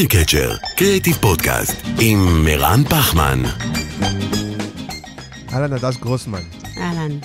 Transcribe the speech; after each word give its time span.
איר-קצ'ר, 0.00 0.56
קריאיטיב 0.76 1.16
פודקאסט, 1.16 1.76
עם 2.00 2.44
מרן 2.44 2.84
פחמן. 2.84 3.42
אהלן, 5.52 5.72
הדס 5.72 5.96
גרוסמן. 5.96 6.42
אהלן. 6.76 7.18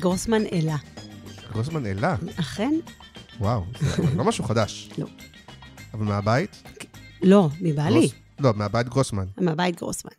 גרוסמן 0.00 0.42
אלה. 0.52 0.76
גרוסמן 1.52 1.86
אלה? 1.86 2.16
אכן? 2.40 2.74
וואו, 3.40 3.64
זה 3.80 4.02
לא 4.16 4.24
משהו 4.24 4.44
חדש. 4.44 4.88
לא. 4.98 5.06
אבל 5.94 6.04
מהבית? 6.04 6.62
לא, 7.22 7.48
מבעלי. 7.60 8.08
לא, 8.40 8.52
מהבית 8.56 8.88
גרוסמן. 8.88 9.26
מהבית 9.40 9.76
גרוסמן. 9.76 10.12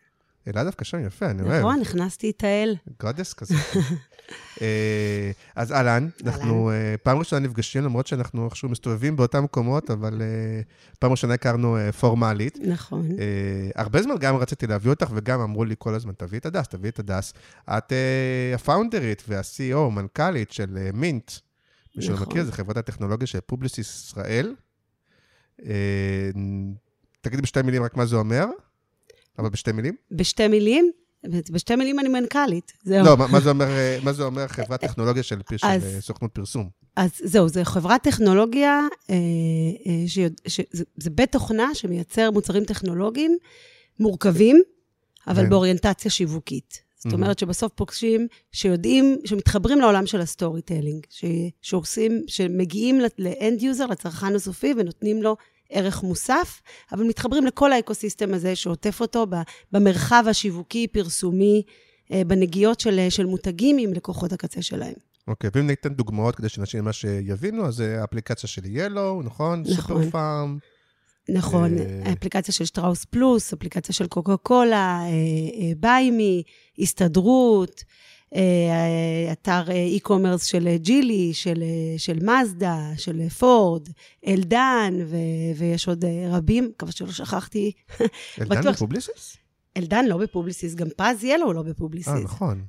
אלה 0.47 0.63
דווקא 0.63 0.85
שם 0.85 1.05
יפה, 1.05 1.25
אני 1.25 1.41
אוהב. 1.41 1.59
נכון, 1.59 1.81
הכנסתי 1.81 2.29
את 2.29 2.43
האל. 2.43 2.75
גרדס 3.01 3.33
כזה. 3.33 3.55
אה, 4.61 5.31
אז 5.55 5.71
אהלן, 5.71 6.09
אנחנו 6.25 6.71
אה, 6.71 6.95
פעם 7.03 7.17
ראשונה 7.17 7.47
נפגשים, 7.47 7.83
למרות 7.83 8.07
שאנחנו 8.07 8.45
איכשהו 8.45 8.69
מסתובבים 8.69 9.15
באותם 9.15 9.43
מקומות, 9.43 9.91
אבל 9.91 10.21
אה, 10.21 10.61
פעם 10.99 11.11
ראשונה 11.11 11.33
הכרנו 11.33 11.77
פורמלית. 11.99 12.57
נכון. 12.61 13.09
הרבה 13.75 14.01
זמן 14.01 14.15
גם 14.19 14.35
רציתי 14.35 14.67
להביא 14.67 14.89
אותך, 14.89 15.11
וגם 15.15 15.39
אמרו 15.39 15.65
לי 15.65 15.75
כל 15.77 15.95
הזמן, 15.95 16.13
תביאי 16.17 16.39
את 16.39 16.45
הדס, 16.45 16.67
תביאי 16.67 16.89
את 16.89 16.99
הדס. 16.99 17.33
את 17.69 17.93
ה-founderית 18.55 19.23
וה-CEO, 19.27 19.89
מנכ"לית 19.89 20.51
של 20.51 20.89
מינט. 20.93 21.31
מי 21.95 22.03
שלא 22.03 22.15
נכון. 22.15 22.27
מכיר, 22.27 22.43
זה 22.43 22.51
חברת 22.51 22.77
הטכנולוגיה 22.77 23.27
של 23.27 23.39
פובליסיס 23.41 23.87
ישראל. 23.87 24.55
תגידי 27.21 27.41
בשתי 27.41 27.61
מילים 27.61 27.83
רק 27.83 27.97
מה 27.97 28.05
זה 28.05 28.15
אומר, 28.15 28.45
אבל 29.39 29.49
בשתי 29.49 29.71
מילים. 29.71 29.95
בשתי 30.11 30.47
מילים, 30.47 30.91
בשתי 31.51 31.75
מילים 31.75 31.99
אני 31.99 32.09
מנכ"לית. 32.09 32.71
זהו. 32.83 33.05
לא, 33.05 33.17
מה- 33.17 33.39
זה 33.39 33.49
אומר, 33.49 33.65
אה, 33.69 33.97
מה 34.03 34.13
זה 34.13 34.23
אומר 34.23 34.47
חברת 34.47 34.81
טכנולוגיה 34.81 35.23
של 35.23 35.41
פר- 35.43 35.57
של 35.57 35.67
אז- 35.67 35.83
אה, 35.85 36.01
סוכנות 36.01 36.31
פרסום? 36.33 36.69
אז 36.95 37.09
זהו, 37.23 37.49
זו 37.49 37.59
חברת 37.63 38.03
טכנולוגיה, 38.03 38.79
אה, 39.09 39.15
אה, 39.85 40.07
שיוד- 40.07 40.41
ש- 40.47 40.61
זה- 40.71 40.83
זה 40.97 41.09
בית 41.09 41.31
תוכנה 41.31 41.75
שמייצר 41.75 42.31
מוצרים 42.31 42.65
טכנולוגיים 42.65 43.37
מורכבים, 43.99 44.61
אבל 45.27 45.43
כן. 45.43 45.49
באוריינטציה 45.49 46.11
שיווקית. 46.11 46.81
זאת. 46.97 47.13
אומרת 47.13 47.39
שבסוף 47.39 47.71
פוגשים, 47.75 48.27
שיודעים, 48.51 49.17
שמתחברים 49.25 49.79
לעולם 49.79 50.05
של 50.05 50.21
ה 50.21 50.61
storytelling, 50.61 51.05
שעושים, 51.61 52.23
שמגיעים 52.27 53.01
ל 53.19 53.30
end 53.30 53.61
user, 53.61 53.85
לצרכן 53.85 54.35
הסופי, 54.35 54.73
ונותנים 54.77 55.23
לו 55.23 55.35
ערך 55.71 56.03
מוסף, 56.03 56.61
אבל 56.91 57.03
מתחברים 57.03 57.45
לכל 57.45 57.73
ה 57.73 57.79
ecosystem 57.79 58.33
הזה 58.33 58.55
שעוטף 58.55 59.01
אותו 59.01 59.25
במרחב 59.71 60.25
השיווקי, 60.29 60.87
פרסומי, 60.87 61.63
אה, 62.11 62.21
בנגיעות 62.27 62.79
של, 62.79 63.07
של 63.09 63.25
מותגים 63.25 63.77
עם 63.77 63.93
לקוחות 63.93 64.33
הקצה 64.33 64.61
שלהם. 64.61 64.93
אוקיי, 65.27 65.49
ואם 65.53 65.67
ניתן 65.67 65.89
דוגמאות 65.93 66.35
כדי 66.35 66.49
שאנשים 66.49 66.85
ממש 66.85 67.03
יבינו, 67.03 67.67
אז 67.67 67.75
זה 67.75 68.01
האפליקציה 68.01 68.49
של 68.49 68.65
ילו, 68.65 69.21
נכון? 69.23 69.61
נכון. 69.61 69.75
סופר 69.75 70.09
פארם. 70.09 70.57
נכון, 71.29 71.77
אה, 71.77 72.13
אפליקציה 72.13 72.53
של 72.53 72.65
שטראוס 72.65 73.05
פלוס, 73.05 73.53
אפליקציה 73.53 73.95
של 73.95 74.07
קוקה 74.07 74.37
קולה, 74.37 75.01
ביימי, 75.77 76.43
הסתדרות, 76.79 77.83
אה, 77.87 78.10
אתר 79.31 79.71
אה, 79.71 79.87
e-commerce 79.97 80.45
של 80.45 80.67
אה, 80.67 80.77
ג'ילי, 80.77 81.33
של, 81.33 81.63
אה, 81.63 81.97
של 81.97 82.19
מזדה, 82.23 82.79
של 82.97 83.21
אה, 83.21 83.29
פורד, 83.29 83.87
אלדן, 84.27 84.93
ו, 85.05 85.15
ויש 85.57 85.87
עוד 85.87 86.05
אה, 86.05 86.27
רבים, 86.31 86.69
מקווה 86.69 86.91
שלא 86.91 87.11
שכחתי. 87.11 87.71
אלדן 88.41 88.71
בפובליסיס? 88.71 89.37
אלדן 89.77 90.05
לא 90.05 90.17
בפובליסיס, 90.17 90.75
גם 90.75 90.87
פז 90.97 91.23
ילו 91.23 91.53
לא 91.53 91.61
בפובליסיס. 91.61 92.13
אה, 92.13 92.19
נכון. 92.19 92.65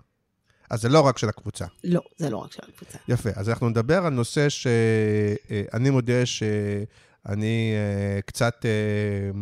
אז 0.70 0.80
זה 0.80 0.88
לא 0.88 1.00
רק 1.00 1.18
של 1.18 1.28
הקבוצה. 1.28 1.66
לא, 1.84 2.00
זה 2.16 2.30
לא 2.30 2.36
רק 2.36 2.52
של 2.52 2.62
הקבוצה. 2.68 2.98
יפה, 3.08 3.30
אז 3.36 3.48
אנחנו 3.48 3.68
נדבר 3.68 4.06
על 4.06 4.12
נושא 4.12 4.48
שאני 4.48 5.90
מודה 5.90 6.26
שאני 6.26 7.72
אה, 7.74 8.22
קצת, 8.22 8.66
אה, 8.66 9.40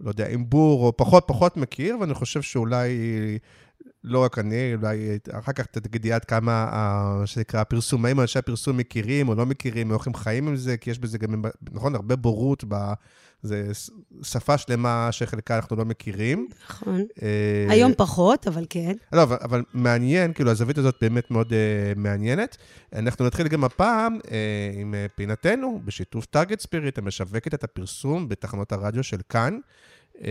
לא 0.00 0.10
יודע, 0.10 0.28
עם 0.28 0.50
בור 0.50 0.86
או 0.86 0.96
פחות 0.96 1.24
פחות 1.26 1.56
מכיר, 1.56 1.98
ואני 2.00 2.14
חושב 2.14 2.42
שאולי, 2.42 2.88
לא 4.04 4.18
רק 4.18 4.38
אני, 4.38 4.74
אולי 4.74 5.18
אחר 5.30 5.52
כך 5.52 5.66
תגידי 5.66 6.12
עד 6.12 6.24
כמה, 6.24 6.52
ה- 6.52 7.22
שנקרא, 7.26 7.60
הפרסומאים, 7.60 8.20
אנשי 8.20 8.38
הפרסום 8.38 8.76
מכירים 8.76 9.28
או 9.28 9.34
לא 9.34 9.46
מכירים, 9.46 9.90
או 9.90 9.96
איך 9.96 10.06
הם 10.06 10.14
חיים 10.14 10.48
עם 10.48 10.56
זה, 10.56 10.76
כי 10.76 10.90
יש 10.90 10.98
בזה 10.98 11.18
גם, 11.18 11.42
נכון, 11.72 11.94
הרבה 11.94 12.16
בורות, 12.16 12.64
ב, 12.68 12.92
זה 13.42 13.70
שפה 14.22 14.58
שלמה 14.58 15.08
שחלקה 15.10 15.56
אנחנו 15.56 15.76
לא 15.76 15.84
מכירים. 15.84 16.48
נכון. 16.68 17.04
אה, 17.22 17.66
היום 17.68 17.92
פחות, 17.96 18.48
אבל 18.48 18.64
כן. 18.70 18.92
לא, 19.12 19.22
אבל, 19.22 19.36
אבל 19.42 19.62
מעניין, 19.74 20.32
כאילו, 20.32 20.50
הזווית 20.50 20.78
הזאת 20.78 20.96
באמת 21.00 21.30
מאוד 21.30 21.48
uh, 21.50 21.98
מעניינת. 21.98 22.56
אנחנו 22.92 23.26
נתחיל 23.26 23.48
גם 23.48 23.64
הפעם 23.64 24.18
uh, 24.22 24.28
עם 24.80 24.94
פינתנו, 25.16 25.80
בשיתוף 25.84 26.26
טארגט 26.26 26.60
ספיריט, 26.60 26.98
המשווקת 26.98 27.54
את 27.54 27.64
הפרסום 27.64 28.28
בתחנות 28.28 28.72
הרדיו 28.72 29.02
של 29.02 29.20
כאן. 29.28 29.58
Uh, 30.14 30.22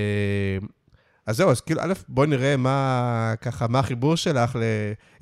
אז 1.26 1.38
זהו, 1.38 1.52
אז 1.52 1.62
כאילו, 1.62 1.82
א', 1.82 1.94
בואי 2.08 2.28
נראה 2.28 2.58
מה, 2.58 3.34
ככה, 3.42 3.68
מה 3.68 3.80
החיבור 3.80 4.16
שלך 4.16 4.56
ל... 4.56 4.62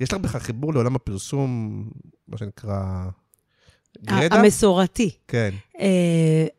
יש 0.00 0.12
לך 0.12 0.18
בכלל 0.18 0.40
חיבור 0.40 0.74
לעולם 0.74 0.96
הפרסום, 0.96 1.84
מה 2.28 2.38
שנקרא... 2.38 3.04
גרדה? 4.04 4.36
המסורתי. 4.36 5.10
כן, 5.28 5.50
אה, 5.80 5.86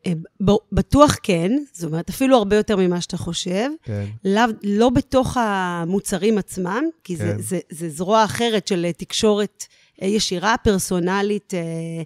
אה, 0.06 0.12
ב- 0.44 0.62
בטוח 0.72 1.16
כן, 1.22 1.52
זאת 1.72 1.84
אומרת, 1.84 2.08
אפילו 2.08 2.36
הרבה 2.36 2.56
יותר 2.56 2.76
ממה 2.76 3.00
שאתה 3.00 3.16
חושב. 3.16 3.68
כן. 3.82 4.04
לאו, 4.24 4.44
לא 4.62 4.90
בתוך 4.90 5.36
המוצרים 5.36 6.38
עצמם, 6.38 6.84
כי 7.04 7.16
זה, 7.16 7.24
כן. 7.24 7.38
זה, 7.40 7.58
זה 7.70 7.88
זרוע 7.88 8.24
אחרת 8.24 8.68
של 8.68 8.84
אה, 8.84 8.92
תקשורת 8.92 9.64
אה, 10.02 10.06
ישירה, 10.06 10.54
פרסונלית, 10.62 11.54
אה, 11.54 12.02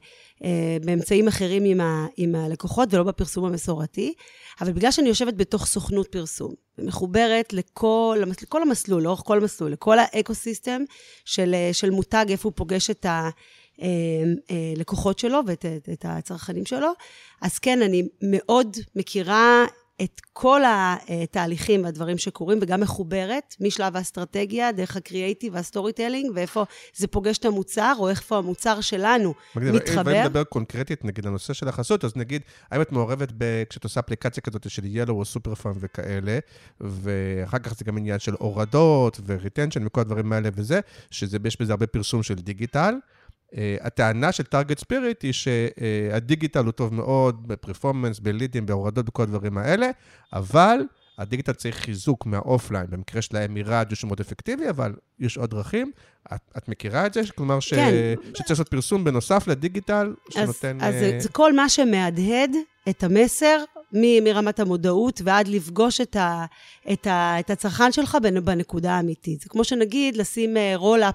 באמצעים 0.84 1.28
אחרים 1.28 1.64
עם, 1.64 1.80
ה, 1.80 2.06
עם 2.16 2.34
הלקוחות 2.34 2.94
ולא 2.94 3.02
בפרסום 3.02 3.44
המסורתי. 3.44 4.14
אבל 4.60 4.72
בגלל 4.72 4.90
שאני 4.90 5.08
יושבת 5.08 5.34
בתוך 5.34 5.66
סוכנות 5.66 6.08
פרסום, 6.08 6.54
ומחוברת 6.78 7.52
לכל, 7.52 8.18
לכל 8.42 8.62
המסלול, 8.62 9.02
לאורך 9.02 9.20
כל 9.24 9.38
המסלול, 9.38 9.72
לכל 9.72 9.98
האקו-סיסטם 9.98 10.82
של, 11.24 11.54
אה, 11.54 11.70
של 11.72 11.90
מותג, 11.90 12.26
איפה 12.28 12.48
הוא 12.48 12.52
פוגש 12.56 12.90
את 12.90 13.06
הלקוחות 13.78 15.18
שלו 15.18 15.40
ואת 15.46 15.66
את, 15.66 15.88
את 15.92 16.04
הצרכנים 16.08 16.66
שלו, 16.66 16.90
אז 17.42 17.58
כן, 17.58 17.82
אני 17.82 18.02
מאוד 18.22 18.76
מכירה 18.96 19.64
את 20.02 20.20
כל 20.32 20.60
התהליכים 20.66 21.84
והדברים 21.84 22.18
שקורים, 22.18 22.58
וגם 22.62 22.80
מחוברת 22.80 23.56
משלב 23.60 23.96
האסטרטגיה, 23.96 24.72
דרך 24.72 24.96
הקריאייטיב 24.96 25.54
וה 25.54 25.92
storytelling, 25.92 26.30
ואיפה 26.34 26.64
זה 26.94 27.06
פוגש 27.06 27.38
את 27.38 27.44
המוצר, 27.44 27.92
או 27.98 28.08
איפה 28.08 28.38
המוצר 28.38 28.80
שלנו 28.80 29.34
אם 29.56 29.74
מתחבר. 29.74 30.24
נדבר 30.24 30.44
קונקרטית, 30.44 31.04
נגיד, 31.04 31.24
לנושא 31.24 31.52
של 31.52 31.68
החסות, 31.68 32.04
אז 32.04 32.16
נגיד, 32.16 32.42
האם 32.70 32.82
את 32.82 32.92
מעורבת 32.92 33.32
ב... 33.38 33.62
כשאת 33.70 33.84
עושה 33.84 34.00
אפליקציה 34.00 34.42
כזאת 34.42 34.70
של 34.70 34.82
ילו 34.84 35.14
או 35.14 35.24
סופר 35.24 35.54
פארם 35.54 35.74
וכאלה, 35.80 36.38
ואחר 36.80 37.58
כך 37.58 37.74
זה 37.78 37.84
גם 37.84 37.96
עניין 37.96 38.18
של 38.18 38.34
הורדות 38.38 39.20
ו 39.26 39.32
retention 39.32 39.86
וכל 39.86 40.00
הדברים 40.00 40.32
האלה 40.32 40.48
וזה, 40.54 40.80
שיש 41.10 41.60
בזה 41.60 41.72
הרבה 41.72 41.86
פרסום 41.86 42.22
של 42.22 42.34
דיגיטל. 42.34 42.94
Uh, 43.52 43.56
הטענה 43.80 44.32
של 44.32 44.44
טארגט 44.44 44.78
ספיריט 44.78 45.22
היא 45.22 45.32
שהדיגיטל 45.32 46.64
הוא 46.64 46.72
טוב 46.72 46.94
מאוד 46.94 47.48
ב 47.48 47.54
performance, 47.54 48.18
ב 48.18 48.24
leadים, 48.24 48.66
בהורדות, 48.66 49.06
בכל 49.06 49.22
הדברים 49.22 49.58
האלה, 49.58 49.90
אבל 50.32 50.78
הדיגיטל 51.18 51.52
צריך 51.52 51.76
חיזוק 51.76 52.26
מה 52.26 52.38
offline, 52.38 52.86
במקרה 52.90 53.22
שלהם 53.22 53.54
מרדיו 53.54 53.96
שהוא 53.96 54.08
מאוד 54.08 54.20
אפקטיבי, 54.20 54.70
אבל 54.70 54.94
יש 55.18 55.38
עוד 55.38 55.50
דרכים. 55.50 55.92
את, 56.34 56.40
את 56.58 56.68
מכירה 56.68 57.06
את 57.06 57.14
זה? 57.14 57.20
כלומר, 57.36 57.60
ש... 57.60 57.74
כן. 57.74 58.14
שצריך 58.28 58.50
לעשות 58.50 58.68
פרסום 58.68 59.04
בנוסף 59.04 59.48
לדיגיטל, 59.48 60.14
אז, 60.28 60.34
שנותן... 60.34 60.78
אז 60.80 60.94
אה, 60.94 61.00
זה, 61.00 61.16
זה 61.20 61.28
כל 61.28 61.52
מה 61.52 61.68
שמהדהד 61.68 62.50
את 62.88 63.04
המסר 63.04 63.64
מרמת 63.92 64.60
המודעות 64.60 65.20
ועד 65.24 65.48
לפגוש 65.48 66.00
את, 66.00 66.16
ה, 66.16 66.44
את, 66.92 67.06
ה, 67.06 67.40
את 67.40 67.50
הצרכן 67.50 67.92
שלך 67.92 68.18
בנ- 68.22 68.40
בנקודה 68.40 68.92
האמיתית. 68.92 69.40
זה 69.40 69.48
כמו 69.48 69.64
שנגיד 69.64 70.16
לשים 70.16 70.56
רול-אפ 70.74 71.14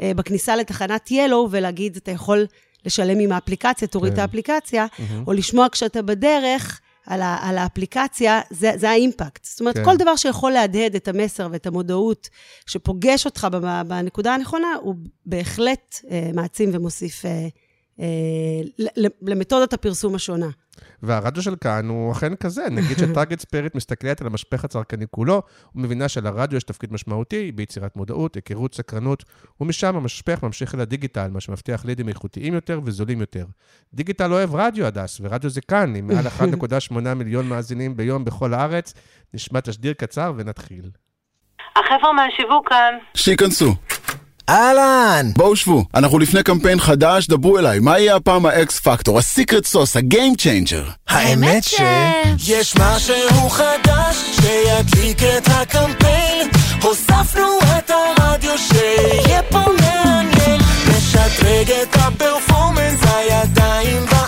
בכניסה 0.00 0.56
לתחנת 0.56 1.10
ילו 1.10 1.48
ולהגיד, 1.50 1.96
אתה 1.96 2.10
יכול 2.10 2.46
לשלם 2.86 3.18
עם 3.18 3.32
האפליקציה, 3.32 3.88
תוריד 3.88 4.12
כן. 4.12 4.18
את 4.18 4.22
האפליקציה, 4.22 4.86
מהמם. 4.98 5.24
או 5.26 5.32
לשמוע 5.32 5.66
כשאתה 5.72 6.02
בדרך 6.02 6.80
על, 7.06 7.22
ה, 7.22 7.38
על 7.40 7.58
האפליקציה, 7.58 8.40
זה, 8.50 8.72
זה 8.76 8.90
האימפקט. 8.90 9.44
זאת 9.44 9.60
אומרת, 9.60 9.76
כן. 9.76 9.84
כל 9.84 9.96
דבר 9.96 10.16
שיכול 10.16 10.52
להדהד 10.52 10.94
את 10.94 11.08
המסר 11.08 11.48
ואת 11.52 11.66
המודעות, 11.66 12.28
שפוגש 12.66 13.26
אותך 13.26 13.46
בנקודה 13.86 14.34
הנכונה, 14.34 14.68
הוא 14.80 14.94
בהחלט 15.26 15.94
אה, 16.10 16.30
מעצים 16.34 16.70
ומוסיף 16.72 17.24
אה, 17.24 17.48
למתודת 19.22 19.72
הפרסום 19.72 20.14
השונה. 20.14 20.46
והרדיו 21.02 21.42
של 21.42 21.56
כאן 21.56 21.88
הוא 21.88 22.12
אכן 22.12 22.34
כזה. 22.36 22.66
נגיד 22.70 22.98
שטארגט 22.98 23.40
ספיריט 23.40 23.74
מסתכלת 23.74 24.20
על 24.20 24.26
המשפך 24.26 24.64
הצרכני 24.64 25.04
כולו, 25.10 25.42
ומבינה 25.74 26.08
שלרדיו 26.08 26.56
יש 26.56 26.64
תפקיד 26.64 26.92
משמעותי 26.92 27.52
ביצירת 27.52 27.96
מודעות, 27.96 28.34
היכרות, 28.34 28.74
סקרנות, 28.74 29.24
ומשם 29.60 29.96
המשפך 29.96 30.42
ממשיך 30.42 30.74
אל 30.74 30.80
הדיגיטל, 30.80 31.30
מה 31.30 31.40
שמבטיח 31.40 31.84
לידים 31.84 32.08
איכותיים 32.08 32.54
יותר 32.54 32.80
וזולים 32.84 33.20
יותר. 33.20 33.46
דיגיטל 33.94 34.32
אוהב 34.32 34.54
רדיו, 34.54 34.86
הדס, 34.86 35.18
ורדיו 35.20 35.50
זה 35.50 35.60
כאן, 35.60 35.96
עם 35.96 36.06
מעל 36.06 36.26
1.8 36.38 37.14
מיליון 37.14 37.48
מאזינים 37.48 37.96
ביום 37.96 38.24
בכל 38.24 38.54
הארץ. 38.54 38.94
נשמע 39.34 39.60
תשדיר 39.60 39.92
קצר 39.92 40.32
ונתחיל. 40.36 40.90
החבר'ה 41.76 42.12
מהשיווק 42.12 42.68
כאן. 42.68 42.94
שייכנסו. 43.14 43.74
אהלן! 44.48 45.30
בואו 45.36 45.56
שבו, 45.56 45.84
אנחנו 45.94 46.18
לפני 46.18 46.42
קמפיין 46.42 46.80
חדש, 46.80 47.26
דברו 47.26 47.58
אליי, 47.58 47.78
מה 47.78 47.98
יהיה 47.98 48.16
הפעם 48.16 48.46
ה 48.46 48.63
X 48.63 48.80
factor, 48.80 49.18
ה 49.18 49.25
secret 49.25 49.64
sauce, 49.64 49.96
ה 49.96 50.04
game 50.04 50.34
changer? 50.36 50.84
האמת 51.08 51.64
ש... 51.64 51.80
יש 52.48 52.74
משהו 52.76 53.48
חדש 53.48 54.16
שידליק 54.32 55.22
את 55.22 55.48
הקמפיין 55.48 56.48
הוספנו 56.82 57.58
את 57.78 57.90
הרדיו 57.90 58.58
שיהיה 58.58 59.42
פה 59.42 59.58
מעניין 59.80 60.60
נשדרג 60.88 61.70
את 61.82 61.96
ה 61.96 62.04
performance, 62.04 63.00
הידיים 63.02 64.06
באוויר 64.06 64.27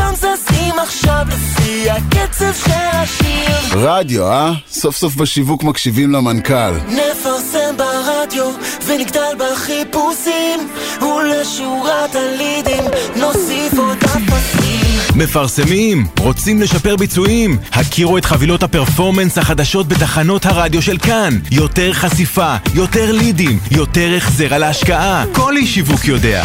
כולם 0.00 0.14
זזים 0.14 0.78
עכשיו 0.78 1.26
לפי 1.28 1.90
הקצב 1.90 2.52
של 2.64 2.72
השיר 2.92 3.78
רדיו, 3.78 4.26
אה? 4.26 4.52
סוף 4.70 4.96
סוף 4.96 5.14
בשיווק 5.14 5.62
מקשיבים 5.62 6.12
למנכ"ל 6.12 6.72
נפרסם 6.88 7.76
ברדיו 7.76 8.50
ונגדל 8.86 9.34
בחיפושים 9.38 10.68
ולשורת 11.00 12.14
הלידים 12.14 12.84
נוסיף 13.16 13.78
עוד 13.78 13.98
אפסים 14.04 14.80
מפרסמים, 15.14 16.06
רוצים 16.18 16.62
לשפר 16.62 16.96
ביצועים? 16.96 17.58
הכירו 17.72 18.18
את 18.18 18.24
חבילות 18.24 18.62
הפרפורמנס 18.62 19.38
החדשות 19.38 19.88
בתחנות 19.88 20.46
הרדיו 20.46 20.82
של 20.82 20.98
כאן. 20.98 21.38
יותר 21.50 21.92
חשיפה, 21.92 22.56
יותר 22.74 23.12
לידים, 23.12 23.58
יותר 23.70 24.14
החזר 24.16 24.54
על 24.54 24.62
ההשקעה. 24.62 25.24
כל 25.32 25.56
איש 25.56 25.74
שיווק 25.74 26.04
יודע. 26.04 26.44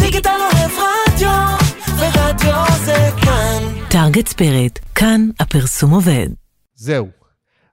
דיגיטל 0.00 0.30
אוהב 0.30 0.70
רדיו, 0.70 1.59
ורדיו 1.88 2.64
זה 2.84 3.08
כאן. 3.24 3.62
טארגט 3.90 4.28
ספיריט, 4.28 4.78
כאן 4.94 5.28
הפרסום 5.40 5.90
עובד. 5.90 6.28
זהו. 6.74 7.19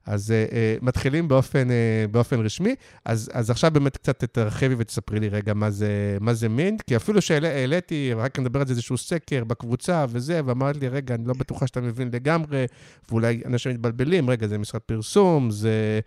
אז 0.07 0.29
uh, 0.29 0.51
uh, 0.51 0.85
מתחילים 0.85 1.27
באופן, 1.27 1.67
uh, 1.67 2.11
באופן 2.11 2.45
רשמי. 2.45 2.75
אז, 3.05 3.29
אז 3.33 3.49
עכשיו 3.49 3.71
באמת 3.71 3.97
קצת 3.97 4.23
תרחיבי 4.23 4.75
ותספרי 4.77 5.19
לי 5.19 5.29
רגע 5.29 5.53
מה 5.53 5.71
זה, 5.71 6.17
מה 6.21 6.33
זה 6.33 6.49
מינט, 6.49 6.81
כי 6.81 6.95
אפילו 6.95 7.21
שהעליתי, 7.21 8.13
רק 8.13 8.39
נדבר 8.39 8.59
על 8.59 8.67
זה 8.67 8.71
איזשהו 8.71 8.97
סקר 8.97 9.43
בקבוצה 9.43 10.05
וזה, 10.09 10.41
ואמרת 10.45 10.77
לי, 10.77 10.87
רגע, 10.87 11.15
אני 11.15 11.27
לא 11.27 11.33
בטוחה 11.33 11.67
שאתה 11.67 11.81
מבין 11.81 12.09
לגמרי, 12.13 12.65
ואולי 13.09 13.41
אנשים 13.45 13.71
מתבלבלים, 13.71 14.29
רגע, 14.29 14.47
זה 14.47 14.57
משרד 14.57 14.81
פרסום, 14.81 15.51
זה 15.51 15.99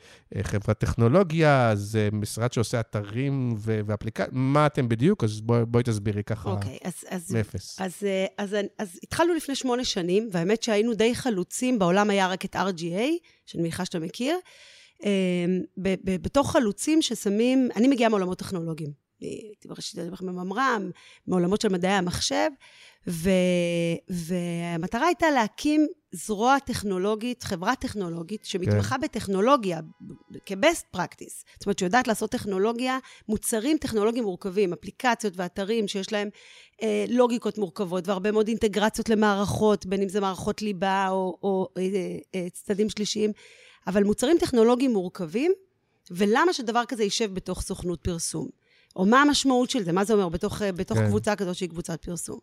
חברת 0.43 0.79
טכנולוגיה, 0.79 1.73
זה 1.75 2.09
משרד 2.13 2.53
שעושה 2.53 2.81
אתרים 2.81 3.55
ואפליקציות, 3.59 4.29
מה 4.33 4.67
אתם 4.67 4.89
בדיוק? 4.89 5.25
אז 5.25 5.41
בואי 5.41 5.65
בוא 5.65 5.83
תסבירי 5.83 6.23
ככה 6.25 6.49
okay, 6.49 6.53
אוקיי, 6.53 6.79
אז, 6.85 6.95
אז, 7.09 7.33
מאפס. 7.35 7.81
אז, 7.81 7.93
אז, 8.39 8.55
אז, 8.55 8.57
אז 8.79 8.99
התחלנו 9.03 9.35
לפני 9.35 9.55
שמונה 9.55 9.85
שנים, 9.85 10.29
והאמת 10.33 10.63
שהיינו 10.63 10.95
די 10.95 11.15
חלוצים, 11.15 11.79
בעולם 11.79 12.11
היה 12.11 12.29
רק 12.29 12.45
את 12.45 12.57
RGA, 12.57 13.09
שאני 13.51 13.63
מניחה 13.63 13.85
שאתה 13.85 13.99
מכיר, 13.99 14.37
אמ, 15.05 15.61
בתוך 16.23 16.53
חלוצים 16.53 17.03
ששמים, 17.03 17.69
אני 17.77 17.89
מגיעה 17.89 18.11
מעולמות 18.11 18.39
טכנולוגיים. 18.39 18.93
הייתי 19.21 19.69
בראשית 19.69 19.99
הדרך 19.99 20.23
מממר"ם, 20.23 20.91
מעולמות 21.27 21.61
של 21.61 21.69
מדעי 21.69 21.93
המחשב, 21.93 22.51
ו, 23.09 23.31
והמטרה 24.09 25.07
הייתה 25.07 25.31
להקים 25.31 25.87
זרוע 26.13 26.59
טכנולוגית, 26.59 27.43
חברה 27.43 27.77
טכנולוגית, 27.77 28.45
שמתמחה 28.45 28.95
כן. 28.95 29.01
בטכנולוגיה, 29.01 29.81
כ-best 30.47 30.97
practice. 30.97 31.45
זאת 31.59 31.67
אומרת, 31.67 31.79
שיודעת 31.79 32.09
לעשות 32.09 32.31
טכנולוגיה, 32.31 32.99
מוצרים 33.29 33.79
טכנולוגיים 33.79 34.25
מורכבים, 34.25 34.73
אפליקציות 34.73 35.33
ואתרים 35.37 35.89
שיש 35.89 36.13
להם 36.13 36.29
אה, 36.83 37.05
לוגיקות 37.09 37.59
מורכבות, 37.59 38.09
והרבה 38.09 38.33
מאוד 38.33 38.49
אינטגרציות 38.49 39.09
למערכות, 39.09 39.87
בין 39.87 40.03
אם 40.03 40.09
זה 40.09 40.21
מערכות 40.21 40.63
ליבה 40.63 41.09
או, 41.11 41.39
או 41.43 41.69
אה, 41.77 41.83
אה, 42.35 42.51
צדדים 42.53 42.91
שלישיים, 42.91 43.33
אבל 43.87 44.05
מוצרים 44.05 44.39
טכנולוגיים 44.39 44.93
מורכבים, 44.93 45.53
ולמה 46.11 46.53
שדבר 46.53 46.85
כזה 46.89 47.05
יישב 47.05 47.35
בתוך 47.35 47.63
סוכנות 47.63 48.01
פרסום? 48.01 48.49
או 48.97 49.07
מה 49.07 49.23
המשמעות 49.23 49.71
של 49.71 49.83
זה, 49.83 49.93
מה 49.93 50.05
זה 50.05 50.13
אומר 50.13 50.29
בתוך, 50.29 50.63
בתוך 50.77 50.99
כן. 50.99 51.07
קבוצה 51.07 51.37
כזאת 51.37 51.55
שהיא 51.55 51.69
קבוצת 51.69 52.05
פרסום. 52.05 52.39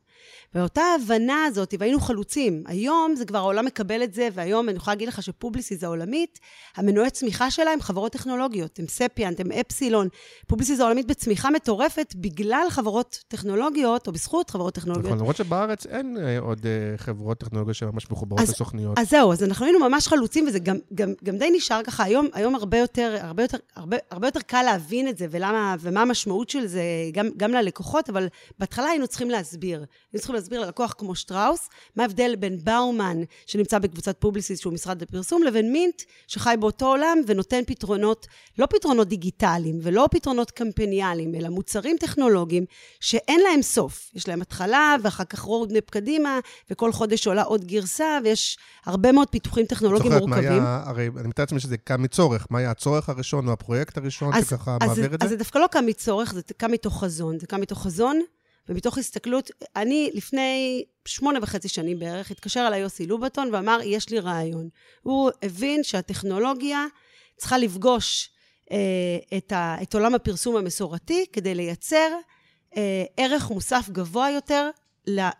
ואותה 0.55 0.81
ההבנה 0.81 1.45
הזאת, 1.45 1.73
והיינו 1.79 1.99
חלוצים, 1.99 2.63
היום 2.67 3.15
זה 3.15 3.25
כבר 3.25 3.37
העולם 3.37 3.65
מקבל 3.65 4.03
את 4.03 4.13
זה, 4.13 4.29
והיום 4.33 4.69
אני 4.69 4.77
יכולה 4.77 4.95
להגיד 4.95 5.07
לך 5.07 5.23
שפובליסיס 5.23 5.83
העולמית, 5.83 6.39
המנועי 6.75 7.09
צמיחה 7.09 7.51
שלה 7.51 7.71
הם 7.71 7.81
חברות 7.81 8.11
טכנולוגיות, 8.11 8.79
הם 8.79 8.85
סאפיינט, 8.87 9.39
הם 9.39 9.51
אפסילון. 9.51 10.07
פובליסיס 10.47 10.79
העולמית 10.79 11.07
בצמיחה 11.07 11.49
מטורפת 11.49 12.13
בגלל 12.15 12.65
חברות 12.69 13.23
טכנולוגיות, 13.27 14.07
או 14.07 14.11
בזכות 14.11 14.49
חברות 14.49 14.73
טכנולוגיות. 14.73 15.07
נכון, 15.07 15.19
למרות 15.19 15.35
שבארץ 15.35 15.85
אין 15.85 16.17
אה, 16.17 16.39
עוד 16.39 16.65
אה, 16.65 16.97
חברות 16.97 17.37
טכנולוגיות 17.37 17.75
שממש 17.75 18.11
מחוברות 18.11 18.41
לסוכניות. 18.41 18.99
אז 18.99 19.09
זהו, 19.09 19.31
אז 19.31 19.43
אנחנו 19.43 19.65
היינו 19.65 19.79
ממש 19.79 20.07
חלוצים, 20.07 20.47
וזה 20.47 20.59
גם, 20.59 20.77
גם, 20.93 21.13
גם 21.23 21.37
די 21.37 21.49
נשאר 21.55 21.83
ככה. 21.83 22.03
היום, 22.03 22.27
היום 22.33 22.55
הרבה 22.55 22.77
יותר, 22.77 23.17
הרבה 23.21 23.43
יותר, 23.43 23.57
הרבה, 23.75 23.97
הרבה 24.11 24.27
יותר 24.27 24.39
קל 24.39 24.63
להבין 24.63 25.07
את 25.07 25.17
זה, 25.17 25.25
ולמה, 25.31 25.75
ומה 25.79 26.01
המשמעות 26.01 26.36
המשמעות 26.37 26.49
של 26.49 26.67
זה 26.67 26.83
גם, 27.11 27.29
גם 27.37 27.51
ללקוחות, 27.51 28.09
אבל 28.09 28.27
בהתחלה 28.59 28.85
היינו 28.85 29.07
צריכים 29.07 29.29
להסביר. 29.29 29.77
היינו 29.77 30.17
צריכים 30.17 30.35
להסביר 30.35 30.61
ללקוח 30.61 30.95
כמו 30.97 31.15
שטראוס, 31.15 31.69
מה 31.95 32.03
ההבדל 32.03 32.35
בין 32.35 32.59
באומן, 32.63 33.17
שנמצא 33.45 33.79
בקבוצת 33.79 34.15
פובליסיס, 34.19 34.59
שהוא 34.59 34.73
משרד 34.73 35.01
הפרסום, 35.01 35.43
לבין 35.43 35.71
מינט, 35.71 36.01
שחי 36.27 36.55
באותו 36.59 36.85
עולם 36.85 37.17
ונותן 37.27 37.61
פתרונות, 37.67 38.27
לא 38.57 38.65
פתרונות 38.65 39.07
דיגיטליים 39.07 39.79
ולא 39.81 40.07
פתרונות 40.11 40.51
קמפניאליים, 40.51 41.35
אלא 41.35 41.49
מוצרים 41.49 41.97
טכנולוגיים 41.99 42.65
שאין 42.99 43.39
להם 43.39 43.61
סוף. 43.61 44.11
יש 44.13 44.27
להם 44.27 44.41
התחלה, 44.41 44.95
ואחר 45.03 45.23
כך 45.23 45.39
roadmap 45.39 45.89
קדימה, 45.89 46.39
וכל 46.71 46.91
חודש 46.91 47.27
עולה 47.27 47.43
עוד 47.43 47.65
גרסה, 47.65 48.19
ויש 48.23 48.57
הרבה 48.85 49.11
מאוד 49.11 49.27
פיתוחים 49.29 49.65
טכנולוגיים 49.65 50.13
מורכבים. 50.13 50.43
זוכרת 50.43 50.59
מה 50.61 50.75
היה, 50.75 50.83
הרי 50.85 51.09
אני 51.17 51.27
מתאר 51.27 51.43
לעצמי 51.43 51.59
שזה 51.59 51.77
קם 51.77 52.01
מצורך, 52.01 52.47
מה 52.49 52.59
היה 52.59 52.71
הצורך 52.71 53.09
הראשון 53.09 53.47
או 53.47 53.53
הפרויקט 53.53 53.97
הראשון 53.97 54.33
אז, 54.33 54.49
שככה 54.49 54.77
אז, 54.81 54.87
מעביר 54.87 55.05
את 55.05 55.19
זה? 55.19 55.25
אז 55.25 55.29
זה 55.29 55.35
דווקא 55.35 55.59
לא 55.59 55.67
קם 55.71 55.85
מצורך, 55.85 56.26
צורך, 56.29 56.45
זה 56.47 56.53
קם 56.57 56.71
מתוך 56.71 57.03
חזון. 57.03 57.39
זה 57.39 57.47
קם 57.47 57.61
מתוך 57.61 57.83
חזון 57.83 58.21
ומתוך 58.69 58.97
הסתכלות. 58.97 59.51
אני 59.75 60.11
לפני 60.13 60.83
שמונה 61.05 61.39
וחצי 61.41 61.67
שנים 61.67 61.99
בערך, 61.99 62.31
התקשר 62.31 62.65
אליי 62.67 62.79
יוסי 62.79 63.05
לובטון 63.05 63.53
ואמר, 63.53 63.79
יש 63.83 64.09
לי 64.09 64.19
רעיון. 64.19 64.69
הוא 65.01 65.31
הבין 65.43 65.83
שהטכנולוגיה 65.83 66.85
צריכה 67.37 67.57
לפגוש 67.57 68.29
אה, 68.71 69.37
את, 69.37 69.51
ה, 69.51 69.75
את 69.81 69.93
עולם 69.93 70.15
הפרסום 70.15 70.55
המסורתי 70.55 71.25
כדי 71.33 71.55
לייצר 71.55 72.11
אה, 72.77 73.03
ערך 73.17 73.49
מוסף 73.49 73.89
גבוה 73.89 74.31
יותר 74.31 74.69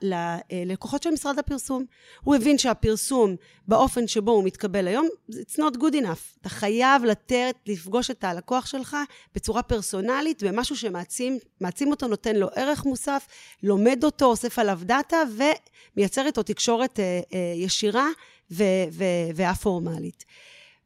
ללקוחות 0.02 1.04
של 1.04 1.10
משרד 1.10 1.40
הפרסום. 1.40 1.86
הוא 2.24 2.36
הבין 2.36 2.58
שהפרסום, 2.58 3.36
באופן 3.68 4.08
שבו 4.08 4.32
הוא 4.32 4.44
מתקבל 4.44 4.88
היום, 4.88 5.08
it's 5.32 5.56
not 5.58 5.78
good 5.78 5.94
enough. 5.94 6.38
אתה 6.42 6.50
חייב 6.50 7.04
לתת, 7.06 7.56
לפגוש 7.66 8.12
את 8.12 8.24
הלקוח 8.24 8.66
שלך 8.66 8.98
בצורה 9.36 9.64
פרסונלית, 9.64 10.44
במשהו 10.44 10.76
שמעצים 10.76 11.40
אותו, 11.92 12.08
נותן 12.08 12.36
לו 12.36 12.48
ערך 12.56 12.86
מוסף, 12.86 13.28
לומד 13.64 14.04
אותו, 14.04 14.26
אוסף 14.26 14.60
עליו 14.60 14.80
דאטה, 14.84 15.18
ומייצר 15.96 16.26
איתו 16.26 16.44
תקשורת 16.44 17.00
אה, 17.00 17.20
אה, 17.34 17.54
ישירה 17.56 18.08
וא-פורמלית. 18.52 20.26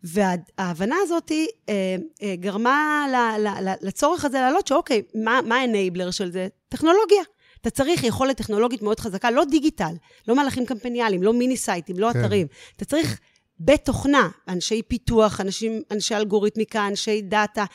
וההבנה 0.04 0.96
הזאת 1.02 1.32
אה, 1.32 1.96
אה, 2.22 2.36
גרמה 2.36 3.06
ל, 3.12 3.42
ל, 3.42 3.70
ל, 3.70 3.74
לצורך 3.82 4.26
הזה 4.26 4.40
לעלות, 4.40 4.68
שאוקיי, 4.68 5.02
מה 5.16 5.56
ה 5.56 5.63
enabler 5.63 6.12
של 6.12 6.32
זה? 6.32 6.48
טכנולוגיה. 6.70 7.24
אתה 7.62 7.70
צריך 7.70 8.04
יכולת 8.04 8.38
טכנולוגית 8.38 8.82
מאוד 8.82 9.00
חזקה, 9.00 9.32
לא 9.32 9.46
דיגיטל, 9.46 9.94
לא 10.28 10.36
מהלכים 10.36 10.66
קמפניאליים, 10.66 11.24
לא 11.24 11.34
mini 11.34 11.58
siteים, 11.58 12.00
לא 12.00 12.14
כן. 12.14 12.20
אתרים. 12.20 12.48
אתה 12.76 12.86
צריך 12.86 13.20
בתוכנה, 13.60 14.30
אנשי 14.48 14.82
פיתוח, 14.82 15.42
אנשים, 15.42 15.82
אנשי 15.92 16.16
אלגוריתמיקה, 16.16 16.88
אנשי 16.88 17.22
דאטה, 17.22 17.66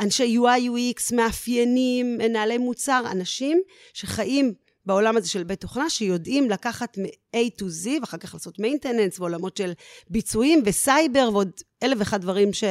אנשי 0.00 0.38
UI, 0.38 0.60
UX, 0.60 1.16
מאפיינים, 1.16 2.18
מנהלי 2.18 2.58
מוצר, 2.58 3.04
אנשים 3.10 3.60
שחיים 3.92 4.54
בעולם 4.86 5.16
הזה 5.16 5.28
של 5.28 5.44
בית 5.44 5.60
תוכנה, 5.60 5.90
שיודעים 5.90 6.50
לקחת 6.50 6.98
מ-A 6.98 7.60
to 7.60 7.64
Z, 7.64 7.88
ואחר 8.00 8.16
כך 8.18 8.34
לעשות 8.34 8.58
maintenance, 8.58 9.16
ועולמות 9.18 9.56
של 9.56 9.72
ביצועים 10.10 10.62
וסייבר, 10.64 11.28
ועוד 11.32 11.50
אלף 11.82 11.98
ואחד 11.98 12.20
דברים 12.20 12.52
ש... 12.52 12.64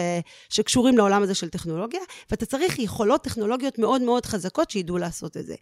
שקשורים 0.49 0.97
לעולם 0.97 1.23
הזה 1.23 1.35
של 1.35 1.49
טכנולוגיה, 1.49 1.99
ואתה 2.31 2.45
צריך 2.45 2.79
יכולות 2.79 3.23
טכנולוגיות 3.23 3.79
מאוד 3.79 4.01
מאוד 4.01 4.25
חזקות 4.25 4.71
שידעו 4.71 4.97
לעשות 4.97 5.37
את 5.37 5.45
זה. 5.45 5.55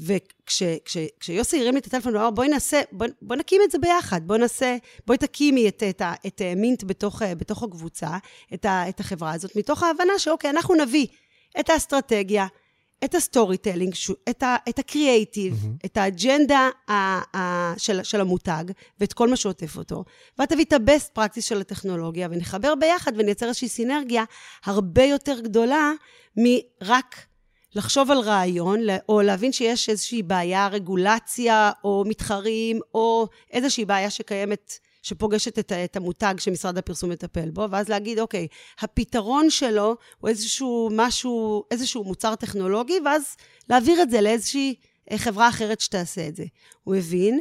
וכשיוסי 0.00 1.08
וכש... 1.20 1.54
הרים 1.54 1.74
לי 1.74 1.80
את 1.80 1.86
הטלפון 1.86 2.16
ואמר, 2.16 2.30
בואי 2.30 2.48
נעשה, 2.48 2.80
בואי 2.92 3.08
בוא 3.22 3.36
נקים 3.36 3.60
את 3.64 3.70
זה 3.70 3.78
ביחד, 3.78 4.20
בואי 4.26 4.38
נעשה, 4.38 4.76
בואי 5.06 5.18
תקימי 5.18 5.68
את, 5.68 5.82
את, 5.82 6.02
את, 6.02 6.26
את 6.26 6.42
מינט 6.56 6.84
בתוך, 6.84 7.22
בתוך 7.22 7.62
הקבוצה, 7.62 8.16
את, 8.54 8.66
את 8.88 9.00
החברה 9.00 9.32
הזאת, 9.32 9.56
מתוך 9.56 9.82
ההבנה 9.82 10.18
שאוקיי, 10.18 10.50
אנחנו 10.50 10.74
נביא 10.74 11.06
את 11.60 11.70
האסטרטגיה, 11.70 12.46
את 13.04 13.14
ה 13.14 13.56
storytelling, 13.56 13.94
את, 14.68 14.78
הקריאייטיב, 14.78 15.54
mm-hmm. 15.54 15.86
את 15.86 15.96
האג'נדה 15.96 16.68
ה, 16.88 16.92
ה, 17.36 17.74
של, 17.78 18.02
של 18.02 18.20
המותג, 18.20 18.64
ואת 19.00 19.12
כל 19.12 19.28
מה 19.28 19.36
שעוטף 19.36 19.76
אותו, 19.76 20.04
ואת 20.38 20.48
תביא 20.48 20.64
את 20.64 20.72
ה-best 20.72 21.18
practice 21.18 21.40
של 21.40 21.60
הטכנולוגיה, 21.60 22.28
ונחבר 22.30 22.74
ביחד 22.74 23.12
ונייצר 23.16 23.46
איזושהי 23.46 23.68
סינרגיה 23.68 24.24
הרבה 24.64 25.04
יותר 25.04 25.40
גדולה 25.40 25.92
מרק 26.36 27.26
לחשוב 27.74 28.10
על 28.10 28.18
רעיון, 28.18 28.80
או 29.08 29.20
להבין 29.20 29.52
שיש 29.52 29.88
איזושהי 29.88 30.22
בעיה, 30.22 30.68
רגולציה, 30.68 31.70
או 31.84 32.04
מתחרים, 32.06 32.80
או 32.94 33.26
איזושהי 33.50 33.84
בעיה 33.84 34.10
שקיימת 34.10 34.78
שפוגשת 35.02 35.58
את, 35.58 35.72
את 35.72 35.96
המותג 35.96 36.34
שמשרד 36.38 36.78
הפרסום 36.78 37.10
מטפל 37.10 37.50
בו, 37.50 37.66
ואז 37.70 37.88
להגיד, 37.88 38.18
אוקיי, 38.18 38.46
הפתרון 38.80 39.50
שלו 39.50 39.96
הוא 40.18 40.28
איזשהו 40.28 40.88
משהו, 40.92 41.64
איזשהו 41.70 42.04
מוצר 42.04 42.34
טכנולוגי, 42.34 43.00
ואז 43.04 43.22
להעביר 43.68 44.02
את 44.02 44.10
זה 44.10 44.20
לאיזושהי 44.20 44.74
אה, 45.10 45.18
חברה 45.18 45.48
אחרת 45.48 45.80
שתעשה 45.80 46.28
את 46.28 46.36
זה. 46.36 46.44
הוא 46.84 46.94
הבין, 46.94 47.40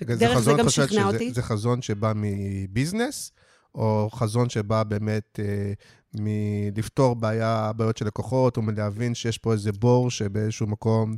ודרך 0.00 0.38
זה 0.38 0.52
גם 0.58 0.70
שכנע 0.70 1.06
אותי. 1.06 1.32
זה 1.32 1.42
חזון 1.42 1.82
שבא 1.82 2.12
מביזנס, 2.16 3.32
או 3.74 4.10
חזון 4.12 4.48
שבא 4.48 4.82
באמת 4.82 5.40
אה, 5.42 5.72
מלפתור 6.14 7.14
בעיה, 7.14 7.72
בעיות 7.76 7.96
של 7.96 8.06
לקוחות, 8.06 8.56
או 8.56 8.62
מלהבין 8.62 9.14
שיש 9.14 9.38
פה 9.38 9.52
איזה 9.52 9.72
בור 9.72 10.10
שבאיזשהו 10.10 10.66
מקום 10.66 11.16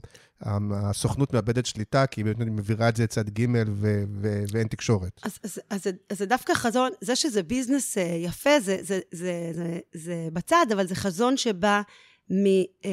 הסוכנות 0.73 1.33
מאבדת 1.33 1.67
שליטה, 1.67 2.07
כי 2.07 2.21
היא 2.21 2.35
מעבירה 2.51 2.89
את 2.89 2.97
זה 2.97 3.05
לצד 3.05 3.31
ג' 3.31 3.47
ו- 3.51 4.03
ו- 4.21 4.45
ואין 4.53 4.69
תקשורת. 4.69 5.21
אז, 5.23 5.39
אז, 5.45 5.61
אז, 5.71 5.87
אז 6.11 6.19
זה 6.19 6.27
דווקא 6.27 6.55
חזון, 6.55 6.91
זה 7.01 7.17
שזה 7.17 7.43
ביזנס 7.43 7.99
אה, 7.99 8.03
יפה, 8.03 8.61
זה, 8.61 8.77
זה, 8.81 9.01
זה, 9.13 9.51
זה, 9.55 9.79
זה 9.93 10.29
בצד, 10.33 10.67
אבל 10.73 10.87
זה 10.87 10.95
חזון 10.95 11.37
שבא 11.37 11.83
מ, 12.31 12.47
אה, 12.85 12.91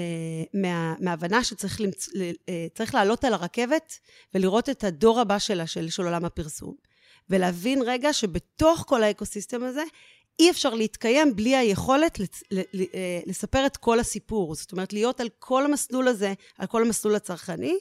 מה, 0.53 0.95
מההבנה 0.99 1.43
שצריך 1.43 1.81
למצ... 1.81 2.09
אה, 2.49 2.85
לעלות 2.93 3.23
על 3.23 3.33
הרכבת 3.33 3.99
ולראות 4.33 4.69
את 4.69 4.83
הדור 4.83 5.19
הבא 5.19 5.39
שלה, 5.39 5.67
של, 5.67 5.89
של 5.89 6.03
עולם 6.03 6.25
הפרסום. 6.25 6.75
ולהבין 7.29 7.81
רגע 7.85 8.13
שבתוך 8.13 8.83
כל 8.87 9.03
האקוסיסטם 9.03 9.63
הזה, 9.63 9.83
אי 10.39 10.51
אפשר 10.51 10.73
להתקיים 10.73 11.35
בלי 11.35 11.55
היכולת 11.55 12.19
אה, 12.53 13.19
לספר 13.25 13.65
את 13.65 13.77
כל 13.77 13.99
הסיפור. 13.99 14.55
זאת 14.55 14.71
אומרת, 14.71 14.93
להיות 14.93 15.19
על 15.19 15.27
כל 15.39 15.65
המסלול 15.65 16.07
הזה, 16.07 16.33
על 16.57 16.67
כל 16.67 16.81
המסלול 16.81 17.15
הצרכני, 17.15 17.77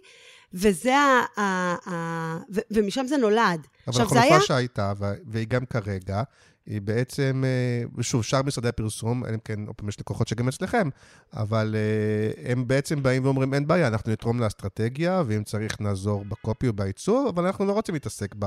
וזה 0.55 0.97
ה... 0.97 1.41
ה, 1.41 1.43
ה 1.91 2.38
ו, 2.55 2.61
ומשם 2.71 3.07
זה 3.07 3.17
נולד. 3.17 3.67
אבל 3.88 4.03
החלופה 4.03 4.21
היה... 4.21 4.41
שהייתה, 4.41 4.93
והיא 5.27 5.47
גם 5.49 5.67
כרגע, 5.67 6.23
היא 6.67 6.81
בעצם, 6.81 7.45
אה, 7.47 8.03
שוב, 8.03 8.25
שאר 8.25 8.43
משרדי 8.43 8.69
הפרסום, 8.69 9.25
אלא 9.25 9.35
אם 9.35 9.38
כן, 9.45 9.67
עוד 9.67 9.77
פעם 9.77 9.88
יש 9.88 10.00
לקוחות 10.00 10.29
שגם 10.29 10.49
אצלכם, 10.49 10.88
אבל 11.33 11.75
אה, 11.75 12.50
הם 12.50 12.69
בעצם 12.69 13.03
באים 13.03 13.25
ואומרים, 13.25 13.55
אין 13.55 13.67
בעיה, 13.67 13.88
אנחנו 13.88 14.12
נתרום 14.12 14.41
לאסטרטגיה, 14.41 15.23
ואם 15.27 15.45
צריך 15.45 15.81
נעזור 15.81 16.25
בקופי 16.25 16.69
או 16.69 16.73
בעיצוב, 16.73 17.27
אבל 17.27 17.47
אנחנו 17.47 17.65
לא 17.67 17.73
רוצים 17.73 17.95
להתעסק 17.95 18.35
ב... 18.38 18.45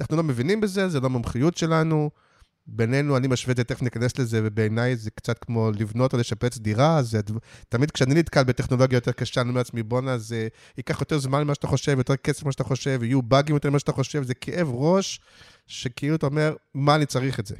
אנחנו 0.00 0.16
לא 0.16 0.22
מבינים 0.22 0.60
בזה, 0.60 0.88
זה 0.88 1.00
לא 1.00 1.10
מומחיות 1.10 1.56
שלנו. 1.56 2.10
בינינו, 2.66 3.16
אני 3.16 3.28
משווה 3.28 3.52
את 3.52 3.56
זה, 3.56 3.64
תכף 3.64 3.82
ניכנס 3.82 4.18
לזה, 4.18 4.40
ובעיניי 4.44 4.96
זה 4.96 5.10
קצת 5.10 5.38
כמו 5.38 5.70
לבנות 5.78 6.12
או 6.12 6.18
לשפץ 6.18 6.58
דירה, 6.58 7.02
זה 7.02 7.20
תמיד 7.68 7.90
כשאני 7.90 8.14
נתקל 8.14 8.44
בטכנולוגיה 8.44 8.96
יותר 8.96 9.12
קשה, 9.12 9.40
אני 9.40 9.48
אומר 9.48 9.60
לעצמי, 9.60 9.82
בואנה, 9.82 10.18
זה 10.18 10.48
ייקח 10.76 11.00
יותר 11.00 11.18
זמן 11.18 11.44
ממה 11.44 11.54
שאתה 11.54 11.66
חושב, 11.66 11.98
יותר 11.98 12.16
כסף 12.16 12.42
ממה 12.42 12.52
שאתה 12.52 12.64
חושב, 12.64 13.02
יהיו 13.02 13.22
באגים 13.22 13.54
יותר 13.54 13.70
ממה 13.70 13.78
שאתה 13.78 13.92
חושב, 13.92 14.22
זה 14.22 14.34
כאב 14.34 14.68
ראש, 14.70 15.20
שכאילו 15.66 16.16
אתה 16.16 16.26
אומר, 16.26 16.54
מה 16.74 16.94
אני 16.94 17.06
צריך 17.06 17.40
את 17.40 17.46
זה? 17.46 17.54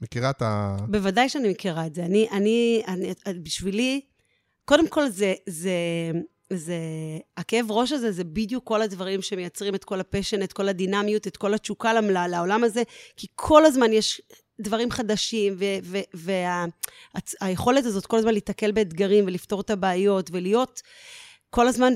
מכירה 0.00 0.30
את 0.30 0.42
ה... 0.42 0.76
בוודאי 0.88 1.28
שאני 1.28 1.50
מכירה 1.50 1.86
את 1.86 1.94
זה. 1.94 2.04
אני, 2.04 2.28
אני, 2.32 2.82
אני 2.86 3.14
בשבילי, 3.38 4.00
קודם 4.64 4.88
כל 4.88 5.08
זה, 5.08 5.34
זה, 5.46 5.70
זה, 6.52 6.76
הכאב 7.36 7.70
ראש 7.70 7.92
הזה 7.92 8.12
זה 8.12 8.24
בדיוק 8.24 8.64
כל 8.64 8.82
הדברים 8.82 9.22
שמייצרים 9.22 9.74
את 9.74 9.84
כל 9.84 10.00
הפשן, 10.00 10.42
את 10.42 10.52
כל 10.52 10.68
הדינמיות, 10.68 11.26
את 11.26 11.36
כל 11.36 11.54
התשוקה 11.54 11.92
לעולם 12.28 12.64
הזה, 12.64 12.82
כי 13.16 13.26
כל 13.34 13.64
הזמן 13.64 13.92
יש 13.92 14.20
דברים 14.60 14.90
חדשים, 14.90 15.56
והיכולת 17.40 17.84
הזאת 17.84 18.06
כל 18.06 18.16
הזמן 18.16 18.34
להתקל 18.34 18.72
באתגרים 18.72 19.24
ולפתור 19.26 19.60
את 19.60 19.70
הבעיות 19.70 20.30
ולהיות 20.32 20.82
כל 21.50 21.68
הזמן 21.68 21.92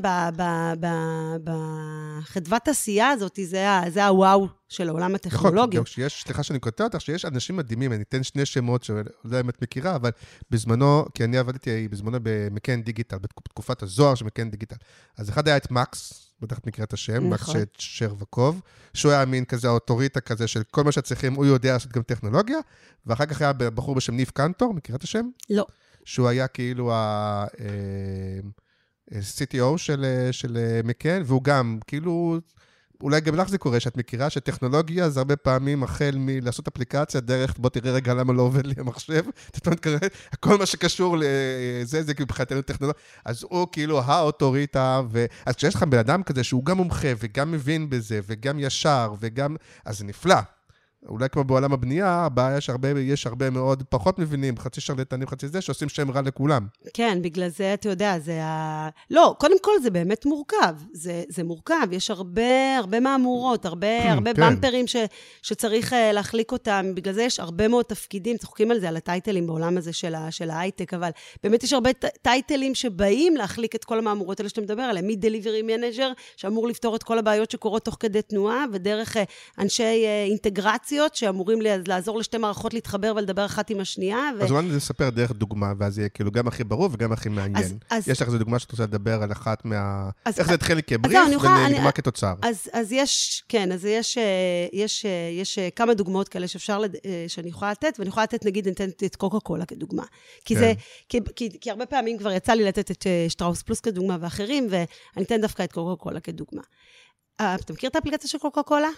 בחדוות 1.44 2.68
עשייה 2.68 3.10
הזאת, 3.10 3.38
זה, 3.44 3.66
זה 3.88 4.06
הוואו 4.06 4.48
של 4.68 4.88
העולם 4.88 5.14
הטכנולוגי. 5.14 5.76
נכון, 5.76 5.86
שיש, 5.86 6.22
סליחה 6.22 6.42
שאני 6.42 6.58
קוטע 6.58 6.84
אותך, 6.84 7.00
שיש 7.00 7.24
אנשים 7.24 7.56
מדהימים, 7.56 7.92
אני 7.92 8.02
אתן 8.02 8.22
שני 8.22 8.46
שמות 8.46 8.82
שלא 8.82 9.00
יודע 9.24 9.40
אם 9.40 9.48
את 9.48 9.62
מכירה, 9.62 9.96
אבל 9.96 10.10
בזמנו, 10.50 11.04
כי 11.14 11.24
אני 11.24 11.38
עבדתי 11.38 11.88
בזמנו 11.88 12.18
במקן 12.22 12.82
דיגיטל, 12.82 13.18
בתקופת 13.18 13.82
הזוהר 13.82 14.14
של 14.14 14.24
מקן 14.24 14.50
דיגיטל. 14.50 14.76
אז 15.18 15.30
אחד 15.30 15.48
היה 15.48 15.56
את 15.56 15.70
מקס, 15.70 16.28
בטח 16.40 16.58
את 16.58 16.66
מכירה 16.66 16.84
את 16.84 16.92
השם, 16.92 17.30
נכון. 17.30 17.56
מקס 17.56 17.70
שרבקוב, 17.78 18.60
שהוא 18.94 19.12
היה 19.12 19.24
מין 19.24 19.44
כזה 19.44 19.68
האוטוריטה 19.68 20.20
כזה 20.20 20.46
של 20.46 20.62
כל 20.70 20.84
מה 20.84 20.92
שצריכים, 20.92 21.34
הוא 21.34 21.46
יודע 21.46 21.72
לעשות 21.72 21.92
גם 21.92 22.02
טכנולוגיה, 22.02 22.58
ואחר 23.06 23.26
כך 23.26 23.42
היה 23.42 23.52
בחור 23.52 23.94
בשם 23.94 24.14
ניב 24.14 24.30
קנטור, 24.34 24.74
מכירה 24.74 24.96
את 24.96 25.02
השם? 25.02 25.26
לא. 25.50 25.66
שהוא 26.04 26.28
היה 26.28 26.46
כאילו 26.46 26.92
ה... 26.92 27.46
אה, 27.60 28.40
CTO 29.10 29.76
של, 29.76 30.28
של 30.32 30.58
מקן, 30.84 31.22
והוא 31.24 31.44
גם, 31.44 31.78
כאילו, 31.86 32.40
אולי 33.02 33.20
גם 33.20 33.36
לך 33.36 33.48
זה 33.48 33.58
קורה, 33.58 33.80
שאת 33.80 33.96
מכירה 33.96 34.30
שטכנולוגיה 34.30 35.10
זה 35.10 35.20
הרבה 35.20 35.36
פעמים 35.36 35.82
החל 35.82 36.14
מלעשות 36.18 36.68
אפליקציה 36.68 37.20
דרך, 37.20 37.54
בוא 37.58 37.70
תראה 37.70 37.92
רגע 37.92 38.14
למה 38.14 38.32
לא 38.32 38.42
עובד 38.42 38.66
לי 38.66 38.74
המחשב, 38.78 39.24
כל 40.40 40.58
מה 40.58 40.66
שקשור 40.66 41.16
לזה, 41.18 42.02
זה 42.02 42.12
מבחינתנו 42.20 42.62
טכנולוגיה. 42.62 43.02
אז 43.24 43.46
הוא 43.50 43.68
כאילו 43.72 44.00
האוטוריטה, 44.00 45.00
ו... 45.10 45.26
אז 45.46 45.54
כשיש 45.54 45.74
לך 45.74 45.82
בן 45.82 45.98
אדם 45.98 46.22
כזה 46.22 46.44
שהוא 46.44 46.64
גם 46.64 46.76
מומחה 46.76 47.08
וגם 47.18 47.52
מבין 47.52 47.90
בזה, 47.90 48.20
וגם 48.26 48.58
ישר, 48.58 49.14
וגם... 49.20 49.56
אז 49.84 49.98
זה 49.98 50.04
נפלא. 50.04 50.36
אולי 51.08 51.28
כמו 51.28 51.44
בעולם 51.44 51.72
הבנייה, 51.72 52.08
הבעיה 52.08 52.60
שהרבה, 52.60 52.88
יש 53.00 53.26
הרבה 53.26 53.50
מאוד 53.50 53.82
פחות 53.88 54.18
מבינים, 54.18 54.58
חצי 54.58 54.80
שרלטנים, 54.80 55.28
חצי 55.28 55.48
זה, 55.48 55.60
שעושים 55.60 55.88
שם 55.88 56.10
רע 56.10 56.22
לכולם. 56.22 56.66
כן, 56.94 57.18
בגלל 57.22 57.48
זה, 57.48 57.74
אתה 57.74 57.88
יודע, 57.88 58.18
זה 58.18 58.44
ה... 58.44 58.88
לא, 59.10 59.34
קודם 59.38 59.56
כל 59.62 59.70
זה 59.82 59.90
באמת 59.90 60.26
מורכב. 60.26 60.74
זה, 60.92 61.22
זה 61.28 61.44
מורכב, 61.44 61.86
יש 61.90 62.10
הרבה, 62.10 62.76
הרבה 62.78 63.00
מהמורות, 63.00 63.64
הרבה, 63.64 64.12
הרבה 64.12 64.34
כן. 64.34 64.40
במפרים 64.40 64.86
ש, 64.86 64.96
שצריך 65.42 65.92
uh, 65.92 65.96
להחליק 66.12 66.52
אותם. 66.52 66.86
בגלל 66.94 67.14
זה 67.14 67.22
יש 67.22 67.40
הרבה 67.40 67.68
מאוד 67.68 67.84
תפקידים, 67.84 68.36
צוחקים 68.36 68.70
על 68.70 68.80
זה, 68.80 68.88
על 68.88 68.96
הטייטלים 68.96 69.46
בעולם 69.46 69.78
הזה 69.78 69.92
של, 69.92 70.14
ה, 70.14 70.30
של 70.30 70.50
ההייטק, 70.50 70.94
אבל 70.94 71.10
באמת 71.42 71.64
יש 71.64 71.72
הרבה 71.72 71.90
טייטלים 72.22 72.74
שבאים 72.74 73.36
להחליק 73.36 73.74
את 73.74 73.84
כל 73.84 73.98
המהמורות 73.98 74.40
האלה 74.40 74.48
שאתה 74.48 74.60
מדבר 74.60 74.82
עליהן, 74.82 75.06
מ-Delivery 75.06 75.64
Manager, 75.66 76.22
שאמור 76.36 76.68
לפתור 76.68 76.96
את 76.96 77.02
כל 77.02 77.18
הבעיות 77.18 77.50
שקורות 77.50 77.84
תוך 77.84 77.96
כדי 78.00 78.22
תנועה, 78.22 78.64
ודרך 78.72 79.16
uh, 79.16 79.20
אנשי 79.58 79.82
uh, 79.82 80.30
אינטגרציה. 80.30 80.91
אינטגרציות 80.92 81.14
שאמורים 81.14 81.58
לעזור 81.86 82.18
לשתי 82.18 82.38
מערכות 82.38 82.74
להתחבר 82.74 83.12
ולדבר 83.16 83.46
אחת 83.46 83.70
עם 83.70 83.80
השנייה. 83.80 84.30
ו... 84.38 84.42
אז 84.42 84.50
אולי 84.50 84.66
נספר 84.66 85.10
דרך 85.10 85.32
דוגמה, 85.32 85.72
ואז 85.78 85.98
יהיה 85.98 86.08
כאילו 86.08 86.30
גם 86.30 86.48
הכי 86.48 86.64
ברור 86.64 86.88
וגם 86.92 87.12
הכי 87.12 87.28
מעניין. 87.28 87.64
אז, 87.64 87.74
אז... 87.90 88.08
יש 88.08 88.22
לך 88.22 88.26
איזו 88.26 88.38
דוגמה 88.38 88.58
שאת 88.58 88.70
רוצה 88.70 88.82
לדבר 88.82 89.22
על 89.22 89.32
אחת 89.32 89.64
מה... 89.64 90.10
אז, 90.24 90.38
איך 90.38 90.48
זה 90.48 90.54
התחיל 90.54 90.80
כבריף 90.80 91.18
ונגמר 91.26 91.66
אני... 91.66 91.92
כתוצר. 91.92 92.34
אז, 92.42 92.68
אז 92.72 92.92
יש, 92.92 93.44
כן, 93.48 93.72
אז 93.72 93.84
יש, 93.84 94.18
אה, 94.18 94.22
יש, 94.72 95.06
אה, 95.06 95.10
יש, 95.32 95.58
יש 95.58 95.72
כמה 95.76 95.94
דוגמאות 95.94 96.28
כאלה 96.28 96.48
שאפשר, 96.48 96.78
לד... 96.78 96.94
אה, 97.04 97.24
שאני 97.28 97.48
יכולה 97.48 97.70
לתת, 97.70 97.94
ואני 97.98 98.08
יכולה 98.08 98.24
לתת, 98.24 98.44
נגיד, 98.44 98.66
אני 98.66 98.74
אתן 98.74 98.88
את 99.04 99.16
קוקה 99.16 99.40
קולה 99.40 99.64
כדוגמה. 99.64 100.04
כי 100.44 100.54
כן. 100.54 100.60
זה, 100.60 100.72
כי, 101.08 101.18
כי, 101.36 101.60
כי 101.60 101.70
הרבה 101.70 101.86
פעמים 101.86 102.18
כבר 102.18 102.32
יצא 102.32 102.52
לי 102.52 102.64
לתת 102.64 102.90
את 102.90 103.06
שטראוס 103.28 103.62
פלוס 103.62 103.80
כדוגמה 103.80 104.16
ואחרים, 104.20 104.66
ואני 104.70 105.24
אתן 105.24 105.40
דווקא 105.40 105.62
את 105.62 105.72
קוקה 105.72 106.02
קולה 106.02 106.20
כדוגמה. 106.20 106.62
אתה 107.36 107.72
מכיר 107.72 107.90
את 107.90 107.96
האפליקציה 107.96 108.30
של 108.30 108.38
קוקה 108.38 108.62
קולה? 108.62 108.88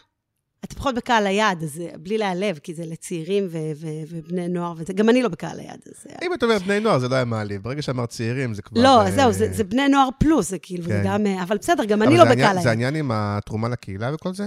אתה 0.64 0.74
פחות 0.74 0.94
בקהל 0.94 1.26
היעד, 1.26 1.62
אז 1.62 1.82
בלי 1.98 2.18
להיעלב, 2.18 2.58
כי 2.58 2.74
זה 2.74 2.84
לצעירים 2.86 3.46
ו- 3.50 3.58
ו- 3.76 4.02
ובני 4.08 4.48
נוער, 4.48 4.72
וזה, 4.76 4.92
גם 4.92 5.08
אני 5.08 5.22
לא 5.22 5.28
בקהל 5.28 5.60
היעד. 5.60 5.80
אז... 5.86 6.06
אם 6.22 6.34
את 6.34 6.42
אומרת 6.42 6.62
בני 6.62 6.80
נוער, 6.80 6.98
זה 6.98 7.08
לא 7.08 7.14
היה 7.14 7.24
מעליב. 7.24 7.62
ברגע 7.62 7.82
שאמרת 7.82 8.08
צעירים, 8.08 8.54
זה 8.54 8.62
כבר... 8.62 8.82
לא, 8.82 9.04
ב... 9.04 9.10
זהו, 9.10 9.32
זה, 9.32 9.52
זה 9.52 9.64
בני 9.64 9.88
נוער 9.88 10.08
פלוס, 10.18 10.50
זה 10.50 10.58
כאילו, 10.58 10.84
כן. 10.86 11.02
גם... 11.04 11.26
אבל 11.26 11.56
בסדר, 11.58 11.84
גם 11.84 12.02
אני 12.02 12.16
לא 12.16 12.24
בקהל 12.24 12.38
היעד. 12.38 12.62
זה 12.62 12.70
העניין 12.70 12.94
עם 12.94 13.10
התרומה 13.12 13.68
לקהילה 13.68 14.14
וכל 14.14 14.34
זה? 14.34 14.46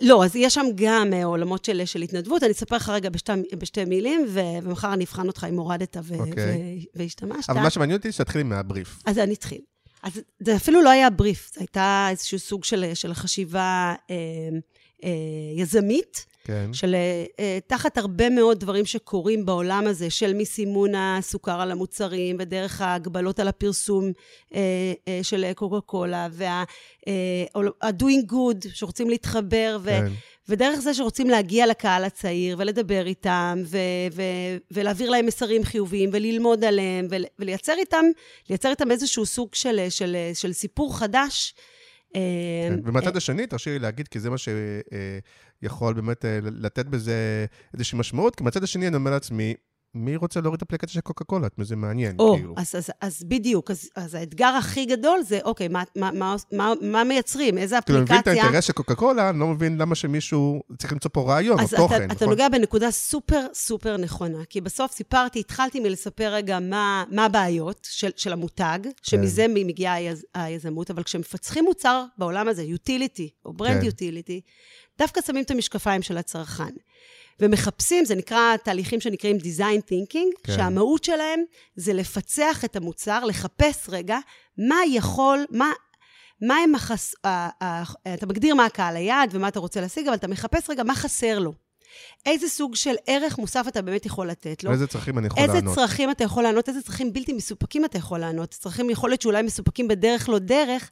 לא, 0.00 0.24
אז 0.24 0.36
יש 0.36 0.54
שם 0.54 0.66
גם 0.74 1.12
אה, 1.12 1.24
עולמות 1.24 1.64
של, 1.64 1.82
של 1.84 2.02
התנדבות. 2.02 2.42
אני 2.42 2.52
אספר 2.52 2.76
לך 2.76 2.88
רגע 2.88 3.10
בשתי, 3.10 3.32
בשתי 3.58 3.84
מילים, 3.84 4.26
ו- 4.28 4.40
ומחר 4.62 4.92
אני 4.92 5.04
אבחן 5.04 5.26
אותך 5.26 5.46
אם 5.50 5.56
הורדת 5.56 5.96
ו- 6.02 6.14
אוקיי. 6.14 6.44
ו- 6.44 6.98
והשתמשת. 6.98 7.50
אבל 7.50 7.60
מה 7.60 7.70
שמעניין 7.70 7.96
אותי, 7.96 8.12
שתתחילי 8.12 8.44
מהבריף. 8.44 8.98
אז 9.06 9.18
אני 9.18 9.34
אתחיל. 9.34 9.60
אז 10.02 10.20
זה 10.40 10.56
אפילו 10.56 10.82
לא 10.82 10.90
היה 10.90 11.10
בריף, 11.10 11.50
זו 11.54 11.60
הייתה 11.60 12.06
איזשהו 12.10 12.38
סוג 12.38 12.64
של, 12.64 12.90
של 12.94 13.14
חשיבה 13.14 13.94
אה, 14.10 14.14
אה, 14.14 14.58
יזמית. 15.56 16.26
כן. 16.46 16.72
של 16.72 16.96
אה, 17.40 17.58
תחת 17.66 17.98
הרבה 17.98 18.30
מאוד 18.30 18.60
דברים 18.60 18.86
שקורים 18.86 19.46
בעולם 19.46 19.86
הזה, 19.86 20.10
של 20.10 20.34
מסימון 20.34 20.94
הסוכר 20.94 21.60
על 21.60 21.70
המוצרים, 21.70 22.36
ודרך 22.38 22.80
ההגבלות 22.80 23.40
על 23.40 23.48
הפרסום 23.48 24.12
אה, 24.54 24.60
אה, 25.08 25.20
של 25.22 25.52
קוקה 25.54 25.80
קולה, 25.80 26.28
וה-doing 26.32 28.32
good, 28.32 28.68
שרוצים 28.74 29.10
להתחבר, 29.10 29.78
ו- 29.82 29.86
כן. 29.86 30.06
ודרך 30.48 30.80
זה 30.80 30.94
שרוצים 30.94 31.30
להגיע 31.30 31.66
לקהל 31.66 32.04
הצעיר 32.04 32.56
ולדבר 32.58 33.06
איתם, 33.06 33.62
ו- 33.66 33.78
ו- 34.12 34.22
ולהעביר 34.70 35.10
להם 35.10 35.26
מסרים 35.26 35.64
חיוביים, 35.64 36.10
וללמוד 36.12 36.64
עליהם, 36.64 37.06
ול- 37.10 37.24
ולייצר 37.38 37.74
איתם, 37.78 38.04
לייצר 38.50 38.70
איתם 38.70 38.90
איזשהו 38.90 39.26
סוג 39.26 39.54
של, 39.54 39.86
של, 39.90 40.16
של 40.34 40.52
סיפור 40.52 40.98
חדש. 40.98 41.54
אה, 42.16 42.20
כן. 42.68 42.80
ומהצד 42.84 43.16
השני, 43.16 43.46
תרשי 43.46 43.70
לי 43.70 43.78
להגיד, 43.78 44.08
כי 44.08 44.20
זה 44.20 44.30
מה 44.30 44.36
שיכול 44.38 45.94
באמת 45.94 46.24
אה, 46.24 46.38
לתת 46.42 46.86
בזה 46.86 47.46
איזושהי 47.74 47.98
משמעות, 47.98 48.36
כי 48.36 48.44
מהצד 48.44 48.62
השני 48.62 48.88
אני 48.88 48.96
אומר 48.96 49.10
לעצמי, 49.10 49.54
מי 49.94 50.16
רוצה 50.16 50.40
להוריד 50.40 50.56
את 50.56 50.62
אפליקציה 50.62 50.94
של 50.94 51.00
קוקה 51.00 51.24
קולה? 51.24 51.46
את 51.46 51.52
זה 51.62 51.76
מעניין, 51.76 52.16
או, 52.18 52.34
כאילו. 52.36 52.54
אז, 52.56 52.74
אז, 52.74 52.90
אז 53.00 53.24
בדיוק, 53.28 53.70
אז, 53.70 53.90
אז 53.96 54.14
האתגר 54.14 54.46
הכי 54.46 54.86
גדול 54.86 55.22
זה, 55.22 55.38
אוקיי, 55.44 55.68
מה, 55.68 55.82
מה, 55.96 56.10
מה, 56.12 56.36
מה, 56.52 56.72
מה 56.80 57.04
מייצרים? 57.04 57.58
איזה 57.58 57.76
כאילו, 57.84 57.98
אני 57.98 58.04
מבין 58.04 58.16
את 58.16 58.20
אפליקציה? 58.20 58.42
האינטרס 58.42 58.64
של 58.64 58.72
קוקה 58.72 58.94
קולה, 58.94 59.30
אני 59.30 59.38
לא 59.38 59.46
מבין 59.46 59.78
למה 59.78 59.94
שמישהו 59.94 60.62
צריך 60.78 60.92
למצוא 60.92 61.10
פה 61.14 61.22
רעיון 61.22 61.60
או 61.60 61.66
תוכן, 61.76 61.96
אתה, 61.96 62.04
אתה 62.04 62.14
נכון? 62.14 62.28
נוגע 62.28 62.48
בנקודה 62.48 62.90
סופר 62.90 63.46
סופר 63.54 63.96
נכונה, 63.96 64.44
כי 64.50 64.60
בסוף 64.60 64.92
סיפרתי, 64.92 65.40
התחלתי 65.40 65.80
מלספר 65.80 66.34
רגע 66.34 66.58
מה, 66.60 67.04
מה 67.10 67.24
הבעיות 67.24 67.88
של, 67.90 68.10
של 68.16 68.32
המותג, 68.32 68.78
כן. 68.82 68.90
שמזה 69.02 69.46
מגיעה 69.48 69.94
היז, 69.94 70.24
היזמות, 70.34 70.90
אבל 70.90 71.02
כשמפצחים 71.02 71.64
מוצר 71.64 72.04
בעולם 72.18 72.48
הזה, 72.48 72.62
utility, 72.62 73.28
או 73.44 73.52
ברנד 73.52 73.82
כן. 73.82 73.88
utility, 73.88 74.40
דווקא 74.98 75.20
שמים 75.20 75.44
את 75.44 75.50
המשקפיים 75.50 76.02
של 76.02 76.18
הצרכן. 76.18 76.74
ומחפשים, 77.40 78.04
זה 78.04 78.14
נקרא 78.14 78.56
תהליכים 78.56 79.00
שנקראים 79.00 79.36
design 79.36 79.80
thinking, 79.90 80.42
כן. 80.44 80.52
שהמהות 80.56 81.04
שלהם 81.04 81.40
זה 81.76 81.92
לפצח 81.92 82.64
את 82.64 82.76
המוצר, 82.76 83.24
לחפש 83.24 83.88
רגע 83.88 84.18
מה 84.58 84.76
יכול, 84.88 85.44
מה, 85.50 85.70
מה 86.40 86.56
הם 86.56 86.74
החס... 86.74 87.14
אתה 88.14 88.26
מגדיר 88.26 88.54
מה 88.54 88.64
הקהל 88.64 88.96
היעד 88.96 89.30
ומה 89.32 89.48
אתה 89.48 89.60
רוצה 89.60 89.80
להשיג, 89.80 90.06
אבל 90.06 90.16
אתה 90.16 90.28
מחפש 90.28 90.70
רגע 90.70 90.82
מה 90.82 90.94
חסר 90.94 91.38
לו. 91.38 91.52
איזה 92.26 92.48
סוג 92.48 92.74
של 92.74 92.94
ערך 93.06 93.38
מוסף 93.38 93.64
אתה 93.68 93.82
באמת 93.82 94.06
יכול 94.06 94.26
לתת 94.26 94.64
לו. 94.64 94.72
איזה 94.72 94.86
צרכים 94.86 95.18
אני 95.18 95.26
יכול 95.26 95.42
איזה 95.42 95.54
לענות? 95.54 95.74
צרכים 95.74 96.10
אתה 96.10 96.24
יכול 96.24 96.42
לענות, 96.42 96.68
איזה 96.68 96.82
צרכים 96.82 97.12
בלתי 97.12 97.32
מסופקים 97.32 97.84
אתה 97.84 97.98
יכול 97.98 98.18
לענות. 98.18 98.50
צרכים 98.50 98.90
יכול 98.90 99.10
להיות 99.10 99.22
שאולי 99.22 99.42
מסופקים 99.42 99.88
בדרך 99.88 100.28
לא 100.28 100.38
דרך, 100.38 100.90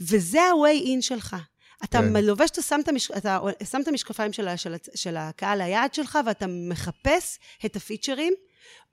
וזה 0.00 0.42
ה-way 0.42 0.86
in 0.86 1.00
שלך. 1.00 1.36
אתה 1.84 1.98
כן. 1.98 2.24
לובש, 2.24 2.50
אתה 2.50 2.62
שם 2.62 2.80
את, 2.80 2.88
המש... 2.88 3.10
אתה 3.10 3.38
שם 3.70 3.80
את 3.80 3.88
המשקפיים 3.88 4.32
של, 4.32 4.48
ה... 4.48 4.56
של, 4.56 4.74
ה... 4.74 4.76
של 4.94 5.16
הקהל 5.16 5.60
היעד 5.60 5.94
שלך, 5.94 6.18
ואתה 6.26 6.46
מחפש 6.48 7.38
את 7.66 7.76
הפיצ'רים, 7.76 8.32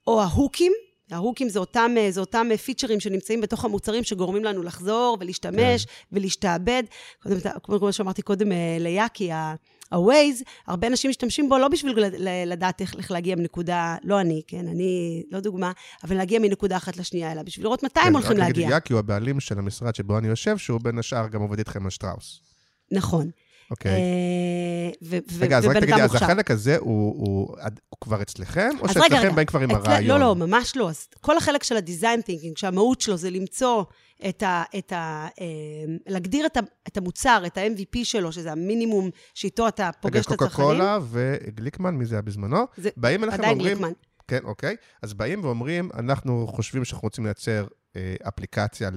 או 0.06 0.22
ההוקים. 0.22 0.72
ההוקים 1.10 1.48
זה 1.48 1.58
אותם, 1.58 1.90
זה 2.10 2.20
אותם 2.20 2.46
פיצ'רים 2.64 3.00
שנמצאים 3.00 3.40
בתוך 3.40 3.64
המוצרים 3.64 4.04
שגורמים 4.04 4.44
לנו 4.44 4.62
לחזור 4.62 5.16
ולהשתמש 5.20 5.84
כן. 5.84 5.92
ולהשתעבד. 6.12 6.82
קודם, 7.22 7.78
כמו 7.78 7.92
שאמרתי 7.92 8.22
קודם 8.22 8.52
אה, 8.52 8.76
ליאקי, 8.80 9.32
ה-Waze, 9.32 10.42
הרבה 10.66 10.86
אנשים 10.86 11.10
משתמשים 11.10 11.48
בו 11.48 11.58
לא 11.58 11.68
בשביל 11.68 11.98
לדעת 12.46 12.80
איך, 12.80 12.94
איך 12.98 13.10
להגיע 13.10 13.36
מנקודה, 13.36 13.96
לא 14.04 14.20
אני, 14.20 14.42
כן, 14.46 14.68
אני 14.68 15.22
לא 15.30 15.40
דוגמה, 15.40 15.72
אבל 16.04 16.16
להגיע 16.16 16.38
מנקודה 16.38 16.76
אחת 16.76 16.96
לשנייה, 16.96 17.32
אלא 17.32 17.42
בשביל 17.42 17.66
לראות 17.66 17.82
מתי 17.82 18.00
הם 18.00 18.12
הולכים 18.12 18.32
כן, 18.32 18.36
רק 18.36 18.46
להגיע. 18.46 18.66
נגיד 18.66 18.74
יאקי 18.74 18.92
הוא 18.92 18.98
הבעלים 18.98 19.40
של 19.40 19.58
המשרד 19.58 19.94
שבו 19.94 20.18
אני 20.18 20.28
יושב, 20.28 20.58
שהוא 20.58 20.80
בין 20.80 20.98
השאר 20.98 21.28
גם 21.28 21.40
עובד 21.40 21.58
איתכם 21.58 21.84
על 21.84 21.90
שטראוס. 21.90 22.45
נכון. 22.92 23.30
אוקיי. 23.70 23.92
אה, 23.92 25.16
רגע, 25.40 25.58
אז 25.58 25.64
רק 25.64 25.76
תגידי, 25.76 26.02
אז. 26.02 26.14
החלק 26.14 26.50
הזה 26.50 26.76
הוא 26.80 27.56
כבר 28.00 28.22
אצלכם, 28.22 28.68
או 28.80 28.88
שאצלכם 28.88 29.04
רגע, 29.06 29.20
רגע, 29.20 29.32
באים 29.34 29.46
כבר 29.46 29.60
עם 29.60 29.70
אצל- 29.70 29.90
הרעיון? 29.90 30.20
לא, 30.20 30.26
לא, 30.26 30.34
ממש 30.34 30.76
לא. 30.76 30.90
אז 30.90 31.08
כל 31.20 31.36
החלק 31.36 31.62
של 31.62 31.76
ה-design 31.76 32.20
thinking, 32.20 32.52
שהמהות 32.56 33.00
שלו 33.00 33.16
זה 33.16 33.30
למצוא 33.30 33.84
את 34.28 34.42
ה... 34.42 34.62
את 34.78 34.92
ה 34.92 35.26
אה, 35.40 35.46
להגדיר 36.06 36.46
את, 36.86 36.96
המוצר, 36.96 37.42
את 37.46 37.58
ה-MVP 37.58 37.98
שלו, 38.04 38.32
שזה 38.32 38.52
המינימום 38.52 39.10
שאיתו 39.34 39.68
אתה 39.68 39.82
רגע, 39.82 39.92
פוגש 40.00 40.20
את 40.24 40.26
קוקה 40.26 40.44
הצרכנים. 40.44 40.68
קולה 40.68 40.98
וגליקמן, 41.10 41.94
מי 41.94 42.04
זה 42.06 42.14
היה 42.14 42.22
בזמנו? 42.22 42.64
באים 42.96 43.24
אליכם 43.24 43.38
עדיין 43.38 43.52
ואומרים... 43.52 43.76
גליקמן. 43.78 43.92
כן, 44.28 44.40
אוקיי. 44.44 44.76
אז 45.02 45.14
באים 45.14 45.44
ואומרים, 45.44 45.90
אנחנו 45.94 46.46
חושבים 46.50 46.84
שאנחנו 46.84 47.06
רוצים 47.06 47.24
לייצר 47.24 47.66
אה, 47.96 48.14
אפליקציה 48.28 48.90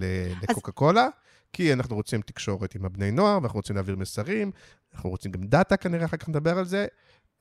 לקוקה 0.49 0.71
קולה, 0.71 1.07
כי 1.53 1.73
אנחנו 1.73 1.95
רוצים 1.95 2.21
תקשורת 2.21 2.75
עם 2.75 2.85
הבני 2.85 3.11
נוער, 3.11 3.39
ואנחנו 3.41 3.57
רוצים 3.59 3.75
להעביר 3.75 3.95
מסרים, 3.95 4.51
אנחנו 4.93 5.09
רוצים 5.09 5.31
גם 5.31 5.43
דאטה 5.43 5.77
כנראה, 5.77 6.05
אחר 6.05 6.17
כך 6.17 6.29
נדבר 6.29 6.57
על 6.57 6.65
זה, 6.65 6.87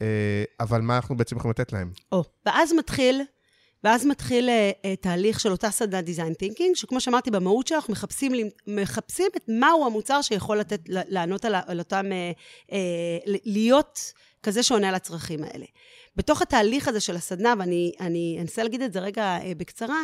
אה, 0.02 0.44
אבל 0.60 0.80
מה 0.80 0.96
אנחנו 0.96 1.16
בעצם 1.16 1.36
יכולים 1.36 1.50
לתת 1.50 1.72
להם? 1.72 1.90
או, 2.12 2.24
ואז 2.46 2.72
מתחיל, 2.72 3.22
ואז 3.84 4.06
מתחיל 4.06 4.48
אה, 4.48 4.96
תהליך 4.96 5.40
של 5.40 5.52
אותה 5.52 5.70
סדנה 5.70 6.00
design 6.00 6.32
thinking, 6.44 6.74
שכמו 6.74 7.00
שאמרתי, 7.00 7.30
במהות 7.30 7.66
שלו 7.66 7.76
אנחנו 7.76 7.92
מחפשים, 7.92 8.32
מחפשים 8.66 9.26
את 9.36 9.44
מהו 9.48 9.86
המוצר 9.86 10.22
שיכול 10.22 10.58
לתת, 10.58 10.80
לענות 10.86 11.44
על, 11.44 11.54
על 11.66 11.78
אותם, 11.78 12.06
אה, 12.12 12.78
ל- 13.26 13.52
להיות 13.52 14.12
כזה 14.42 14.62
שעונה 14.62 14.88
על 14.88 14.94
הצרכים 14.94 15.44
האלה. 15.44 15.64
בתוך 16.18 16.42
התהליך 16.42 16.88
הזה 16.88 17.00
של 17.00 17.16
הסדנה, 17.16 17.54
ואני 17.58 17.92
אני 18.00 18.38
אנסה 18.40 18.62
להגיד 18.62 18.82
את 18.82 18.92
זה 18.92 19.00
רגע 19.00 19.22
אה, 19.22 19.52
בקצרה, 19.56 19.98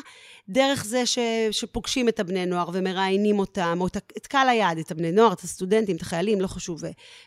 דרך 0.49 0.85
זה 0.85 1.07
ש, 1.07 1.19
שפוגשים 1.51 2.09
את 2.09 2.21
הבני 2.21 2.47
נוער 2.47 2.71
ומראיינים 2.73 3.39
אותם, 3.39 3.79
או 3.81 3.87
את, 3.87 3.97
את 3.97 4.27
קהל 4.27 4.49
היעד, 4.49 4.79
את 4.79 4.91
הבני 4.91 5.13
נוער, 5.13 5.33
את 5.33 5.41
הסטודנטים, 5.41 5.97
את 5.97 6.03
החיילים, 6.03 6.41
לא 6.41 6.47
חשוב, 6.47 6.83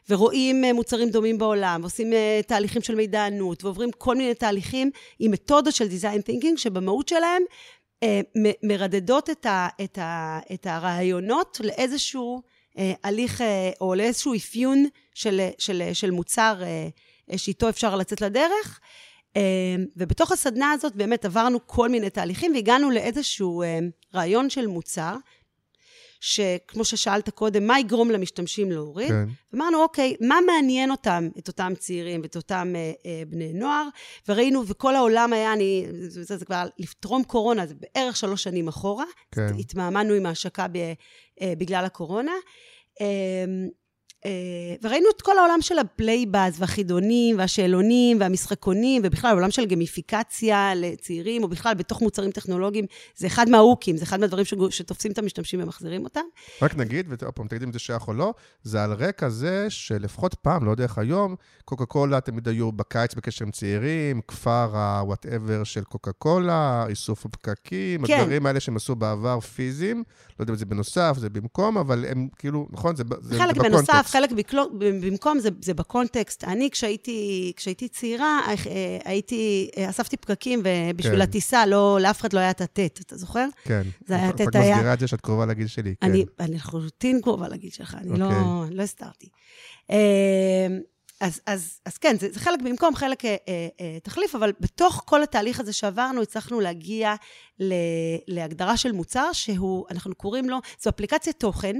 ורואים 0.09 0.65
אה, 0.65 0.73
מוצרים 0.73 1.09
דומים 1.09 1.37
בעולם, 1.37 1.81
ועושים 1.81 2.13
אה, 2.13 2.39
תהליכים 2.47 2.81
של 2.81 2.95
מידענות, 2.95 3.63
ועוברים 3.63 3.91
כל 3.91 4.15
מיני 4.15 4.33
תהליכים 4.33 4.91
עם 5.19 5.31
מתודות 5.31 5.73
של 5.73 5.85
design 5.85 6.29
thinking, 6.29 6.57
שבמהות 6.57 7.07
שלהם 7.07 7.43
מ- 8.37 8.67
מרדדות 8.67 9.29
את, 9.29 9.45
ה, 9.45 9.67
את, 9.83 9.97
ה, 9.97 10.39
את 10.53 10.67
הרעיונות 10.67 11.57
לאיזשהו 11.63 12.41
הליך, 13.03 13.43
או 13.81 13.95
לאיזשהו 13.95 14.35
אפיון 14.35 14.85
של, 15.13 15.41
של, 15.57 15.83
של 15.93 16.11
מוצר 16.11 16.61
שאיתו 17.35 17.69
אפשר 17.69 17.95
לצאת 17.95 18.21
לדרך. 18.21 18.79
אה, 19.37 19.41
ובתוך 19.97 20.31
הסדנה 20.31 20.71
הזאת 20.71 20.95
באמת 20.95 21.25
עברנו 21.25 21.67
כל 21.67 21.89
מיני 21.89 22.09
תהליכים 22.09 22.53
והגענו 22.55 22.91
לאיזשהו 22.91 23.61
אה, 23.61 23.79
רעיון 24.13 24.49
של 24.49 24.67
מוצר, 24.67 25.15
שכמו 26.19 26.85
ששאלת 26.85 27.29
קודם, 27.29 27.67
מה 27.67 27.79
יגרום 27.79 28.11
למשתמשים 28.11 28.71
להוריד? 28.71 29.07
כן. 29.07 29.25
אמרנו, 29.55 29.83
אוקיי, 29.83 30.15
מה 30.21 30.35
מעניין 30.45 30.91
אותם, 30.91 31.29
את 31.39 31.47
אותם 31.47 31.73
צעירים 31.79 32.21
ואת 32.21 32.35
אותם 32.35 32.73
אה, 32.75 32.91
אה, 33.05 33.23
בני 33.27 33.53
נוער? 33.53 33.87
וראינו, 34.29 34.67
וכל 34.67 34.95
העולם 34.95 35.33
היה, 35.33 35.53
אני, 35.53 35.85
זה, 36.07 36.23
זה, 36.23 36.37
זה 36.37 36.45
כבר 36.45 36.67
טרום 36.99 37.23
קורונה, 37.23 37.67
זה 37.67 37.73
בערך 37.79 38.17
שלוש 38.17 38.43
שנים 38.43 38.67
אחורה. 38.67 39.05
כן. 39.31 39.47
התמהמהנו 39.59 40.13
עם 40.13 40.25
ההשקה 40.25 40.67
ב, 40.67 40.77
אה, 41.41 41.53
בגלל 41.57 41.85
הקורונה. 41.85 42.33
אה, 43.01 43.45
וראינו 44.83 45.07
את 45.15 45.21
כל 45.21 45.37
העולם 45.37 45.61
של 45.61 45.79
הפלייבאזז 45.79 46.61
והחידונים 46.61 47.37
והשאלונים 47.37 48.19
והמשחקונים, 48.19 49.01
ובכלל 49.05 49.31
העולם 49.31 49.51
של 49.51 49.65
גיימיפיקציה 49.65 50.71
לצעירים, 50.75 51.43
או 51.43 51.47
בכלל 51.47 51.73
בתוך 51.73 52.01
מוצרים 52.01 52.31
טכנולוגיים, 52.31 52.85
זה 53.15 53.27
אחד 53.27 53.49
מה 53.49 53.60
hookים, 53.60 53.97
זה 53.97 54.03
אחד 54.03 54.19
מהדברים 54.19 54.45
שתופסים 54.69 55.11
את 55.11 55.17
המשתמשים 55.17 55.63
ומחזירים 55.63 56.03
אותם. 56.03 56.21
רק 56.61 56.75
נגיד, 56.75 57.05
ועוד 57.09 57.33
פעם, 57.33 57.47
תגידי 57.47 57.65
אם 57.65 57.73
זה 57.73 57.79
שייך 57.79 58.07
או 58.07 58.13
לא, 58.13 58.33
זה 58.63 58.83
על 58.83 58.93
רקע 58.93 59.29
זה 59.29 59.65
שלפחות 59.69 60.33
פעם, 60.33 60.65
לא 60.65 60.71
יודע 60.71 60.83
איך 60.83 60.97
היום, 60.97 61.35
קוקה 61.65 61.85
קולה 61.85 62.21
תמיד 62.21 62.47
היו 62.47 62.71
בקיץ 62.71 63.13
בקשר 63.13 63.45
עם 63.45 63.51
צעירים, 63.51 64.21
כפר 64.27 64.77
ה-whatever 64.77 65.65
של 65.65 65.83
קוקה 65.83 66.11
קולה, 66.11 66.85
איסוף 66.89 67.25
הפקקים, 67.25 68.05
כן. 68.05 68.19
הדברים 68.19 68.45
האלה 68.45 68.59
שהם 68.59 68.75
עשו 68.75 68.95
בעבר 68.95 69.39
פיזיים, 69.39 70.03
לא 70.39 70.43
יודע 70.43 70.53
אם 70.53 70.57
זה 70.57 70.65
בנוסף, 70.65 71.15
זה 71.17 71.29
במקום, 71.29 71.77
אבל 71.77 72.05
הם 72.09 72.27
כאילו, 72.37 72.67
נכון, 72.71 72.95
זה, 72.95 73.03
זה, 73.21 73.37
חלק 73.39 73.55
זה 73.55 73.63
בנוסף, 73.63 73.83
בקונטקסט. 73.89 74.11
חלק 74.13 74.31
בקלו, 74.31 74.63
במקום, 74.79 75.39
זה, 75.39 75.49
זה 75.61 75.73
בקונטקסט. 75.73 76.43
אני, 76.43 76.69
כשהייתי, 76.71 77.51
כשהייתי 77.55 77.87
צעירה, 77.87 78.39
אה, 78.47 78.53
הייתי, 79.05 79.69
אה, 79.77 79.89
אספתי 79.89 80.17
פקקים, 80.17 80.61
ובשביל 80.63 81.15
כן. 81.15 81.21
הטיסה, 81.21 81.65
לא, 81.65 81.97
לאף 82.01 82.21
אחד 82.21 82.33
לא 82.33 82.39
היה 82.39 82.49
את 82.51 82.61
הטט, 82.61 83.01
אתה 83.01 83.17
זוכר? 83.17 83.47
כן. 83.63 83.81
זה 84.07 84.15
היה 84.15 84.29
את 84.29 84.35
טט 84.35 84.41
רק 84.47 84.55
היה- 84.55 84.75
מסבירה 84.75 84.93
את 84.93 84.99
זה 84.99 85.07
שאת 85.07 85.21
קרובה 85.21 85.45
לגיל 85.45 85.67
שלי, 85.67 85.95
כן. 86.01 86.07
אני, 86.07 86.25
אני 86.39 86.55
לחלוטין 86.55 87.21
קרובה 87.21 87.47
לגיל 87.47 87.69
שלך, 87.71 87.95
אני 88.01 88.19
לא, 88.19 88.25
אוקיי. 88.25 88.75
לא 88.77 88.83
הסתרתי. 88.83 89.27
אז, 91.21 91.41
אז, 91.45 91.79
אז 91.85 91.97
כן, 91.97 92.15
זה, 92.19 92.27
זה 92.31 92.39
חלק 92.39 92.61
במקום, 92.61 92.95
חלק 92.95 93.25
אה, 93.25 93.35
אה, 93.47 93.67
אה, 93.81 93.97
תחליף, 94.03 94.35
אבל 94.35 94.51
בתוך 94.59 95.03
כל 95.05 95.23
התהליך 95.23 95.59
הזה 95.59 95.73
שעברנו, 95.73 96.21
הצלחנו 96.21 96.59
להגיע 96.59 97.15
ל, 97.59 97.73
להגדרה 98.27 98.77
של 98.77 98.91
מוצר 98.91 99.33
שהוא, 99.33 99.85
אנחנו 99.91 100.15
קוראים 100.15 100.49
לו, 100.49 100.57
זו 100.79 100.89
אפליקציית 100.89 101.39
תוכן, 101.39 101.75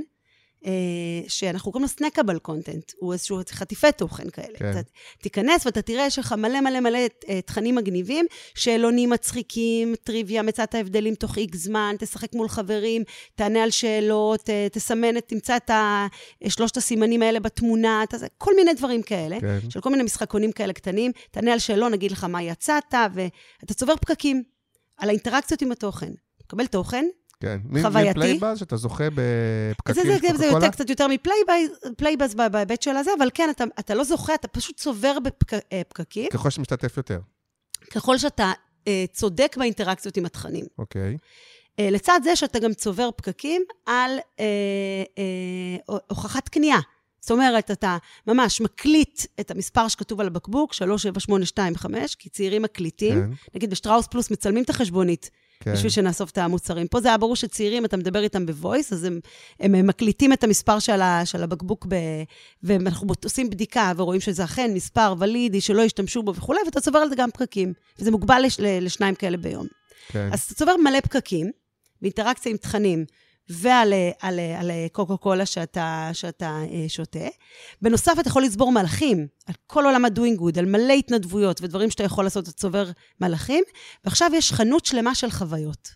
שאנחנו 1.27 1.71
קוראים 1.71 1.83
לו 1.83 1.87
סנקבל 1.89 2.39
קונטנט, 2.39 2.91
הוא 2.99 3.13
איזשהו 3.13 3.39
חטיפי 3.51 3.91
תוכן 3.91 4.29
כאלה. 4.29 4.57
כן. 4.57 4.71
אתה 4.71 4.79
תיכנס 5.21 5.65
ואתה 5.65 5.81
תראה, 5.81 6.05
יש 6.05 6.19
לך 6.19 6.33
מלא 6.33 6.61
מלא 6.61 6.79
מלא 6.79 6.99
אה, 7.29 7.41
תכנים 7.41 7.75
מגניבים, 7.75 8.25
שאלונים 8.55 9.09
מצחיקים, 9.09 9.95
טריוויה, 10.03 10.41
מצאת 10.41 10.75
ההבדלים 10.75 11.15
תוך 11.15 11.37
איקס 11.37 11.57
זמן, 11.59 11.95
תשחק 11.99 12.33
מול 12.33 12.47
חברים, 12.49 13.03
תענה 13.35 13.63
על 13.63 13.69
שאלות, 13.69 14.49
אה, 14.49 14.67
תסמן, 14.71 15.19
תמצא 15.19 15.57
את 15.57 15.71
שלושת 16.47 16.77
הסימנים 16.77 17.21
האלה 17.21 17.39
בתמונה, 17.39 18.03
אתה, 18.03 18.17
זה- 18.17 18.27
כל 18.37 18.55
מיני 18.55 18.73
דברים 18.73 19.01
כאלה, 19.01 19.39
כן. 19.39 19.69
של 19.69 19.81
כל 19.81 19.89
מיני 19.89 20.03
משחקונים 20.03 20.51
כאלה 20.51 20.73
קטנים, 20.73 21.11
תענה 21.31 21.53
על 21.53 21.59
שאלון, 21.59 21.91
נגיד 21.91 22.11
לך 22.11 22.23
מה 22.23 22.43
יצאת, 22.43 22.93
ואתה 23.13 23.73
צובר 23.73 23.95
פקקים 23.95 24.43
על 24.97 25.09
האינטראקציות 25.09 25.61
עם 25.61 25.71
התוכן. 25.71 26.11
מקבל 26.45 26.65
תוכן, 26.65 27.05
כן. 27.39 27.57
חווייתי. 27.81 28.19
מפלייבאז, 28.19 28.59
שאתה 28.59 28.75
זוכה 28.75 29.03
בפקקים 29.09 29.93
זה, 29.93 30.01
זה, 30.01 30.15
של 30.15 30.21
זה, 30.21 30.27
זה 30.27 30.33
קוקה-קולה? 30.33 30.65
יותר, 30.65 30.69
קצת 30.69 30.89
יותר 30.89 31.07
מפלייבאז 31.07 32.35
בהיבט 32.35 32.81
של 32.81 32.95
הזה, 32.95 33.11
אבל 33.17 33.29
כן, 33.33 33.49
אתה, 33.49 33.63
אתה 33.79 33.95
לא 33.95 34.03
זוכה, 34.03 34.35
אתה 34.35 34.47
פשוט 34.47 34.77
צובר 34.77 35.17
בפקקים, 35.69 36.29
ככל 36.33 36.49
שאתה 36.49 36.61
משתתף 36.61 36.97
יותר. 36.97 37.19
ככל 37.91 38.17
שאתה 38.17 38.51
אה, 38.87 39.05
צודק 39.11 39.55
באינטראקציות 39.59 40.17
עם 40.17 40.25
התכנים. 40.25 40.65
אוקיי. 40.77 41.17
אה, 41.79 41.89
לצד 41.91 42.19
זה 42.23 42.35
שאתה 42.35 42.59
גם 42.59 42.73
צובר 42.73 43.09
פקקים 43.15 43.63
על 43.85 44.11
אה, 44.39 44.45
אה, 45.17 45.97
הוכחת 46.07 46.49
קנייה. 46.49 46.77
זאת 47.19 47.31
אומרת, 47.31 47.71
אתה 47.71 47.97
ממש 48.27 48.61
מקליט 48.61 49.21
את 49.39 49.51
המספר 49.51 49.87
שכתוב 49.87 50.21
על 50.21 50.27
הבקבוק, 50.27 50.73
37825, 50.73 52.15
כי 52.15 52.29
צעירים 52.29 52.61
מקליטים. 52.61 53.13
כן, 53.13 53.29
נגיד 53.55 53.69
בשטראוס 53.69 54.07
פלוס 54.07 54.31
מצלמים 54.31 54.63
את 54.63 54.69
החשבונית 54.69 55.29
כן. 55.59 55.73
בשביל 55.73 55.91
שנאסוף 55.91 56.29
את 56.29 56.37
המוצרים. 56.37 56.87
פה 56.87 57.01
זה 57.01 57.07
היה 57.07 57.17
ברור 57.17 57.35
שצעירים, 57.35 57.85
אתה 57.85 57.97
מדבר 57.97 58.23
איתם 58.23 58.45
בוויס, 58.45 58.93
אז 58.93 59.03
הם, 59.03 59.19
הם 59.59 59.87
מקליטים 59.87 60.33
את 60.33 60.43
המספר 60.43 60.79
של, 60.79 61.01
ה, 61.01 61.25
של 61.25 61.43
הבקבוק, 61.43 61.85
ב, 61.89 61.95
ואנחנו 62.63 63.07
עושים 63.23 63.49
בדיקה 63.49 63.91
ורואים 63.97 64.21
שזה 64.21 64.43
אכן 64.43 64.71
מספר 64.73 65.13
ולידי, 65.19 65.61
שלא 65.61 65.81
ישתמשו 65.81 66.23
בו 66.23 66.35
וכולי, 66.35 66.59
ואתה 66.65 66.81
צובר 66.81 66.99
על 66.99 67.09
זה 67.09 67.15
גם 67.15 67.31
פקקים. 67.31 67.73
וזה 67.99 68.11
מוגבל 68.11 68.41
לש, 68.45 68.59
לשניים 68.59 69.15
כאלה 69.15 69.37
ביום. 69.37 69.67
כן. 70.07 70.29
אז 70.33 70.41
אתה 70.41 70.53
צובר 70.53 70.75
מלא 70.83 70.99
פקקים, 70.99 71.51
באינטראקציה 72.01 72.51
עם 72.51 72.57
תכנים, 72.57 73.05
ועל 73.49 73.93
על, 74.21 74.39
על 74.59 74.71
קוקה 74.91 75.17
קולה 75.17 75.45
שאתה, 75.45 76.09
שאתה 76.13 76.61
אה, 76.71 76.85
שותה. 76.87 77.27
בנוסף, 77.81 78.13
אתה 78.19 78.29
יכול 78.29 78.43
לצבור 78.43 78.71
מלאכים, 78.71 79.27
על 79.45 79.55
כל 79.67 79.85
עולם 79.85 80.05
ה-doing 80.05 80.39
good, 80.39 80.59
על 80.59 80.65
מלא 80.65 80.93
התנדבויות 80.93 81.61
ודברים 81.61 81.91
שאתה 81.91 82.03
יכול 82.03 82.23
לעשות, 82.23 82.43
אתה 82.43 82.51
צובר 82.51 82.89
מלאכים. 83.21 83.63
ועכשיו 84.05 84.31
יש 84.33 84.53
חנות 84.53 84.85
שלמה 84.85 85.15
של 85.15 85.31
חוויות. 85.31 85.89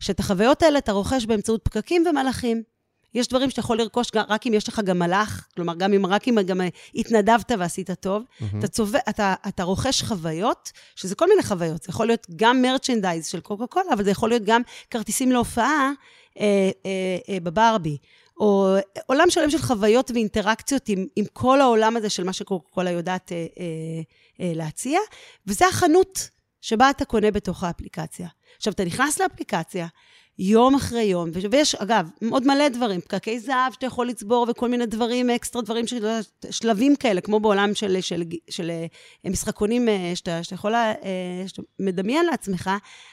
שאת 0.00 0.20
החוויות 0.20 0.62
האלה 0.62 0.78
אתה 0.78 0.92
רוכש 0.92 1.24
באמצעות 1.26 1.60
פקקים 1.64 2.04
ומלאכים. 2.10 2.62
יש 3.14 3.28
דברים 3.28 3.50
שאתה 3.50 3.60
יכול 3.60 3.78
לרכוש 3.78 4.10
רק 4.28 4.46
אם 4.46 4.54
יש 4.54 4.68
לך 4.68 4.80
גם 4.84 4.98
מלאך, 4.98 5.46
כלומר, 5.54 5.74
גם 5.74 5.92
אם 5.92 6.06
רק 6.06 6.28
אם 6.28 6.42
גם 6.42 6.60
אה, 6.60 6.68
התנדבת 6.94 7.52
ועשית 7.58 7.90
טוב. 7.90 8.22
אתה, 8.58 8.68
צובע, 8.68 8.98
אתה, 9.08 9.34
אתה 9.48 9.62
רוכש 9.62 10.02
חוויות, 10.02 10.72
שזה 10.96 11.14
כל 11.14 11.26
מיני 11.28 11.42
חוויות. 11.42 11.82
זה 11.82 11.90
יכול 11.90 12.06
להיות 12.06 12.26
גם 12.36 12.62
מרצ'נדייז 12.62 13.26
של 13.26 13.40
קוקה 13.40 13.66
קולה, 13.66 13.92
אבל 13.92 14.04
זה 14.04 14.10
יכול 14.10 14.28
להיות 14.28 14.42
גם 14.42 14.62
כרטיסים 14.90 15.32
להופעה 15.32 15.92
אה, 16.40 16.70
אה, 16.86 17.18
אה, 17.28 17.40
בברבי. 17.40 17.98
או 18.40 18.76
עולם 19.06 19.30
שלם 19.30 19.50
של 19.50 19.58
חוויות 19.58 20.10
ואינטראקציות 20.10 20.88
עם, 20.88 21.06
עם 21.16 21.24
כל 21.32 21.60
העולם 21.60 21.96
הזה 21.96 22.10
של 22.10 22.24
מה 22.24 22.32
שקוקה 22.32 22.90
יודעת 22.90 23.32
אה, 23.32 23.36
אה, 23.36 23.64
אה, 24.40 24.52
להציע, 24.54 25.00
וזה 25.46 25.66
החנות 25.66 26.28
שבה 26.60 26.90
אתה 26.90 27.04
קונה 27.04 27.30
בתוך 27.30 27.64
האפליקציה. 27.64 28.28
עכשיו, 28.56 28.72
אתה 28.72 28.84
נכנס 28.84 29.20
לאפליקציה, 29.20 29.86
יום 30.38 30.74
אחרי 30.74 31.02
יום, 31.02 31.30
ויש, 31.50 31.74
אגב, 31.74 32.10
עוד 32.30 32.46
מלא 32.46 32.68
דברים, 32.68 33.00
פקקי 33.00 33.40
זהב 33.40 33.72
שאתה 33.72 33.86
יכול 33.86 34.08
לצבור 34.08 34.46
וכל 34.50 34.68
מיני 34.68 34.86
דברים, 34.86 35.30
אקסטרה 35.30 35.62
דברים, 35.62 35.86
של, 35.86 36.20
שלבים 36.50 36.96
כאלה, 36.96 37.20
כמו 37.20 37.40
בעולם 37.40 37.74
של, 37.74 38.00
של, 38.00 38.00
של, 38.00 38.22
של 38.50 38.70
אה, 38.70 39.30
משחקונים 39.30 39.88
אה, 39.88 40.12
שאתה, 40.14 40.42
שאתה 40.42 40.54
יכול, 40.54 40.74
אה, 40.74 40.94
שאתה 41.46 41.62
מדמיין 41.78 42.26
לעצמך, 42.26 42.70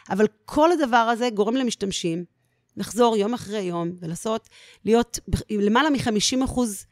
אבל 0.10 0.28
כל 0.46 0.72
הדבר 0.72 0.98
הזה 0.98 1.30
גורם 1.30 1.56
למשתמשים 1.56 2.26
לחזור 2.78 3.18
יום 3.18 3.34
אחרי 3.34 3.62
יום 3.62 3.92
ולעשות, 4.00 4.50
להיות 4.86 5.20
למעלה 5.50 5.90
מ-50 5.90 6.46
אחוז 6.46 6.86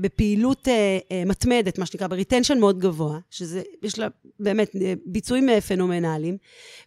בפעילות 0.00 0.68
אה, 0.68 0.98
אה, 1.12 1.22
מתמדת, 1.26 1.78
מה 1.78 1.86
שנקרא, 1.86 2.06
ב 2.06 2.11
retention 2.11 2.58
מאוד 2.58 2.78
גבוה, 2.78 3.18
שזה, 3.30 3.62
יש 3.82 3.98
לה 3.98 4.08
באמת 4.40 4.76
אה, 4.76 4.94
ביצועים 5.06 5.48
אה, 5.48 5.60
פנומנליים, 5.60 6.36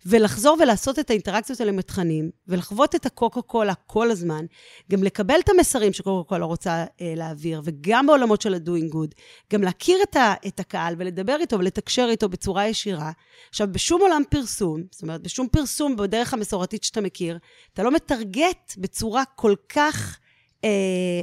ולחזור 0.06 0.58
ולעשות 0.60 1.00
את 1.00 1.10
האינטראקציות 1.10 1.60
האלה 1.60 1.72
עם 1.72 1.80
התכנים, 1.80 2.30
ולחוות 2.48 2.96
את 2.96 3.06
הקוקה 3.06 3.42
קולה 3.42 3.74
כל 3.74 4.12
הזמן, 4.12 4.46
גם 4.92 5.04
לקבל 5.04 5.40
את 5.40 5.50
המסרים 5.50 5.94
שקוקה 5.94 6.30
קולה 6.30 6.46
רוצה 6.46 6.86
אה, 7.02 7.14
להעביר, 7.16 7.62
וגם 7.64 8.08
בעולמות 8.08 8.42
של 8.42 8.54
ה-doing 8.54 8.94
good, 8.94 9.22
גם 9.54 9.64
להכיר 9.64 9.98
את, 10.04 10.16
ה, 10.16 10.34
את 10.48 10.60
הקהל 10.60 10.96
ולדבר 10.98 11.38
איתו 11.40 11.60
ולתקשר 11.60 12.08
איתו 12.10 12.30
בצורה 12.30 12.68
ישירה. 12.68 13.12
עכשיו, 13.50 13.68
בשום 13.72 14.02
עולם 14.02 14.22
פרסום, 14.30 14.84
זאת 14.92 15.02
אומרת, 15.02 15.22
בשום 15.22 15.48
פרסום 15.48 15.96
בדרך 15.96 16.34
המסורתית 16.34 16.84
שאתה 16.84 17.02
מכיר, 17.02 17.38
אתה 17.74 17.84
לא 17.84 17.92
מטרגט 17.92 18.74
בצורה 18.78 19.24
כל 19.36 19.56
כך... 19.70 20.20
אה, 20.64 20.70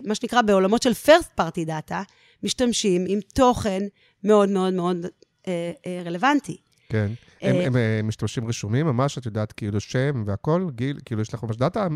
מה 0.04 0.14
שנקרא 0.14 0.42
בעולמות 0.42 0.82
של 0.82 0.92
first 0.92 1.40
party 1.40 1.68
data, 1.68 1.94
משתמשים 2.42 3.04
עם 3.08 3.18
תוכן 3.34 3.82
מאוד 4.24 4.48
מאוד 4.48 4.74
מאוד 4.74 5.06
אה, 5.48 5.72
אה, 5.86 6.02
רלוונטי. 6.04 6.56
כן. 6.88 7.10
הם, 7.42 7.56
אה, 7.56 7.66
הם, 7.66 7.76
אה, 7.76 8.00
משתמשים 8.04 8.48
רשומים 8.48 8.86
ממש, 8.86 9.18
את 9.18 9.26
יודעת, 9.26 9.52
כאילו 9.52 9.80
שם 9.80 10.24
והכל, 10.26 10.66
גיל, 10.74 10.98
כאילו 11.04 11.22
יש 11.22 11.34
לך 11.34 11.42
ממש 11.42 11.56
דאטה? 11.56 11.88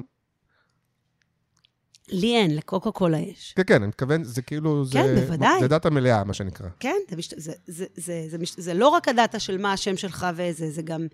לי 2.08 2.36
אין, 2.36 2.56
לקוקה 2.56 2.90
קולה 2.90 3.18
יש. 3.18 3.52
כן, 3.56 3.62
כן, 3.66 3.74
אני 3.74 3.86
מתכוון, 3.86 4.24
זה 4.24 4.42
כאילו, 4.42 4.84
זה... 4.84 4.92
כן, 4.92 5.14
בוודאי. 5.14 5.60
זה 5.60 5.68
דאטה 5.68 5.90
מלאה, 5.90 6.24
מה 6.24 6.34
שנקרא. 6.34 6.68
כן, 6.80 6.96
זה. 7.08 7.16
זה, 7.36 7.52
זה, 7.66 7.84
זה, 7.96 8.26
זה, 8.28 8.38
מש... 8.38 8.54
זה 8.56 8.74
לא 8.74 8.88
רק 8.88 9.08
הדאטה 9.08 9.38
של 9.38 9.58
מה 9.58 9.72
השם 9.72 9.96
שלך 9.96 10.26
וזה, 10.36 10.70
זה 10.70 10.82
גם 10.82 11.00
אה, 11.02 11.06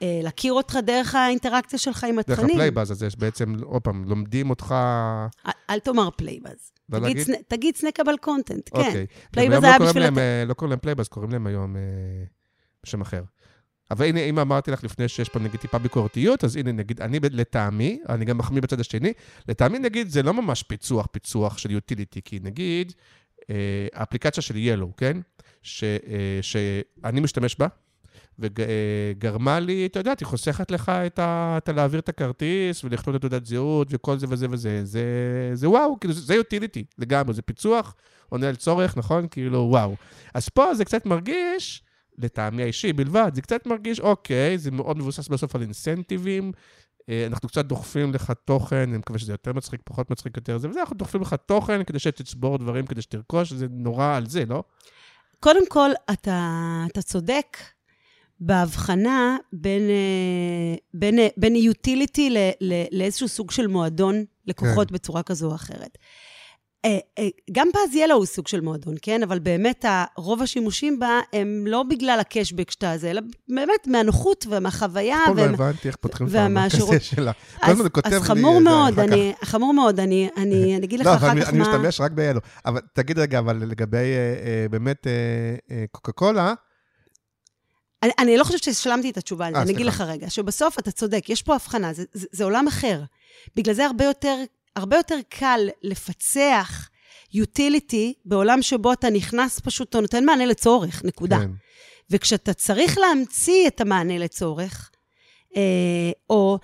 להכיר 0.00 0.52
אותך 0.52 0.78
דרך 0.86 1.14
האינטראקציה 1.14 1.78
שלך 1.78 2.04
עם 2.04 2.16
דרך 2.16 2.38
התכנים. 2.38 2.56
הפלייבאז 2.56 2.90
הזה, 2.90 3.06
יש 3.06 3.16
בעצם, 3.16 3.54
עוד 3.62 3.82
פעם, 3.82 4.04
לומדים 4.04 4.50
אותך... 4.50 4.74
אל, 5.46 5.50
אל 5.70 5.78
תאמר 5.78 6.10
פלייבאז. 6.10 6.72
לא 6.88 6.98
תגיד, 6.98 7.16
להגיד? 7.16 7.26
סנ... 7.26 7.32
תגיד 7.48 7.76
snackable 7.76 8.16
content, 8.20 8.70
כן. 8.74 8.80
אוקיי. 8.80 9.06
פלייבאז 9.30 9.64
היה 9.64 9.78
לא 9.78 9.86
בשביל... 9.86 10.02
אה, 10.18 10.44
לא 10.46 10.54
קוראים 10.54 10.70
להם 10.70 10.78
פלייבאז, 10.78 11.08
קוראים 11.08 11.32
להם 11.32 11.46
היום 11.46 11.76
אה, 11.76 11.80
בשם 12.82 13.00
אחר. 13.00 13.22
אבל 13.90 14.06
הנה, 14.06 14.20
אם 14.20 14.38
אמרתי 14.38 14.70
לך 14.70 14.84
לפני 14.84 15.08
שיש 15.08 15.28
פה 15.28 15.38
נגיד 15.38 15.60
טיפה 15.60 15.78
ביקורתיות, 15.78 16.44
אז 16.44 16.56
הנה, 16.56 16.72
נגיד, 16.72 17.00
אני 17.00 17.18
לטעמי, 17.22 18.00
אני 18.08 18.24
גם 18.24 18.38
מחמיא 18.38 18.62
בצד 18.62 18.80
השני, 18.80 19.12
לטעמי 19.48 19.78
נגיד 19.78 20.08
זה 20.08 20.22
לא 20.22 20.34
ממש 20.34 20.62
פיצוח, 20.62 21.06
פיצוח 21.12 21.58
של 21.58 21.70
יוטיליטי, 21.70 22.20
כי 22.24 22.38
נגיד, 22.42 22.92
אה, 23.50 23.86
האפליקציה 23.92 24.42
של 24.42 24.56
ילו, 24.56 24.96
כן? 24.96 25.16
ש, 25.62 25.84
אה, 25.84 26.38
שאני 26.42 27.20
משתמש 27.20 27.56
בה, 27.58 27.66
וגרמה 28.38 29.60
לי, 29.60 29.86
אתה 29.86 29.98
יודע, 29.98 30.12
היא 30.20 30.26
חוסכת 30.26 30.70
לך 30.70 30.88
את 30.88 31.18
ה... 31.18 31.54
את 31.56 31.68
ה- 31.68 31.72
להעביר 31.72 32.00
את 32.00 32.08
הכרטיס 32.08 32.84
ולכתוב 32.84 33.14
את 33.14 33.20
תעודת 33.20 33.46
זהות 33.46 33.88
וכל 33.90 34.18
זה 34.18 34.26
וזה 34.30 34.46
וזה. 34.50 34.84
זה, 34.84 35.04
זה 35.54 35.68
וואו, 35.68 36.00
כאילו, 36.00 36.14
זה 36.14 36.34
יוטיליטי 36.34 36.84
לגמרי, 36.98 37.34
זה 37.34 37.42
פיצוח, 37.42 37.94
עונה 38.28 38.48
על 38.48 38.56
צורך, 38.56 38.96
נכון? 38.96 39.28
כאילו, 39.30 39.58
וואו. 39.70 39.96
אז 40.34 40.48
פה 40.48 40.74
זה 40.74 40.84
קצת 40.84 41.06
מרגיש, 41.06 41.82
לטעמי 42.18 42.62
האישי 42.62 42.92
בלבד, 42.92 43.30
זה 43.34 43.42
קצת 43.42 43.66
מרגיש, 43.66 44.00
אוקיי, 44.00 44.58
זה 44.58 44.70
מאוד 44.70 44.98
מבוסס 44.98 45.28
בסוף 45.28 45.54
על 45.54 45.62
אינסנטיבים, 45.62 46.52
אה, 47.08 47.26
אנחנו 47.26 47.48
קצת 47.48 47.64
דוחפים 47.64 48.12
לך 48.12 48.32
תוכן, 48.44 48.76
אני 48.76 48.98
מקווה 48.98 49.18
שזה 49.18 49.32
יותר 49.32 49.52
מצחיק, 49.52 49.80
פחות 49.84 50.10
מצחיק 50.10 50.36
יותר 50.36 50.58
זה, 50.58 50.68
וזה, 50.68 50.80
אנחנו 50.80 50.96
דוחפים 50.96 51.20
לך 51.20 51.34
תוכן 51.46 51.84
כדי 51.84 51.98
שתצבור 51.98 52.58
דברים, 52.58 52.86
כדי 52.86 53.02
שתרכוש, 53.02 53.52
זה 53.52 53.66
נורא 53.70 54.16
על 54.16 54.26
זה, 54.26 54.44
לא? 54.44 54.62
קודם 55.40 55.68
כל, 55.68 55.90
אתה, 56.12 56.50
אתה 56.92 57.02
צודק 57.02 57.56
בהבחנה 58.40 59.36
בין, 59.52 59.82
אה, 59.82 60.74
בין, 60.94 61.18
אה, 61.18 61.28
בין 61.36 61.56
יוטיליטי 61.56 62.30
ל, 62.30 62.38
ל, 62.60 62.82
לאיזשהו 62.92 63.28
סוג 63.28 63.50
של 63.50 63.66
מועדון 63.66 64.24
לקוחות 64.46 64.88
כן. 64.88 64.94
בצורה 64.94 65.22
כזו 65.22 65.50
או 65.50 65.54
אחרת. 65.54 65.98
אה, 66.84 66.98
גם 67.52 67.68
פז 67.72 67.94
ילו 67.94 68.14
הוא 68.14 68.26
סוג 68.26 68.48
של 68.48 68.60
מועדון, 68.60 68.94
כן? 69.02 69.22
אבל 69.22 69.38
באמת 69.38 69.84
רוב 70.16 70.42
השימושים 70.42 70.98
בה 70.98 71.20
הם 71.32 71.64
לא 71.66 71.82
בגלל 71.82 72.18
הקשבק 72.20 72.70
שאתה 72.70 72.98
זה, 72.98 73.10
אלא 73.10 73.20
באמת 73.48 73.86
מהנוחות 73.86 74.46
ומהחוויה. 74.50 75.18
פה 75.26 75.32
לא 75.34 75.42
ומה- 75.42 75.52
הבנתי 75.54 75.88
איך 75.88 75.96
פותחים 75.96 76.26
את 76.26 76.34
המרכזיה 76.34 77.00
שלה. 77.00 77.32
כל 77.64 77.70
הזמן 77.70 77.86
כותב 77.92 78.10
לי... 78.10 78.16
אז 78.16 78.22
חמור 78.22 78.60
מאוד. 78.60 78.98
אני, 78.98 79.32
חמור 79.44 79.74
מאוד, 79.74 80.00
אני, 80.00 80.28
אני, 80.36 80.76
אני 80.76 80.86
אגיד 80.86 81.00
לך 81.00 81.06
לא, 81.06 81.14
אחר 81.14 81.40
כך 81.42 81.48
אני 81.48 81.58
מה... 81.58 81.68
משתמש 81.68 82.00
רק 82.00 82.12
באלו. 82.12 82.40
אבל 82.66 82.80
תגיד 82.92 83.18
רגע, 83.18 83.38
אבל 83.38 83.56
לגבי 83.56 84.04
באמת 84.70 85.06
קוקה 85.92 86.12
קולה, 86.12 86.54
אני, 88.02 88.12
אני 88.18 88.36
לא 88.38 88.44
חושבת 88.44 88.62
שהשלמתי 88.62 89.10
את 89.10 89.16
התשובה 89.16 89.46
על 89.46 89.52
זה, 89.52 89.58
אה, 89.58 89.62
אני 89.64 89.72
אגיד. 89.72 89.86
לך 89.86 90.00
רגע, 90.00 90.30
שבסוף 90.30 90.78
אתה 90.78 90.90
צודק, 90.90 91.28
יש 91.28 91.42
פה 91.42 91.54
הבחנה, 91.54 91.92
זה, 91.92 92.04
זה, 92.12 92.26
זה 92.32 92.44
עולם 92.44 92.66
אחר. 92.66 93.02
בגלל 93.56 93.74
זה 93.74 93.86
הרבה 93.86 94.04
יותר, 94.04 94.36
הרבה 94.76 94.96
יותר 94.96 95.18
קל 95.28 95.68
לפצח 95.82 96.88
יוטיליטי 97.34 98.14
בעולם 98.24 98.62
שבו 98.62 98.92
אתה 98.92 99.10
נכנס 99.10 99.60
פשוט, 99.60 99.88
אתה 99.88 100.00
נותן 100.00 100.24
מענה 100.24 100.46
לצורך, 100.46 101.04
נקודה. 101.04 101.38
כן. 101.38 101.50
וכשאתה 102.10 102.52
צריך 102.52 102.98
להמציא 102.98 103.66
את 103.68 103.80
המענה 103.80 104.18
לצורך, 104.18 104.90
אה, 105.56 105.62
או, 106.30 106.58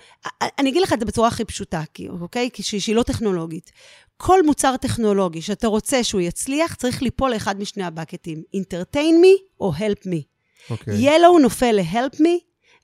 אני 0.59 0.69
אגיד 0.69 0.81
לך 0.81 0.93
את 0.93 0.99
זה 0.99 1.05
בצורה 1.05 1.27
הכי 1.27 1.45
פשוטה, 1.45 1.83
כי- 1.93 2.09
אוקיי? 2.09 2.49
כי 2.53 2.63
שהיא 2.63 2.95
לא 2.95 3.03
טכנולוגית. 3.03 3.71
כל 4.17 4.43
מוצר 4.45 4.77
טכנולוגי 4.77 5.41
שאתה 5.41 5.67
רוצה 5.67 6.03
שהוא 6.03 6.21
יצליח, 6.21 6.73
צריך 6.75 7.01
ליפול 7.01 7.31
לאחד 7.33 7.59
משני 7.59 7.83
הבקטים, 7.83 8.43
entertain 8.57 8.95
me 9.23 9.41
או 9.59 9.73
help 9.73 10.07
me. 10.07 10.32
אוקיי. 10.69 10.93
ילו 10.97 11.39
נופל 11.39 11.71
ל-help 11.71 12.19
me, 12.19 12.29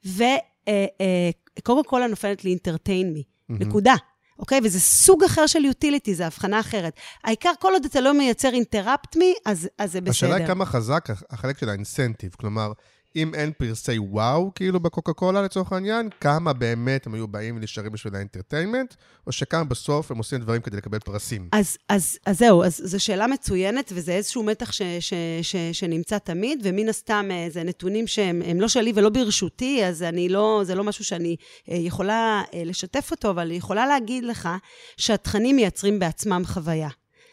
וקוקה 0.06 1.90
קולה 1.90 2.08
נופלת 2.08 2.46
ל-entertain 2.46 3.18
me. 3.18 3.24
נקודה. 3.50 3.96
אוקיי? 4.40 4.60
וזה 4.64 4.80
סוג 4.80 5.24
אחר 5.24 5.48
של 5.48 5.60
utility, 5.60 6.14
זו 6.14 6.24
הבחנה 6.24 6.60
אחרת. 6.60 6.94
העיקר, 7.24 7.52
כל 7.60 7.74
עוד 7.74 7.86
אתה 7.86 8.02
לא 8.02 8.14
מייצר 8.14 8.50
interrupt 8.50 9.18
me, 9.18 9.24
אז, 9.46 9.70
אז 9.78 9.92
זה 9.92 10.02
בסדר. 10.02 10.12
השאלה 10.12 10.36
היא 10.36 10.48
כמה 10.48 10.66
חזק 10.66 11.08
החלק 11.30 11.58
של 11.58 11.70
האינסנטיב. 11.70 12.36
כלומר, 12.40 12.72
אם 13.16 13.34
אין 13.34 13.52
פרסי 13.58 14.00
וואו, 14.00 14.52
כאילו 14.56 14.80
בקוקה 14.80 15.14
קולה 15.14 15.42
לצורך 15.42 15.74
העניין, 15.74 16.10
כמה 16.22 16.54
באמת 16.54 17.08
הם 17.08 17.14
היו 17.14 17.28
באים 17.28 17.58
ונשארים 17.58 17.92
בשביל 17.92 18.16
האנטרטיימנט, 18.16 18.94
או 19.28 19.32
שכמה 19.32 19.64
בסוף 19.64 20.12
הם 20.12 20.18
עושים 20.18 20.40
דברים 20.40 20.62
כדי 20.62 20.78
לקבל 20.78 21.00
פרסים. 21.00 21.50
אז, 21.52 21.78
אז, 21.90 22.18
אז 22.26 22.38
זהו, 22.40 22.64
אז 22.64 22.82
זו 22.84 23.04
שאלה 23.04 23.28
מצוינת, 23.28 23.92
וזה 23.96 24.12
איזשהו 24.12 24.44
מתח 24.44 24.72
ש, 24.72 24.82
ש, 25.00 25.14
ש, 25.42 25.56
שנמצא 25.72 26.18
תמיד, 26.18 26.62
ומן 26.64 26.90
הסתם 26.90 27.28
אה, 27.32 27.48
זה 27.50 27.64
נתונים 27.64 28.08
שהם 28.08 28.42
הם 28.46 28.62
לא 28.62 28.68
שלי 28.68 28.92
ולא 28.96 29.10
ברשותי, 29.10 29.86
אז 29.86 30.04
אני 30.04 30.30
לא, 30.30 30.62
זה 30.66 30.76
לא 30.76 30.84
משהו 30.84 31.06
שאני 31.06 31.36
אה, 31.72 31.76
יכולה 31.76 32.44
אה, 32.54 32.64
לשתף 32.66 33.12
אותו, 33.12 33.30
אבל 33.30 33.46
אני 33.46 33.56
יכולה 33.56 33.88
להגיד 33.88 34.24
לך 34.24 34.50
שהתכנים 34.98 35.56
מייצרים 35.56 36.00
בעצמם 36.00 36.42
חוויה. 36.46 36.90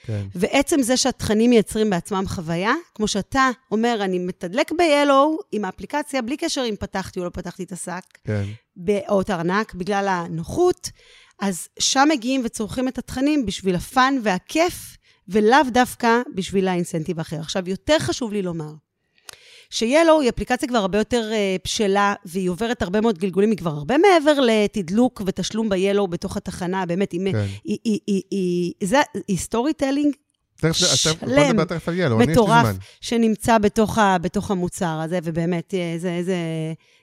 כן. 0.07 0.27
ועצם 0.35 0.83
זה 0.83 0.97
שהתכנים 0.97 1.51
מייצרים 1.51 1.91
בעצמם 1.91 2.25
חוויה, 2.29 2.75
כמו 2.95 3.09
שאתה 3.09 3.51
אומר, 3.71 3.99
אני 4.01 4.19
מתדלק 4.19 4.73
ב-Yellow 4.73 5.43
עם 5.53 5.65
האפליקציה, 5.65 6.23
בלי 6.23 6.37
קשר 6.37 6.65
אם 6.69 6.75
פתחתי 6.81 7.21
או 7.21 7.25
לא 7.25 7.31
פתחתי 7.31 7.63
את 7.63 7.73
השק, 7.73 8.03
כן. 8.25 8.45
או 9.09 9.21
את 9.21 9.31
הארנק, 9.31 9.75
בגלל 9.75 10.09
הנוחות, 10.09 10.91
אז 11.41 11.69
שם 11.79 12.09
מגיעים 12.11 12.43
וצורכים 12.45 12.89
את 12.89 12.99
התכנים 12.99 13.47
בשביל 13.47 13.75
הפאן 13.75 14.15
והכיף, 14.23 14.97
ולאו 15.29 15.59
דווקא 15.73 16.21
בשביל 16.35 16.69
האינסנטיב 16.69 17.19
האחר. 17.19 17.41
עכשיו, 17.41 17.69
יותר 17.69 17.99
חשוב 17.99 18.33
לי 18.33 18.43
לומר, 18.43 18.73
ש-Yellow 19.71 20.21
היא 20.21 20.29
אפליקציה 20.29 20.69
כבר 20.69 20.79
הרבה 20.79 20.99
יותר 20.99 21.31
uh, 21.33 21.63
בשלה, 21.65 22.15
והיא 22.25 22.51
עוברת 22.51 22.83
הרבה 22.83 23.01
מאוד 23.01 23.19
גלגולים, 23.19 23.51
היא 23.51 23.59
כבר 23.59 23.71
הרבה 23.71 23.95
מעבר 23.99 24.41
לתדלוק 24.41 25.23
ותשלום 25.27 25.69
ב-Yellow 25.69 26.07
בתוך 26.07 26.37
התחנה, 26.37 26.87
באמת, 26.87 27.13
היא, 27.13 27.33
כן. 27.33 27.39
היא, 27.65 27.79
היא, 27.85 28.01
היא, 28.07 28.23
היא, 28.31 28.73
זה, 28.83 29.01
היא 29.29 29.39
storytelling 29.39 30.15
תכף, 30.57 30.73
שלם, 30.73 31.65
תכף 31.65 31.89
על 31.89 31.95
Yellow, 31.99 32.19
מטורף. 32.19 32.67
שנמצא 33.01 33.59
בתוך, 33.59 33.99
ה, 33.99 34.19
בתוך 34.19 34.51
המוצר 34.51 35.01
הזה, 35.05 35.19
ובאמת, 35.23 35.75
אה, 35.75 35.95
זה, 35.99 36.21
זה, 36.23 36.37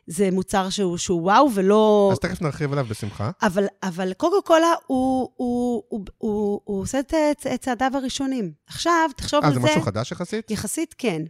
זה 0.07 0.29
מוצר 0.31 0.69
שהוא, 0.69 0.97
שהוא 0.97 1.21
וואו, 1.21 1.49
ולא... 1.53 2.09
אז 2.11 2.19
תכף 2.19 2.41
נרחיב 2.41 2.71
עליו 2.71 2.85
בשמחה. 2.89 3.31
אבל, 3.41 3.65
אבל 3.83 4.13
קוקה 4.13 4.47
קולה, 4.47 4.73
הוא, 4.87 5.29
הוא, 5.35 5.83
הוא, 5.89 6.05
הוא, 6.17 6.61
הוא 6.63 6.81
עושה 6.81 6.99
את, 6.99 7.13
צעדיו 7.61 7.91
הראשונים. 7.93 8.51
עכשיו, 8.67 9.09
תחשוב 9.15 9.43
אה, 9.43 9.47
על 9.47 9.53
זה 9.53 9.59
זה... 9.59 9.65
משהו 9.65 9.81
חדש 9.81 10.11
יחסית? 10.11 10.51
יחסית 10.51 10.95
כן. 10.97 11.21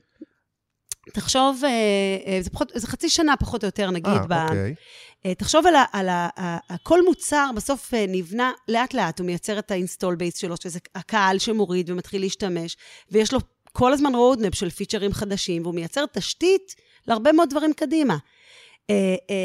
תחשוב, 1.12 1.62
אה, 1.64 1.70
אה, 2.28 2.42
זה, 2.42 2.50
פחות, 2.50 2.72
זה 2.76 2.88
חצי 2.88 3.10
שנה 3.10 3.38
פחות 3.38 3.64
או 3.64 3.68
יותר, 3.68 3.92
נגיד, 3.92 4.14
ב, 4.28 4.34
אה, 4.34 4.44
אוקיי. 4.44 4.76
אה, 5.26 5.36
תחשוב 5.36 5.68
על, 5.68 5.76
ה, 5.76 5.86
על 5.94 6.10
ה, 6.10 6.30
ה, 6.40 6.78
כל 6.84 7.06
מוצר 7.06 7.50
בסוף 7.56 7.94
נבנה 8.08 8.52
לאט-לאט, 8.68 9.20
הוא 9.20 9.26
מייצר 9.26 9.60
את 9.60 9.72
ה 9.72 9.77
install 9.77 10.16
base 10.16 10.38
שלו, 10.38 10.56
שזה 10.58 10.80
הקהל 10.96 11.40
שמוריד 11.40 11.90
ומתחיל 11.90 12.22
להשתמש, 12.22 12.78
ויש 13.12 13.34
לו 13.34 13.40
כל 13.72 13.94
הזמן 13.94 14.16
roadmap 14.16 14.56
של 14.56 14.70
פיצ'רים 14.70 15.14
חדשים, 15.14 15.62
והוא 15.62 15.76
מייצר 15.76 16.06
תשתית 16.14 16.76
להרבה 17.08 17.32
מאוד 17.32 17.50
דברים 17.50 17.74
קדימה. 17.74 18.18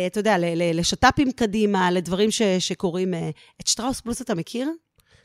אתה 0.07 0.21
יודע, 0.21 0.37
לשת"פים 0.75 1.33
קדימה, 1.33 1.91
לדברים 1.91 2.31
ש, 2.31 2.43
שקורים. 2.43 3.15
את 3.61 3.67
שטראוס 3.67 4.01
פלוס 4.01 4.23
אתה 4.23 4.35
מכיר? 4.35 4.69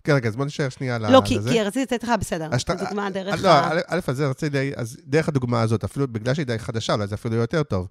כן, 0.04 0.14
רגע, 0.14 0.30
אז 0.30 0.36
בוא 0.36 0.46
נשאר 0.46 0.70
שנייה 0.70 0.96
על 0.96 1.12
לא, 1.12 1.22
כי, 1.26 1.38
רציתי 1.62 1.82
לתת 1.96 2.04
לך, 2.04 2.10
בסדר, 2.20 2.48
אז 2.52 2.62
שאתה- 2.62 2.76
דוגמה 2.76 3.10
דרך 3.10 3.44
לא, 3.44 3.50
ה... 3.50 3.70
א', 3.72 3.80
א', 3.88 4.00
אז 4.08 4.18
זה 4.18 4.28
רציתי, 4.28 4.50
די- 4.50 4.72
אז 4.76 4.98
דרך 5.06 5.28
הדוגמה 5.30 5.62
הזאת, 5.62 5.84
אפילו 5.84 6.08
בגלל 6.08 6.34
שהיא 6.34 6.46
די 6.46 6.60
חדשה, 6.60 6.94
אולי 6.94 7.08
זה 7.08 7.16
אפילו 7.16 7.36
יותר 7.36 7.64
טוב. 7.64 7.88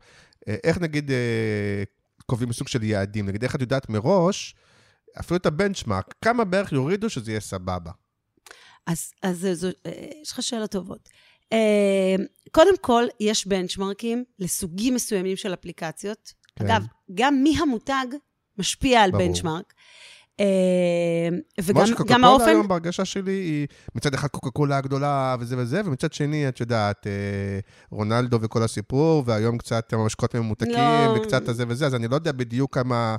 אה, 0.48 0.56
איך 0.64 0.78
נגיד 0.78 1.10
אה, 1.10 1.16
קובעים 2.26 2.52
סוג 2.52 2.68
של 2.68 2.82
יעדים? 2.82 3.26
נגיד, 3.28 3.42
איך 3.42 3.54
את 3.56 3.60
יודעת 3.60 3.88
מראש, 3.88 4.54
אפילו 5.20 5.36
את 5.36 5.46
הבנצ'מארק, 5.46 6.14
כמה 6.24 6.44
בערך 6.44 6.72
יורידו 6.72 7.10
שזה 7.10 7.30
יהיה 7.30 7.40
סבבה? 7.40 7.90
אז, 8.86 9.12
אז 9.22 9.38
זו- 9.40 9.54
זו- 9.54 9.68
אה, 9.86 9.92
יש 10.22 10.32
לך 10.32 10.42
שאלות 10.42 10.70
טובות. 10.70 11.08
קודם 12.50 12.76
כל, 12.80 13.04
יש 13.20 13.46
בנצ'מרקים 13.46 14.24
לסוגים 14.38 14.94
מסוימים 14.94 15.36
של 15.36 15.54
אפליקציות. 15.54 16.32
כן. 16.58 16.64
אגב, 16.70 16.82
גם 17.14 17.42
מי 17.42 17.58
המותג 17.62 18.06
משפיע 18.58 19.02
על 19.02 19.10
ברור. 19.10 19.22
בנצ'מרק. 19.26 19.72
אה, 20.42 21.28
וגם 21.60 21.74
כמו 21.74 21.80
גם 21.80 21.86
שקוקה 21.86 22.14
קולה 22.14 22.26
האופן... 22.26 22.48
היום 22.48 22.68
בהרגשה 22.68 23.04
שלי 23.04 23.32
היא 23.32 23.66
מצד 23.94 24.14
אחד 24.14 24.28
קוקה 24.28 24.50
קולה 24.50 24.76
הגדולה 24.76 25.36
וזה 25.40 25.58
וזה, 25.58 25.80
ומצד 25.84 26.12
שני, 26.12 26.48
את 26.48 26.60
יודעת, 26.60 27.06
אה, 27.06 27.12
רונלדו 27.90 28.38
וכל 28.40 28.62
הסיפור, 28.62 29.22
והיום 29.26 29.58
קצת 29.58 29.92
המשקות 29.92 30.34
ממותקים, 30.34 30.74
לא. 30.78 31.14
וקצת 31.16 31.48
הזה 31.48 31.64
וזה, 31.68 31.86
אז 31.86 31.94
אני 31.94 32.08
לא 32.08 32.14
יודע 32.14 32.32
בדיוק 32.32 32.74
כמה... 32.74 33.16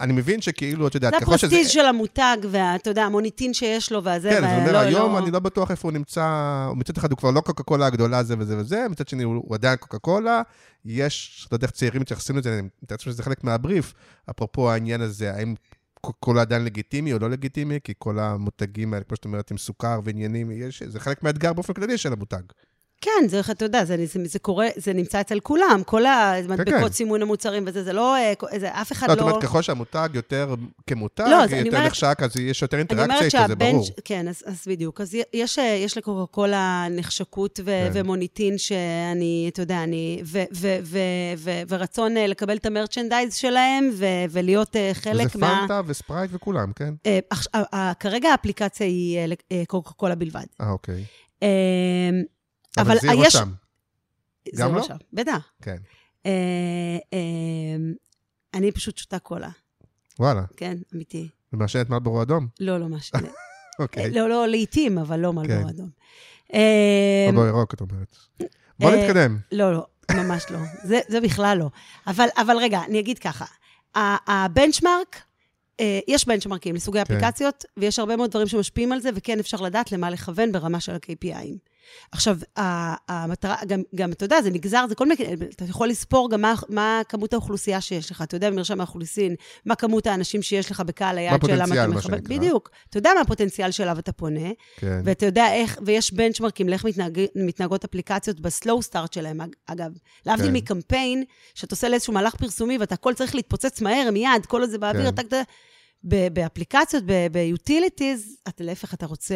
אני 0.00 0.12
מבין 0.12 0.40
שכאילו, 0.40 0.86
את 0.86 0.94
יודעת, 0.94 1.14
זה 1.14 1.20
ככל 1.20 1.36
שזה... 1.36 1.46
הפרסטיז' 1.46 1.70
של 1.70 1.86
המותג, 1.86 2.36
ואתה 2.50 2.90
יודע, 2.90 3.04
המוניטין 3.04 3.54
שיש 3.54 3.92
לו, 3.92 4.04
והזה, 4.04 4.30
כן, 4.30 4.36
אז 4.36 4.44
אני 4.44 4.56
אומר, 4.56 4.68
ולא- 4.70 4.78
היום 4.78 5.12
לא- 5.12 5.18
אני 5.18 5.30
לא 5.30 5.38
בטוח 5.38 5.70
איפה 5.70 5.88
הוא 5.88 5.92
נמצא, 5.92 6.26
מצד 6.76 6.96
אחד 6.96 7.10
הוא 7.10 7.18
כבר 7.18 7.30
לא 7.30 7.40
קוקה 7.40 7.62
קולה 7.62 7.86
הגדולה 7.86 8.22
זה 8.22 8.34
וזה 8.38 8.58
וזה, 8.58 8.86
מצד 8.90 9.08
שני 9.08 9.22
הוא 9.22 9.54
עדיין 9.54 9.76
קוקה 9.76 9.98
קולה, 9.98 10.42
יש, 10.84 11.48
לא 11.52 11.56
יודע 11.56 11.66
איך 11.66 11.72
צעירים 11.72 12.00
מתייחסים 12.00 12.36
לזה, 12.38 12.52
אני 12.58 12.68
מתאר 12.82 12.94
לעצמי 12.94 13.12
שזה 13.12 13.22
חלק 13.22 13.44
מהבריף, 13.44 13.94
אפרופו 14.30 14.70
העניין 14.70 15.00
הזה, 15.00 15.34
האם 15.34 15.54
קולה 16.00 16.40
עדיין 16.40 16.64
לגיטימי 16.64 17.12
או 17.12 17.18
לא 17.18 17.30
לגיטימי, 17.30 17.78
כי 17.84 17.92
כל 17.98 18.18
המותגים 18.18 18.94
האלה, 18.94 19.04
כמו 19.04 19.16
שאת 19.16 19.24
אומרת, 19.24 19.50
עם 19.50 19.58
סוכר 19.58 20.00
ועניינים, 20.04 20.50
יש, 20.50 20.82
זה 20.82 21.00
חלק 21.00 21.22
מהאתגר 21.22 21.52
באופן 21.52 21.72
כללי 21.72 21.98
של 21.98 22.12
המותג. 22.12 22.42
כן, 23.00 23.28
זה, 23.28 23.40
אתה 23.50 23.64
יודע, 23.64 23.84
זה, 23.84 23.96
זה, 24.06 24.20
זה 24.24 24.38
קורה, 24.38 24.66
זה 24.76 24.92
נמצא 24.92 25.20
אצל 25.20 25.40
כולם, 25.40 25.82
כל 25.86 26.06
המדבקות 26.06 26.82
כן. 26.82 26.88
סימון 26.92 27.22
המוצרים 27.22 27.64
וזה, 27.66 27.84
זה 27.84 27.92
לא, 27.92 28.16
אה, 28.16 28.32
זה, 28.58 28.68
אף 28.80 28.92
אחד 28.92 29.08
לא, 29.08 29.14
לא... 29.14 29.20
את 29.20 29.26
אומרת, 29.26 29.42
ככל 29.42 29.62
שהמותג 29.62 30.08
יותר 30.14 30.54
כמותג, 30.86 31.24
לא, 31.30 31.36
יותר 31.42 31.66
אומרת- 31.68 31.86
נחשק, 31.86 32.18
אז 32.22 32.36
יש 32.36 32.62
יותר 32.62 32.78
אינטראקציה 32.78 33.26
איתו, 33.26 33.48
זה 33.48 33.54
ברור. 33.56 33.86
כן, 34.04 34.28
אז, 34.28 34.42
אז 34.46 34.64
בדיוק. 34.66 35.00
אז 35.00 35.14
יש, 35.32 35.58
יש 35.58 35.96
לקוקה 35.98 36.32
קולה 36.32 36.86
נחשקות 36.90 37.60
ו- 37.64 37.64
כן. 37.64 37.90
ומוניטין 37.94 38.58
שאני, 38.58 39.50
אתה 39.52 39.62
יודע, 39.62 39.82
אני, 39.84 40.20
ו- 40.24 40.42
ו- 40.54 40.78
ו- 40.82 40.98
ו- 41.36 41.62
ורצון 41.68 42.16
אה, 42.16 42.26
לקבל 42.26 42.56
את 42.56 42.66
המרצ'נדייז 42.66 43.34
שלהם 43.34 43.90
ו- 43.94 44.04
ולהיות 44.30 44.76
אה, 44.76 44.90
חלק 44.94 45.32
זה 45.32 45.38
מה... 45.38 45.58
פנטה 45.60 45.80
וספרייט 45.86 46.30
וכולם, 46.34 46.72
כן? 46.76 46.94
אה, 47.06 47.18
אה, 47.54 47.62
אה, 47.74 47.92
כרגע 48.00 48.28
האפליקציה 48.28 48.86
היא 48.86 49.18
אה, 49.18 49.24
אה, 49.52 49.62
קוקה 49.66 49.90
קולה 49.92 50.14
בלבד. 50.14 50.44
אה, 50.60 50.70
אוקיי. 50.70 51.04
אה, 52.78 52.82
אבל 52.82 52.98
זירו 52.98 53.24
יש- 53.24 53.32
שם. 53.32 53.52
זה 54.52 54.62
גם 54.62 54.74
לא? 54.74 54.80
עכשיו, 54.80 54.96
בטח. 55.12 55.52
כן. 55.62 55.76
אה, 56.26 56.30
אה, 57.12 57.76
אני 58.54 58.72
פשוט 58.72 58.98
שותה 58.98 59.18
קולה, 59.18 59.48
וואלה. 60.18 60.42
כן, 60.56 60.78
אמיתי. 60.94 61.28
ומעשנת 61.52 61.90
מלבורו 61.90 62.22
אדום? 62.22 62.48
לא, 62.60 62.78
לא 62.80 62.88
משנה. 62.88 63.28
אוקיי. 63.80 64.10
לא, 64.10 64.28
לא, 64.28 64.46
לעיתים, 64.48 64.98
אבל 64.98 65.20
לא 65.20 65.32
מלבורו 65.32 65.62
כן. 65.62 65.68
אדום. 65.68 65.88
אה, 66.54 67.28
לא 67.32 67.48
ירוק, 67.48 67.74
את 67.74 67.80
אומרת. 67.80 68.16
בוא 68.78 68.90
אה, 68.90 68.96
נתקדם. 69.04 69.38
לא, 69.52 69.72
לא, 69.72 69.86
ממש 70.16 70.46
לא. 70.50 70.58
זה, 70.84 71.00
זה 71.08 71.20
בכלל 71.20 71.58
לא. 71.58 71.70
אבל, 72.06 72.26
אבל 72.36 72.56
רגע, 72.56 72.80
אני 72.88 73.00
אגיד 73.00 73.18
ככה. 73.18 73.44
הבנצ'מארק, 74.26 75.22
אה, 75.80 76.00
יש 76.08 76.26
בנצ'מרקים 76.28 76.74
לסוגי 76.74 76.98
כן. 76.98 77.02
אפליקציות, 77.16 77.64
ויש 77.76 77.98
הרבה 77.98 78.16
מאוד 78.16 78.30
דברים 78.30 78.46
שמשפיעים 78.48 78.92
על 78.92 79.00
זה, 79.00 79.10
וכן 79.14 79.38
אפשר 79.38 79.56
לדעת 79.60 79.92
למה 79.92 80.10
לכוון 80.10 80.52
ברמה 80.52 80.80
של 80.80 80.92
ה-KPIים. 80.92 81.69
עכשיו, 82.12 82.38
המטרה, 83.08 83.56
גם, 83.66 83.82
גם, 83.94 84.12
אתה 84.12 84.24
יודע, 84.24 84.42
זה 84.42 84.50
נגזר, 84.50 84.84
זה 84.88 84.94
כל 84.94 85.06
מיני, 85.08 85.24
אתה 85.56 85.64
יכול 85.64 85.88
לספור 85.88 86.30
גם 86.30 86.40
מה, 86.40 86.54
מה 86.68 87.00
כמות 87.08 87.32
האוכלוסייה 87.32 87.80
שיש 87.80 88.10
לך. 88.10 88.22
אתה 88.22 88.36
יודע 88.36 88.50
במרשם 88.50 88.80
האוכלוסין, 88.80 89.34
מה 89.66 89.74
כמות 89.74 90.06
האנשים 90.06 90.42
שיש 90.42 90.70
לך 90.70 90.80
בקהל 90.80 91.18
היעד 91.18 91.44
אתה 91.44 91.56
מה 91.56 91.86
מכוון- 91.86 92.02
שנקרא. 92.02 92.36
בדיוק. 92.36 92.70
אתה 92.90 92.98
יודע 92.98 93.10
מה 93.14 93.20
הפוטנציאל 93.20 93.70
שאליו 93.70 93.98
אתה 93.98 94.12
פונה, 94.12 94.48
כן. 94.76 95.00
ואתה 95.04 95.26
יודע 95.26 95.52
איך, 95.54 95.78
ויש 95.86 96.12
בנצ'מרקים 96.12 96.68
לאיך 96.68 96.84
מתנהג, 96.84 97.20
מתנהגות 97.34 97.84
אפליקציות 97.84 98.40
בסלואו 98.40 98.82
סטארט 98.82 99.12
שלהם, 99.12 99.40
אג- 99.40 99.54
אגב. 99.66 99.90
להבדיל 100.26 100.46
כן. 100.46 100.52
מקמפיין, 100.52 101.24
שאתה 101.54 101.74
עושה 101.74 101.88
לאיזשהו 101.88 102.12
מהלך 102.14 102.34
פרסומי 102.34 102.78
ואתה 102.78 102.94
הכל 102.94 103.14
צריך 103.14 103.34
להתפוצץ 103.34 103.80
מהר, 103.80 104.10
מיד, 104.12 104.46
כל 104.46 104.60
עוד 104.60 104.70
זה 104.70 104.78
באוויר, 104.78 105.10
כן. 105.16 105.28
ב- 105.30 105.42
באפליקציות, 106.02 107.04
ב-utilities, 107.06 108.48
אתה 108.48 108.64
להפך, 108.64 108.94
אתה 108.94 109.06
רוצה 109.06 109.34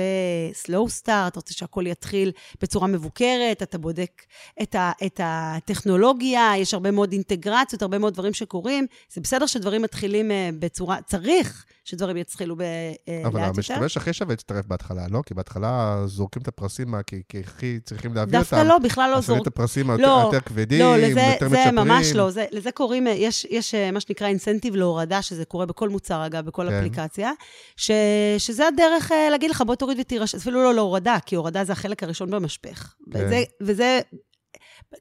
slow 0.67 1.03
start, 1.03 1.29
אתה 1.29 1.33
רוצה 1.35 1.55
שהכל 1.55 1.85
יתחיל 1.87 2.33
בצורה 2.63 2.87
מבוקרת, 2.87 3.63
אתה 3.63 3.79
בודק 3.79 4.23
את, 4.63 4.75
ה, 4.75 4.93
את 5.07 5.21
הטכנולוגיה, 5.25 6.53
יש 6.57 6.75
הרבה 6.75 6.91
מאוד 6.91 7.13
אינטגרציות, 7.13 7.83
הרבה 7.83 7.99
מאוד 7.99 8.15
דברים 8.15 8.35
שקורים. 8.35 8.87
זה 9.13 9.21
בסדר 9.21 9.47
שדברים 9.47 9.83
מתחילים 9.83 10.31
אה, 10.31 10.51
בצורה, 10.59 11.03
צריך 11.03 11.65
שדברים 11.85 12.17
יתחילו 12.17 12.57
ב- 12.57 12.63
אה, 13.09 13.23
אבל. 13.25 13.41
המשתמש 13.41 13.97
הכי 13.97 14.13
שווה 14.13 14.33
להצטרף 14.33 14.67
בהתחלה, 14.67 15.07
לא? 15.11 15.23
כי 15.27 15.35
בהתחלה 15.35 16.03
זורקים 16.07 16.43
את 16.43 16.49
הפרסים, 16.49 16.95
כי 17.07 17.23
כי 17.29 17.41
הכי 17.41 17.79
צריכים 17.85 18.15
להביא 18.15 18.39
אותם. 18.39 18.57
דווקא 18.57 18.69
לא, 18.69 18.79
בכלל 18.79 19.11
לא 19.11 19.17
אז 19.17 19.25
שמים 19.27 19.37
זורק. 19.37 19.49
את 19.49 19.53
הפרסים 19.53 19.91
היותר 19.91 20.03
לא, 20.03 20.21
היותר 20.21 20.41
כבדים, 20.41 20.81
לא, 20.81 20.97
יותר 20.97 21.15
זה 21.39 21.47
מצ'פרים. 21.47 21.75
ממש 21.75 22.13
לא, 22.13 22.31
זה, 22.31 22.45
לזה 22.53 22.71
קוראים, 22.73 23.07
יש, 23.07 23.47
יש 23.51 23.75
אה, 23.75 23.91
מה 23.91 24.01
שנקרא 24.01 24.27
אינסנטיב 24.27 24.77
להורדה, 24.77 25.23
שזה 25.23 25.45
קורה 25.45 25.67
בכל 25.67 25.89
מוצר, 25.89 26.27
אגב, 26.27 26.47
בכל 26.47 26.67
כן. 26.69 26.75
אפליקציה, 26.75 27.33
ש, 27.77 27.91
שזה 28.39 28.67
הדרך 28.69 29.13
אה, 29.13 29.31
להגיד 29.31 29.51
לך, 29.51 29.63
בוא 29.67 29.75
תוריד 29.75 29.99
ותירשם, 30.01 30.39
אפילו 30.39 30.63
לא 30.63 30.75
להורדה, 30.75 31.17
כי 31.27 31.37
הורדה 31.37 31.65
זה 31.65 31.73
החלק 31.73 32.03
הראשון 32.03 32.31
במשפך. 32.31 32.95
כן. 33.13 33.43
וזה 33.63 34.01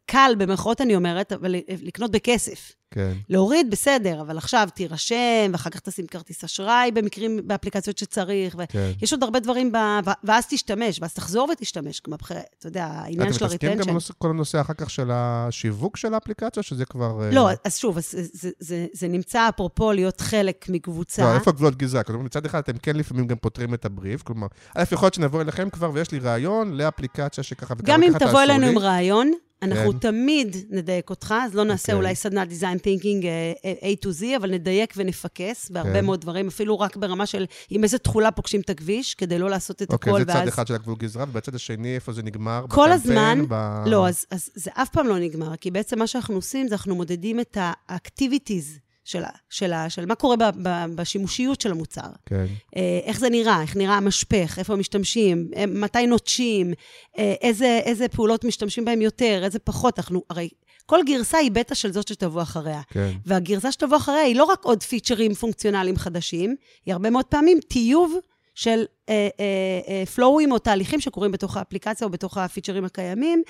קל, 0.05 0.31
במרכאות 0.37 0.81
אני 0.81 0.95
אומרת, 0.95 1.31
אבל 1.31 1.55
לקנות 1.83 2.11
בכסף. 2.11 2.71
כן. 2.91 3.13
להוריד, 3.29 3.71
בסדר, 3.71 4.21
אבל 4.21 4.37
עכשיו 4.37 4.67
תירשם, 4.75 5.15
ואחר 5.51 5.69
כך 5.69 5.79
תשים 5.79 6.07
כרטיס 6.07 6.43
אשראי 6.43 6.91
במקרים, 6.93 7.39
באפליקציות 7.47 7.97
שצריך, 7.97 8.55
כן. 8.69 8.91
ויש 8.99 9.13
עוד 9.13 9.23
הרבה 9.23 9.39
דברים, 9.39 9.71
ב... 9.71 9.75
ו- 10.05 10.09
ואז 10.23 10.45
תשתמש, 10.49 10.99
ואז 11.01 11.13
תחזור 11.13 11.49
ותשתמש. 11.51 11.99
כלומר, 11.99 12.17
בח- 12.17 12.31
אתה 12.31 12.67
יודע, 12.67 12.85
העניין 12.85 13.33
של 13.33 13.37
אתם 13.37 13.45
מתעסקים 13.45 13.69
גם 13.69 13.75
הריטנשן. 13.75 13.91
בנושא- 13.91 14.13
כל 14.17 14.29
הנושא 14.29 14.61
אחר 14.61 14.73
כך 14.73 14.89
של 14.89 15.09
השיווק 15.13 15.97
של 15.97 16.13
האפליקציה, 16.13 16.63
שזה 16.63 16.85
כבר... 16.85 17.23
אה, 17.23 17.31
לא, 17.31 17.49
אז 17.65 17.77
שוב, 17.77 17.97
אז 17.97 18.09
זה, 18.11 18.21
זה, 18.33 18.49
זה, 18.59 18.85
זה 18.93 19.07
נמצא 19.07 19.49
אפרופו 19.49 19.91
להיות 19.91 20.21
חלק 20.21 20.65
מקבוצה. 20.69 21.21
לא, 21.23 21.35
איפה 21.35 21.51
הגבולות 21.51 21.75
גזרה? 21.75 22.03
כלומר, 22.03 22.23
מצד 22.23 22.45
אחד 22.45 22.59
אתם 22.59 22.77
כן 22.77 22.95
לפעמים 22.95 23.27
גם 23.27 23.37
פותרים 23.37 23.73
את 23.73 23.85
הבריף, 23.85 24.21
כלומר, 24.23 24.47
א', 24.75 24.83
יכול 24.91 25.05
להיות 25.05 25.13
שנבוא 25.13 25.41
אליכם 25.41 25.69
כבר 25.69 25.91
ויש 25.93 26.11
לי 26.11 26.19
רעיון 26.19 26.73
לאפליקציה 26.73 27.43
שככה 27.43 27.73
וככה 27.77 27.91
גם 27.93 28.03
אם 28.03 28.09
תבוא 28.09 28.19
תעשו 28.19 28.39
אלינו 28.39 28.61
לי. 28.61 28.71
עם 28.71 28.77
רעיון, 28.77 29.31
אנחנו 29.63 29.91
כן. 29.91 29.97
תמיד 29.97 30.57
נדייק 30.69 31.09
אותך, 31.09 31.33
אז 31.41 31.55
לא 31.55 31.63
נעשה 31.63 31.93
אוקיי. 31.93 31.95
אולי 31.95 32.15
סדנת 32.15 32.47
design 32.49 32.79
thinking 32.79 33.25
אה, 33.25 33.73
A 33.93 34.05
to 34.05 34.21
Z, 34.21 34.23
אבל 34.37 34.51
נדייק 34.51 34.93
ונפקס 34.97 35.69
בהרבה 35.69 35.93
כן. 35.93 36.05
מאוד 36.05 36.21
דברים, 36.21 36.47
אפילו 36.47 36.79
רק 36.79 36.97
ברמה 36.97 37.25
של 37.25 37.45
עם 37.69 37.83
איזה 37.83 37.97
תכולה 37.97 38.31
פוגשים 38.31 38.61
את 38.61 38.69
הכביש, 38.69 39.13
כדי 39.13 39.39
לא 39.39 39.49
לעשות 39.49 39.81
את 39.81 39.93
אוקיי, 39.93 40.11
הכל, 40.11 40.19
זה 40.19 40.25
צד 40.25 40.35
ואז... 40.35 40.49
אחד 40.49 40.67
של 40.67 40.73
הגבול 40.73 40.95
גזרה, 40.95 41.23
ובצד 41.29 41.55
השני, 41.55 41.95
איפה 41.95 42.13
זה 42.13 42.23
נגמר? 42.23 42.65
כל 42.69 42.89
בקמפיין, 42.93 43.39
הזמן, 43.39 43.45
ב... 43.49 43.83
לא, 43.85 44.07
אז, 44.07 44.25
אז 44.31 44.49
זה 44.55 44.71
אף 44.73 44.89
פעם 44.89 45.07
לא 45.07 45.19
נגמר, 45.19 45.55
כי 45.55 45.71
בעצם 45.71 45.99
מה 45.99 46.07
שאנחנו 46.07 46.35
עושים 46.35 46.67
זה 46.67 46.75
אנחנו 46.75 46.95
מודדים 46.95 47.39
את 47.39 47.57
ה-activities 47.57 48.79
של, 49.05 49.23
של, 49.49 49.71
של 49.89 50.05
מה 50.05 50.15
קורה 50.15 50.35
ב, 50.35 50.43
ב, 50.43 50.85
בשימושיות 50.95 51.61
של 51.61 51.71
המוצר. 51.71 52.09
כן. 52.25 52.45
אה, 52.75 52.99
איך 53.03 53.19
זה 53.19 53.29
נראה, 53.29 53.61
איך 53.61 53.75
נראה 53.75 53.97
המשפך, 53.97 54.55
איפה 54.57 54.75
משתמשים, 54.75 55.47
אה, 55.55 55.65
מתי 55.65 56.07
נוטשים, 56.07 56.73
אה, 57.17 57.33
איזה, 57.41 57.79
איזה 57.83 58.07
פעולות 58.07 58.43
משתמשים 58.43 58.85
בהם 58.85 59.01
יותר, 59.01 59.41
איזה 59.43 59.59
פחות. 59.59 59.99
אנחנו, 59.99 60.23
הרי 60.29 60.49
כל 60.85 60.99
גרסה 61.05 61.37
היא 61.37 61.51
בטא 61.51 61.75
של 61.75 61.91
זאת 61.91 62.07
שתבוא 62.07 62.41
אחריה. 62.41 62.81
כן. 62.89 63.11
והגרסה 63.25 63.71
שתבוא 63.71 63.97
אחריה 63.97 64.21
היא 64.21 64.35
לא 64.35 64.43
רק 64.43 64.63
עוד 64.63 64.83
פיצ'רים 64.83 65.33
פונקציונליים 65.33 65.97
חדשים, 65.97 66.55
היא 66.85 66.93
הרבה 66.93 67.09
מאוד 67.09 67.25
פעמים 67.25 67.59
טיוב 67.67 68.15
של 68.55 68.85
אה, 69.09 69.29
אה, 69.39 69.79
אה, 69.87 70.05
flowים 70.05 70.51
או 70.51 70.59
תהליכים 70.59 70.99
שקורים 70.99 71.31
בתוך 71.31 71.57
האפליקציה 71.57 72.05
או 72.07 72.11
בתוך 72.11 72.37
הפיצ'רים 72.37 72.85
הקיימים, 72.85 73.43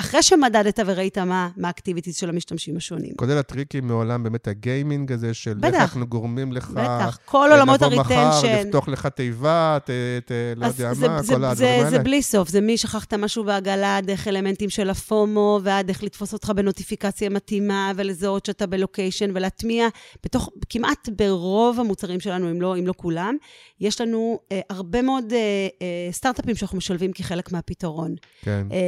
אחרי 0.00 0.22
שמדדת 0.22 0.80
וראית 0.86 1.18
מה, 1.18 1.48
ה 1.62 1.67
activities 1.67 2.16
של 2.16 2.28
המשתמשים 2.28 2.76
השונים. 2.76 3.12
כולל 3.16 3.38
הטריקים 3.38 3.86
מעולם 3.88 4.22
באמת 4.22 4.48
ה 4.48 4.57
gaming 4.57 5.12
הזה, 5.12 5.34
של 5.34 5.54
בטח. 5.54 5.66
איך 5.66 5.82
אנחנו 5.82 6.06
גורמים 6.06 6.52
לך... 6.52 6.70
בטח, 6.70 7.18
כל 7.24 7.48
עולמות 7.52 7.82
לבוא 7.82 7.96
מחר, 7.96 8.14
ה 8.14 8.19
retention. 8.19 8.66
לפתוח 8.66 8.88
לך 8.88 9.06
תיבה, 9.06 9.78
ת, 9.84 9.90
ת, 10.24 10.32
לא 10.56 10.66
יודע 10.66 10.94
זה, 10.94 11.08
מה, 11.08 11.22
זה, 11.22 11.34
כל 11.34 11.44
הדברים 11.44 11.56
זה, 11.56 11.70
האלה. 11.70 11.90
זה 11.90 11.98
בלי 11.98 12.22
סוף, 12.22 12.48
זה 12.48 12.60
מי 12.60 12.76
שכחת 12.78 13.14
משהו 13.14 13.44
בעגלה, 13.44 13.98
דרך 14.02 14.28
אלמנטים 14.28 14.70
של 14.70 14.90
ה 14.90 15.02
FOMO, 15.02 15.60
ועד 15.62 15.88
איך 15.88 16.02
לתפוס 16.02 16.32
אותך 16.32 16.52
בנוטיפיקציה 16.56 17.30
מתאימה, 17.30 17.92
ולזהות 17.96 18.46
שאתה 18.46 18.66
ב 18.66 18.72
location, 18.72 19.30
ולהטמיע 19.34 19.88
בתוך, 20.24 20.50
כמעט 20.68 21.08
ברוב 21.16 21.80
המוצרים 21.80 22.20
שלנו, 22.20 22.50
אם 22.50 22.60
לא, 22.60 22.78
אם 22.78 22.86
לא 22.86 22.92
כולם, 22.96 23.36
יש 23.80 24.00
לנו 24.00 24.38
אה, 24.52 24.60
הרבה 24.70 25.02
מאוד 25.02 25.32
אה, 25.32 25.38
אה, 25.82 26.12
סטארט-אפים 26.12 26.56
שאנחנו 26.56 26.78
משלבים 26.78 27.12
כחלק 27.12 27.52
מהפתרון. 27.52 28.14
כן. 28.42 28.66
אה, 28.72 28.78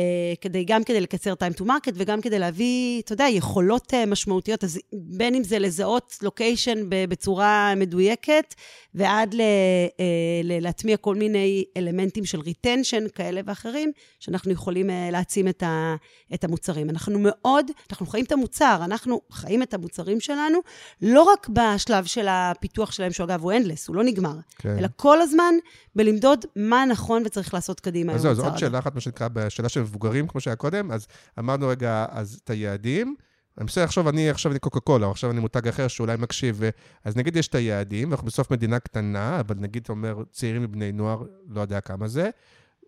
כדי, 0.40 0.64
גם 0.64 0.84
כדי 0.84 0.97
לקצר 1.00 1.32
time 1.32 1.60
to 1.60 1.64
market 1.64 1.92
וגם 1.94 2.20
כדי 2.20 2.38
להביא, 2.38 3.02
אתה 3.02 3.12
יודע, 3.12 3.26
יכולות 3.30 3.94
אה, 3.94 4.06
משמעותיות, 4.06 4.64
אז 4.64 4.78
בין 4.92 5.34
אם 5.34 5.44
זה 5.44 5.58
לזהות 5.58 6.18
location 6.22 6.78
בצורה 6.88 7.74
מדויקת, 7.76 8.54
ועד 8.94 9.34
ל, 9.34 9.40
אה, 9.40 10.04
ל, 10.44 10.62
להטמיע 10.62 10.96
כל 10.96 11.14
מיני 11.14 11.64
אלמנטים 11.76 12.24
של 12.24 12.40
retention 12.40 13.04
כאלה 13.14 13.40
ואחרים, 13.46 13.92
שאנחנו 14.20 14.52
יכולים 14.52 14.90
אה, 14.90 15.08
להעצים 15.12 15.48
את, 15.48 15.62
ה, 15.62 15.94
את 16.34 16.44
המוצרים. 16.44 16.90
אנחנו 16.90 17.18
מאוד, 17.18 17.70
אנחנו 17.90 18.06
חיים 18.06 18.24
את 18.24 18.32
המוצר, 18.32 18.80
אנחנו 18.84 19.20
חיים 19.32 19.62
את 19.62 19.74
המוצרים 19.74 20.20
שלנו, 20.20 20.58
לא 21.02 21.22
רק 21.22 21.48
בשלב 21.48 22.04
של 22.04 22.26
הפיתוח 22.30 22.92
שלהם, 22.92 23.12
שאגב 23.12 23.42
הוא 23.42 23.52
endless, 23.52 23.84
הוא 23.88 23.96
לא 23.96 24.04
נגמר, 24.04 24.34
כן. 24.58 24.78
אלא 24.78 24.88
כל 24.96 25.20
הזמן 25.20 25.54
בלמדוד 25.96 26.44
מה 26.56 26.84
נכון 26.84 27.22
וצריך 27.26 27.54
לעשות 27.54 27.80
קדימה 27.80 28.12
אז 28.12 28.20
זהו, 28.20 28.30
המוצר 28.30 28.48
עוד. 28.48 28.58
שאלה 28.58 28.78
אחת, 28.78 28.94
מה 28.94 29.00
שנקרא, 29.00 29.28
בשאלה 29.32 29.68
של 29.68 29.80
מבוגרים, 29.80 30.28
כמו 30.28 30.40
שהיה 30.40 30.56
קודם, 30.56 30.87
אז 30.92 31.06
אמרנו 31.38 31.68
רגע, 31.68 32.06
אז 32.10 32.40
את 32.44 32.50
היעדים. 32.50 33.14
אני 33.58 33.64
מנסה 33.64 33.84
לחשוב, 33.84 34.08
אני 34.08 34.30
עכשיו 34.30 34.52
אני 34.52 34.58
קוקה 34.58 34.80
קולה, 34.80 35.06
או 35.06 35.10
עכשיו 35.10 35.30
אני 35.30 35.40
מותג 35.40 35.68
אחר 35.68 35.88
שאולי 35.88 36.16
מקשיב, 36.16 36.60
אז 37.04 37.16
נגיד 37.16 37.36
יש 37.36 37.48
את 37.48 37.54
היעדים, 37.54 38.10
ואנחנו 38.10 38.26
בסוף 38.26 38.50
מדינה 38.50 38.78
קטנה, 38.78 39.40
אבל 39.40 39.54
נגיד 39.58 39.82
אתה 39.82 39.92
אומר 39.92 40.22
צעירים 40.32 40.62
מבני 40.62 40.92
נוער, 40.92 41.22
לא 41.48 41.60
יודע 41.60 41.80
כמה 41.80 42.08
זה, 42.08 42.30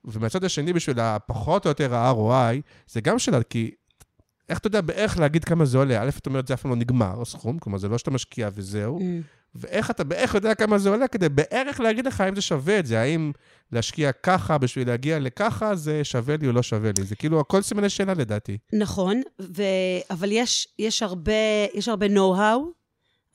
ומהצד 0.05 0.45
השני, 0.45 0.73
בשביל 0.73 1.01
הפחות 1.01 1.65
או 1.65 1.71
יותר 1.71 1.95
ה-ROI, 1.95 2.61
זה 2.89 3.01
גם 3.01 3.19
שאלה, 3.19 3.43
כי 3.43 3.71
איך 4.49 4.59
אתה 4.59 4.67
יודע 4.67 4.81
בערך 4.81 5.19
להגיד 5.19 5.45
כמה 5.45 5.65
זה 5.65 5.79
עולה? 5.79 6.03
א', 6.03 6.09
את 6.19 6.27
אומרת, 6.27 6.47
זה 6.47 6.55
אף 6.55 6.63
פעם 6.63 6.71
לא 6.71 6.77
נגמר, 6.77 7.23
הסכום, 7.23 7.59
כלומר, 7.59 7.79
זה 7.79 7.89
לא 7.89 7.99
שאתה 7.99 8.11
משקיע 8.11 8.49
וזהו, 8.55 8.99
Mm. 8.99 9.03
ואיך 9.55 9.91
אתה 9.91 10.05
בערך 10.05 10.35
יודע 10.35 10.55
כמה 10.55 10.79
זה 10.79 10.91
עולה, 10.91 11.09
כדי 11.09 11.29
בערך 11.29 11.81
להגיד 11.81 12.07
לך 12.07 12.21
אם 12.21 12.35
זה 12.35 12.41
שווה 12.41 12.79
את 12.79 12.87
זה, 12.87 13.01
האם 13.01 13.33
להשקיע 13.73 14.13
ככה 14.13 14.59
בשביל 14.59 14.89
להגיע 14.89 15.19
לככה, 15.19 15.77
זה 15.77 16.05
שווה 16.05 16.37
לי 16.41 16.47
או 16.47 16.53
לא 16.53 16.63
שווה 16.63 16.91
לי. 16.99 17.05
זה 17.05 17.17
כאילו 17.17 17.41
הכל 17.41 17.63
סימני 17.63 17.89
שאלה 17.89 18.15
לדעתי. 18.15 18.59
נכון, 18.73 19.23
ו... 19.41 19.63
אבל 20.11 20.33
יש, 20.33 20.69
יש 20.79 21.03
הרבה, 21.03 21.33
יש 21.75 21.89
הרבה 21.89 22.07
know-how, 22.07 22.61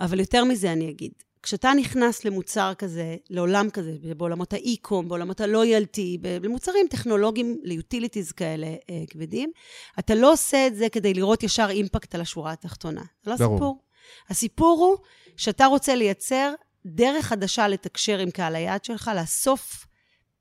אבל 0.01 0.19
יותר 0.19 0.43
מזה 0.43 0.71
אני 0.71 0.89
אגיד. 0.89 1.11
כשאתה 1.45 1.71
נכנס 1.77 2.25
למוצר 2.25 2.73
כזה, 2.77 3.15
לעולם 3.29 3.69
כזה, 3.69 3.91
בעולמות 4.17 4.53
האי-קום, 4.53 5.07
בעולמות 5.07 5.41
הלויאלטי, 5.41 6.17
למוצרים 6.43 6.87
טכנולוגיים, 6.89 7.59
ליוטיליטיז 7.63 8.31
כאלה 8.31 8.67
אה, 8.67 9.03
כבדים, 9.09 9.51
אתה 9.99 10.15
לא 10.15 10.33
עושה 10.33 10.67
את 10.67 10.75
זה 10.75 10.89
כדי 10.89 11.13
לראות 11.13 11.43
ישר 11.43 11.67
אימפקט 11.69 12.15
על 12.15 12.21
השורה 12.21 12.51
התחתונה. 12.51 13.01
זה 13.23 13.31
לא 13.31 13.37
ברור. 13.37 13.84
הסיפור. 14.29 14.79
הוא 14.79 14.97
שאתה 15.37 15.65
רוצה 15.65 15.95
לייצר 15.95 16.53
דרך 16.85 17.25
חדשה 17.25 17.67
לתקשר 17.67 18.17
עם 18.17 18.31
קהל 18.31 18.55
היעד 18.55 18.83
שלך, 18.83 19.11
לאסוף 19.15 19.85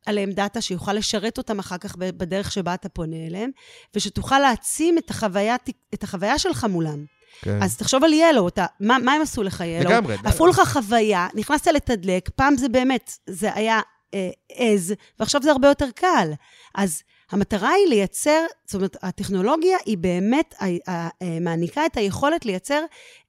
עליהם 0.06 0.32
דאטה 0.32 0.60
שיוכל 0.60 0.92
לשרת 0.92 1.38
אותם 1.38 1.58
אחר 1.58 1.78
כך 1.78 1.96
בדרך 1.96 2.52
שבה 2.52 2.74
אתה 2.74 2.88
פונה 2.88 3.26
אליהם, 3.26 3.50
ושתוכל 3.94 4.38
להעצים 4.38 4.98
את 4.98 5.10
החוויה, 5.10 5.56
את 5.94 6.02
החוויה 6.02 6.38
שלך 6.38 6.64
מולם. 6.64 7.04
כן. 7.40 7.62
אז 7.62 7.76
תחשוב 7.76 8.04
על 8.04 8.12
ילו, 8.12 8.48
אתה, 8.48 8.66
מה, 8.80 8.98
מה 8.98 9.12
הם 9.12 9.22
עשו 9.22 9.42
לך 9.42 9.60
ילו? 9.66 9.90
לגמרי. 9.90 10.16
עפו 10.24 10.46
לך 10.46 10.60
חוויה, 10.64 11.28
נכנסת 11.34 11.66
לתדלק, 11.66 12.30
פעם 12.36 12.56
זה 12.56 12.68
באמת, 12.68 13.18
זה 13.26 13.54
היה 13.54 13.80
אה, 14.14 14.30
עז, 14.52 14.94
ועכשיו 15.18 15.42
זה 15.42 15.50
הרבה 15.50 15.68
יותר 15.68 15.90
קל. 15.94 16.32
אז 16.74 17.02
המטרה 17.30 17.70
היא 17.70 17.88
לייצר, 17.88 18.46
זאת 18.66 18.74
אומרת, 18.74 18.96
הטכנולוגיה 19.02 19.76
היא 19.86 19.98
באמת 19.98 20.54
אה, 20.62 21.08
מעניקה 21.40 21.86
את 21.86 21.96
היכולת 21.96 22.46
לייצר 22.46 22.80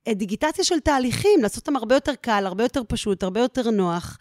אה, 0.08 0.14
דיגיטציה 0.14 0.64
של 0.64 0.80
תהליכים, 0.80 1.42
לעשות 1.42 1.58
אותם 1.58 1.76
הרבה 1.76 1.96
יותר 1.96 2.16
קל, 2.22 2.44
הרבה 2.46 2.64
יותר 2.64 2.82
פשוט, 2.88 3.24
הרבה 3.24 3.40
יותר 3.40 3.72
נוח, 3.72 4.18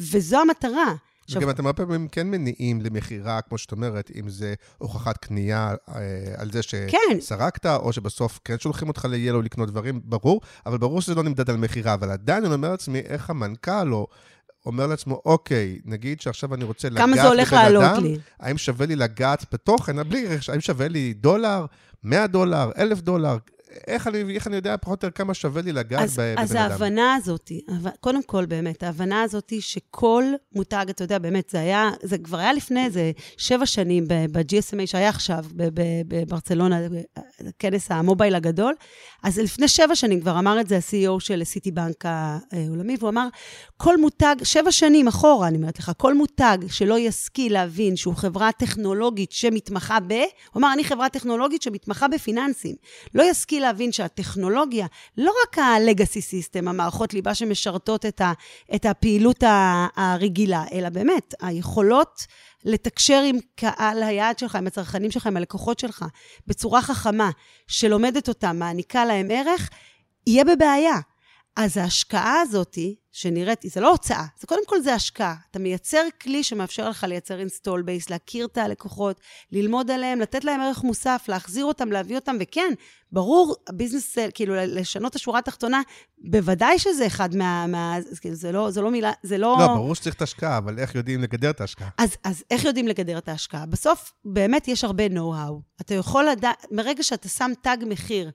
וזו 0.00 0.40
המטרה. 0.40 0.94
עכשיו, 1.24 1.42
וגם 1.42 1.50
אתם 1.50 1.66
הרבה 1.66 1.86
פעמים 1.86 2.08
כן 2.08 2.26
מניעים 2.26 2.80
למכירה, 2.80 3.40
כמו 3.40 3.58
שאת 3.58 3.72
אומרת, 3.72 4.10
אם 4.20 4.28
זה 4.28 4.54
הוכחת 4.78 5.16
קנייה 5.16 5.74
אה, 5.88 5.94
על 6.36 6.50
זה 6.52 6.60
כן. 6.88 7.20
שסרקת, 7.20 7.66
או 7.66 7.92
שבסוף 7.92 8.40
כן 8.44 8.58
שולחים 8.58 8.88
אותך 8.88 9.04
ל-Yellow 9.04 9.42
לקנות 9.42 9.70
דברים, 9.70 10.00
ברור, 10.04 10.40
אבל 10.66 10.78
ברור 10.78 11.00
שזה 11.00 11.14
לא 11.14 11.22
נמדד 11.22 11.50
על 11.50 11.56
מכירה, 11.56 11.94
אבל 11.94 12.10
עדיין 12.10 12.44
אני 12.44 12.54
אומר 12.54 12.70
לעצמי, 12.70 12.98
איך 12.98 13.30
המנכ"ל 13.30 13.92
או... 13.92 14.06
אומר 14.66 14.86
לעצמו, 14.86 15.22
אוקיי, 15.24 15.78
נגיד 15.84 16.20
שעכשיו 16.20 16.54
אני 16.54 16.64
רוצה 16.64 16.88
לגעת 16.88 16.98
כמה 16.98 17.16
זה 17.16 17.28
הולך 17.28 17.48
בבן 17.52 17.62
לעלות 17.62 17.84
אדם, 17.84 18.02
לי? 18.02 18.18
האם 18.40 18.58
שווה 18.58 18.86
לי 18.86 18.96
לגעת 18.96 19.44
בתוכן, 19.52 20.08
בלי, 20.08 20.26
האם 20.48 20.60
שווה 20.60 20.88
לי 20.88 21.14
דולר, 21.14 21.66
100 22.02 22.26
דולר, 22.26 22.70
1,000 22.78 23.00
דולר, 23.00 23.36
איך 23.86 24.06
אני, 24.06 24.34
איך 24.34 24.46
אני 24.46 24.56
יודע 24.56 24.76
פחות 24.76 25.04
או 25.04 25.06
יותר 25.06 25.16
כמה 25.16 25.34
שווה 25.34 25.62
לי 25.62 25.72
לגעת 25.72 26.02
אז, 26.02 26.18
בבן 26.18 26.34
אז 26.38 26.52
אדם? 26.52 26.60
ההבנה 26.70 27.14
הזאת, 27.14 27.52
קודם 28.00 28.22
כל 28.22 28.46
באמת, 28.46 28.82
ההבנה 28.82 29.22
הזאת 29.22 29.52
שכל 29.60 30.24
מותג, 30.54 30.86
אתה 30.90 31.04
יודע, 31.04 31.18
באמת, 31.18 31.50
זה 31.50 31.60
היה, 31.60 31.90
זה 32.02 32.18
כבר 32.18 32.38
היה 32.38 32.52
לפני 32.52 32.84
איזה 32.84 33.12
שבע 33.36 33.66
שנים 33.66 34.04
ב-GSMA 34.08 34.86
שהיה 34.86 35.08
עכשיו 35.08 35.44
בברצלונה, 36.08 36.80
כנס 37.58 37.90
המובייל 37.90 38.34
הגדול, 38.34 38.74
אז 39.22 39.38
לפני 39.38 39.68
שבע 39.68 39.94
שנים 39.94 40.20
כבר 40.20 40.38
אמר 40.38 40.60
את 40.60 40.68
זה 40.68 40.76
ה-CEO 40.76 41.20
של 41.20 41.44
סיטי 41.44 41.70
בנק 41.70 42.04
העולמי, 42.06 42.96
והוא 42.98 43.10
אמר, 43.10 43.28
כל 43.76 43.96
מותג, 43.96 44.36
שבע 44.42 44.72
שנים 44.72 45.08
אחורה, 45.08 45.48
אני 45.48 45.56
אומרת 45.56 45.78
לך, 45.78 45.92
כל 45.96 46.14
מותג 46.14 46.58
שלא 46.68 46.98
ישכיל 46.98 47.52
להבין 47.52 47.96
שהוא 47.96 48.14
חברה 48.14 48.52
טכנולוגית 48.52 49.32
שמתמחה 49.32 50.00
ב... 50.00 50.12
הוא 50.12 50.60
אמר, 50.60 50.72
אני 50.72 50.84
חברה 50.84 51.08
טכנולוגית 51.08 51.62
שמתמחה 51.62 52.08
בפיננסים. 52.08 52.76
לא 53.14 53.30
ישכיל 53.30 53.57
להבין 53.60 53.92
שהטכנולוגיה, 53.92 54.86
לא 55.16 55.32
רק 55.42 55.58
ה-legacy 55.58 56.20
system, 56.20 56.68
המערכות 56.68 57.14
ליבה 57.14 57.34
שמשרתות 57.34 58.06
את, 58.06 58.20
ה, 58.20 58.32
את 58.74 58.86
הפעילות 58.86 59.44
הרגילה, 59.96 60.64
אלא 60.72 60.88
באמת, 60.88 61.34
היכולות 61.40 62.26
לתקשר 62.64 63.22
עם 63.26 63.36
קהל 63.54 64.02
היעד 64.02 64.38
שלך, 64.38 64.56
עם 64.56 64.66
הצרכנים 64.66 65.10
שלך, 65.10 65.26
עם 65.26 65.36
הלקוחות 65.36 65.78
שלך, 65.78 66.04
בצורה 66.46 66.82
חכמה, 66.82 67.30
שלומדת 67.66 68.28
אותם, 68.28 68.56
מעניקה 68.58 69.04
להם 69.04 69.28
ערך, 69.30 69.70
יהיה 70.26 70.44
בבעיה. 70.44 70.96
אז 71.58 71.76
ההשקעה 71.76 72.40
הזאת, 72.40 72.78
שנראית, 73.12 73.62
זה 73.64 73.80
לא 73.80 73.90
הוצאה, 73.90 74.24
זה 74.40 74.46
קודם 74.46 74.66
כל 74.66 74.80
זה 74.80 74.94
השקעה. 74.94 75.34
אתה 75.50 75.58
מייצר 75.58 76.02
כלי 76.22 76.42
שמאפשר 76.42 76.88
לך 76.88 77.04
לייצר 77.08 77.40
install 77.40 77.80
base, 77.80 78.06
להכיר 78.10 78.46
את 78.46 78.58
הלקוחות, 78.58 79.20
ללמוד 79.52 79.90
עליהם, 79.90 80.20
לתת 80.20 80.44
להם 80.44 80.60
ערך 80.60 80.84
מוסף, 80.84 81.24
להחזיר 81.28 81.64
אותם, 81.64 81.92
להביא 81.92 82.16
אותם, 82.16 82.36
וכן, 82.40 82.72
ברור, 83.12 83.56
הביזנס, 83.68 84.18
כאילו, 84.34 84.54
לשנות 84.56 85.10
את 85.10 85.16
השורה 85.16 85.38
התחתונה, 85.38 85.82
בוודאי 86.18 86.78
שזה 86.78 87.06
אחד 87.06 87.36
מה... 87.36 87.66
מה 87.66 87.96
כאילו, 88.20 88.34
זה, 88.34 88.52
לא, 88.52 88.70
זה 88.70 88.80
לא 88.80 88.90
מילה, 88.90 89.12
זה 89.22 89.38
לא... 89.38 89.56
לא, 89.60 89.66
ברור 89.66 89.94
שצריך 89.94 90.14
את 90.14 90.20
ההשקעה, 90.20 90.58
אבל 90.58 90.78
איך 90.78 90.94
יודעים 90.94 91.22
לגדר 91.22 91.50
את 91.50 91.60
ההשקעה? 91.60 91.88
אז, 91.98 92.16
אז 92.24 92.44
איך 92.50 92.64
יודעים 92.64 92.88
לגדר 92.88 93.18
את 93.18 93.28
ההשקעה? 93.28 93.66
בסוף, 93.66 94.12
באמת 94.24 94.68
יש 94.68 94.84
הרבה 94.84 95.06
know-how. 95.06 95.52
אתה 95.80 95.94
יכול 95.94 96.24
לדעת, 96.24 96.66
מרגע 96.70 97.02
שאתה 97.02 97.28
שם 97.28 97.50
תג 97.62 97.76
מחיר, 97.86 98.30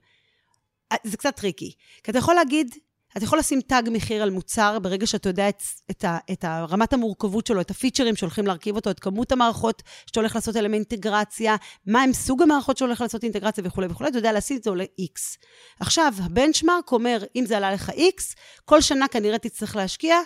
אה, 0.92 0.96
זה 1.04 1.16
קצת 1.16 1.36
טריקי. 1.36 1.72
כי 2.02 2.10
אתה 2.10 2.18
יכול 2.18 2.34
להגיד, 2.34 2.74
אתה 3.16 3.24
יכול 3.24 3.38
לשים 3.38 3.60
תג 3.60 3.82
מחיר 3.90 4.22
על 4.22 4.30
מוצר 4.30 4.78
ברגע 4.78 5.06
שאתה 5.06 5.28
יודע 5.28 5.48
את, 5.48 5.62
את, 5.90 6.04
ה, 6.04 6.18
את 6.32 6.44
רמת 6.44 6.92
המורכבות 6.92 7.46
שלו, 7.46 7.60
את 7.60 7.70
הפיצ'רים 7.70 8.16
שהולכים 8.16 8.46
להרכיב 8.46 8.76
אותו, 8.76 8.90
את 8.90 9.00
כמות 9.00 9.32
המערכות 9.32 9.82
שאתה 10.06 10.20
הולך 10.20 10.34
לעשות 10.34 10.56
עליהם 10.56 10.74
אינטגרציה, 10.74 11.56
מה 11.86 12.02
הם 12.02 12.12
סוג 12.12 12.42
המערכות 12.42 12.76
שהולך 12.76 13.00
לעשות 13.00 13.24
אינטגרציה 13.24 13.64
וכולי 13.66 13.86
וכולי, 13.90 14.10
אתה 14.10 14.18
יודע 14.18 14.32
לשים 14.32 14.56
את 14.56 14.62
זה 14.62 14.70
עולה 14.70 14.84
X. 14.84 15.38
עכשיו, 15.80 16.12
ה 16.18 16.25
benchmark 16.25 16.92
אומר, 16.92 17.24
אם 17.36 17.44
זה 17.46 17.56
עלה 17.56 17.72
לך 17.72 17.90
X, 17.90 18.34
כל 18.64 18.80
שנה 18.80 19.08
כנראה 19.08 19.38
תצטרך 19.38 19.76
להשקיע, 19.76 20.16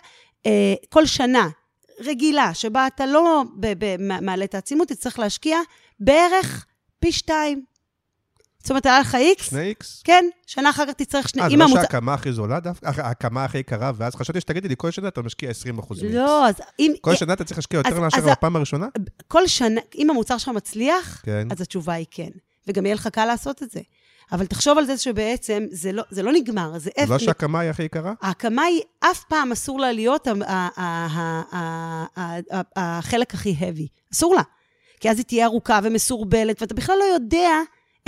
אה, 0.47 0.75
כל 0.89 1.07
שנה 1.07 1.49
רגילה, 2.01 2.55
שבה 2.55 2.87
אתה 2.87 3.07
לא 3.07 3.43
מעלה 4.21 4.45
את 4.45 4.55
העצימות, 4.55 4.89
תצטרך 4.89 5.19
להשקיע 5.19 5.59
בערך 6.01 6.67
פי 7.01 7.13
שתיים. 7.13 7.78
זאת 8.69 8.71
אומרת, 8.71 8.87
היה 8.87 9.01
לך 9.01 9.15
איקס? 9.15 9.51
שני 9.51 9.61
איקס? 9.61 10.03
כן, 10.05 10.25
שנה 10.47 10.71
אחר 10.71 10.87
כך 10.87 10.93
תצטרך 10.93 11.29
שני... 11.29 11.43
אה, 11.43 11.49
זה 11.51 11.57
לא 11.57 11.69
שההקמה 11.69 12.15
הכי 12.15 12.33
זולה 12.33 12.61
דווקא? 12.61 12.91
ההקמה 12.97 13.45
הכי 13.45 13.59
יקרה, 13.59 13.93
ואז 13.97 14.15
חשבתי 14.15 14.41
שתגידי 14.41 14.69
לי, 14.69 14.75
כל 14.79 14.91
שנה 14.91 15.09
אתה 15.09 15.23
משקיע 15.23 15.51
20 15.51 15.79
אחוז 15.79 16.03
מאיקס. 16.03 16.15
לא, 16.15 16.49
אז 16.49 16.55
אם... 16.79 16.93
כל 17.01 17.15
שנה 17.15 17.33
אתה 17.33 17.45
צריך 17.45 17.59
להשקיע 17.59 17.79
יותר 17.79 18.01
מאשר 18.01 18.31
בפעם 18.31 18.57
הראשונה? 18.57 18.87
כל 19.29 19.47
שנה, 19.47 19.81
אם 19.99 20.11
המוצר 20.11 20.39
שלך 20.39 20.49
מצליח, 20.49 21.23
כן. 21.25 21.49
אז 21.51 21.61
התשובה 21.61 21.93
היא 21.93 22.07
כן. 22.11 22.29
וגם 22.67 22.87
יהיה 22.87 22.95
לך 22.95 23.07
קל 23.07 23.25
לעשות 23.25 23.63
את 23.63 23.71
זה. 23.71 23.81
אבל 24.33 24.47
תחשוב 24.47 24.79
על 24.79 24.85
זה 24.85 24.97
שבעצם 24.97 25.67
זה 25.71 25.93
לא, 25.93 26.03
זה 26.11 26.23
לא 26.23 26.33
נגמר, 26.33 26.79
זה... 26.79 26.91
זה 27.01 27.13
לא 27.13 27.19
שההקמה 27.19 27.61
היא 27.61 27.71
הכי 27.71 27.83
יקרה? 27.83 28.13
ההקמה 28.23 28.63
היא, 28.63 28.83
אף 29.01 29.25
פעם 29.29 29.53
אסור 29.53 29.81
לה 29.81 29.93
להיות 29.93 30.29
החלק 32.77 33.35
הכי 33.35 33.57
heavy. 33.61 34.13
אסור 34.13 34.35
לה. 34.35 34.43
כי 35.01 35.11
אז 35.11 35.19
היא 35.19 35.25
תהיה 35.25 35.47
ארוכה 35.47 35.81
ומסורבלת, 35.83 36.63
ואתה 36.63 36.75
בכלל 36.75 36.97
לא 36.99 37.05
יודע 37.05 37.51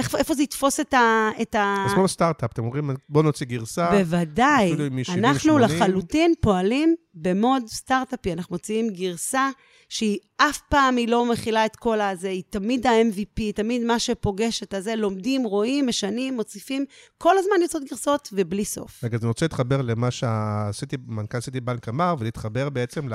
איך, 0.00 0.14
איפה 0.14 0.34
זה 0.34 0.42
יתפוס 0.42 0.80
את 0.80 0.94
ה... 0.94 1.30
את 1.42 1.54
ה... 1.54 1.84
אז 1.86 1.94
כמו 1.94 2.08
סטארט-אפ, 2.08 2.52
אתם 2.52 2.64
אומרים, 2.64 2.90
בואו 3.08 3.24
נוציא 3.24 3.46
גרסה. 3.46 3.90
בוודאי. 3.90 4.74
אנחנו 5.08 5.58
לחלוטין 5.58 6.34
פועלים 6.40 6.94
במוד 7.14 7.62
סטארט-אפי. 7.66 8.32
אנחנו 8.32 8.54
מוציאים 8.54 8.90
גרסה 8.90 9.50
שהיא 9.90 10.18
אף 10.36 10.60
פעם 10.68 10.96
היא 10.96 11.08
לא 11.08 11.26
מכילה 11.26 11.66
את 11.66 11.76
כל 11.76 12.00
הזה, 12.00 12.28
היא 12.28 12.42
תמיד 12.50 12.86
ה-MVP, 12.86 13.42
תמיד 13.54 13.84
מה 13.84 13.98
שפוגש 13.98 14.62
את 14.62 14.74
הזה, 14.74 14.96
לומדים, 14.96 15.44
רואים, 15.44 15.86
משנים, 15.86 16.34
מוסיפים, 16.34 16.84
כל 17.18 17.38
הזמן 17.38 17.62
יוצאות 17.62 17.84
גרסאות 17.90 18.28
ובלי 18.32 18.64
סוף. 18.64 19.04
רגע, 19.04 19.16
אז 19.16 19.22
אני 19.22 19.28
רוצה 19.28 19.44
להתחבר 19.44 19.82
למה 19.82 20.10
שמנכ"ל 20.10 21.40
סיטי 21.40 21.60
בנק 21.60 21.88
אמר, 21.88 22.14
ולהתחבר 22.18 22.68
בעצם 22.68 23.08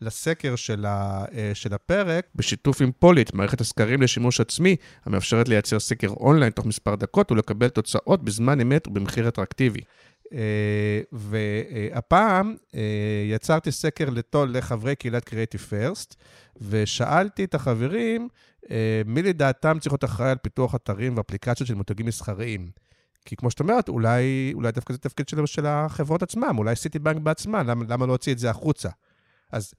לסקר 0.00 0.56
של, 0.56 0.84
ה, 0.86 1.24
אה, 1.34 1.50
של 1.54 1.74
הפרק, 1.74 2.26
בשיתוף 2.34 2.80
עם 2.80 2.90
פוליט, 2.98 3.34
מערכת 3.34 3.60
הסקרים 3.60 4.02
לשימוש 4.02 4.40
עצמי, 4.40 4.76
המאפשרת 5.04 5.48
לייצר 5.48 5.80
סקר 5.80 6.08
אונליין 6.08 6.50
תוך 6.52 6.66
מספר 6.66 6.94
דקות 6.94 7.32
ולקבל 7.32 7.68
תוצאות 7.68 8.24
בזמן 8.24 8.60
אמת 8.60 8.88
ובמחיר 8.88 9.28
אטרקטיבי. 9.28 9.80
אה, 10.32 11.00
והפעם 11.12 12.56
אה, 12.74 13.24
יצרתי 13.30 13.72
סקר 13.72 14.10
לטול 14.10 14.56
לחברי 14.56 14.96
קהילת 14.96 15.28
Creative 15.28 15.70
First, 15.70 16.14
ושאלתי 16.56 17.44
את 17.44 17.54
החברים 17.54 18.28
אה, 18.70 19.02
מי 19.06 19.22
לדעתם 19.22 19.78
צריך 19.80 19.92
להיות 19.92 20.04
אחראי 20.04 20.30
על 20.30 20.36
פיתוח 20.36 20.74
אתרים 20.74 21.16
ואפליקציות 21.16 21.66
של 21.66 21.74
מותגים 21.74 22.06
מסחריים. 22.06 22.70
כי 23.24 23.36
כמו 23.36 23.50
שאת 23.50 23.60
אומרת, 23.60 23.88
אולי, 23.88 24.52
אולי 24.54 24.72
דווקא 24.72 24.92
זה 24.92 24.98
תפקיד 24.98 25.28
של, 25.28 25.46
של 25.46 25.66
החברות 25.66 26.22
עצמם, 26.22 26.58
אולי 26.58 26.76
סיטי 26.76 26.98
בנק 26.98 27.22
בעצמה, 27.22 27.62
למה, 27.62 27.84
למה 27.88 28.06
להוציא 28.06 28.32
את 28.32 28.38
זה 28.38 28.50
החוצה? 28.50 28.88
אז 29.52 29.74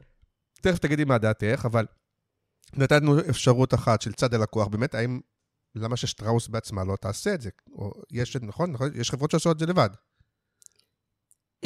תכף 0.62 0.78
תגידי 0.78 1.04
מה 1.04 1.18
דעתך, 1.18 1.62
אבל 1.66 1.86
נתנו 2.74 3.20
אפשרות 3.20 3.74
אחת 3.74 4.02
של 4.02 4.14
צד 4.14 4.34
הלקוח, 4.34 4.68
באמת, 4.68 4.96
האם, 4.96 5.20
למה 5.76 5.98
ששטראוס 5.98 6.48
בעצמה 6.48 6.84
לא 6.84 6.96
תעשה 6.96 7.34
את 7.34 7.42
זה? 7.42 7.50
או 7.72 7.92
יש, 8.12 8.36
נכון, 8.36 8.72
נכון, 8.72 8.90
יש 8.96 9.12
חברות 9.12 9.32
שעושות 9.32 9.56
את 9.56 9.60
זה 9.60 9.66
לבד. 9.66 9.90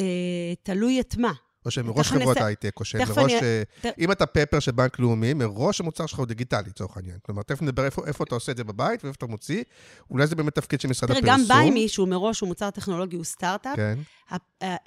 אה, 0.00 0.54
תלוי 0.62 1.00
את 1.00 1.16
מה. 1.16 1.32
או 1.66 1.70
שהן 1.70 1.86
מראש 1.86 2.10
חברות 2.10 2.36
הייטק, 2.36 2.80
או 2.80 2.84
שהן 2.84 3.08
מראש... 3.08 3.32
אה, 3.32 3.62
אם 3.98 4.12
אתה 4.12 4.26
Pepper 4.26 4.60
של 4.60 4.72
בנק 4.72 4.98
לאומי, 4.98 5.34
מראש 5.34 5.80
המוצר 5.80 6.06
שלך 6.06 6.18
הוא 6.18 6.26
דיגיטלי, 6.26 6.68
לצורך 6.68 6.96
העניין. 6.96 7.18
כלומר, 7.22 7.42
תכף 7.42 7.62
נדבר 7.62 7.84
איפה 8.06 8.24
אתה 8.24 8.34
עושה 8.34 8.52
את 8.52 8.56
זה 8.56 8.64
בבית 8.64 9.04
ואיפה 9.04 9.16
אתה 9.16 9.26
מוציא. 9.26 9.64
אולי 10.10 10.26
זה 10.26 10.36
באמת 10.36 10.54
תפקיד 10.54 10.80
של 10.80 10.88
משרד 10.88 11.10
הפרסום. 11.10 11.26
תראה, 11.26 11.38
גם 11.38 11.70
ביי 11.72 11.88
שהוא 11.88 12.08
מראש 12.08 12.40
הוא 12.40 12.48
מוצר 12.48 12.70
טכנולוגי, 12.70 13.16
הוא 13.16 13.24
סטארט-אפ, 13.24 13.76
כן. 13.76 13.98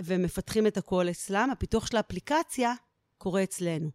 ומפתחים 0.03 0.67
את 0.67 0.77
הכל 0.77 1.09
אצלם, 1.09 1.49
הפיתוח 1.51 1.87
של 1.87 1.97
האפליקציה 1.97 2.73
קורה 3.17 3.43
אצלנו. 3.43 3.89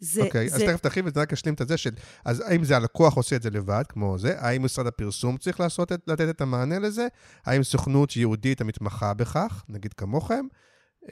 זה... 0.00 0.22
אוקיי, 0.22 0.48
זה... 0.48 0.56
אז 0.56 0.62
תכף 0.62 0.80
תרחיב 0.80 1.06
וזה 1.06 1.20
רק 1.20 1.32
אשלים 1.32 1.54
את 1.54 1.68
זה 1.68 1.76
של... 1.76 1.90
אז 2.24 2.40
האם 2.40 2.64
זה 2.64 2.76
הלקוח 2.76 3.16
עושה 3.16 3.36
את 3.36 3.42
זה 3.42 3.50
לבד, 3.50 3.84
כמו 3.88 4.18
זה? 4.18 4.40
האם 4.40 4.64
משרד 4.64 4.86
הפרסום 4.86 5.36
צריך 5.36 5.60
לעשות 5.60 5.92
את, 5.92 6.00
לתת 6.06 6.28
את 6.30 6.40
המענה 6.40 6.78
לזה? 6.78 7.06
האם 7.46 7.62
סוכנות 7.62 8.16
יהודית 8.16 8.60
המתמחה 8.60 9.14
בכך, 9.14 9.64
נגיד 9.68 9.92
כמוכם? 9.92 10.46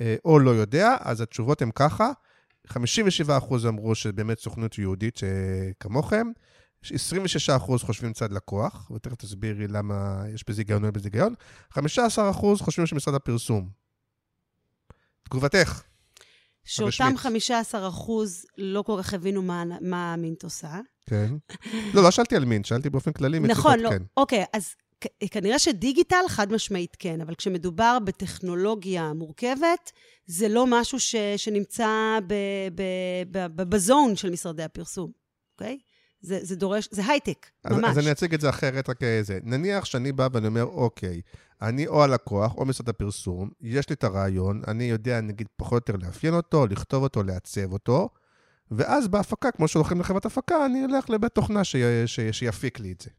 אה, 0.01 0.17
או 0.25 0.39
לא 0.39 0.51
יודע, 0.51 0.97
אז 1.01 1.21
התשובות 1.21 1.63
הן 1.63 1.71
ככה. 1.75 2.11
57% 2.69 3.69
אמרו 3.69 3.95
שבאמת 3.95 4.39
סוכנות 4.39 4.79
יהודית 4.79 5.21
כמוכם, 5.81 6.27
26% 6.85 6.89
חושבים 7.79 8.13
צד 8.13 8.33
לקוח, 8.33 8.91
ותכף 8.91 9.15
תסבירי 9.15 9.69
למה 9.69 10.25
יש 10.35 10.45
בזה 10.49 10.61
היגיון 10.61 10.83
או 10.83 10.87
אין 10.87 10.93
בזה 10.93 11.07
היגיון, 11.07 11.35
15% 11.75 11.79
חושבים 12.59 12.87
שמשרד 12.87 13.15
הפרסום. 13.15 13.69
תגובתך. 15.25 15.83
שאותם 16.65 17.13
15 17.17 17.89
אחוז 17.89 18.47
לא 18.59 18.83
כל 18.83 19.01
כך 19.03 19.15
הבינו 19.15 19.43
מה, 19.43 19.65
מה 19.81 20.17
מינט 20.17 20.45
עושה. 20.45 20.81
כן. 21.07 21.35
לא, 21.95 22.03
לא 22.03 22.11
שאלתי 22.11 22.37
על 22.37 22.45
מינט, 22.45 22.65
שאלתי 22.65 22.91
באופן 22.91 23.13
כללי. 23.13 23.41
נכון, 23.41 23.81
לא. 23.81 23.91
כן. 23.91 24.03
אוקיי, 24.17 24.45
אז 24.53 24.75
כנראה 25.31 25.59
שדיגיטל 25.59 26.25
חד 26.29 26.53
משמעית 26.53 26.97
כן, 26.99 27.21
אבל 27.21 27.35
כשמדובר 27.35 27.99
בטכנולוגיה 28.05 29.13
מורכבת, 29.13 29.93
זה 30.27 30.49
לא 30.49 30.67
משהו 30.69 31.01
ש, 31.01 31.17
שנמצא 31.37 32.19
ב, 32.27 32.35
ב, 32.75 32.83
ב, 33.31 33.47
ב, 33.57 33.63
בזון 33.63 34.17
של 34.17 34.31
משרדי 34.31 34.63
הפרסום, 34.63 35.11
אוקיי? 35.55 35.79
זה, 36.21 36.39
זה 36.43 36.57
דורש, 36.57 36.89
זה 36.91 37.07
הייטק, 37.07 37.47
ממש. 37.67 37.91
אז 37.91 37.99
אני 37.99 38.13
אציג 38.13 38.35
את 38.35 38.41
זה 38.41 38.51
אחרת, 38.51 38.89
רק 38.89 38.99
זה. 39.23 39.39
נניח 39.43 39.85
שאני 39.85 40.13
בא 40.13 40.29
ואני 40.33 40.47
אומר, 40.47 40.65
אוקיי, 40.65 41.21
אני 41.63 41.87
או 41.87 42.03
הלקוח 42.03 42.57
או 42.57 42.65
משרד 42.65 42.89
הפרסום, 42.89 43.51
יש 43.61 43.89
לי 43.89 43.95
את 43.95 44.05
הרעיון, 44.05 44.63
אני 44.69 44.85
יודע, 44.85 45.21
נגיד, 45.21 45.47
פחות 45.57 45.89
או 45.89 45.95
יותר 45.95 46.07
לאפיין 46.07 46.35
אותו, 46.35 46.67
לכתוב 46.67 47.03
אותו, 47.03 47.23
לעצב 47.23 47.73
אותו, 47.73 48.09
ואז 48.71 49.09
בהפקה, 49.09 49.51
כמו 49.51 49.69
שהולכים 49.69 50.01
לחברת 50.01 50.27
הפקה, 50.27 50.67
אני 50.67 50.85
אלך 50.85 51.11
לבית 51.11 51.33
תוכנה 51.35 51.65
ש... 51.65 51.77
ש... 52.07 52.21
שיפיק 52.33 52.81
לי 52.81 52.93
את 52.93 53.01
זה. 53.01 53.11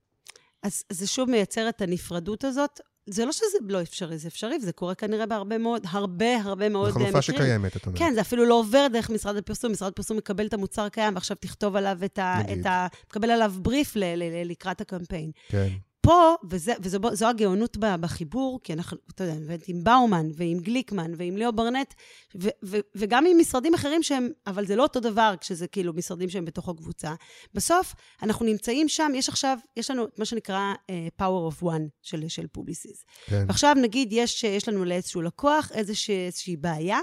אז 0.63 0.83
זה 0.89 1.07
שוב 1.07 1.29
מייצר 1.29 1.69
את 1.69 1.81
הנפרדות 1.81 2.43
הזאת. 2.43 2.79
זה 3.05 3.25
לא 3.25 3.31
שזה 3.31 3.57
לא 3.67 3.81
אפשרי, 3.81 4.17
זה 4.17 4.27
אפשרי, 4.27 4.57
וזה 4.61 4.71
קורה 4.71 4.95
כנראה 4.95 5.25
בהרבה 5.25 5.57
מאוד, 5.57 5.81
הרבה, 5.89 6.35
הרבה 6.35 6.69
מאוד 6.69 6.89
מקרים. 6.89 7.05
זו 7.05 7.11
חלופה 7.11 7.21
שקיימת, 7.21 7.77
את 7.77 7.85
אומרת. 7.85 7.99
כן, 7.99 8.11
זה 8.15 8.21
אפילו 8.21 8.45
לא 8.45 8.59
עובר 8.59 8.87
דרך 8.93 9.09
משרד 9.09 9.35
הפרסום. 9.35 9.71
משרד 9.71 9.91
הפרסום 9.91 10.17
מקבל 10.17 10.45
את 10.47 10.53
המוצר 10.53 10.89
קיים, 10.89 11.15
ועכשיו 11.15 11.37
תכתוב 11.39 11.75
עליו 11.75 11.97
את 12.05 12.19
ה... 12.19 12.41
את 12.53 12.65
ה 12.65 12.87
מקבל 13.09 13.31
עליו 13.31 13.53
בריף 13.57 13.95
ל, 13.95 14.03
ל, 14.03 14.23
ל, 14.23 14.51
לקראת 14.51 14.81
הקמפיין. 14.81 15.31
כן. 15.47 15.67
פה, 16.03 16.35
וזה, 16.49 16.73
וזו 16.81 17.27
הגאונות 17.27 17.77
בחיבור, 17.77 18.59
כי 18.63 18.73
אנחנו, 18.73 18.97
אתה 19.15 19.23
יודע, 19.23 19.33
עובדת 19.33 19.67
עם 19.67 19.83
באומן, 19.83 20.29
ועם 20.35 20.59
גליקמן, 20.59 21.11
ועם 21.17 21.37
ליאו 21.37 21.53
ברנט, 21.53 21.93
ו, 22.41 22.49
ו, 22.65 22.77
וגם 22.95 23.25
עם 23.25 23.37
משרדים 23.39 23.73
אחרים 23.73 24.03
שהם, 24.03 24.29
אבל 24.47 24.65
זה 24.65 24.75
לא 24.75 24.83
אותו 24.83 24.99
דבר 24.99 25.33
כשזה 25.39 25.67
כאילו 25.67 25.93
משרדים 25.93 26.29
שהם 26.29 26.45
בתוך 26.45 26.69
הקבוצה. 26.69 27.13
בסוף, 27.53 27.95
אנחנו 28.23 28.45
נמצאים 28.45 28.89
שם, 28.89 29.11
יש 29.15 29.29
עכשיו, 29.29 29.57
יש 29.77 29.91
לנו 29.91 30.05
מה 30.17 30.25
שנקרא 30.25 30.73
uh, 30.73 31.21
Power 31.21 31.53
of 31.53 31.63
One 31.63 31.87
של, 32.01 32.27
של 32.27 32.47
פובליסיס. 32.47 33.05
כן. 33.25 33.45
ועכשיו, 33.47 33.75
נגיד, 33.81 34.09
יש, 34.11 34.43
יש 34.43 34.69
לנו 34.69 34.85
לאיזשהו 34.85 35.21
לקוח 35.21 35.71
איזושה, 35.73 36.25
איזושהי 36.25 36.57
בעיה, 36.57 36.99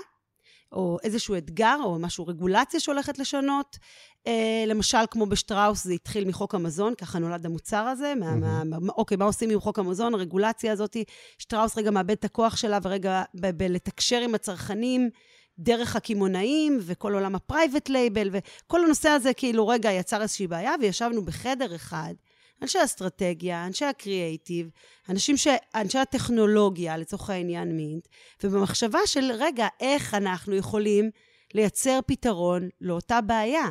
או 0.72 0.98
איזשהו 1.02 1.36
אתגר, 1.36 1.76
או 1.84 1.98
משהו, 1.98 2.26
רגולציה 2.26 2.80
שהולכת 2.80 3.18
לשנות. 3.18 3.78
אה, 4.26 4.64
למשל, 4.66 4.98
כמו 5.10 5.26
בשטראוס, 5.26 5.84
זה 5.84 5.92
התחיל 5.92 6.28
מחוק 6.28 6.54
המזון, 6.54 6.94
ככה 6.94 7.18
נולד 7.18 7.46
המוצר 7.46 7.76
הזה. 7.76 8.12
Mm-hmm. 8.12 8.24
מה, 8.24 8.64
מה, 8.64 8.92
אוקיי, 8.96 9.16
מה 9.16 9.24
עושים 9.24 9.50
עם 9.50 9.60
חוק 9.60 9.78
המזון? 9.78 10.14
הרגולציה 10.14 10.72
הזאת, 10.72 10.96
שטראוס 11.38 11.78
רגע 11.78 11.90
מאבד 11.90 12.10
את 12.10 12.24
הכוח 12.24 12.56
שלה, 12.56 12.78
ורגע 12.82 13.22
בלתקשר 13.34 14.20
עם 14.20 14.34
הצרכנים. 14.34 15.10
דרך 15.58 15.96
הקמעונאים 15.96 16.78
וכל 16.80 17.14
עולם 17.14 17.34
ה 17.34 17.41
private 17.41 17.88
label, 17.88 18.30
וכל 18.32 18.84
הנושא 18.84 19.08
הזה 19.08 19.34
כאילו 19.34 19.68
רגע 19.68 19.92
יצר 19.92 20.22
איזושהי 20.22 20.46
בעיה, 20.46 20.74
וישבנו 20.80 21.24
בחדר 21.24 21.74
אחד, 21.74 22.14
אנשי 22.62 22.78
אסטרטגיה, 22.84 23.66
אנשי 23.66 23.84
הקריאייטיב, 23.84 24.70
אנשים 25.08 25.36
ש... 25.36 25.48
אנשי 25.74 25.98
הטכנולוגיה, 25.98 26.96
לצורך 26.96 27.30
העניין 27.30 27.76
מינט, 27.76 28.08
ובמחשבה 28.44 28.98
של, 29.06 29.30
רגע, 29.38 29.68
איך 29.80 30.14
אנחנו 30.14 30.56
יכולים 30.56 31.10
לייצר 31.54 31.98
פתרון 32.06 32.68
לאותה 32.80 33.20
בעיה. 33.20 33.64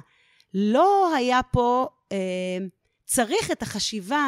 לא 0.54 1.16
היה 1.16 1.44
פה... 1.44 1.88
אה, 2.12 2.18
צריך 3.10 3.52
את 3.52 3.62
החשיבה, 3.62 4.28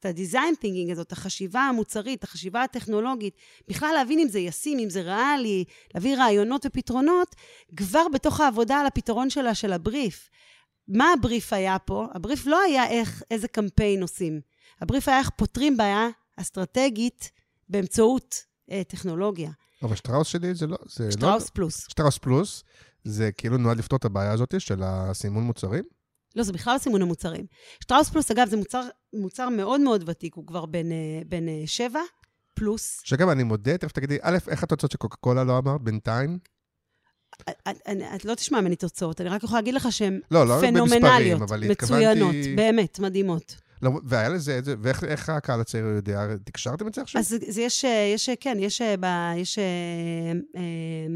את 0.00 0.06
ה-design 0.06 0.62
thinking 0.62 0.92
הזאת, 0.92 1.12
החשיבה 1.12 1.60
המוצרית, 1.60 2.24
החשיבה 2.24 2.62
הטכנולוגית, 2.62 3.36
בכלל 3.68 3.90
להבין 3.94 4.18
אם 4.18 4.28
זה 4.28 4.38
ישים, 4.38 4.78
אם 4.78 4.90
זה 4.90 5.02
ריאלי, 5.02 5.64
להביא 5.94 6.16
רעיונות 6.16 6.66
ופתרונות, 6.66 7.34
כבר 7.76 8.06
בתוך 8.12 8.40
העבודה 8.40 8.76
על 8.76 8.86
הפתרון 8.86 9.30
שלה, 9.30 9.54
של 9.54 9.72
הבריף. 9.72 10.30
מה 10.88 11.12
הבריף 11.12 11.52
היה 11.52 11.78
פה? 11.78 12.06
הבריף 12.14 12.46
לא 12.46 12.60
היה 12.60 12.88
איך, 12.88 13.22
איזה 13.30 13.48
קמפיין 13.48 14.02
עושים. 14.02 14.40
הבריף 14.80 15.08
היה 15.08 15.18
איך 15.18 15.30
פותרים 15.36 15.76
בעיה 15.76 16.08
אסטרטגית 16.36 17.30
באמצעות 17.68 18.44
אה, 18.70 18.82
טכנולוגיה. 18.88 19.50
אבל 19.82 19.96
שטראוס 19.96 20.28
שלי 20.28 20.54
זה 20.54 20.66
לא... 20.66 20.76
זה 20.86 21.12
שטראוס 21.12 21.42
לא, 21.42 21.48
פלוס. 21.54 21.86
שטראוס 21.88 22.18
פלוס, 22.18 22.64
זה 23.06 23.30
כאילו 23.32 23.56
נועד 23.58 23.78
לפתור 23.78 23.96
את 23.96 24.04
הבעיה 24.04 24.32
הזאת 24.32 24.60
של 24.60 24.82
הסימון 24.82 25.42
מוצרים? 25.44 25.84
לא, 26.36 26.42
זה 26.42 26.52
בכלל 26.52 26.78
סימון 26.78 27.02
המוצרים. 27.02 27.46
שטראוס 27.82 28.10
פלוס, 28.10 28.30
אגב, 28.30 28.48
זה 28.48 28.56
מוצר, 28.56 28.82
מוצר 29.14 29.48
מאוד 29.48 29.80
מאוד 29.80 30.08
ותיק, 30.08 30.34
הוא 30.34 30.46
כבר 30.46 30.66
בן, 30.66 30.92
אה, 30.92 30.96
בן 31.28 31.48
אה, 31.48 31.62
שבע 31.66 32.00
פלוס. 32.54 33.00
שגם 33.04 33.30
אני 33.30 33.42
מודה, 33.42 33.78
תכף 33.78 33.92
תגידי, 33.92 34.18
א', 34.22 34.38
איך 34.48 34.62
התוצאות 34.62 34.90
של 34.92 34.98
קוקה 34.98 35.16
קולה 35.16 35.44
לא 35.44 35.58
אמרת 35.58 35.80
בינתיים? 35.80 36.38
את, 37.42 37.50
את, 37.68 37.76
את 38.16 38.24
לא 38.24 38.34
תשמע 38.34 38.60
ממני 38.60 38.76
תוצאות, 38.76 39.20
אני 39.20 39.28
רק 39.28 39.42
יכולה 39.44 39.60
להגיד 39.60 39.74
לך 39.74 39.92
שהן 39.92 40.20
לא, 40.30 40.46
לא 40.46 40.60
פנומנליות, 40.60 41.40
במספרים, 41.40 41.70
מצוינות, 41.70 42.34
התכוונתי- 42.34 42.56
באמת, 42.56 42.98
מדהימות. 42.98 43.56
לא, 43.82 43.90
והיה 44.04 44.28
לזה 44.28 44.60
ואיך 44.64 45.04
איך 45.04 45.28
הקהל 45.28 45.60
הצעיר 45.60 45.84
יודע? 45.86 46.26
תקשרתם 46.44 46.86
את 46.88 46.94
זה 46.94 47.02
עכשיו? 47.02 47.20
אז 47.20 47.28
זה- 47.28 47.36
זה 47.48 47.62
יש, 47.62 47.84
אה, 47.84 48.10
יש, 48.14 48.28
אה, 48.28 48.34
כן, 48.40 48.56
יש, 48.60 48.82
אה, 48.82 48.94
ב, 49.00 49.04
יש 49.36 49.58
אה, 49.58 49.64
אה, 49.64 50.60
אה, 50.60 51.06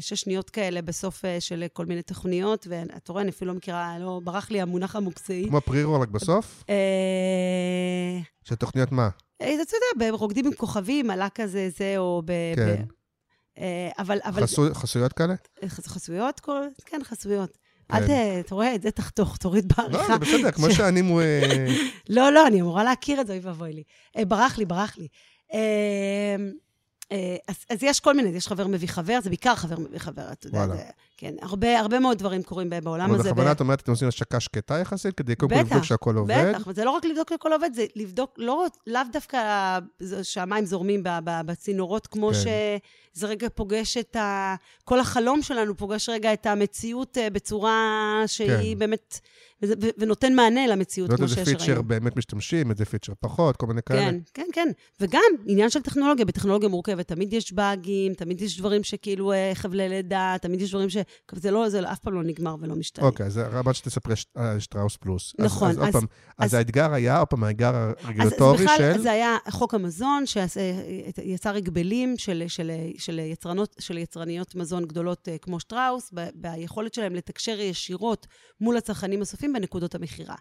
שש 0.00 0.20
שניות 0.20 0.50
כאלה 0.50 0.82
בסוף 0.82 1.24
אה, 1.24 1.40
של 1.40 1.64
כל 1.72 1.86
מיני 1.86 2.02
תוכניות, 2.02 2.66
ואתה 2.70 3.12
רואה, 3.12 3.22
אני 3.22 3.30
אפילו 3.30 3.50
לא 3.50 3.56
מכירה, 3.56 3.98
לא, 3.98 4.20
ברח 4.24 4.50
לי 4.50 4.60
המונח 4.60 4.96
המוקצועי. 4.96 5.46
כמו 5.48 5.60
פרי-רול 5.60 6.00
רק 6.00 6.08
בסוף? 6.08 6.64
אה, 6.70 8.20
של 8.44 8.54
תוכניות 8.54 8.92
מה? 8.92 9.08
אה, 9.42 9.54
אתה 9.54 9.74
יודע, 9.76 10.10
ברוקדים 10.10 10.46
עם 10.46 10.52
כוכבים, 10.54 11.10
עלה 11.10 11.28
כזה 11.28 11.68
זה, 11.78 11.94
או 11.98 12.22
ב... 12.24 12.32
כן. 12.56 12.82
ב 12.82 12.86
אה, 13.58 13.90
אבל... 13.98 14.18
אבל 14.24 14.42
חסו- 14.42 14.74
חסויות 14.74 15.12
כאלה? 15.12 15.34
חס- 15.66 15.86
חסויות? 15.86 16.40
כל... 16.40 16.60
כן, 16.86 17.00
חסויות. 17.04 17.58
כן. 17.88 17.94
אל 17.96 18.06
ת... 18.06 18.10
אתה 18.46 18.54
רואה, 18.54 18.74
את 18.74 18.82
זה 18.82 18.90
תחתוך, 18.90 19.36
תוריד 19.36 19.72
לא, 19.78 19.84
בעריכה. 19.84 20.12
זה 20.12 20.18
בסדר, 20.18 20.50
כמו 20.50 20.70
שאני... 20.76 21.00
אה, 21.20 21.66
לא, 22.08 22.32
לא, 22.32 22.46
אני 22.46 22.60
אמורה 22.60 22.84
להכיר 22.84 23.20
את 23.20 23.26
זה, 23.26 23.32
אוי 23.32 23.40
ואבוי 23.42 23.72
לי. 23.72 23.82
אה, 24.16 24.24
ברח 24.24 24.58
לי, 24.58 24.64
ברח 24.64 24.96
לי. 24.98 25.08
אה, 27.12 27.36
אז, 27.48 27.56
אז 27.70 27.82
יש 27.82 28.00
כל 28.00 28.14
מיני, 28.14 28.28
יש 28.28 28.48
חבר 28.48 28.66
מביא 28.66 28.88
חבר, 28.88 29.18
זה 29.22 29.30
בעיקר 29.30 29.54
חבר 29.54 29.78
מביא 29.78 29.98
חבר, 29.98 30.32
אתה 30.32 30.46
יודע. 30.46 30.66
זה, 30.66 30.82
כן, 31.16 31.34
הרבה, 31.42 31.80
הרבה 31.80 31.98
מאוד 31.98 32.18
דברים 32.18 32.42
קורים 32.42 32.70
בעולם 32.70 33.14
הזה. 33.14 33.30
בכוונה 33.30 33.52
את 33.52 33.60
אומרת, 33.60 33.80
אתם 33.80 33.90
עושים 33.90 34.08
השקה 34.08 34.40
שקטה 34.40 34.78
יחסית, 34.78 35.14
כדי 35.14 35.34
קודם 35.34 35.54
כל 35.54 35.60
לבדוק 35.60 35.84
שהכל 35.84 36.16
עובד? 36.16 36.52
בטח, 36.54 36.66
וזה 36.66 36.84
לא 36.84 36.90
רק 36.90 37.04
לבדוק 37.04 37.28
שהכל 37.30 37.52
עובד, 37.52 37.70
זה 37.74 37.86
לבדוק, 37.96 38.34
לא, 38.38 38.66
לאו 38.86 39.00
דווקא 39.12 39.38
שהמים 40.22 40.64
זורמים 40.64 41.02
בצינורות, 41.24 42.06
כמו 42.06 42.30
כן. 42.32 42.34
שזה 42.34 43.26
רגע 43.26 43.48
פוגש 43.54 43.96
את 43.96 44.16
ה... 44.16 44.54
כל 44.84 45.00
החלום 45.00 45.42
שלנו 45.42 45.76
פוגש 45.76 46.08
רגע 46.08 46.32
את 46.32 46.46
המציאות 46.46 47.18
אה, 47.18 47.30
בצורה 47.30 48.22
שהיא 48.26 48.74
כן. 48.74 48.78
באמת... 48.78 49.20
וזה- 49.62 49.74
ו- 49.82 49.88
ונותן 49.98 50.34
מענה 50.34 50.66
למציאות, 50.66 51.10
כמו 51.12 51.24
איזה 51.24 51.34
שיש 51.34 51.48
פיצ'ר 51.48 51.64
ראינו. 51.66 51.82
באמת 51.84 52.16
משתמשים, 52.16 52.70
איזה 52.70 52.84
פיצ'ר 52.84 53.12
פחות, 53.20 53.56
כל 53.56 53.66
מיני 53.66 53.80
כאלה. 53.86 54.00
כן, 54.10 54.18
כן, 54.34 54.46
כן. 54.52 54.68
וגם 55.00 55.22
עניין 55.46 55.70
של 55.70 55.80
טכנולוגיה, 55.82 56.24
בטכנולוגיה 56.24 56.68
מורכבת, 56.68 57.08
תמיד 57.08 57.32
יש 57.32 57.52
באגים, 57.52 58.14
תמיד 58.14 58.42
יש 58.42 58.58
דברים 58.58 58.82
שכאילו 58.84 59.32
אה, 59.32 59.50
חבלי 59.54 59.88
לידה, 59.88 60.36
תמיד 60.42 60.60
יש 60.62 60.70
דברים 60.70 60.90
ש... 60.90 60.96
זה 61.32 61.50
לא, 61.50 61.68
זה 61.68 61.92
אף 61.92 61.98
פעם 61.98 62.14
לא 62.14 62.22
נגמר 62.22 62.56
ולא 62.60 62.74
משתנה. 62.74 63.04
אוקיי, 63.06 63.26
אז 63.26 63.38
רבת 63.38 63.74
שתספרי 63.74 64.14
על 64.34 64.58
שטראוס 64.60 64.96
פלוס. 64.96 65.34
אז- 65.38 65.44
נכון, 65.44 65.70
אז 65.70 65.78
עוד 65.78 65.86
אז- 65.86 65.92
פעם, 65.92 66.06
אז 66.38 66.50
אז- 66.50 66.54
האתגר 66.54 66.92
היה, 66.92 67.18
עוד 67.18 67.28
פעם, 67.28 67.44
האתגר 67.44 67.74
אז, 67.74 67.92
הרגולטורי 68.04 68.64
אז 68.64 68.70
של... 68.78 69.02
זה 69.02 69.10
היה 69.12 69.36
חוק 69.50 69.74
המזון, 69.74 70.24
שיצר 70.26 71.56
הגבלים 71.56 72.14
של, 72.18 72.44
של, 72.48 72.70
של, 72.98 73.18
יצרנות, 73.18 73.76
של 73.78 73.98
יצרניות 73.98 74.54
מזון 74.54 74.84
גדולות 74.84 75.28
אה, 75.28 75.38
כמו 75.38 75.60
שטראוס, 75.60 76.10
ב- 76.14 76.28
ביכולת 76.34 76.94
שלהם 76.94 77.14
לתקשר 77.14 77.60
ישירות 77.60 78.26
מול 78.60 78.76
הצרכנים 78.76 79.22
הסופיים 79.22 79.51
בנקודות 79.52 79.94
המכירה. 79.94 80.36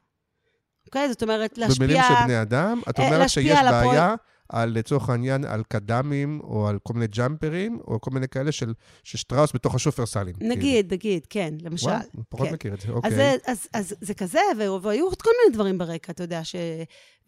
אוקיי? 0.85 1.09
זאת 1.09 1.23
אומרת, 1.23 1.57
להשפיע... 1.57 1.87
במילים 1.87 2.03
של 2.07 2.13
בני 2.23 2.41
אדם, 2.41 2.81
את 2.89 2.99
אה, 2.99 3.05
אומרת 3.05 3.29
שיש 3.29 3.57
על 3.57 3.71
בעיה, 3.71 4.15
על, 4.49 4.69
לצורך 4.77 5.09
העניין, 5.09 5.45
על 5.45 5.63
קד"מים, 5.67 6.39
או 6.43 6.67
על 6.67 6.79
כל 6.83 6.93
מיני 6.93 7.07
ג'אמפרים, 7.07 7.79
או 7.87 8.01
כל 8.01 8.11
מיני 8.11 8.27
כאלה 8.27 8.51
של 8.51 8.73
של 9.03 9.17
שטראוס 9.17 9.51
בתוך 9.53 9.75
השופרסלים. 9.75 10.35
כאילו. 10.35 10.55
נגיד, 10.55 10.93
נגיד, 10.93 11.25
כן, 11.29 11.53
למשל. 11.61 11.87
וואו, 11.87 11.99
פחות 12.29 12.47
כן. 12.47 12.53
מכיר 12.53 12.73
את 12.73 12.81
זה, 12.81 12.87
אז, 12.87 12.93
אוקיי. 12.93 13.15
זה, 13.15 13.35
אז, 13.45 13.67
אז 13.73 13.95
זה 14.01 14.13
כזה, 14.13 14.39
ו- 14.57 14.81
והיו 14.81 15.05
עוד 15.05 15.21
כל 15.21 15.31
מיני 15.43 15.55
דברים 15.55 15.77
ברקע, 15.77 16.11
אתה 16.11 16.23
יודע, 16.23 16.43
ש... 16.43 16.55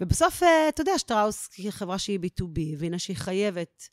ובסוף, 0.02 0.44
אה, 0.44 0.70
אתה 0.70 0.82
יודע, 0.82 0.98
שטראוס 0.98 1.50
היא 1.58 1.72
חברה 1.72 1.98
שהיא 1.98 2.20
B2B, 2.20 2.60
והנה 2.78 3.00
שהיא 3.00 3.18
חייבת 3.18 3.90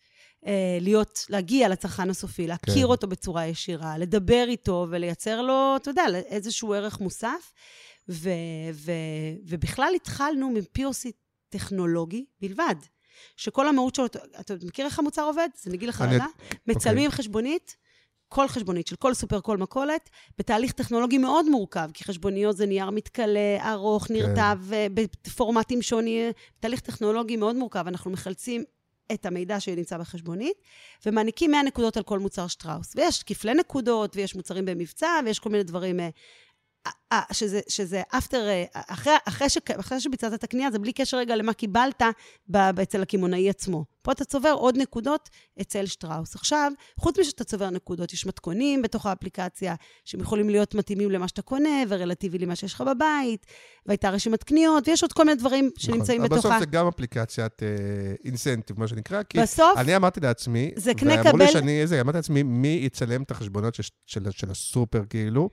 להיות, 0.80 1.26
להגיע 1.28 1.68
לצרכן 1.68 2.11
הסופי, 2.11 2.47
להכיר 2.47 2.86
כן. 2.86 2.91
אותו 2.91 3.07
בצורה 3.07 3.47
ישירה, 3.47 3.99
לדבר 3.99 4.45
איתו 4.49 4.86
ולייצר 4.91 5.43
לו, 5.43 5.76
אתה 5.76 5.91
יודע, 5.91 6.05
איזשהו 6.26 6.74
ערך 6.74 7.01
מוסף. 7.01 7.53
ו, 8.11 8.30
ו, 8.72 8.93
ובכלל 9.47 9.93
התחלנו 9.97 10.51
מ-POC 10.51 11.11
טכנולוגי 11.49 12.24
בלבד. 12.41 12.74
שכל 13.36 13.68
המהות 13.68 13.95
שלו, 13.95 14.07
אתה 14.41 14.55
מכיר 14.66 14.86
איך 14.86 14.99
המוצר 14.99 15.22
עובד? 15.22 15.49
אז 15.61 15.68
אני 15.68 15.76
אגיד 15.76 15.88
לך 15.88 16.01
רגע. 16.01 16.24
מצלמים 16.66 17.11
חשבונית, 17.11 17.76
כל 18.28 18.49
חשבונית 18.49 18.86
של 18.86 18.97
כל 18.97 19.14
סופר, 19.14 19.41
כל 19.41 19.57
מכולת, 19.57 20.11
בתהליך 20.38 20.72
טכנולוגי 20.72 21.18
מאוד 21.18 21.49
מורכב, 21.49 21.91
כי 21.95 22.05
חשבוניות 22.05 22.57
זה 22.57 22.66
נייר 22.66 22.91
מתכלה, 22.91 23.72
ארוך, 23.72 24.11
נרטב, 24.11 24.59
אה, 24.72 24.86
בפורמטים 24.95 25.82
שונים, 25.82 26.32
תהליך 26.61 26.80
טכנולוגי 26.80 27.36
מאוד 27.36 27.57
מורכב. 27.57 27.84
אנחנו 27.86 28.11
מחלצים 28.11 28.64
את 29.12 29.26
המידע 29.26 29.61
שנמצא 29.61 29.98
בחשבונית, 29.98 30.56
ומעניקים 31.06 31.50
100 31.50 31.62
נקודות 31.62 31.96
על 31.96 32.02
כל 32.02 32.18
מוצר 32.18 32.46
שטראוס. 32.46 32.92
ויש 32.96 33.22
כפלי 33.22 33.54
נקודות, 33.54 34.16
ויש 34.16 34.34
מוצרים 34.34 34.64
במבצע, 34.64 35.08
ויש 35.24 35.38
כל 35.38 35.50
מיני 35.50 35.62
דברים... 35.62 36.00
אה, 36.87 36.91
אה, 37.12 37.22
שזה, 37.33 37.61
שזה 37.68 38.03
after, 38.14 38.35
אה, 38.37 38.64
אחרי, 38.74 39.12
אחרי, 39.28 39.49
ש, 39.49 39.59
אחרי 39.81 40.01
שביצעת 40.01 40.35
את 40.35 40.45
הקנייה, 40.45 40.70
זה 40.70 40.78
בלי 40.78 40.93
קשר 40.93 41.16
רגע 41.16 41.37
למה 41.37 41.53
קיבלת 41.53 42.03
ב- 42.51 42.81
אצל 42.81 43.03
הקמעונאי 43.03 43.51
עצמו. 43.51 43.85
פה 44.03 44.12
אתה 44.12 44.24
צובר 44.24 44.53
עוד 44.53 44.76
נקודות 44.78 45.28
אצל 45.61 45.87
שטראוס. 45.87 46.35
עכשיו, 46.35 46.72
חוץ 47.01 47.18
משאתה 47.18 47.45
צובר 47.45 47.70
נקודות, 47.70 48.12
יש 48.12 48.26
מתכונים 48.26 48.83
בתוך 48.83 49.07
האפליקציה, 49.07 49.74
שהם 50.05 50.20
יכולים 50.20 50.51
להיות 50.51 50.74
מתאימים 50.74 51.11
למה 51.11 51.28
שאתה 51.28 51.43
קונה, 51.43 51.83
ורלטיבי 51.89 52.39
למה 52.39 52.57
שיש 52.57 52.74
לך 52.74 52.81
בבית, 52.81 53.47
והייתה 53.87 54.11
רשימת 54.11 54.43
קניות, 54.45 54.89
ויש 54.89 55.03
עוד 55.03 55.12
כל 55.12 55.24
מיני 55.24 55.37
דברים 55.37 55.70
שנמצאים 55.78 56.22
נכון. 56.22 56.37
בתוכה. 56.39 56.49
בסוף 56.49 56.61
זה 56.61 56.66
גם 56.66 56.87
אפליקציית 56.87 57.62
אינסנטיב, 58.24 58.81
מה 58.81 58.89
שנקרא, 58.89 59.22
כי 59.22 59.39
בסוף, 59.41 59.78
אני 59.78 59.97
אמרתי 59.97 60.20
לעצמי, 60.20 60.70
זה 60.76 60.95
קנה 60.95 61.14
ואמרו 61.16 61.37
לי 61.39 61.45
קבל- 61.45 61.53
שאני, 61.53 61.81
איזה, 61.83 62.01
אמרתי 62.01 62.18
לעצמי, 62.18 62.43
מי 62.43 62.81
יצלם 62.83 63.22
את 63.22 63.31
החשבונות 63.31 63.74
של, 63.74 63.83
של, 64.07 64.31
של 64.31 64.51
הסופר, 64.51 65.03
כאילו? 65.11 65.51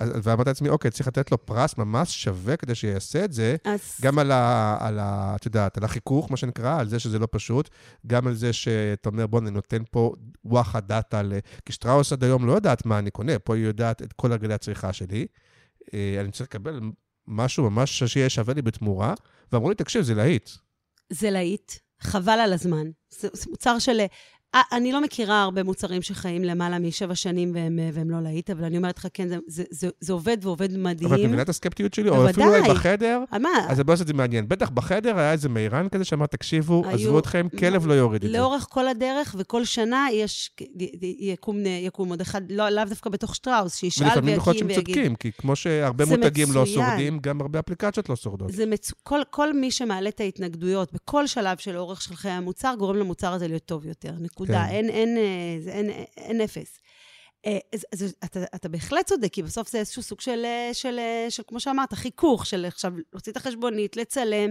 ואמרתי 0.00 0.50
לעצמי, 0.50 0.68
אוקיי, 0.68 0.90
צריך 0.90 1.08
לתת 1.08 1.32
לו 1.32 1.46
פרס 1.46 1.78
ממש 1.78 2.22
שווה 2.22 2.56
כדי 2.56 2.74
שיעשה 2.74 3.24
את 3.24 3.32
זה, 3.32 3.56
אז... 3.64 3.80
גם 4.02 4.18
על 4.18 4.32
ה... 4.32 4.76
על 4.80 4.98
ה... 4.98 5.36
את 5.36 5.46
יודעת, 5.46 5.78
על 5.78 5.84
החיכוך, 5.84 6.30
מה 6.30 6.36
שנקרא, 6.36 6.80
על 6.80 6.88
זה 6.88 6.98
שזה 6.98 7.18
לא 7.18 7.28
פשוט, 7.30 7.68
גם 8.06 8.26
על 8.26 8.34
זה 8.34 8.52
שאתה 8.52 9.08
אומר, 9.08 9.26
בוא, 9.26 9.38
אני 9.38 9.50
נותן 9.50 9.82
פה 9.90 10.12
וואחד 10.44 10.88
דאטה 10.88 11.22
ל... 11.22 11.32
כי 11.64 11.72
שטראוס 11.72 12.12
עד 12.12 12.24
היום 12.24 12.46
לא 12.46 12.52
יודעת 12.52 12.86
מה 12.86 12.98
אני 12.98 13.10
קונה, 13.10 13.38
פה 13.38 13.54
היא 13.54 13.66
יודעת 13.66 14.02
את 14.02 14.12
כל 14.12 14.32
הרגלי 14.32 14.54
הצריכה 14.54 14.92
שלי. 14.92 15.26
אה, 15.94 16.16
אני 16.20 16.30
צריך 16.30 16.48
לקבל 16.48 16.80
משהו 17.26 17.70
ממש 17.70 18.02
שיהיה 18.04 18.30
שווה 18.30 18.54
לי 18.54 18.62
בתמורה, 18.62 19.14
ואמרו 19.52 19.68
לי, 19.68 19.74
תקשיב, 19.74 20.02
זה 20.02 20.14
להיט. 20.14 20.50
זה 21.10 21.30
להיט, 21.30 21.72
חבל 22.00 22.38
על 22.38 22.52
הזמן. 22.52 22.86
זה, 23.10 23.28
זה 23.32 23.50
מוצר 23.50 23.78
של... 23.78 24.00
אה, 24.54 24.60
אני 24.72 24.92
לא 24.92 25.00
מכירה 25.00 25.42
הרבה 25.42 25.62
מוצרים 25.62 26.02
שחיים 26.02 26.44
למעלה 26.44 26.78
משבע 26.78 27.14
שנים 27.14 27.52
והם, 27.54 27.78
אה, 27.78 27.90
והם 27.92 28.10
לא 28.10 28.20
להיט, 28.22 28.50
אבל 28.50 28.64
אני 28.64 28.76
אומרת 28.76 28.98
לך, 28.98 29.06
כן, 29.14 29.28
זה, 29.28 29.36
זה, 29.46 29.64
זה, 29.70 29.88
זה 30.00 30.12
עובד 30.12 30.36
ועובד 30.42 30.76
מדהים. 30.76 31.08
אבל 31.08 31.20
את 31.20 31.26
מבינה 31.26 31.42
את 31.42 31.48
הסקפטיות 31.48 31.94
שלי? 31.94 32.08
או. 32.08 32.30
אפילו 32.30 32.46
אולי 32.46 32.62
בחדר, 32.70 33.20
על 33.30 33.42
מה? 33.42 33.48
אז 33.68 33.82
זה 33.94 34.14
מעניין. 34.14 34.48
בטח 34.48 34.70
בחדר 34.70 35.18
היה 35.18 35.32
איזה 35.32 35.48
מירן 35.48 35.88
כזה 35.88 36.04
שאמר, 36.04 36.26
תקשיבו, 36.26 36.82
היו- 36.86 36.94
עזבו 36.94 37.18
אתכם, 37.18 37.46
כלב 37.58 37.86
לא 37.86 37.92
יוריד 37.94 38.24
את 38.24 38.30
זה. 38.30 38.38
לאורך 38.38 38.66
כל 38.70 38.88
הדרך, 38.88 39.34
וכל 39.38 39.64
שנה 39.64 40.06
יש, 40.12 40.50
יקום, 41.02 41.56
יקום 41.66 42.08
עוד 42.08 42.20
אחד, 42.20 42.42
לא, 42.50 42.68
לאו 42.68 42.84
דווקא 42.84 43.10
בתוך 43.10 43.34
שטראוס, 43.34 43.76
שישאל 43.76 44.06
ולפעמים 44.06 44.34
יכול 44.36 44.52
להיות 44.52 44.62
ויקים 44.62 44.74
שהם 44.74 44.84
ויגיד. 44.86 44.94
צודקים, 44.94 45.16
כי 45.16 45.32
כמו 45.32 45.56
שהרבה 45.56 46.04
מותגים 46.04 46.48
לא 46.54 46.62
מצוין. 46.62 46.86
שורדים, 46.88 47.18
גם 47.18 47.40
הרבה 47.40 47.58
אפליקציות 47.58 48.08
לא 48.08 48.16
שורדות. 48.16 48.52
זה 48.52 48.66
מצ... 48.66 48.92
כל, 49.02 49.20
כל 49.30 49.52
מי 49.52 49.70
שמעלה 49.70 50.08
את 50.08 50.20
ההתנגדויות 50.20 50.92
בכל 50.92 51.26
שלב 51.26 51.56
של 51.58 51.76
אורך 51.76 52.02
של 52.02 52.16
חיי 52.16 52.30
המוצר, 52.30 52.74
גורם 52.78 52.96
למוצר 52.96 53.32
הזה 53.32 53.48
להיות 53.48 53.64
טוב 53.64 53.86
יותר. 53.86 54.12
נקודה. 54.36 54.64
כן. 54.68 54.74
אין, 54.74 54.90
אין, 54.90 55.16
אה, 55.16 55.56
זה, 55.60 55.72
אין, 55.72 55.90
אין 56.16 56.40
אפס. 56.40 56.78
אה, 57.46 57.58
אז, 57.74 57.86
אז 57.92 58.14
אתה, 58.24 58.44
אתה 58.54 58.68
בהחלט 58.68 59.06
צודק, 59.06 59.32
כי 59.32 59.42
בסוף 59.42 59.70
זה 59.70 59.78
איזשהו 59.78 60.02
סוג 60.02 60.20
של, 60.20 60.42
אה, 60.44 60.70
של, 60.72 60.98
אה, 60.98 61.26
של, 61.30 61.42
כמו 61.46 61.60
שאמרת, 61.60 61.94
חיכוך, 61.94 62.46
של 62.46 62.64
עכשיו 62.64 62.92
להוציא 63.12 63.32
את 63.32 63.36
החשבונית, 63.36 63.96
לצלם. 63.96 64.50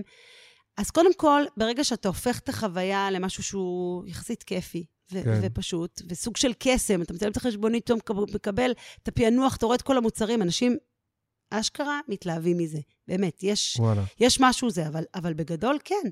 אז 0.77 0.91
קודם 0.91 1.13
כל, 1.13 1.43
ברגע 1.57 1.83
שאתה 1.83 2.07
הופך 2.07 2.39
את 2.39 2.49
החוויה 2.49 3.11
למשהו 3.11 3.43
שהוא 3.43 4.05
יחסית 4.07 4.43
כיפי, 4.43 4.85
ו- 5.11 5.23
כן. 5.23 5.39
ופשוט, 5.43 6.01
וסוג 6.09 6.37
של 6.37 6.51
קסם, 6.59 7.01
אתה 7.01 7.13
מצלם 7.13 7.31
את 7.31 7.37
החשבונית, 7.37 7.83
פתאום 7.83 7.99
מקב- 7.99 8.35
מקבל 8.35 8.71
את 9.03 9.07
הפענוח, 9.07 9.55
אתה 9.55 9.65
רואה 9.65 9.75
את 9.75 9.81
כל 9.81 9.97
המוצרים, 9.97 10.41
אנשים 10.41 10.77
אשכרה 11.49 11.99
מתלהבים 12.07 12.57
מזה. 12.57 12.79
באמת, 13.07 13.43
יש, 13.43 13.77
וואלה. 13.79 14.03
יש 14.19 14.37
משהו 14.41 14.69
זה, 14.69 14.87
אבל, 14.87 15.03
אבל 15.15 15.33
בגדול, 15.33 15.77
כן. 15.83 16.09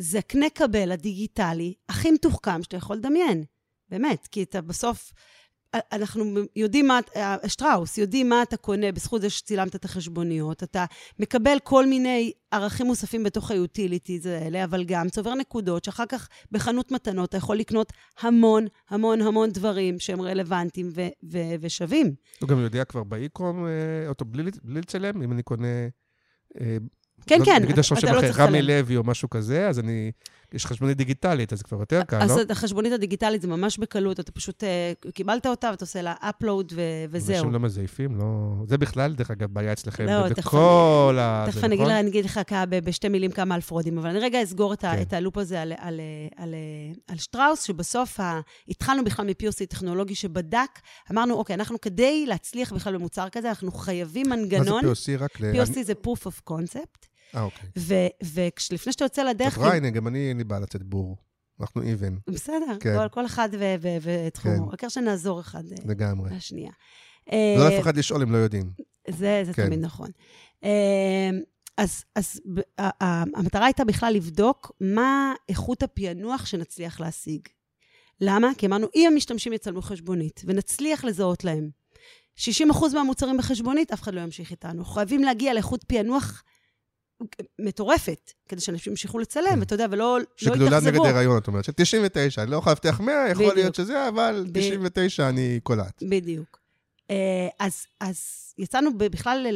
זה 0.00 0.22
קנה 0.22 0.50
קבל 0.50 0.92
הדיגיטלי 0.92 1.74
הכי 1.88 2.10
מתוחכם 2.10 2.62
שאתה 2.62 2.76
יכול 2.76 2.96
לדמיין. 2.96 3.44
באמת, 3.88 4.26
כי 4.26 4.42
אתה 4.42 4.60
בסוף, 4.60 5.12
אנחנו 5.74 6.24
יודעים 6.56 6.86
מה, 6.86 7.00
שטראוס, 7.46 7.98
יודעים 7.98 8.28
מה 8.28 8.42
אתה 8.42 8.56
קונה 8.56 8.92
בזכות 8.92 9.20
זה 9.20 9.30
שצילמת 9.30 9.76
את 9.76 9.84
החשבוניות. 9.84 10.62
אתה 10.62 10.84
מקבל 11.18 11.56
כל 11.64 11.86
מיני 11.86 12.32
ערכים 12.50 12.86
מוספים 12.86 13.24
בתוך 13.24 13.50
היוטיליטיז 13.50 14.26
האלה, 14.26 14.64
אבל 14.64 14.84
גם 14.84 15.08
צובר 15.08 15.34
נקודות 15.34 15.84
שאחר 15.84 16.06
כך 16.08 16.28
בחנות 16.52 16.92
מתנות 16.92 17.28
אתה 17.28 17.36
יכול 17.36 17.56
לקנות 17.56 17.92
המון, 18.20 18.66
המון, 18.88 19.20
המון 19.22 19.50
דברים 19.50 19.98
שהם 19.98 20.20
רלוונטיים 20.22 20.90
ו- 20.94 21.08
ו- 21.30 21.54
ושווים. 21.60 22.14
הוא 22.40 22.48
גם 22.48 22.58
יודע 22.58 22.84
כבר 22.84 23.04
ב 23.04 23.14
e-com 23.14 23.66
אה, 23.66 24.08
אותו 24.08 24.24
בלי, 24.24 24.50
בלי 24.62 24.80
לצלם, 24.80 25.22
אם 25.22 25.32
אני 25.32 25.42
קונה... 25.42 25.68
כן, 27.26 27.38
לא, 27.40 27.44
כן, 27.44 27.62
נגיד 27.62 27.78
השם 27.78 27.96
שם 27.96 28.06
לא 28.14 28.20
אחר, 28.30 28.42
רמי. 28.42 28.62
לוי 28.62 28.96
או 28.96 29.04
משהו 29.04 29.30
כזה, 29.30 29.68
אז 29.68 29.78
אני... 29.78 30.10
יש 30.52 30.66
חשבונית 30.66 30.96
דיגיטלית, 30.96 31.52
אז 31.52 31.58
זה 31.58 31.64
כבר 31.64 31.80
יותר 31.80 32.02
קל, 32.02 32.16
אז 32.22 32.30
לא? 32.36 32.42
את 32.42 32.50
החשבונית 32.50 32.92
הדיגיטלית 32.92 33.42
זה 33.42 33.48
ממש 33.48 33.78
בקלות, 33.78 34.20
אתה 34.20 34.32
פשוט 34.32 34.64
אה, 34.64 34.92
קיבלת 35.14 35.46
אותה 35.46 35.68
ואתה 35.70 35.84
עושה 35.84 36.02
לה 36.02 36.14
upload 36.22 36.72
ו- 36.74 36.80
וזהו. 37.10 37.36
אנשים 37.36 37.52
לא 37.52 37.58
מזייפים, 37.60 38.16
לא... 38.18 38.24
זה 38.68 38.78
בכלל, 38.78 39.12
דרך 39.14 39.30
אגב, 39.30 39.48
בעיה 39.52 39.72
אצלכם, 39.72 40.06
לא, 40.06 40.28
בכל 40.28 41.16
ה... 41.20 41.44
תכף 41.46 41.64
אני 41.64 41.74
אגיד 42.00 42.24
נכון? 42.24 42.42
לך- 42.42 42.52
בשתי 42.84 43.08
מילים 43.08 43.30
כמה 43.30 43.54
על 43.54 43.60
fraudים, 43.60 43.98
אבל 43.98 44.08
אני 44.08 44.18
רגע 44.18 44.42
אסגור 44.42 44.72
את 44.72 44.80
כן. 44.80 45.02
את 45.02 45.12
הלופ 45.12 45.38
הזה 45.38 45.62
על- 45.62 45.72
על- 45.78 46.00
על- 46.36 46.54
על 47.08 47.16
שטראוס, 47.18 47.62
שבסוף 47.62 48.20
ה- 48.20 48.40
התחלנו 48.68 49.04
בכלל 49.04 49.26
מ-POC 49.26 49.66
טכנולוגי 49.68 50.14
שבדק, 50.14 50.70
אמרנו, 51.12 51.34
אוקיי, 51.34 51.54
אנחנו 51.54 51.80
כדי 51.80 52.26
להצליח 52.26 52.72
בכלל 52.72 52.94
במוצר 52.94 53.28
כזה, 53.28 53.48
אנחנו 53.48 53.72
חייבים 53.72 54.28
מה 54.28 54.36
מנגנון. 54.36 54.82
זה 54.94 55.14
POC? 55.16 55.22
רק 55.22 55.40
ל... 55.40 55.52
POC 55.62 55.82
זה 55.82 55.92
proof 56.06 56.26
of 56.26 56.52
concept, 56.52 57.09
אה, 57.36 57.42
אוקיי. 57.42 57.68
ולפני 58.70 58.92
שאתה 58.92 59.04
יוצא 59.04 59.22
לדרך... 59.22 59.54
חברה, 59.54 59.74
הנה, 59.76 59.90
גם 59.90 60.06
אני, 60.08 60.28
אין 60.28 60.36
לי 60.38 60.44
בעיה 60.44 60.60
לצאת 60.60 60.82
בור. 60.82 61.16
אנחנו 61.60 61.82
איבן, 61.82 62.16
בסדר, 62.30 62.76
כן. 62.80 62.96
כל- 62.98 63.08
כל 63.08 63.26
אחד 63.26 63.48
ותחומו, 64.02 64.56
כן. 64.64 64.68
העיקר 64.70 64.88
שנעזור 64.88 65.40
אחד 65.40 65.62
אה, 65.72 65.76
לגמרי. 65.86 66.30
לשנייה. 66.36 66.72
לא 67.32 67.32
אה, 67.32 67.68
אף 67.78 67.82
אחד 67.82 67.96
לשאול 67.96 68.22
אם 68.22 68.32
לא 68.32 68.36
יודעים. 68.36 68.70
זה, 69.10 69.42
זה 69.46 69.52
כן. 69.52 69.66
תמיד 69.66 69.78
נכון. 69.80 70.10
אה, 70.64 71.30
אז, 71.76 72.04
אז 72.14 72.40
המטרה 73.34 73.64
הייתה 73.66 73.84
בכלל 73.84 74.12
לבדוק 74.14 74.72
מה 74.80 75.34
איכות 75.48 75.82
הפענוח 75.82 76.46
שנצליח 76.46 77.00
להשיג. 77.00 77.40
למה? 78.20 78.48
כי 78.58 78.66
אמרנו, 78.66 78.86
אם 78.94 79.08
המשתמשים 79.12 79.52
יצלמו 79.52 79.82
חשבונית 79.82 80.42
ונצליח 80.46 81.04
לזהות 81.04 81.44
להם 81.44 81.70
60% 82.38 82.40
מהמוצרים 82.94 83.36
בחשבונית, 83.36 83.92
אף 83.92 84.02
אחד 84.02 84.14
לא 84.14 84.20
ימשיך 84.20 84.50
איתנו. 84.50 84.84
חייבים 84.84 85.22
להגיע 85.22 85.54
לאיכות 85.54 85.84
פענוח 85.84 86.42
מטורפת, 87.58 88.32
כדי 88.48 88.60
שאנשים 88.60 88.90
ימשיכו 88.92 89.18
לצלם, 89.18 89.50
כן. 89.50 89.60
ואתה 89.60 89.74
יודע, 89.74 89.86
ולא 89.90 90.18
לא 90.18 90.24
שגלולה 90.36 90.80
נגד 90.80 90.88
יתאכזבו. 90.88 91.06
הריון, 91.06 91.38
את 91.38 91.46
אומרת, 91.46 91.64
של 91.64 91.72
99, 91.72 92.42
אני 92.42 92.50
לא 92.50 92.56
יכול 92.56 92.70
להבטיח 92.70 93.00
100, 93.00 93.14
יכול 93.30 93.44
בדיוק. 93.44 93.56
להיות 93.56 93.74
שזה, 93.74 94.08
אבל 94.08 94.46
ב- 94.52 94.58
99 94.58 95.28
אני 95.28 95.60
קולט. 95.62 96.02
בדיוק. 96.02 96.60
אה, 97.10 97.48
אז, 97.58 97.86
אז 98.00 98.18
יצאנו 98.58 98.98
בכלל 98.98 99.46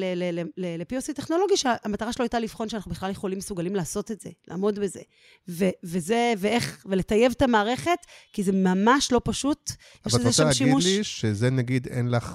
ל-POC 0.57 1.12
טכנולוגי, 1.15 1.57
שהמטרה 1.57 2.12
שלו 2.12 2.23
הייתה 2.23 2.39
לבחון 2.39 2.69
שאנחנו 2.69 2.91
בכלל 2.91 3.11
יכולים, 3.11 3.39
מסוגלים 3.39 3.77
לעשות 3.77 4.11
את 4.11 4.21
זה, 4.21 4.31
לעמוד 4.49 4.79
בזה. 4.79 5.01
ו- 5.49 5.71
וזה, 5.85 6.35
ואיך, 6.39 6.87
ולטייב 6.89 7.33
את 7.37 7.43
המערכת, 7.43 7.99
כי 8.33 8.43
זה 8.43 8.53
ממש 8.53 9.12
לא 9.12 9.21
פשוט. 9.25 9.71
אבל 10.07 10.21
את 10.21 10.27
רוצה 10.27 10.43
להגיד 10.45 10.57
שימוש... 10.57 10.85
לי 10.87 11.05
שזה 11.05 11.51
נגיד 11.51 11.87
אין 11.87 12.11
לך 12.11 12.35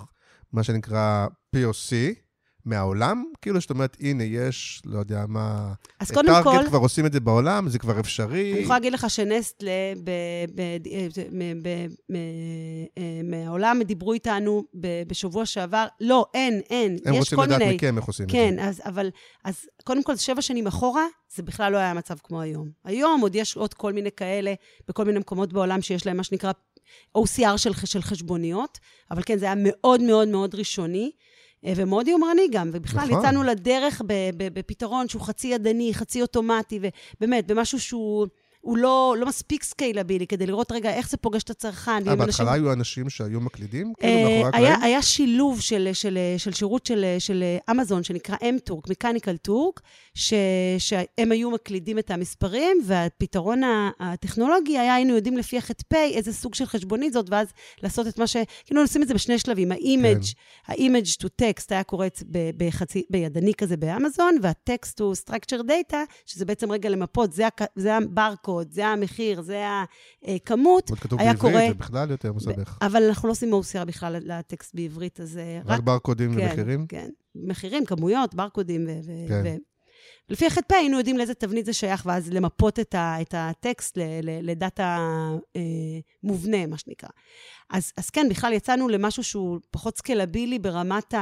מה 0.54 0.64
שנקרא 0.64 1.28
POC 1.56 1.94
מהעולם? 2.66 3.24
כאילו 3.42 3.62
שאת 3.62 3.70
אומרת, 3.70 3.98
הנה, 4.00 4.24
יש, 4.24 4.82
לא 4.86 5.00
יודע 5.00 5.26
מה... 5.28 5.74
אז 6.00 6.12
קודם 6.12 6.44
כל, 6.44 6.52
טארגט 6.52 6.68
כבר 6.68 6.78
עושים 6.78 7.06
את 7.06 7.14
זה 7.14 7.20
בעולם, 7.20 7.70
זה 7.70 7.80
כבר 7.80 8.00
אפשרי. 8.00 8.54
אני 8.54 8.62
יכולה 8.62 8.80
להגיד 8.80 8.94
לך 8.94 9.10
שנסטלה, 9.10 9.72
אה, 12.10 13.22
מהעולם 13.24 13.84
דיברו 13.84 14.14
איתנו 14.14 14.64
בשבוע 15.08 15.46
שעבר, 15.46 15.86
לא, 16.02 16.26
אין, 16.34 16.62
אין, 16.70 16.98
הם 17.06 17.14
יש 17.14 17.20
רוצים 17.20 17.38
כל 17.38 17.44
לדעת 17.44 17.60
מיני... 17.60 17.76
מכם 17.76 17.98
איך 17.98 18.06
עושים 18.06 18.26
את 18.26 18.30
זה. 18.30 18.38
כן, 18.38 18.56
אבל, 18.86 19.10
אז 19.44 19.66
קודם 19.84 20.04
כל, 20.04 20.16
שבע 20.16 20.42
שנים 20.42 20.68
אחורה, 20.68 21.06
זה 21.36 21.44
בכלל 21.44 21.72
לא 21.72 21.78
היה 21.78 21.94
מצב 21.94 22.16
כמו 22.24 22.42
היום. 22.42 22.70
היום 22.86 23.22
עוד 23.22 23.36
יש 23.36 23.58
עוד 23.58 23.74
כל 23.74 23.94
מיני 23.94 24.12
כאלה, 24.12 24.54
בכל 24.88 25.06
מיני 25.06 25.20
מקומות 25.20 25.54
בעולם 25.54 25.82
שיש 25.82 26.06
להם 26.06 26.18
מה 26.18 26.24
שנקרא 26.24 26.52
OCR 27.18 27.58
של, 27.58 27.74
של 27.86 28.02
חשבוניות, 28.02 28.80
אבל 29.12 29.22
כן, 29.26 29.38
זה 29.38 29.46
היה 29.46 29.56
מאוד 29.58 30.02
מאוד 30.02 30.28
מאוד 30.28 30.56
ראשוני. 30.56 31.12
אה, 31.66 31.74
ומאוד 31.76 32.08
יומרני 32.08 32.48
גם, 32.52 32.70
ובכלל 32.74 33.06
נכון. 33.08 33.20
יצאנו 33.20 33.44
לדרך 33.44 34.02
בפתרון 34.36 35.08
שהוא 35.08 35.22
חצי 35.22 35.48
ידני, 35.48 35.94
חצי 35.94 36.22
אוטומטי, 36.22 36.80
ובאמת, 37.18 37.48
במשהו 37.48 37.80
שהוא 37.80 38.28
הוא 38.62 38.78
לא, 38.78 39.16
לא 39.20 39.26
מספיק 39.26 39.64
סקיילבילי, 39.64 40.28
כדי 40.28 40.46
לראות 40.46 40.72
רגע 40.72 40.94
איך 40.94 41.10
זה 41.10 41.18
פוגש 41.18 41.44
את 41.44 41.50
הצרכן. 41.50 42.08
אה, 42.08 42.16
בהתחלה 42.16 42.54
היו 42.54 42.74
אנשים 42.74 43.10
שהיו 43.10 43.42
מקלידים? 43.42 43.94
כאילו, 44.00 44.14
אה, 44.14 44.24
מאחורי 44.24 44.42
היה, 44.42 44.74
הקלעים? 44.74 44.82
היה 44.82 45.02
שילוב 45.02 45.62
של, 45.62 45.90
של, 45.94 46.18
של 46.38 46.52
שירות 46.52 46.86
של, 46.86 47.06
של 47.20 47.44
אמזון, 47.72 48.04
שנקרא 48.04 48.36
M-Turk, 48.36 48.90
Mechanical 48.90 49.38
Turk, 49.38 49.82
ש, 50.14 50.34
שהם 50.78 51.32
היו 51.32 51.52
מקלידים 51.52 52.00
את 52.00 52.12
המספרים, 52.12 52.78
והפתרון 52.86 53.62
הטכנולוגי 54.00 54.78
היה, 54.78 54.96
היינו 54.96 55.16
יודעים 55.16 55.38
לפי 55.38 55.58
הח"פ 55.58 55.94
איזה 55.94 56.34
סוג 56.34 56.56
של 56.56 56.66
חשבונית 56.66 57.14
זאת, 57.14 57.30
ואז 57.30 57.48
לעשות 57.84 58.08
את 58.08 58.20
מה 58.20 58.28
ש... 58.28 58.38
כאילו, 58.66 58.82
עושים 58.82 59.04
את 59.04 59.08
זה 59.08 59.14
בשני 59.14 59.40
שלבים. 59.40 59.72
ה-image, 59.72 60.34
כן. 60.68 60.74
ה-image 60.74 61.24
to 61.24 61.28
text 61.42 61.66
היה 61.70 61.84
קורץ 61.84 62.24
בחצי, 62.58 63.04
בידני 63.10 63.54
כזה 63.54 63.78
באמזון, 63.78 64.38
וה-text 64.42 64.90
to 65.00 65.04
structure 65.26 65.62
data, 65.62 65.98
שזה 66.26 66.46
בעצם 66.46 66.72
רגע 66.72 66.90
למפות, 66.90 67.34
זה, 67.34 67.48
זה 67.76 67.96
הברקוד, 67.96 68.49
זה 68.70 68.88
המחיר, 68.88 69.42
זה 69.42 69.64
הכמות, 70.24 70.92
כתוב 71.02 71.20
היה 71.20 71.34
בעברית, 71.34 71.54
קורה... 71.54 71.68
זה 71.68 71.74
בכלל 71.74 72.12
יותר 72.12 72.34
מסבך. 72.34 72.78
אבל 72.82 73.04
אנחנו 73.04 73.28
לא 73.28 73.32
עושים 73.32 73.54
OCR 73.54 73.86
בכלל 73.86 74.16
לטקסט 74.22 74.76
בעברית, 74.76 75.20
אז 75.20 75.38
אה, 75.38 75.60
רק 75.66 75.80
ברקודים 75.80 76.36
כן, 76.36 76.48
ומחירים? 76.48 76.88
כן, 76.88 77.10
מחירים, 77.36 77.86
כמויות, 77.86 78.36
ברקודים 78.36 78.86
ו... 78.88 79.28
כן. 79.28 79.42
ו- 79.46 79.70
לפי 80.30 80.46
הח"פ 80.48 80.72
היינו 80.72 80.98
יודעים 80.98 81.18
לאיזה 81.18 81.34
תבנית 81.34 81.66
זה 81.66 81.74
שייך, 81.74 82.06
ואז 82.06 82.30
למפות 82.32 82.80
את, 82.80 82.96
ה, 82.96 83.22
את 83.22 83.34
הטקסט 83.38 83.98
ל, 83.98 84.02
ל, 84.02 84.50
לדאטה 84.52 84.98
אה, 85.56 85.62
מובנה, 86.24 86.68
מה 86.68 86.78
שנקרא. 86.78 87.10
אז, 87.70 87.92
אז 87.98 88.10
כן, 88.10 88.28
בכלל 88.30 88.54
יצאנו 88.54 88.88
למשהו 88.88 89.24
שהוא 89.24 89.60
פחות 89.72 89.98
סקלבילי 89.98 90.60
ברמת 90.60 91.14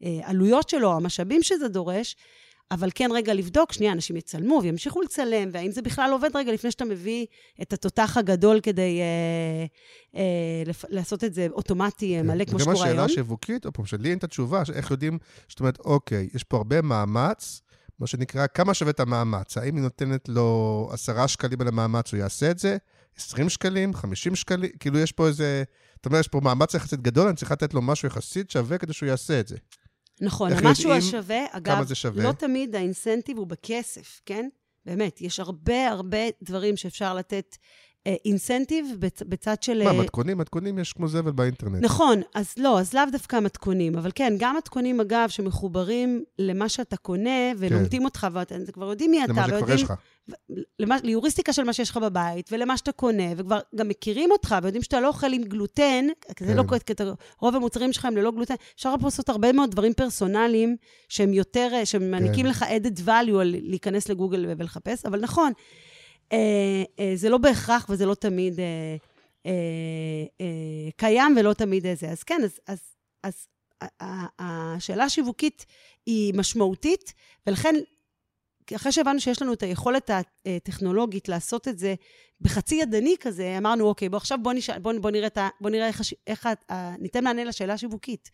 העלויות 0.00 0.68
שלו, 0.68 0.92
המשאבים 0.92 1.42
שזה 1.42 1.68
דורש, 1.68 2.16
אבל 2.70 2.88
כן 2.94 3.10
רגע 3.14 3.34
לבדוק, 3.34 3.72
שנייה, 3.72 3.92
אנשים 3.92 4.16
יצלמו 4.16 4.60
וימשיכו 4.62 5.02
לצלם, 5.02 5.48
והאם 5.52 5.70
זה 5.70 5.82
בכלל 5.82 6.10
עובד 6.12 6.30
רגע 6.34 6.52
לפני 6.52 6.70
שאתה 6.70 6.84
מביא 6.84 7.26
את 7.62 7.72
התותח 7.72 8.16
הגדול 8.16 8.60
כדי 8.60 9.00
אה, 9.00 9.66
אה, 10.20 10.62
לפ- 10.66 10.84
לעשות 10.88 11.24
את 11.24 11.34
זה 11.34 11.46
אוטומטי 11.50 12.16
אה, 12.16 12.22
מלא, 12.22 12.44
כמו 12.44 12.58
שקורה 12.60 12.74
היום. 12.74 12.86
השאלה 12.86 13.04
השיווקית, 13.04 13.64
עוד 13.64 13.74
פעם, 13.74 13.86
שלי 13.86 14.10
אין 14.10 14.18
את 14.18 14.24
התשובה, 14.24 14.62
איך 14.74 14.90
יודעים, 14.90 15.18
זאת 15.48 15.60
אומרת, 15.60 15.78
אוקיי, 15.78 16.28
יש 16.34 16.44
פה 16.44 16.56
הרבה 16.56 16.82
מאמץ, 16.82 17.62
מה 17.98 18.06
שנקרא, 18.06 18.46
כמה 18.54 18.74
שווה 18.74 18.90
את 18.90 19.00
המאמץ? 19.00 19.56
האם 19.58 19.76
היא 19.76 19.82
נותנת 19.82 20.28
לו 20.28 20.88
עשרה 20.92 21.28
שקלים 21.28 21.60
על 21.60 21.68
המאמץ, 21.68 22.12
הוא 22.12 22.20
יעשה 22.20 22.50
את 22.50 22.58
זה? 22.58 22.76
20 23.16 23.48
שקלים? 23.48 23.94
50 23.94 24.34
שקלים? 24.36 24.70
כאילו, 24.80 24.98
יש 24.98 25.12
פה 25.12 25.26
איזה... 25.26 25.62
אתה 26.00 26.08
אומר, 26.08 26.18
יש 26.20 26.28
פה 26.28 26.40
מאמץ 26.40 26.74
יחסית 26.74 27.00
גדול, 27.02 27.26
אני 27.26 27.36
צריך 27.36 27.52
לתת 27.52 27.74
לו 27.74 27.82
משהו 27.82 28.08
יחסית 28.08 28.50
שווה 28.50 28.78
כדי 28.78 28.92
שהוא 28.92 29.08
יעשה 29.08 29.40
את 29.40 29.48
זה. 29.48 29.56
נכון, 30.22 30.52
המשהו 30.52 30.92
השווה, 30.92 31.44
אגב, 31.50 31.94
שווה? 31.94 32.24
לא 32.24 32.32
תמיד 32.32 32.76
האינסנטיב 32.76 33.38
הוא 33.38 33.46
בכסף, 33.46 34.20
כן? 34.26 34.48
באמת, 34.86 35.20
יש 35.20 35.40
הרבה 35.40 35.88
הרבה 35.88 36.18
דברים 36.42 36.76
שאפשר 36.76 37.14
לתת 37.14 37.56
אינסנטיב 38.06 38.86
בצ, 38.98 39.22
בצד 39.22 39.62
של... 39.62 39.84
מה, 39.84 39.90
אה, 39.90 40.00
מתכונים? 40.00 40.38
מתכונים 40.38 40.78
יש 40.78 40.92
כמו 40.92 41.08
זבל 41.08 41.30
באינטרנט. 41.32 41.84
נכון, 41.84 42.20
אז 42.34 42.54
לא, 42.56 42.80
אז 42.80 42.94
לאו 42.94 43.02
דווקא 43.12 43.40
מתכונים, 43.40 43.98
אבל 43.98 44.10
כן, 44.14 44.34
גם 44.38 44.56
מתכונים, 44.56 45.00
אגב, 45.00 45.28
שמחוברים 45.28 46.24
למה 46.38 46.68
שאתה 46.68 46.96
קונה, 46.96 47.52
ולומדים 47.58 48.04
אותך, 48.04 48.26
ואתם 48.32 48.56
כבר 48.72 48.90
יודעים 48.90 49.10
מי 49.10 49.24
אתה, 49.24 49.32
למה 49.32 49.48
שכבר. 49.48 49.74
יש 49.74 49.82
לך. 49.82 49.92
ליוריסטיקה 50.80 51.52
של 51.52 51.64
מה 51.64 51.72
שיש 51.72 51.90
לך 51.90 51.96
בבית, 51.96 52.48
ולמה 52.52 52.76
שאתה 52.76 52.92
קונה, 52.92 53.22
וכבר 53.36 53.58
גם 53.76 53.88
מכירים 53.88 54.30
אותך, 54.30 54.56
ויודעים 54.62 54.82
שאתה 54.82 55.00
לא 55.00 55.08
אוכל 55.08 55.32
עם 55.32 55.42
גלוטן, 55.42 56.04
כי 56.36 56.44
זה 56.44 56.52
כן. 56.52 56.56
לא 56.56 56.62
קורה, 56.62 56.78
כי 56.78 56.92
אתה- 56.92 57.12
רוב 57.40 57.56
המוצרים 57.56 57.92
שלך 57.92 58.04
הם 58.04 58.16
ללא 58.16 58.30
גלוטן. 58.30 58.54
אפשר 58.74 58.94
פה 59.00 59.06
לעשות 59.06 59.28
הרבה 59.28 59.52
מאוד 59.52 59.70
דברים 59.70 59.94
פרסונליים, 59.94 60.76
שהם 61.08 61.32
יותר, 61.32 61.68
אה, 61.72 61.86
שמעניקים 61.86 62.44
כן. 62.46 62.50
לך 62.50 62.62
added 62.62 63.00
value 63.06 63.40
על 63.40 63.54
להיכנס 63.62 64.08
לגוגל 64.08 64.46
ולחפש, 64.58 65.06
אבל 65.06 65.20
נכון, 65.20 65.46
אה, 65.46 65.52
אה, 65.52 65.91
זה 67.14 67.28
לא 67.28 67.38
בהכרח 67.38 67.86
וזה 67.88 68.06
לא 68.06 68.14
תמיד 68.14 68.60
אה, 68.60 68.96
אה, 69.46 69.52
אה, 70.40 70.90
קיים 70.96 71.36
ולא 71.40 71.52
תמיד 71.52 71.86
איזה. 71.86 72.08
אז 72.08 72.22
כן, 72.22 72.40
אז, 72.44 72.60
אז, 72.66 72.80
אז 73.22 73.46
השאלה 74.38 75.04
השיווקית 75.04 75.66
היא 76.06 76.34
משמעותית, 76.34 77.14
ולכן, 77.46 77.74
אחרי 78.76 78.92
שהבנו 78.92 79.20
שיש 79.20 79.42
לנו 79.42 79.52
את 79.52 79.62
היכולת 79.62 80.10
הטכנולוגית 80.46 81.28
לעשות 81.28 81.68
את 81.68 81.78
זה 81.78 81.94
בחצי 82.40 82.74
ידני 82.74 83.14
כזה, 83.20 83.58
אמרנו, 83.58 83.84
אוקיי, 83.84 84.08
בוא 84.08 84.16
עכשיו 84.16 84.38
בוא, 84.42 84.52
נשאל, 84.52 84.78
בוא, 84.78 84.92
בוא 85.00 85.10
נראה, 85.10 85.28
ה, 85.36 85.48
בוא 85.60 85.70
נראה 85.70 85.86
איך, 85.86 86.00
איך 86.26 86.48
ה, 86.70 86.96
ניתן 86.98 87.24
מענה 87.24 87.44
לשאלה 87.44 87.72
השיווקית. 87.72 88.30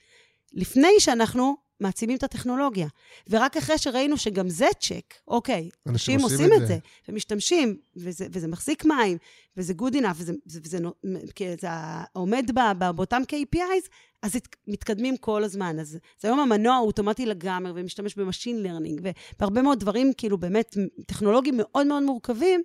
לפני 0.53 0.92
שאנחנו 0.99 1.57
מעצימים 1.81 2.16
את 2.16 2.22
הטכנולוגיה. 2.22 2.89
ורק 3.31 3.57
אחרי 3.57 3.79
שראינו 3.79 4.16
שגם 4.16 4.49
זה 4.49 4.66
צ'ק, 4.81 5.14
אוקיי, 5.29 5.68
אנשים 5.87 6.20
עושים 6.20 6.53
את 6.62 6.68
זה, 6.68 6.79
ומשתמשים, 7.09 7.76
וזה, 7.97 8.26
וזה 8.33 8.49
מחזיק 8.49 8.85
מים, 8.85 9.18
וזה 9.57 9.72
good 9.79 9.95
enough, 9.95 10.16
וזה, 10.16 10.33
וזה, 10.47 10.61
וזה 10.64 10.81
נו- 10.81 10.93
כי 11.35 11.45
זה 11.61 11.68
עומד 12.12 12.51
ב, 12.55 12.61
ב, 12.79 12.91
באותם 12.91 13.22
KPIs, 13.33 13.89
אז 14.22 14.37
מתקדמים 14.66 15.16
כל 15.16 15.45
הזמן. 15.45 15.81
אז, 15.81 15.99
אז 16.20 16.24
היום 16.24 16.41
המנוע 16.41 16.76
הוא 16.76 16.87
אוטומטי 16.87 17.26
לגמרי, 17.26 17.72
ומשתמש 17.74 18.14
ב 18.14 18.20
machine 18.20 18.62
learning, 18.62 19.01
ובהרבה 19.03 19.62
מאוד 19.62 19.81
דברים, 19.81 20.12
כאילו 20.16 20.39
באמת, 20.39 20.76
טכנולוגיים 21.07 21.55
מאוד 21.57 21.87
מאוד 21.87 22.03
מורכבים, 22.03 22.62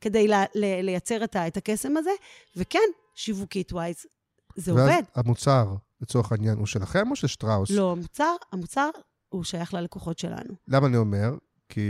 כדי 0.00 0.28
ל, 0.28 0.34
ל, 0.54 0.80
לייצר 0.82 1.24
את, 1.24 1.36
ה, 1.36 1.46
את 1.46 1.56
הקסם 1.56 1.96
הזה, 1.96 2.10
וכן, 2.56 2.78
שיווקית 3.14 3.72
wise, 3.72 3.96
זה 4.56 4.70
עובד. 4.70 5.02
המוצר, 5.14 5.64
לצורך 6.00 6.32
העניין, 6.32 6.58
הוא 6.58 6.66
שלכם 6.66 7.10
או 7.10 7.16
של 7.16 7.26
שטראוס? 7.26 7.70
לא, 7.70 7.92
המוצר, 7.92 8.34
המוצר 8.52 8.88
הוא 9.28 9.44
שייך 9.44 9.74
ללקוחות 9.74 10.18
שלנו. 10.18 10.54
למה 10.68 10.86
אני 10.86 10.96
אומר? 10.96 11.34
כי 11.68 11.80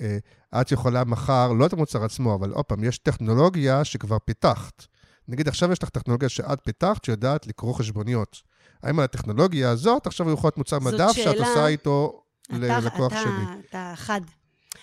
אה, 0.00 0.18
את 0.60 0.72
יכולה 0.72 1.04
מחר, 1.04 1.52
לא 1.52 1.66
את 1.66 1.72
המוצר 1.72 2.04
עצמו, 2.04 2.34
אבל 2.34 2.50
עוד 2.50 2.64
פעם, 2.64 2.84
יש 2.84 2.98
טכנולוגיה 2.98 3.84
שכבר 3.84 4.18
פיתחת. 4.18 4.86
נגיד 5.28 5.48
עכשיו 5.48 5.72
יש 5.72 5.82
לך 5.82 5.88
טכנולוגיה 5.88 6.28
שאת 6.28 6.58
פיתחת, 6.64 7.04
שיודעת 7.04 7.46
לקרוא 7.46 7.74
חשבוניות. 7.74 8.42
האם 8.82 8.98
על 8.98 9.04
הטכנולוגיה 9.04 9.70
הזאת 9.70 10.06
עכשיו 10.06 10.30
יכול 10.32 10.48
להיות 10.48 10.58
מוצר 10.58 10.78
מדף 10.78 11.12
שאת 11.12 11.24
שאלה- 11.24 11.48
עושה 11.48 11.66
איתו 11.66 12.22
אתה- 12.46 12.56
ללקוח 12.58 13.12
אתה- 13.12 13.20
שלי? 13.22 13.60
אתה 13.70 13.92
חד. 13.96 14.20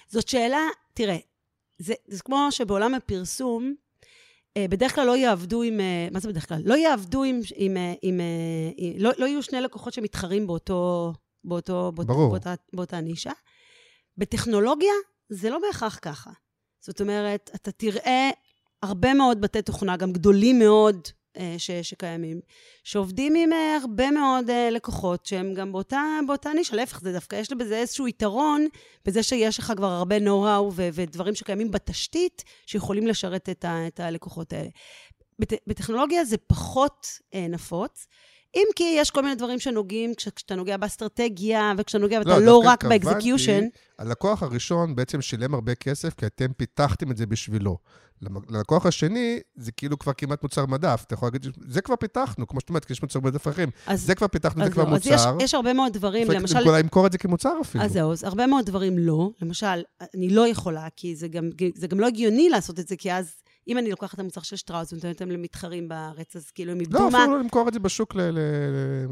זאת 0.08 0.28
שאלה, 0.28 0.60
תראה, 0.94 1.18
זה, 1.80 1.94
זה 2.08 2.24
כמו 2.24 2.48
שבעולם 2.52 2.94
הפרסום, 2.94 3.76
בדרך 4.58 4.96
כלל 4.96 5.08
לא 5.08 5.18
יעבדו 5.18 5.62
עם, 5.62 5.80
אה, 5.80 6.08
מה 6.12 6.20
זה 6.20 6.28
בדרך 6.28 6.48
כלל? 6.48 6.62
לא 6.66 6.76
יעבדו 6.76 7.24
עם, 7.24 7.40
עם, 7.56 7.78
אה, 7.78 7.94
עם, 8.02 8.20
אה, 8.20 8.72
עם 8.78 8.94
לא, 8.98 9.12
לא 9.18 9.26
יהיו 9.26 9.44
שני 9.44 9.62
לקוחות 9.62 9.94
שמתחרים 9.94 10.48
באותו, 10.48 11.14
באותו, 11.44 11.92
באות, 11.96 12.08
ברור. 12.08 12.30
באותה, 12.30 12.54
באותה 12.74 13.02
נישה. 13.02 13.32
בטכנולוגיה 14.18 14.94
זה 15.30 15.50
לא 15.50 15.60
בהכרח 15.60 16.00
ככה. 16.02 16.32
זאת 16.82 17.02
אומרת, 17.02 17.50
אתה 17.56 17.72
תראה 17.72 18.30
הרבה 18.84 19.14
מאוד 19.14 19.42
בתי 19.42 19.62
תוכנה, 19.62 19.98
גם 19.98 20.14
גדולים 20.14 20.60
מאוד, 20.60 20.96
אה, 20.96 21.12
ש, 21.58 21.72
שקיימים, 21.72 22.40
שעובדים 22.84 23.36
עם 23.36 23.54
אה, 23.54 23.78
הרבה 23.82 24.12
מאוד 24.12 24.50
אה, 24.50 24.70
לקוחות 24.70 25.26
שהם 25.26 25.54
גם 25.54 25.72
באותה, 25.72 26.02
באותה 26.28 26.54
נישה. 26.54 26.76
להפך, 26.76 27.00
זה 27.02 27.14
דווקא, 27.14 27.36
יש 27.36 27.52
בזה 27.52 27.78
איזשהו 27.78 28.08
יתרון, 28.08 28.68
בזה 29.06 29.24
שיש 29.24 29.60
לך 29.60 29.74
כבר 29.78 29.88
הרבה 29.92 30.18
know-how 30.18 30.64
ו- 30.74 30.90
ודברים 30.94 31.36
שקיימים 31.36 31.72
בתשתית, 31.72 32.44
שיכולים 32.66 33.08
לשרת 33.08 33.50
את, 33.50 33.66
ה- 33.66 33.88
את 33.88 34.00
הלקוחות 34.00 34.54
האלה. 34.54 34.70
בת, 35.40 35.54
בטכנולוגיה 35.68 36.26
זה 36.26 36.38
פחות 36.38 37.08
אה, 37.34 37.48
נפוץ. 37.50 38.08
אם 38.56 38.68
כי 38.76 38.96
יש 38.98 39.12
כל 39.12 39.22
מיני 39.22 39.36
דברים 39.36 39.60
שנוגעים, 39.60 40.16
כש, 40.16 40.28
כשאתה 40.28 40.56
נוגע 40.56 40.78
באסטרטגיה, 40.78 41.74
וכשאתה 41.78 41.98
נוגע, 42.02 42.20
ואתה 42.20 42.40
לא, 42.40 42.46
דווקא 42.46 42.68
רק 42.70 42.84
באקזקיושן. 42.84 43.62
הלקוח 44.00 44.44
הראשון 44.44 44.96
בעצם 44.96 45.22
שילם 45.22 45.54
הרבה 45.54 45.76
כסף, 45.76 46.14
כי 46.14 46.26
אתם 46.26 46.54
פיתחתם 46.54 47.12
את 47.12 47.18
זה 47.18 47.26
בשבילו. 47.26 47.78
ללקוח 48.50 48.86
השני, 48.86 49.40
זה 49.56 49.72
כאילו 49.72 50.00
כבר 50.00 50.14
כמעט 50.14 50.44
מוצר 50.44 50.66
מדף. 50.66 51.04
אתה 51.08 51.14
יכול 51.14 51.28
להגיד, 51.28 51.46
זה 51.68 51.82
כבר 51.82 51.96
פיתחנו, 51.96 52.48
כמו 52.48 52.60
שאת 52.60 52.70
אומרת, 52.70 52.86
כי 52.86 52.94
יש 52.94 53.02
מוצר 53.02 53.20
מדף 53.20 53.48
אחרים. 53.48 53.70
אז, 53.88 54.02
זה 54.02 54.16
כבר 54.16 54.28
פיתחנו, 54.28 54.62
זה 54.62 54.68
אז, 54.68 54.74
כבר 54.74 54.84
לא, 54.90 54.96
אז 54.96 55.08
יש, 55.08 55.12
מוצר. 55.12 55.38
יש 55.42 55.54
הרבה 55.54 55.74
מאוד 55.74 55.94
דברים, 55.94 56.28
אפשר 56.28 56.40
למשל... 56.40 56.70
אולי 56.70 56.84
למכור 56.84 57.08
את 57.08 57.12
זה 57.12 57.18
כמוצר 57.18 57.54
אפילו. 57.62 57.84
אז 57.84 57.92
זהו, 57.92 58.12
אז 58.12 58.24
הרבה 58.24 58.48
מאוד 58.48 58.66
דברים 58.66 58.98
לא. 58.98 59.30
למשל, 59.42 59.84
אני 60.16 60.30
לא 60.30 60.48
יכולה, 60.48 60.88
כי 60.96 61.16
זה 61.16 61.28
גם, 61.28 61.50
זה 61.76 61.88
גם 61.88 62.00
לא 62.00 62.08
הגיוני 62.08 62.50
לעשות 62.50 62.80
את 62.80 62.88
זה, 62.88 62.96
כי 62.96 63.14
אז, 63.14 63.36
אם 63.68 63.78
אני 63.78 63.90
לוקחת 63.90 64.14
את 64.14 64.20
המוצר 64.20 64.42
של 64.42 64.56
שטראוס 64.56 64.94
ונותנת 64.94 65.22
להם 65.22 65.32
למתחרים 65.32 65.88
בארץ, 65.88 66.36
אז 66.36 66.52
כאילו 66.52 66.72
הם 66.72 66.80
איבדו 66.80 67.00
לא, 67.00 67.12
מה... 67.12 67.18
אפילו 67.20 67.34
לא 67.36 67.42
למכור 67.42 67.68
את 67.68 67.74
זה 67.74 67.80
בשוק, 67.80 68.16
ל- 68.16 68.38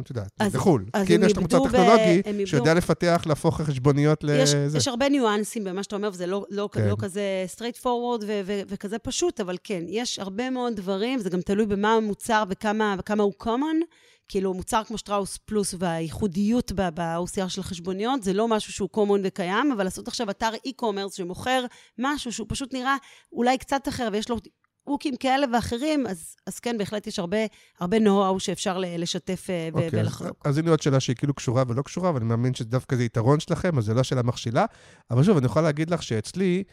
את 0.02 0.10
יודעת, 0.10 0.28
לחו"ל. 0.54 0.86
כי 1.08 1.16
הנה 1.16 1.26
יש 1.26 1.32
לך 1.32 1.38
מוצר 1.38 1.58
איבדו 1.58 1.70
ב- 1.70 1.72
טכנולוגי 1.72 2.22
הם 2.26 2.40
איבדו- 2.40 2.48
שיודע 2.50 2.74
לפתח, 2.74 3.24
להפוך 3.26 3.62
חשבוניות 3.62 4.24
לזה. 4.24 4.78
יש 4.78 4.88
הרבה 4.88 5.10
ניואנסים 5.10 5.64
במה 5.64 5.84
שאתה 5.84 5.96
אומר, 5.96 6.10
וזה 6.14 6.26
לא, 6.28 6.46
לא, 6.50 6.70
כן. 6.72 6.88
לא 6.88 6.96
כזה 7.00 7.46
straight 7.56 7.78
forward 7.82 8.24
ו- 8.28 8.42
ו- 8.46 8.62
וכזה 8.68 9.00
פשוט, 9.00 9.40
אבל 9.40 9.58
כן, 9.64 9.84
יש 9.88 10.20
הרבה 10.20 10.50
מאוד 10.50 10.76
דברים, 10.76 11.20
זה 11.20 11.30
גם 11.30 11.42
תלוי 11.42 11.66
במה 11.66 11.94
המוצר 11.94 12.44
וכמה 12.50 12.96
הוא 13.24 13.34
common. 13.44 13.84
כאילו, 14.28 14.54
מוצר 14.54 14.84
כמו 14.84 14.98
שטראוס 14.98 15.38
פלוס 15.38 15.76
והייחודיות 15.80 16.72
ב-OCR 16.72 17.50
של 17.50 17.64
חשבוניות, 17.64 18.24
זה 18.24 18.34
לא 18.34 18.48
משהו 18.48 18.74
שהוא 18.74 18.90
common 18.96 19.20
וקיים, 19.24 19.72
אבל 19.72 19.84
לעשות 19.84 20.08
עכשיו 20.08 20.30
אתר 20.30 20.52
e-commerce 20.68 21.16
שמוכר 21.16 21.66
משהו 21.98 22.32
שהוא 22.32 22.48
פשוט 22.50 22.74
נראה 22.74 22.96
אולי 23.32 23.58
קצת 23.58 23.88
אחר, 23.88 24.10
ויש 24.12 24.30
לו 24.30 24.38
הוקים 24.84 25.16
כאלה 25.16 25.46
ואחרים, 25.54 26.08
אז, 26.08 26.36
אז 26.48 26.60
כן, 26.60 26.78
בהחלט 26.78 27.08
יש 27.08 27.20
הרבה, 27.20 27.38
הרבה 27.80 27.98
know-how 27.98 28.40
שאפשר 28.40 28.78
לשתף 28.98 29.50
אה, 29.50 29.70
ו- 29.74 29.86
אוקיי, 29.86 30.02
אז-. 30.02 30.24
אז 30.46 30.58
הנה 30.58 30.70
עוד 30.70 30.82
שאלה 30.82 31.00
שהיא 31.00 31.16
כאילו 31.16 31.34
קשורה 31.34 31.64
ולא 31.68 31.82
קשורה, 31.82 32.14
ואני 32.14 32.26
מאמין 32.26 32.54
שדווקא 32.54 32.96
זה 32.96 33.04
יתרון 33.04 33.40
שלכם, 33.40 33.78
אז 33.78 33.84
זו 33.84 33.94
לא 33.94 34.04
שאלה 34.04 34.24
מכשילה. 34.24 34.66
אבל 35.12 35.24
שוב, 35.24 35.38
אני 35.38 35.46
יכול 35.46 35.62
להגיד 35.62 35.90
לך 35.90 36.04
שאצלי, 36.04 36.64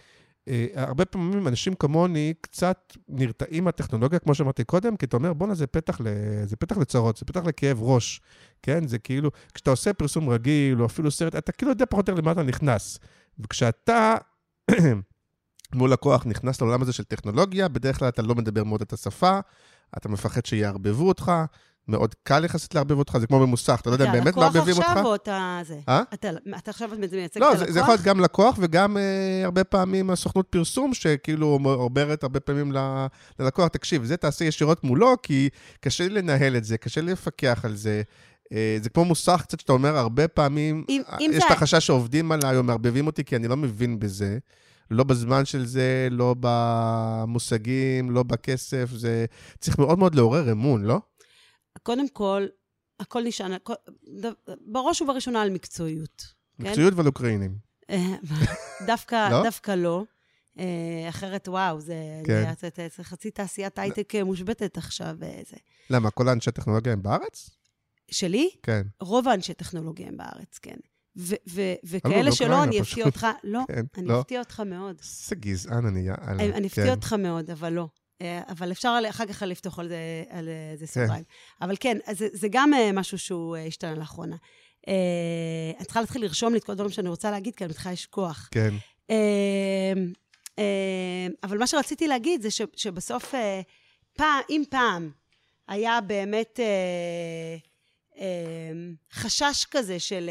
הרבה 0.74 1.04
פעמים 1.04 1.48
אנשים 1.48 1.74
כמוני 1.74 2.34
קצת 2.40 2.96
נרתעים 3.08 3.64
מהטכנולוגיה, 3.64 4.18
כמו 4.18 4.34
שאמרתי 4.34 4.64
קודם, 4.64 4.96
כי 4.96 5.06
אתה 5.06 5.16
אומר, 5.16 5.32
בואנה, 5.32 5.54
זה 5.54 5.66
פתח, 5.66 6.00
ל... 6.00 6.06
זה 6.44 6.56
פתח 6.56 6.76
לצרות, 6.78 7.16
זה 7.16 7.24
פתח 7.24 7.40
לכאב 7.44 7.82
ראש, 7.82 8.20
כן? 8.62 8.88
זה 8.88 8.98
כאילו, 8.98 9.30
כשאתה 9.54 9.70
עושה 9.70 9.92
פרסום 9.92 10.28
רגיל, 10.28 10.80
או 10.80 10.86
אפילו 10.86 11.10
סרט, 11.10 11.34
אתה 11.36 11.52
כאילו 11.52 11.72
יודע 11.72 11.86
פחות 11.86 12.08
או 12.08 12.12
יותר 12.12 12.22
למה 12.22 12.32
אתה 12.32 12.42
נכנס. 12.42 12.98
וכשאתה 13.38 14.14
מול 15.74 15.92
לקוח 15.92 16.26
נכנס 16.26 16.60
לעולם 16.60 16.82
הזה 16.82 16.92
של 16.92 17.04
טכנולוגיה, 17.04 17.68
בדרך 17.68 17.98
כלל 17.98 18.08
אתה 18.08 18.22
לא 18.22 18.34
מדבר 18.34 18.64
מאוד 18.64 18.82
את 18.82 18.92
השפה, 18.92 19.40
אתה 19.96 20.08
מפחד 20.08 20.46
שיערבבו 20.46 21.08
אותך, 21.08 21.32
מאוד 21.90 22.14
קל 22.22 22.44
יחסית 22.44 22.74
לערבב 22.74 22.98
אותך, 22.98 23.18
זה 23.20 23.26
כמו 23.26 23.40
במוסך, 23.40 23.78
אתה 23.82 23.90
לא 23.90 23.94
יודע 23.94 24.12
באמת 24.12 24.36
מערבבים 24.36 24.76
אותך. 24.76 24.90
אתה 24.90 24.90
לקוח 24.90 24.96
עכשיו 24.96 25.06
או 25.06 25.14
אתה 25.14 25.60
זה? 25.66 25.78
אה? 25.88 26.02
אתה, 26.14 26.28
אתה 26.58 26.70
עכשיו 26.70 26.88
מייצג 26.98 27.16
את 27.24 27.36
לא, 27.36 27.50
הלקוח? 27.50 27.66
זה, 27.66 27.72
זה 27.72 27.80
יכול 27.80 27.92
להיות 27.94 28.04
גם 28.04 28.20
לקוח 28.20 28.56
וגם 28.60 28.96
אה, 28.96 29.02
הרבה 29.44 29.64
פעמים 29.64 30.10
הסוכנות 30.10 30.46
פרסום, 30.50 30.94
שכאילו 30.94 31.58
אומרת 31.64 32.22
הרבה 32.22 32.40
פעמים 32.40 32.72
ל- 32.72 33.06
ללקוח, 33.38 33.68
תקשיב, 33.68 34.04
זה 34.04 34.16
תעשה 34.16 34.44
ישירות 34.44 34.84
מולו, 34.84 35.14
כי 35.22 35.48
קשה 35.80 36.08
לי 36.08 36.14
לנהל 36.14 36.56
את 36.56 36.64
זה, 36.64 36.78
קשה 36.78 37.00
לי 37.00 37.12
לפקח 37.12 37.60
על 37.64 37.76
זה. 37.76 38.02
אה, 38.52 38.78
זה 38.82 38.90
כמו 38.90 39.04
מוסך 39.04 39.40
קצת, 39.42 39.60
שאתה 39.60 39.72
אומר, 39.72 39.96
הרבה 39.96 40.28
פעמים, 40.28 40.84
אם- 40.88 41.02
אה, 41.12 41.16
אם 41.20 41.30
יש 41.34 41.44
את 41.46 41.50
החשש 41.50 41.86
שעובדים 41.86 42.32
עליי 42.32 42.56
או 42.56 42.62
מערבבים 42.62 43.06
אותי, 43.06 43.24
כי 43.24 43.36
אני 43.36 43.48
לא 43.48 43.56
מבין 43.56 43.98
בזה. 43.98 44.38
לא 44.90 45.04
בזמן 45.04 45.44
של 45.44 45.66
זה, 45.66 46.08
לא 46.10 46.34
במושגים, 46.40 48.10
לא 48.10 48.22
בכסף, 48.22 48.90
זה 48.94 49.24
צריך 49.58 49.78
מאוד 49.78 49.98
מאוד 49.98 50.14
לעורר 50.14 50.52
אמון, 50.52 50.82
לא? 50.84 51.00
קודם 51.82 52.08
כל, 52.08 52.46
הכל 53.00 53.22
נשען, 53.22 53.52
הכל- 53.52 53.74
בראש 54.66 55.02
ובראשונה 55.02 55.42
על 55.42 55.50
מקצועיות. 55.50 56.26
כן? 56.62 56.68
מקצועיות 56.68 56.94
ועל 56.94 57.06
אוקראינים. 57.06 57.58
אה, 57.90 58.14
דווקא, 58.86 59.28
לא? 59.30 59.42
דווקא 59.42 59.70
לא. 59.70 60.04
אה, 60.58 61.06
אחרת, 61.08 61.48
וואו, 61.48 61.80
זה, 61.80 61.94
כן. 62.26 62.52
זה, 62.60 62.68
זה, 62.76 62.88
זה 62.96 63.04
חצי 63.04 63.30
תעשיית 63.30 63.78
הייטק 63.78 64.14
אה, 64.14 64.24
מושבתת 64.24 64.76
עכשיו. 64.76 65.16
זה. 65.20 65.56
למה, 65.90 66.10
כל 66.10 66.28
האנשי 66.28 66.50
טכנולוגיה 66.50 66.92
הם 66.92 67.02
בארץ? 67.02 67.50
שלי, 68.10 68.50
כן. 68.62 68.82
רוב 69.00 69.28
האנשי 69.28 69.54
טכנולוגיה 69.54 70.08
הם 70.08 70.16
בארץ, 70.16 70.58
כן. 70.62 70.76
ו- 71.16 71.34
ו- 71.48 71.60
לא 71.60 71.76
וכאלה 71.84 72.32
שלא, 72.32 72.62
אני. 72.64 72.80
אפתיע 72.80 73.06
אותך, 73.06 73.26
לא, 73.44 73.60
כן, 73.68 73.84
אני 73.96 74.06
לא. 74.06 74.20
אפתיע 74.20 74.38
אותך 74.40 74.60
מאוד. 74.60 74.96
איזה 75.02 75.34
גזען 75.34 75.86
אני, 75.86 76.00
יאללה. 76.00 76.30
אני 76.30 76.52
אני 76.52 76.66
אפתיע 76.66 76.84
כן. 76.84 76.90
אותך 76.90 77.12
מאוד, 77.12 77.50
אבל 77.50 77.72
לא. 77.72 77.88
אה, 78.22 78.40
אבל 78.48 78.72
אפשר 78.72 78.98
אחר 79.10 79.26
כך 79.26 79.42
לפתוח 79.42 79.78
על 79.78 79.88
זה, 79.88 80.24
על 80.28 80.48
אה, 80.48 80.76
זה 80.76 80.86
כן. 80.86 80.92
סוגריים. 80.92 81.24
אבל 81.62 81.74
כן, 81.80 81.98
זה, 82.12 82.28
זה 82.32 82.48
גם 82.50 82.74
אה, 82.74 82.92
משהו 82.92 83.18
שהוא 83.18 83.56
השתנה 83.56 83.94
לאחרונה. 83.94 84.36
אני 85.78 85.84
צריכה 85.84 86.00
להתחיל 86.00 86.22
לרשום 86.22 86.52
לי 86.52 86.58
את 86.58 86.64
כל 86.64 86.72
הדברים 86.72 86.90
שאני 86.90 87.08
רוצה 87.08 87.30
להגיד, 87.30 87.54
כי 87.54 87.64
אני 87.64 87.70
מתחילה 87.70 87.92
לשכוח. 87.92 88.48
כן. 88.50 88.74
אה, 89.10 89.92
אה, 90.58 91.26
אבל 91.42 91.58
מה 91.58 91.66
שרציתי 91.66 92.08
להגיד 92.08 92.42
זה 92.42 92.50
ש, 92.50 92.62
שבסוף, 92.76 93.34
פעם, 94.16 94.40
אם 94.50 94.62
פעם 94.70 95.10
היה 95.68 96.00
באמת 96.00 96.60
חשש 99.12 99.66
כזה 99.70 99.98
של... 99.98 100.30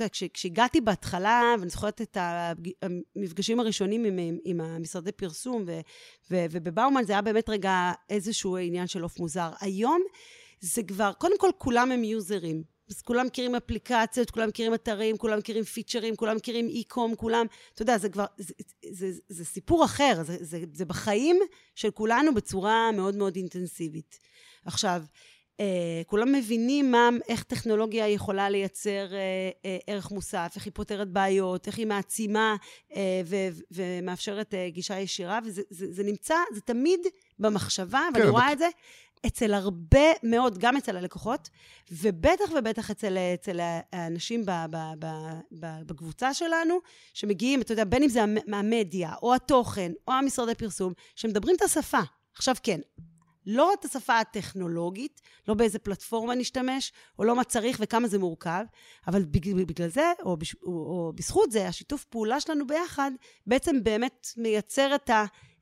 אה, 0.00 0.08
כשהגעתי 0.34 0.80
בהתחלה, 0.80 1.54
ואני 1.58 1.70
זוכרת 1.70 2.02
את 2.02 2.16
המפגשים 3.16 3.60
הראשונים 3.60 4.04
עם, 4.04 4.38
עם, 4.44 4.60
המשרדי 4.60 5.12
פרסום, 5.12 5.64
ו, 5.66 5.80
ו, 6.30 6.46
ובבאומן 6.50 7.04
זה 7.04 7.12
היה 7.12 7.22
באמת 7.22 7.48
רגע 7.48 7.92
איזשהו 8.10 8.56
עניין 8.56 8.86
של 8.86 9.02
עוף 9.02 9.18
מוזר. 9.18 9.50
היום 9.60 10.02
זה 10.60 10.82
כבר, 10.82 11.12
קודם 11.18 11.38
כל 11.38 11.50
כולם 11.58 11.92
הם 11.92 12.04
יוזרים. 12.04 12.78
אז 12.90 13.02
כולם 13.02 13.26
מכירים 13.26 13.54
אפליקציות, 13.54 14.30
כולם 14.30 14.48
מכירים 14.48 14.74
אתרים, 14.74 15.16
כולם 15.16 15.38
מכירים 15.38 15.64
פיצ'רים, 15.64 16.16
כולם 16.16 16.36
מכירים 16.36 16.68
אי-קום, 16.68 17.14
כולם, 17.14 17.46
אתה 17.74 17.82
יודע, 17.82 17.98
זה 17.98 18.08
כבר, 18.08 18.24
זה, 18.38 18.54
זה, 18.90 19.12
זה, 19.12 19.20
זה 19.28 19.44
סיפור 19.44 19.84
אחר, 19.84 20.22
זה, 20.22 20.36
זה, 20.40 20.64
זה 20.72 20.84
בחיים 20.84 21.38
של 21.74 21.90
כולנו 21.90 22.34
בצורה 22.34 22.92
מאוד 22.92 23.16
מאוד 23.16 23.36
אינטנסיבית. 23.36 24.18
עכשיו, 24.64 25.02
כולם 26.06 26.32
מבינים 26.32 26.90
מה, 26.90 27.08
איך 27.28 27.42
טכנולוגיה 27.42 28.08
יכולה 28.08 28.50
לייצר 28.50 29.06
אה, 29.14 29.18
אה, 29.64 29.78
ערך 29.86 30.10
מוסף, 30.10 30.52
איך 30.56 30.64
היא 30.64 30.72
פותרת 30.74 31.08
בעיות, 31.08 31.66
איך 31.66 31.78
היא 31.78 31.86
מעצימה 31.86 32.56
ו, 33.26 33.36
ומאפשרת 33.70 34.54
אה, 34.54 34.68
גישה 34.70 34.98
ישירה, 34.98 35.38
וזה 35.44 35.62
זה, 35.70 35.86
זה 35.92 36.02
נמצא, 36.04 36.34
זה 36.54 36.60
תמיד 36.60 37.00
במחשבה, 37.38 38.00
כן, 38.14 38.20
ואני 38.20 38.30
רואה 38.30 38.44
אבל- 38.44 38.52
את 38.52 38.58
זה 38.58 38.68
אצל 39.26 39.54
הרבה 39.54 40.00
מאוד, 40.22 40.58
גם 40.58 40.76
אצל 40.76 40.96
הלקוחות, 40.96 41.48
ובטח 41.92 42.44
ובטח 42.58 42.90
אצל, 42.90 43.18
אצל 43.34 43.60
האנשים 43.92 44.44
ב, 44.46 44.50
ב, 44.70 44.76
ב, 44.98 45.06
ב, 45.60 45.66
בקבוצה 45.86 46.34
שלנו, 46.34 46.78
שמגיעים, 47.14 47.60
אתה 47.60 47.72
יודע, 47.72 47.84
בין 47.84 48.02
אם 48.02 48.08
זה 48.08 48.22
המ- 48.22 48.36
מהמדיה, 48.46 49.12
או 49.22 49.34
התוכן, 49.34 49.92
או 50.08 50.12
המשרדי 50.12 50.54
פרסום, 50.54 50.92
שמדברים 51.16 51.56
את 51.56 51.62
השפה. 51.62 52.00
עכשיו 52.34 52.54
כן, 52.62 52.80
לא 53.50 53.72
את 53.80 53.84
השפה 53.84 54.18
הטכנולוגית, 54.18 55.20
לא 55.48 55.54
באיזה 55.54 55.78
פלטפורמה 55.78 56.34
נשתמש, 56.34 56.92
או 57.18 57.24
לא 57.24 57.36
מה 57.36 57.44
צריך 57.44 57.78
וכמה 57.80 58.08
זה 58.08 58.18
מורכב, 58.18 58.64
אבל 59.06 59.24
בגלל, 59.24 59.64
בגלל 59.64 59.88
זה, 59.88 60.12
או, 60.22 60.36
בש, 60.36 60.54
או, 60.62 60.70
או 60.70 61.12
בזכות 61.14 61.52
זה, 61.52 61.68
השיתוף 61.68 62.04
פעולה 62.04 62.40
שלנו 62.40 62.66
ביחד, 62.66 63.10
בעצם 63.46 63.76
באמת 63.82 64.28
מייצר 64.36 64.94
את 64.94 65.10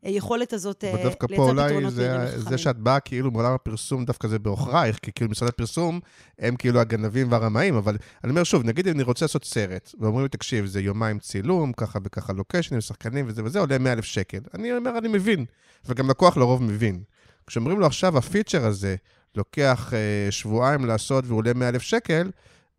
היכולת 0.03 0.53
הזאת 0.53 0.85
אה, 0.85 0.93
אבל 0.93 1.03
דווקא 1.03 1.27
פה 1.27 1.33
לייצר 1.33 1.51
אולי 1.51 1.69
פתרונות 1.69 1.93
זה, 1.93 2.29
זה. 2.37 2.59
שאת 2.59 2.77
באה 2.77 3.01
כאילו 3.01 3.31
מעולם 3.31 3.53
הפרסום, 3.53 4.05
דווקא 4.05 4.29
זה 4.29 4.39
בעוכרייך, 4.39 4.99
כי 5.03 5.13
כאילו 5.13 5.31
משרד 5.31 5.49
הפרסום 5.49 6.01
הם 6.39 6.57
כאילו 6.57 6.81
הגנבים 6.81 7.33
והרמאים, 7.33 7.75
אבל 7.75 7.97
אני 8.25 8.31
אומר 8.31 8.45
שוב, 8.45 8.65
נגיד 8.65 8.89
אם 8.89 8.95
אני 8.95 9.03
רוצה 9.03 9.25
לעשות 9.25 9.45
סרט, 9.45 9.95
ואומרים 10.01 10.23
לי, 10.23 10.29
תקשיב, 10.29 10.67
זה 10.67 10.81
יומיים 10.81 11.19
צילום, 11.19 11.73
ככה 11.73 11.99
וככה 12.05 12.33
לוקיישנים, 12.33 12.81
שחקנים 12.81 13.25
וזה 13.29 13.45
וזה, 13.45 13.61
עולה 13.61 13.79
100 13.79 13.93
אלף 13.93 14.05
שקל. 14.05 14.41
אני 14.55 14.77
אומר, 14.77 14.99
אני 14.99 15.09
מבין, 15.09 15.45
וגם 15.85 16.11
לקוח 16.11 16.37
לרוב 16.37 16.63
מבין. 16.63 17.03
כשאומרים 17.47 17.81
לו 17.81 17.87
עכשיו, 17.87 18.19
הפיצ'ר 18.19 18.67
הזה 18.67 18.97
לוקח 19.35 19.93
אה, 19.95 20.31
שבועיים 20.31 20.85
לעשות 20.85 21.25
ועולה 21.27 21.53
100 21.55 21.69
אלף 21.69 21.83
שקל, 21.83 22.31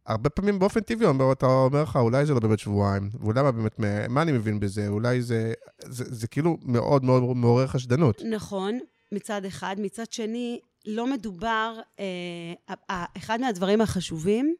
הרבה 0.05 0.30
פעמים 0.30 0.59
באופן 0.59 0.80
טבעי 0.80 1.07
אומר, 1.07 1.32
אתה 1.32 1.45
אומר 1.45 1.84
לך, 1.84 1.95
אולי 1.95 2.26
זה 2.26 2.34
לא 2.34 2.39
באמת 2.39 2.59
שבועיים, 2.59 3.09
ואולי 3.20 3.41
מה 3.41 3.51
באמת, 3.51 3.80
מה 4.09 4.22
אני 4.22 4.32
מבין 4.32 4.59
בזה? 4.59 4.88
אולי 4.88 5.22
זה, 5.22 5.53
זה, 5.86 6.03
זה 6.07 6.28
כאילו 6.28 6.57
מאוד 6.63 7.03
מאוד 7.03 7.38
מעורר 7.38 7.68
חשדנות. 7.68 8.22
נכון, 8.30 8.80
מצד 9.11 9.45
אחד. 9.45 9.76
מצד 9.80 10.11
שני, 10.11 10.59
לא 10.86 11.07
מדובר, 11.07 11.80
אה, 11.99 13.05
אחד 13.18 13.41
מהדברים 13.41 13.82
החשובים 13.82 14.55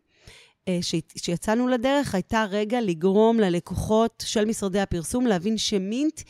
אה, 0.68 0.80
שיצאנו 1.18 1.68
לדרך 1.68 2.16
הייתה 2.16 2.46
רגע 2.50 2.82
לגרום 2.82 3.40
ללקוחות 3.40 4.24
של 4.28 4.46
משרדי 4.46 4.80
הפרסום 4.80 5.26
להבין 5.26 5.58
שמינט 5.58 6.22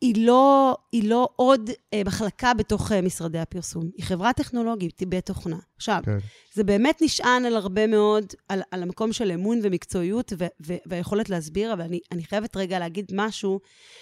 היא 0.00 0.26
לא, 0.26 0.76
היא 0.92 1.08
לא 1.08 1.28
עוד 1.36 1.70
אה, 1.94 2.02
מחלקה 2.04 2.54
בתוך 2.54 2.92
אה, 2.92 3.00
משרדי 3.00 3.38
הפרסום, 3.38 3.90
היא 3.96 4.04
חברה 4.04 4.32
טכנולוגית, 4.32 5.00
היא 5.00 5.08
בית 5.08 5.26
תוכנה. 5.26 5.56
עכשיו, 5.76 6.00
כן. 6.04 6.18
זה 6.54 6.64
באמת 6.64 7.02
נשען 7.02 7.44
על 7.44 7.56
הרבה 7.56 7.86
מאוד, 7.86 8.24
על, 8.48 8.62
על 8.70 8.82
המקום 8.82 9.12
של 9.12 9.32
אמון 9.32 9.60
ומקצועיות 9.62 10.32
ו, 10.38 10.46
ו, 10.66 10.74
והיכולת 10.86 11.30
להסביר, 11.30 11.72
אבל 11.72 11.82
אני, 11.82 12.00
אני 12.12 12.24
חייבת 12.24 12.56
רגע 12.56 12.78
להגיד 12.78 13.12
משהו, 13.14 13.60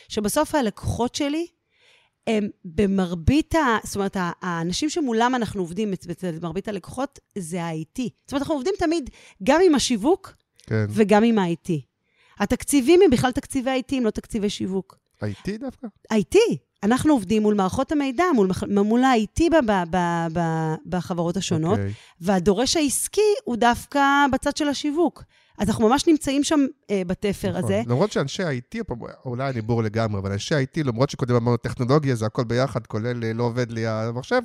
שבסוף 0.09 0.55
הלקוחות 0.55 1.15
שלי, 1.15 1.47
הם 2.27 2.49
במרבית 2.65 3.55
ה... 3.55 3.79
זאת 3.85 3.97
אומרת, 3.97 4.17
האנשים 4.43 4.91
שמולם 4.91 5.35
אנחנו 5.35 5.63
עובדים, 5.63 5.93
אצל 5.93 6.39
מרבית 6.43 6.69
הלקוחות, 6.69 7.19
זה 7.39 7.63
ה-IT. 7.63 8.03
זאת 8.25 8.33
אומרת, 8.33 8.43
אנחנו 8.43 8.55
עובדים 8.55 8.75
תמיד 8.79 9.11
גם 9.43 9.61
עם 9.67 9.75
השיווק 9.75 10.35
כן. 10.67 10.85
וגם 10.89 11.25
עם 11.25 11.39
ה-IT. 11.39 11.71
התקציבים 12.39 13.01
הם 13.05 13.11
בכלל 13.11 13.33
תקציבי 13.33 13.71
IT, 13.71 13.97
הם 13.97 14.05
לא 14.05 14.11
תקציבי 14.11 14.51
שיווק. 14.51 14.99
IT 15.25 15.59
דווקא? 15.61 15.87
IT. 16.13 16.37
אנחנו 16.83 17.13
עובדים 17.13 17.43
מול 17.43 17.55
מערכות 17.55 17.93
המידע, 17.93 18.25
מול, 18.35 18.51
מול 18.69 19.05
ה-IT 19.05 19.43
בחברות 20.87 21.37
השונות, 21.37 21.79
אוקיי. 21.79 21.93
והדורש 22.21 22.77
העסקי 22.77 23.35
הוא 23.45 23.57
דווקא 23.57 24.27
בצד 24.33 24.57
של 24.57 24.69
השיווק. 24.69 25.25
אז 25.59 25.69
אנחנו 25.69 25.89
ממש 25.89 26.07
נמצאים 26.07 26.45
שם 26.45 26.61
אה, 26.91 27.03
בתפר 27.07 27.49
נכון. 27.51 27.65
הזה. 27.65 27.83
למרות 27.87 28.13
שאנשי 28.13 28.43
IT, 28.43 28.85
פה, 28.87 28.95
אולי 29.25 29.51
אני 29.51 29.61
בור 29.61 29.83
לגמרי, 29.83 30.21
אבל 30.21 30.33
אנשי 30.33 30.55
IT, 30.55 30.85
למרות 30.85 31.11
שקודם 31.11 31.35
אמרנו 31.35 31.57
טכנולוגיה, 31.57 32.15
זה 32.15 32.27
הכל 32.27 32.45
ביחד, 32.45 32.87
כולל 32.87 33.25
אה, 33.25 33.33
לא 33.33 33.43
עובד 33.43 33.73
לי 33.73 33.87
המחשב, 33.87 34.41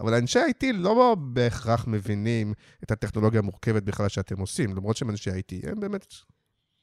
אבל 0.00 0.14
אנשי 0.14 0.38
IT 0.38 0.66
לא 0.74 1.16
בהכרח 1.18 1.86
מבינים 1.86 2.54
את 2.84 2.90
הטכנולוגיה 2.90 3.40
המורכבת 3.40 3.82
בכלל 3.82 4.08
שאתם 4.08 4.40
עושים, 4.40 4.76
למרות 4.76 4.96
שהם 4.96 5.10
אנשי 5.10 5.30
IT, 5.30 5.70
הם 5.70 5.80
באמת, 5.80 6.06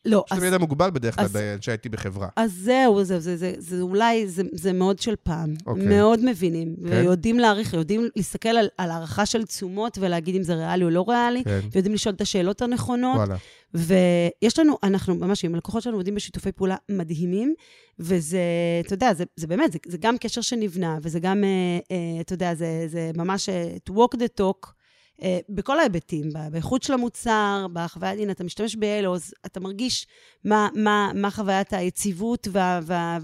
לא, 0.05 0.23
להם 0.31 0.43
ידע 0.43 0.57
מוגבל 0.57 0.89
בדרך 0.89 1.15
כלל 1.15 1.25
אז- 1.25 1.35
IT 1.35 1.89
בחברה. 1.89 2.27
אז 2.35 2.53
זהו, 2.53 3.03
זה, 3.03 3.19
זה, 3.19 3.37
זה, 3.37 3.53
זה 3.57 3.81
אולי, 3.81 4.27
זה, 4.27 4.43
זה 4.51 4.73
מאוד 4.73 4.99
של 4.99 5.15
פעם. 5.23 5.53
אוקיי. 5.67 5.85
מאוד 5.85 6.25
מבינים, 6.25 6.75
כן. 6.75 6.83
ויודעים 6.85 7.39
להעריך, 7.39 7.73
יודעים 7.73 8.09
להסתכל 8.15 8.49
על, 8.49 8.67
על 8.77 8.91
הערכה 8.91 9.25
של 9.25 9.45
תשומות 9.45 9.97
ולהגיד 10.01 10.35
אם 10.35 10.43
זה 10.43 10.55
ריאלי 10.55 10.83
או 10.83 10.89
לא 10.89 11.05
ריאלי, 11.07 11.43
כן, 11.43 11.59
ויודעים 11.71 11.93
לשאול 11.93 12.15
את 12.15 12.21
השאלות 12.21 12.61
הנכונות. 12.61 13.15
וואלה. 13.15 13.35
ויש 13.73 14.59
לנו, 14.59 14.77
אנחנו 14.83 15.15
ממש, 15.15 15.45
עם 15.45 15.55
הלקוחות 15.55 15.83
שלנו 15.83 15.97
עובדים 15.97 16.15
בשיתופי 16.15 16.51
פעולה 16.51 16.75
מדהימים, 16.89 17.53
וזה, 17.99 18.39
אתה 18.85 18.93
יודע, 18.93 19.13
זה, 19.13 19.23
זה 19.35 19.47
באמת, 19.47 19.71
זה, 19.71 19.77
זה 19.87 19.97
גם 19.97 20.17
קשר 20.17 20.41
שנבנה, 20.41 20.97
וזה 21.01 21.19
גם, 21.19 21.43
אה, 21.43 21.79
אה, 21.91 22.21
אתה 22.21 22.33
יודע, 22.33 22.55
זה, 22.55 22.85
זה 22.87 23.11
ממש 23.15 23.49
אה, 23.49 23.75
to 23.89 23.93
walk 23.93 24.17
the 24.17 24.41
talk. 24.41 24.78
אה, 25.21 25.39
בכל 25.49 25.79
ההיבטים, 25.79 26.29
באיכות 26.51 26.83
של 26.83 26.93
המוצר, 26.93 27.67
בחוויה, 27.73 28.11
הנה, 28.11 28.31
אתה 28.31 28.43
משתמש 28.43 28.75
באלוז, 28.75 29.33
אתה 29.45 29.59
מרגיש 29.59 30.07
מה, 30.45 30.69
מה, 30.75 31.11
מה 31.15 31.31
חוויית 31.31 31.73
היציבות 31.73 32.47
וה- 32.51 32.79
וה- 32.83 33.17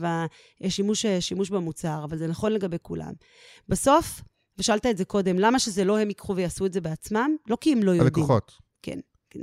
והשימוש 0.61 1.05
שימוש 1.19 1.49
במוצר, 1.49 2.01
אבל 2.03 2.17
זה 2.17 2.27
נכון 2.27 2.51
לגבי 2.51 2.77
כולם. 2.81 3.13
בסוף, 3.69 4.21
ושאלת 4.57 4.85
את 4.85 4.97
זה 4.97 5.05
קודם, 5.05 5.39
למה 5.39 5.59
שזה 5.59 5.83
לא 5.83 5.99
הם 5.99 6.07
ייקחו 6.07 6.35
ויעשו 6.35 6.65
את 6.65 6.73
זה 6.73 6.81
בעצמם? 6.81 7.35
לא 7.47 7.57
כי 7.61 7.71
הם 7.71 7.83
לא 7.83 7.91
יודעים. 7.91 8.01
הלקוחות, 8.01 8.51
כן. 8.81 8.99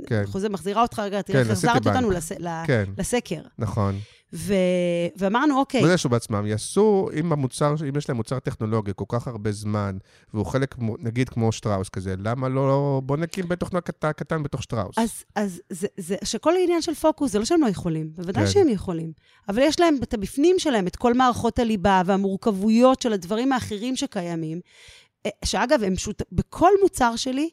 כן. 0.07 0.15
אני 0.15 0.27
חוזר, 0.27 0.49
מחזירה 0.49 0.81
אותך 0.81 0.99
רגע, 0.99 1.21
תראה 1.21 1.43
כן, 1.43 1.51
החזרת 1.51 1.87
אותנו. 1.87 2.11
לס... 2.11 2.31
כן, 2.67 2.83
לסקר. 2.97 3.41
נכון. 3.59 3.95
ו... 4.33 4.53
ואמרנו, 5.15 5.59
אוקיי, 5.59 5.81
לא 5.81 5.87
יעשו 5.87 6.09
בעצמם, 6.09 6.45
יעשו, 6.45 7.09
אם 7.19 7.33
המוצר, 7.33 7.75
אם 7.89 7.97
יש 7.97 8.09
להם 8.09 8.17
מוצר 8.17 8.39
טכנולוגי 8.39 8.91
כל 8.95 9.05
כך 9.07 9.27
הרבה 9.27 9.51
זמן, 9.51 9.97
והוא 10.33 10.45
חלק, 10.45 10.75
נגיד 10.99 11.29
כמו 11.29 11.51
שטראוס 11.51 11.89
כזה, 11.89 12.15
למה 12.19 12.49
לא, 12.49 13.01
בוא 13.05 13.17
נקים 13.17 13.47
בית 13.47 13.59
תוכנה 13.59 13.81
קטן, 13.81 14.11
קטן 14.11 14.43
בתוך 14.43 14.63
שטראוס. 14.63 14.97
אז, 14.97 15.23
אז 15.35 15.61
זה, 15.69 15.87
זה, 15.97 16.15
שכל 16.23 16.55
העניין 16.55 16.81
של 16.81 16.93
פוקוס, 16.93 17.31
זה 17.31 17.39
לא 17.39 17.45
שהם 17.45 17.61
לא 17.61 17.67
יכולים, 17.67 18.11
בוודאי 18.15 18.45
כן. 18.45 18.51
שהם 18.51 18.69
יכולים. 18.69 19.11
אבל 19.49 19.61
יש 19.61 19.79
להם 19.79 19.97
את 20.03 20.13
הבפנים 20.13 20.55
שלהם, 20.59 20.87
את 20.87 20.95
כל 20.95 21.13
מערכות 21.13 21.59
הליבה 21.59 22.01
והמורכבויות 22.05 23.01
של 23.01 23.13
הדברים 23.13 23.51
האחרים 23.51 23.95
שקיימים, 23.95 24.59
אה, 25.25 25.31
שאגב, 25.45 25.83
הם 25.83 25.95
שות... 25.95 26.21
בכל 26.31 26.71
מוצר 26.81 27.15
שלי, 27.15 27.49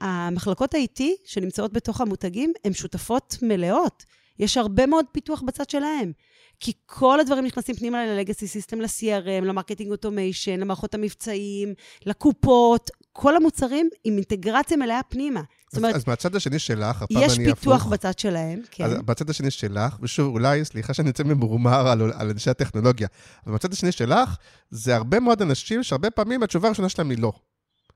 המחלקות 0.00 0.74
ה-IT 0.74 1.02
שנמצאות 1.24 1.72
בתוך 1.72 2.00
המותגים, 2.00 2.52
הן 2.64 2.72
שותפות 2.72 3.36
מלאות. 3.42 4.04
יש 4.38 4.56
הרבה 4.56 4.86
מאוד 4.86 5.04
פיתוח 5.12 5.42
בצד 5.42 5.70
שלהם. 5.70 6.12
כי 6.60 6.72
כל 6.86 7.20
הדברים 7.20 7.44
נכנסים 7.44 7.74
פנימה 7.74 8.06
ל-Legacy 8.06 8.72
System, 8.72 8.76
ל-CRM, 8.76 9.44
ל 9.44 9.49
marketing 9.49 9.90
automation, 9.90 10.60
למערכות 10.60 10.94
המבצעים, 10.94 11.74
לקופות, 12.06 12.90
כל 13.12 13.36
המוצרים 13.36 13.88
עם 14.04 14.16
אינטגרציה 14.16 14.76
מלאה 14.76 15.00
פנימה. 15.08 15.40
זאת 15.40 15.72
אז, 15.72 15.78
אומרת, 15.78 15.94
אז 15.94 16.04
מהצד 16.06 16.36
השני 16.36 16.58
שלך, 16.58 17.02
הפעם 17.02 17.22
יש 17.22 17.38
אני 17.38 17.54
פיתוח 17.54 17.80
הפוך. 17.80 17.92
בצד 17.92 18.18
שלהם, 18.18 18.60
כן. 18.70 18.84
אז 18.84 18.92
בצד 19.04 19.30
השני 19.30 19.50
שלך, 19.50 19.96
ושוב, 20.00 20.34
אולי, 20.34 20.64
סליחה 20.64 20.94
שאני 20.94 21.08
יוצא 21.08 21.22
ממורמר 21.22 21.88
על, 21.88 22.12
על 22.12 22.30
אנשי 22.30 22.50
הטכנולוגיה, 22.50 23.08
אבל 23.46 23.54
בצד 23.54 23.72
השני 23.72 23.92
שלך, 23.92 24.36
זה 24.70 24.96
הרבה 24.96 25.20
מאוד 25.20 25.42
אנשים 25.42 25.82
שהרבה 25.82 26.10
פעמים 26.10 26.42
התשובה 26.42 26.68
הראשונה 26.68 26.88
שלהם 26.88 27.10
היא 27.10 27.18
לא. 27.18 27.32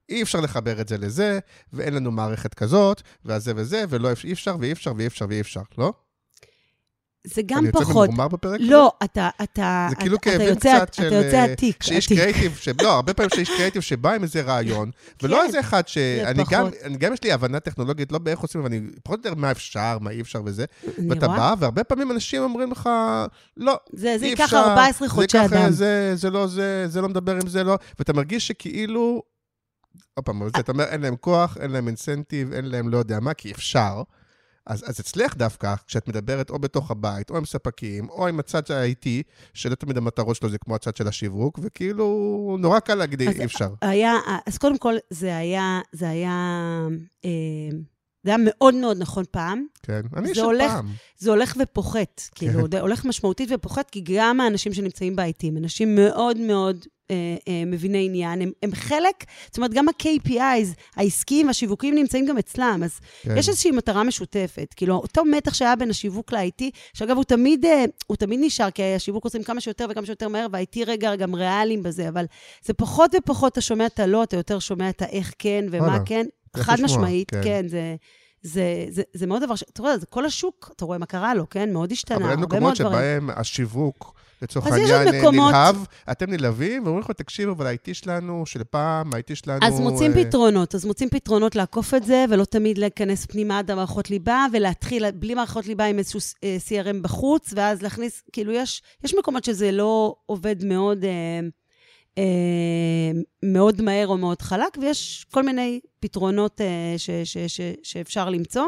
אי 0.09 0.23
אפשר 0.23 0.41
לחבר 0.41 0.81
את 0.81 0.89
זה 0.89 0.99
לזה, 0.99 1.39
ואין 1.73 1.95
לנו 1.95 2.11
מערכת 2.11 2.55
כזאת, 2.55 3.03
וזה 3.25 3.53
וזה, 3.57 3.85
ולא 3.89 4.09
אי 4.25 4.33
אפשר, 4.33 4.57
ואי 4.61 4.73
אפשר, 4.73 4.93
ואי 4.97 5.07
אפשר, 5.07 5.27
ואי 5.29 5.41
אפשר, 5.41 5.63
לא? 5.79 5.93
זה 7.25 7.43
גם 7.47 7.59
אני 7.59 7.67
יוצא 7.67 7.81
פחות. 7.81 8.09
ממורמר 8.09 8.29
בפרק 8.29 8.61
לא, 8.63 8.93
אתה, 9.05 9.29
אתה, 9.43 9.87
זה 9.89 9.95
אתה, 9.95 10.01
כאילו 10.01 10.17
אתה 10.17 10.31
כאבים 10.31 10.49
יוצא, 10.49 10.79
קצת 10.85 10.95
של... 10.95 11.07
אתה 11.07 11.15
יוצא 11.15 11.37
אה, 11.37 11.45
עתיק, 11.45 11.83
שיש 11.83 12.07
עתיק. 12.07 12.19
קריאיטיב, 12.19 12.57
ש... 12.61 12.69
לא, 12.83 12.95
הרבה 12.95 13.15
פעמים 13.15 13.31
שיש 13.35 13.49
קריאיטיב 13.49 13.83
שבא 13.83 14.13
עם 14.13 14.23
איזה 14.23 14.43
רעיון, 14.43 14.91
ולא 15.23 15.37
כן, 15.37 15.47
איזה 15.47 15.61
אחד 15.61 15.89
ש... 15.89 15.99
אני 15.99 16.45
פחות. 16.45 16.53
גם, 16.53 16.69
אני 16.85 16.97
גם 16.97 17.13
יש 17.13 17.23
לי 17.23 17.33
הבנה 17.33 17.61
טכנולוגית, 17.61 18.13
לא 18.13 18.19
באיך 18.19 18.41
עושים, 18.41 18.61
אבל 18.61 18.71
אני 18.71 18.81
פחות 19.03 19.27
או 19.27 19.31
יותר 19.31 19.41
מה 19.41 19.51
אפשר, 19.51 19.99
מה 20.01 20.11
אי 20.11 20.21
אפשר 20.21 20.43
וזה. 20.45 20.65
אני 20.99 21.11
ואתה. 21.11 21.29
בא, 21.29 21.55
והרבה 21.59 21.85
פעמים 21.85 22.11
אנשים 22.11 22.43
אומרים 22.43 22.71
לך, 22.71 22.89
לא, 23.57 23.77
זה, 23.93 24.19
זה 24.19 24.25
אי 24.25 24.31
ייקח 24.31 24.45
אפשר, 24.45 24.69
14 24.69 25.09
חודשי 25.09 25.39
זה 25.39 25.45
ככה, 25.49 25.65
אדם. 25.65 25.71
זה, 25.71 26.13
זה 26.15 26.31
לא 26.31 26.47
זה, 26.47 26.89
זה 26.89 27.01
לא 27.01 27.09
מדבר 27.09 27.33
עם 27.33 27.49
זה, 27.49 27.65
לא. 27.65 27.79
ואתה 27.99 28.13
מרגיש 28.13 28.47
שכאילו, 28.49 29.23
עוד 30.19 30.25
פעם, 30.25 30.43
אתה 30.61 30.73
אומר, 30.73 30.85
אין 30.85 31.01
להם 31.01 31.17
כוח, 31.17 31.57
אין 31.61 31.71
להם 31.71 31.87
אינסנטיב, 31.89 32.53
אין 32.53 32.65
להם 32.65 32.89
לא 32.89 32.99
יודע 32.99 33.21
מה, 33.21 33.35
כי 33.35 33.53
אפשר. 33.53 34.03
אז, 34.67 34.85
אז 34.91 35.01
אצלך 35.01 35.37
דווקא, 35.37 35.75
כשאת 35.87 36.09
מדברת 36.09 36.51
או 36.51 36.59
בתוך 36.59 36.91
הבית, 36.91 37.31
או 37.31 37.37
עם 37.37 37.45
ספקים, 37.45 38.09
או 38.09 38.27
עם 38.29 38.39
הצד 38.41 38.63
ה-IT, 38.71 39.07
שלא 39.55 39.75
תמיד 39.75 39.97
המטרות 39.97 40.37
שלו 40.37 40.49
זה 40.49 40.59
כמו 40.59 40.75
הצד 40.75 40.97
של 40.97 41.09
השיווק, 41.09 41.59
וכאילו, 41.63 42.07
נורא 42.61 42.79
קל 42.81 42.95
להגיד, 42.95 43.21
אי 43.23 43.45
אפשר. 43.45 43.75
היה, 43.83 44.15
אז 44.47 44.59
קודם 44.59 44.79
כל, 44.79 44.95
זה 45.11 45.37
היה, 45.37 45.81
זה 45.93 46.09
היה, 46.09 46.31
אה, 47.25 47.31
זה 48.25 48.31
היה 48.31 48.39
מאוד 48.45 48.75
מאוד 48.75 48.97
נכון 48.99 49.25
פעם. 49.31 49.67
כן, 49.83 50.01
אני 50.17 50.35
של 50.35 50.41
הולך- 50.45 50.71
פעם. 50.73 50.93
זה 51.19 51.31
הולך 51.31 51.57
ופוחת, 51.63 52.23
כאילו, 52.35 52.65
כן. 52.65 52.71
זה 52.71 52.81
הולך 52.81 53.05
משמעותית 53.05 53.49
ופוחת, 53.55 53.91
כי 53.91 54.05
גם 54.07 54.41
האנשים 54.41 54.73
שנמצאים 54.75 55.17
ב-IT 55.17 55.47
הם 55.49 55.57
אנשים 55.57 55.95
מאוד 55.95 56.37
מאוד 56.39 56.85
מביני 57.67 58.05
עניין, 58.05 58.43
הם, 58.43 58.51
הם 58.63 58.75
חלק, 58.75 59.25
זאת 59.47 59.57
אומרת, 59.57 59.75
גם 59.75 59.89
ה-KPIs 59.89 60.75
העסקיים 60.97 61.47
והשיווקיים 61.47 61.95
נמצאים 61.95 62.27
גם 62.27 62.39
אצלם, 62.39 62.81
אז 62.85 63.01
כן. 63.23 63.37
יש 63.37 63.49
איזושהי 63.49 63.71
מטרה 63.71 64.05
משותפת. 64.05 64.75
כאילו, 64.77 64.95
אותו 64.95 65.25
מתח 65.25 65.55
שהיה 65.55 65.77
בין 65.77 65.91
השיווק 65.91 66.33
ל-IT, 66.33 66.65
שאגב, 66.95 67.17
הוא 67.17 67.25
תמיד, 67.25 67.65
אה, 67.65 67.85
הוא 68.07 68.17
תמיד 68.17 68.41
נשאר, 68.43 68.71
כי 68.71 68.83
השיווק 68.83 69.25
עושים 69.25 69.43
כמה 69.43 69.61
שיותר 69.61 69.87
וכמה 69.91 70.07
שיותר 70.07 70.29
מהר, 70.29 70.47
וה-IT 70.53 70.79
רגע 70.87 71.17
גם 71.17 71.35
ריאליים 71.35 71.83
בזה, 71.83 72.09
אבל 72.09 72.25
זה 72.65 72.73
פחות 72.73 73.15
ופחות, 73.19 73.53
אתה 73.53 73.61
שומע 73.61 73.87
את 73.87 74.01
הלא, 74.01 74.23
אתה 74.23 74.37
יותר 74.37 74.59
שומע 74.59 74.89
את 74.89 75.03
האיך 75.03 75.33
כן 75.39 75.65
ומה 75.71 75.87
וואלה, 75.87 75.99
כן. 76.05 76.27
חד 76.57 76.73
לשמוע, 76.73 76.87
משמעית, 76.87 77.31
כן. 77.31 77.41
כן, 77.45 77.69
זה... 77.69 77.97
זה, 78.43 78.87
זה, 78.89 79.03
זה 79.13 79.27
מאוד 79.27 79.43
דבר 79.43 79.57
ש... 79.57 79.63
אתה 79.63 79.83
רואה, 79.83 79.99
זה 79.99 80.07
כל 80.07 80.25
השוק, 80.25 80.71
אתה 80.77 80.85
רואה 80.85 80.99
מה 80.99 81.07
קרה 81.07 81.35
לו, 81.35 81.49
כן? 81.49 81.73
מאוד 81.73 81.93
השתנה, 81.93 82.17
אבל 82.17 82.31
אין 82.31 82.39
הרבה 82.39 82.57
מקומות 82.57 82.81
מאוד 82.81 82.89
דברים. 82.89 82.99
שבהם 82.99 83.31
השיווק, 83.31 84.15
לצורך 84.43 84.67
העניין, 84.67 85.09
מקומות- 85.21 85.51
נלהב, 85.51 85.77
אתם 86.11 86.31
נלהבים, 86.31 86.85
ואומרים 86.85 87.05
לך, 87.05 87.11
תקשיבו, 87.11 87.53
אבל 87.53 87.67
ה-IT 87.67 87.95
שלנו, 87.95 88.47
של 88.47 88.65
פעם, 88.65 89.15
ה-IT 89.15 89.35
שלנו... 89.35 89.59
אז 89.67 89.81
מוצאים 89.81 90.13
אה, 90.19 90.25
פתרונות, 90.25 90.75
אז 90.75 90.85
מוצאים 90.85 91.11
פתרונות 91.11 91.57
לעקוף 91.57 91.95
את 91.95 92.05
זה, 92.05 92.25
ולא 92.31 92.45
תמיד 92.45 92.79
להיכנס 92.79 93.27
פנימה 93.27 93.59
עד 93.59 93.71
המערכות 93.71 94.11
ליבה, 94.11 94.47
ולהתחיל 94.53 95.11
בלי 95.11 95.35
מערכות 95.35 95.67
ליבה 95.67 95.85
עם 95.85 95.99
איזשהו 95.99 96.21
אה, 96.45 96.57
CRM 96.69 97.03
בחוץ, 97.03 97.53
ואז 97.57 97.83
להכניס, 97.83 98.23
כאילו, 98.33 98.53
יש, 98.53 98.83
יש 99.05 99.15
מקומות 99.19 99.45
שזה 99.45 99.73
לא 99.73 100.15
עובד 100.27 100.65
מאוד, 100.65 101.05
אה, 101.05 101.11
אה, 101.11 101.41
מאוד 103.43 103.83
מהר 103.83 104.07
או 104.09 104.19
מאוד 104.19 104.43
חלק, 104.43 104.79
ויש 104.81 105.27
כל 105.31 105.43
מיני 105.43 105.81
פתרונות 106.01 106.61
אה, 106.61 106.95
ש, 106.97 107.11
ש, 107.11 107.39
ש, 107.39 107.61
שאפשר 107.83 108.31
למצוא, 108.31 108.67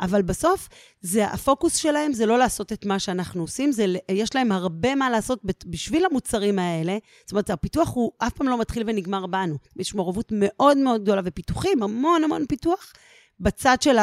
אבל 0.00 0.22
בסוף, 0.22 0.68
זה, 1.00 1.26
הפוקוס 1.26 1.76
שלהם 1.76 2.12
זה 2.12 2.26
לא 2.26 2.38
לעשות 2.38 2.72
את 2.72 2.86
מה 2.86 2.98
שאנחנו 2.98 3.42
עושים, 3.42 3.72
זה, 3.72 3.86
יש 4.10 4.34
להם 4.34 4.52
הרבה 4.52 4.94
מה 4.94 5.10
לעשות 5.10 5.40
בשביל 5.66 6.04
המוצרים 6.04 6.58
האלה. 6.58 6.98
זאת 7.24 7.32
אומרת, 7.32 7.50
הפיתוח 7.50 7.94
הוא 7.94 8.12
אף 8.18 8.32
פעם 8.32 8.48
לא 8.48 8.60
מתחיל 8.60 8.82
ונגמר 8.86 9.26
בנו. 9.26 9.56
יש 9.76 9.94
מעורבות 9.94 10.32
מאוד 10.34 10.76
מאוד 10.76 11.02
גדולה 11.02 11.22
ופיתוחים, 11.24 11.82
המון 11.82 12.24
המון 12.24 12.46
פיתוח, 12.46 12.92
בצד 13.40 13.76
של 13.80 13.96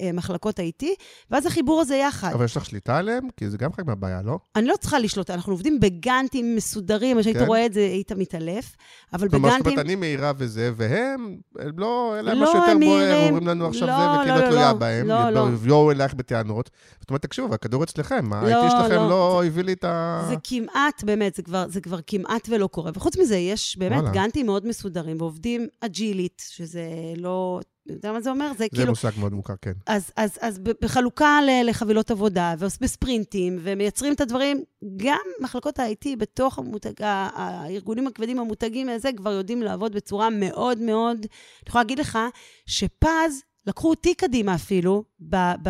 המחלקות 0.00 0.58
ה-IT, 0.58 0.84
ואז 1.30 1.46
החיבור 1.46 1.80
הזה 1.80 1.96
יחד. 1.96 2.32
אבל 2.32 2.44
יש 2.44 2.56
לך 2.56 2.64
שליטה 2.64 2.96
עליהם? 2.96 3.28
כי 3.36 3.50
זה 3.50 3.58
גם 3.58 3.72
חלק 3.72 3.86
מהבעיה, 3.86 4.22
לא? 4.22 4.38
אני 4.56 4.66
לא 4.66 4.74
צריכה 4.80 4.98
לשלוט, 4.98 5.30
אנחנו 5.30 5.52
עובדים 5.52 5.80
בגאנטים 5.80 6.56
מסודרים, 6.56 7.20
כשהיית 7.20 7.36
כן. 7.36 7.44
רואה 7.44 7.66
את 7.66 7.72
זה, 7.72 7.80
היית 7.80 8.12
מתעלף, 8.12 8.76
אבל 9.12 9.28
כלומר, 9.28 9.48
זאת 9.48 9.58
בגאנטים... 9.60 9.72
אומרת, 9.72 9.86
אני 9.86 9.94
מהירה 9.94 10.32
וזה, 10.36 10.70
והם, 10.76 11.36
הם 11.58 11.78
לא, 11.78 12.14
אין 12.16 12.24
להם 12.24 12.38
לא, 12.38 12.42
משהו 12.42 12.58
יותר 12.58 12.70
הם 12.70 12.80
בוער, 12.80 12.96
מהירים. 12.96 13.28
אומרים 13.28 13.48
לנו 13.48 13.66
עכשיו 13.66 13.88
לא, 13.88 13.96
זה, 13.98 14.04
לא, 14.06 14.20
וכאילו 14.20 14.38
את 14.38 14.42
לא, 14.42 14.48
תלויה 14.48 14.72
לא. 14.72 14.78
בהם, 14.78 15.06
לא, 15.06 15.30
לא. 15.30 15.48
יבואו 15.48 15.90
אלייך 15.90 16.14
בטענות. 16.14 16.70
זאת 17.00 17.10
אומרת, 17.10 17.22
תקשיבו, 17.22 17.54
הכדור 17.54 17.84
אצלכם, 17.84 18.32
לא, 18.32 18.36
ה-IT 18.36 18.70
שלכם 18.70 18.94
לא. 18.94 19.08
לא 19.08 19.44
הביא 19.44 19.64
לי 19.64 19.72
את 19.72 19.84
ה... 19.84 20.24
זה 20.28 20.34
כמעט, 20.44 21.04
באמת, 21.04 21.34
זה 21.34 21.42
כבר, 21.42 21.64
זה 21.68 21.80
כבר 21.80 21.98
כמעט 22.06 22.48
ולא 22.50 22.66
קורה. 22.66 22.90
וחוץ 22.94 23.16
מזה, 23.16 23.36
יש 23.36 23.78
באמת 23.78 23.98
וואלה. 23.98 24.10
גאנטים 24.14 24.46
מאוד 24.46 24.66
מסודרים, 24.66 25.16
ועובדים 25.20 25.66
אג'ילית, 25.80 26.42
שזה 26.50 26.84
לא... 27.16 27.60
יודע 27.86 28.12
מה 28.12 28.20
זה 28.20 28.30
אומר? 28.30 28.48
זה 28.52 28.58
זה 28.58 28.68
כאילו... 28.68 28.90
מושג 28.90 29.10
מאוד 29.18 29.32
מוכר, 29.32 29.54
כן. 29.62 29.72
אז, 29.86 30.10
אז, 30.16 30.38
אז 30.40 30.58
בחלוקה 30.58 31.38
לחבילות 31.64 32.10
עבודה, 32.10 32.54
ובספרינטים, 32.58 33.58
ומייצרים 33.62 34.12
את 34.12 34.20
הדברים, 34.20 34.64
גם 34.96 35.20
מחלקות 35.40 35.78
ה-IT 35.78 36.08
בתוך 36.18 36.58
המותג, 36.58 36.92
הארגונים 37.00 38.06
הכבדים 38.06 38.38
המותגים 38.38 38.88
הזה, 38.88 39.10
כבר 39.16 39.32
יודעים 39.32 39.62
לעבוד 39.62 39.94
בצורה 39.94 40.30
מאוד 40.30 40.78
מאוד... 40.78 41.16
אני 41.18 41.68
יכולה 41.68 41.82
להגיד 41.82 41.98
לך 41.98 42.18
שפז 42.66 43.42
לקחו 43.66 43.90
אותי 43.90 44.14
קדימה 44.14 44.54
אפילו, 44.54 45.04
ב, 45.20 45.36
ב, 45.36 45.68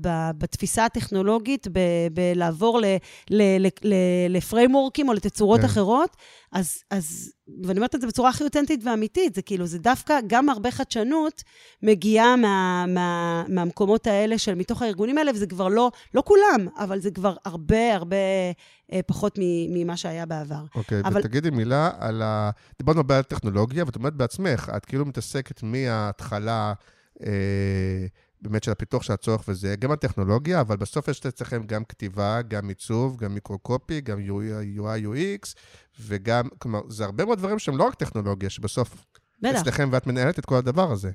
ב, 0.00 0.30
בתפיסה 0.38 0.84
הטכנולוגית, 0.84 1.68
ב, 1.72 1.78
בלעבור 2.12 2.80
לפריימורקים 4.28 5.08
או 5.08 5.12
לתצורות 5.12 5.60
כן. 5.60 5.66
אחרות, 5.66 6.16
אז, 6.52 6.78
אז, 6.90 7.32
ואני 7.64 7.78
אומרת 7.78 7.94
את 7.94 8.00
זה 8.00 8.06
בצורה 8.06 8.30
הכי 8.30 8.44
אותנטית 8.44 8.80
ואמיתית, 8.84 9.34
זה 9.34 9.42
כאילו, 9.42 9.66
זה 9.66 9.78
דווקא 9.78 10.18
גם 10.26 10.48
הרבה 10.48 10.70
חדשנות 10.70 11.42
מגיעה 11.82 12.36
מה, 12.36 12.84
מה, 12.88 13.44
מהמקומות 13.48 14.06
האלה 14.06 14.38
של 14.38 14.54
מתוך 14.54 14.82
הארגונים 14.82 15.18
האלה, 15.18 15.30
וזה 15.34 15.46
כבר 15.46 15.68
לא, 15.68 15.90
לא 16.14 16.22
כולם, 16.26 16.68
אבל 16.78 17.00
זה 17.00 17.10
כבר 17.10 17.36
הרבה 17.44 17.94
הרבה 17.94 18.16
אה, 18.92 19.00
פחות 19.06 19.38
ממה 19.70 19.96
שהיה 19.96 20.26
בעבר. 20.26 20.64
אוקיי, 20.74 21.00
אבל- 21.00 21.20
ותגידי 21.20 21.50
מילה 21.50 21.90
על 21.98 22.22
ה... 22.22 22.50
דיברנו 22.78 22.98
הרבה 23.00 23.16
על 23.16 23.22
טכנולוגיה, 23.22 23.84
ואת 23.84 23.96
אומרת 23.96 24.14
בעצמך, 24.14 24.72
את 24.76 24.84
כאילו 24.84 25.04
מתעסקת 25.04 25.62
מההתחלה, 25.62 26.72
באמת 28.44 28.62
של 28.62 28.70
הפיתוח 28.70 29.02
של 29.02 29.12
הצורך 29.12 29.44
וזה, 29.48 29.76
גם 29.76 29.90
הטכנולוגיה, 29.90 30.60
אבל 30.60 30.76
בסוף 30.76 31.08
יש 31.08 31.26
אצלכם 31.26 31.62
גם 31.66 31.84
כתיבה, 31.84 32.42
גם 32.42 32.68
עיצוב, 32.68 33.16
גם 33.16 33.34
מיקרו-קופי, 33.34 34.00
גם 34.00 34.18
UI, 34.18 34.80
UX, 35.04 35.54
וגם, 36.00 36.48
כלומר, 36.58 36.80
זה 36.88 37.04
הרבה 37.04 37.24
מאוד 37.24 37.38
דברים 37.38 37.58
שהם 37.58 37.76
לא 37.76 37.84
רק 37.84 37.94
טכנולוגיה, 37.94 38.50
שבסוף 38.50 39.06
בטח, 39.40 39.60
אצלכם 39.60 39.88
ואת 39.92 40.06
מנהלת 40.06 40.38
את 40.38 40.46
כל 40.46 40.56
הדבר 40.56 40.92
הזה. 40.92 41.10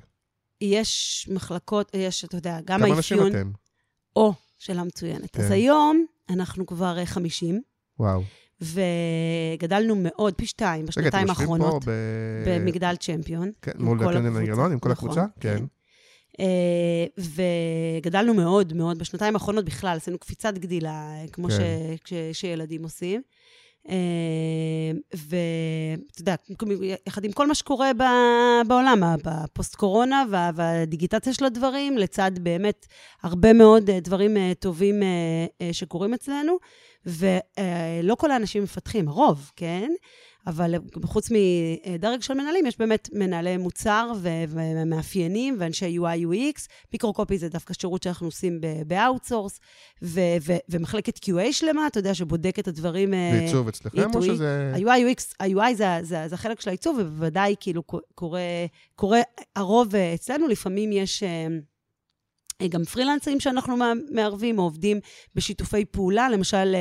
יש 0.60 1.28
מחלקות, 1.32 1.90
יש, 1.94 2.24
אתה 2.24 2.36
יודע, 2.36 2.58
גם 2.64 2.80
כמה 2.80 2.94
אנשים 2.94 3.18
האפיון, 3.18 3.36
אתם? 3.36 3.50
או, 4.16 4.34
שאלה 4.58 4.84
מצוינת. 4.84 5.30
כן. 5.32 5.42
אז 5.42 5.50
היום 5.50 6.06
אנחנו 6.30 6.66
כבר 6.66 6.98
אה, 6.98 7.06
50, 7.06 7.62
וואו. 7.98 8.22
וגדלנו 8.60 9.96
מאוד, 9.98 10.34
פי 10.34 10.46
שתיים, 10.46 10.82
רגע, 10.82 10.90
אתם 10.90 11.00
בשנתיים 11.00 11.28
יושבים 11.28 11.46
פה 11.46 11.52
האחרונות, 11.54 11.84
ב... 11.84 11.90
במגדל 12.46 12.96
צ'מפיון. 12.96 13.50
כן, 13.62 13.72
מול 13.78 13.98
הקבוצה. 13.98 14.40
הגרלון, 14.40 14.72
עם 14.72 14.78
כל 14.78 14.88
נכון, 14.88 15.08
הקבוצה? 15.10 15.26
כן. 15.40 15.64
אה, 16.40 17.24
וגדלנו 17.98 18.34
מאוד 18.34 18.72
מאוד, 18.72 18.98
בשנתיים 18.98 19.34
האחרונות 19.34 19.64
בכלל, 19.64 19.96
עשינו 19.96 20.18
קפיצת 20.18 20.54
גדילה, 20.54 20.90
אה, 20.90 21.24
כמו 21.32 21.48
כן. 21.48 21.54
ש, 21.54 21.60
כש, 22.04 22.12
שילדים 22.32 22.82
עושים. 22.82 23.22
אה, 23.88 23.94
ואתה 25.12 26.20
יודע, 26.20 26.34
יחד 27.06 27.24
עם 27.24 27.32
כל 27.32 27.46
מה 27.46 27.54
שקורה 27.54 27.90
בעולם, 28.68 29.02
בפוסט-קורונה 29.24 30.24
וה- 30.30 30.50
והדיגיטציה 30.54 31.32
של 31.32 31.44
הדברים, 31.44 31.98
לצד 31.98 32.30
באמת 32.40 32.86
הרבה 33.22 33.52
מאוד 33.52 33.90
דברים 33.90 34.36
טובים 34.58 35.02
שקורים 35.72 36.14
אצלנו, 36.14 36.56
ולא 37.06 38.14
כל 38.14 38.30
האנשים 38.30 38.62
מפתחים, 38.62 39.08
הרוב, 39.08 39.50
כן? 39.56 39.90
אבל 40.46 40.74
חוץ 41.04 41.28
מדרג 41.30 42.22
של 42.22 42.34
מנהלים, 42.34 42.66
יש 42.66 42.78
באמת 42.78 43.08
מנהלי 43.12 43.56
מוצר 43.56 44.12
ומאפיינים 44.48 45.56
ואנשי 45.58 45.98
UI 45.98 46.24
UX. 46.24 46.66
מיקרו-קופי 46.92 47.38
זה 47.38 47.48
דווקא 47.48 47.74
שירות 47.74 48.02
שאנחנו 48.02 48.26
עושים 48.26 48.60
ב-outsource, 48.86 49.58
ו- 50.02 50.20
ו- 50.40 50.56
ומחלקת 50.68 51.16
QA 51.24 51.52
שלמה, 51.52 51.86
אתה 51.86 51.98
יודע, 51.98 52.14
שבודק 52.14 52.58
את 52.58 52.68
הדברים... 52.68 53.14
אה, 53.14 53.30
ועיצוב 53.32 53.68
אצלכם, 53.68 54.10
או. 54.14 54.22
שזה... 54.22 54.72
ה-UI 54.74 55.14
UX, 55.14 55.34
ה-UI 55.40 55.74
זה, 55.74 55.84
זה, 56.02 56.28
זה 56.28 56.34
החלק 56.34 56.60
של 56.60 56.70
העיצוב, 56.70 56.96
ובוודאי 57.00 57.54
כאילו 57.60 57.82
קורה, 58.14 58.40
קורה 58.94 59.20
הרוב 59.56 59.94
אה, 59.94 60.14
אצלנו, 60.14 60.48
לפעמים 60.48 60.92
יש... 60.92 61.22
אה, 61.22 62.68
גם 62.68 62.84
פרילנסרים 62.84 63.40
שאנחנו 63.40 63.76
מע- 63.76 63.92
מערבים, 64.10 64.58
או 64.58 64.64
עובדים 64.64 65.00
בשיתופי 65.34 65.84
פעולה, 65.84 66.28
למשל, 66.28 66.74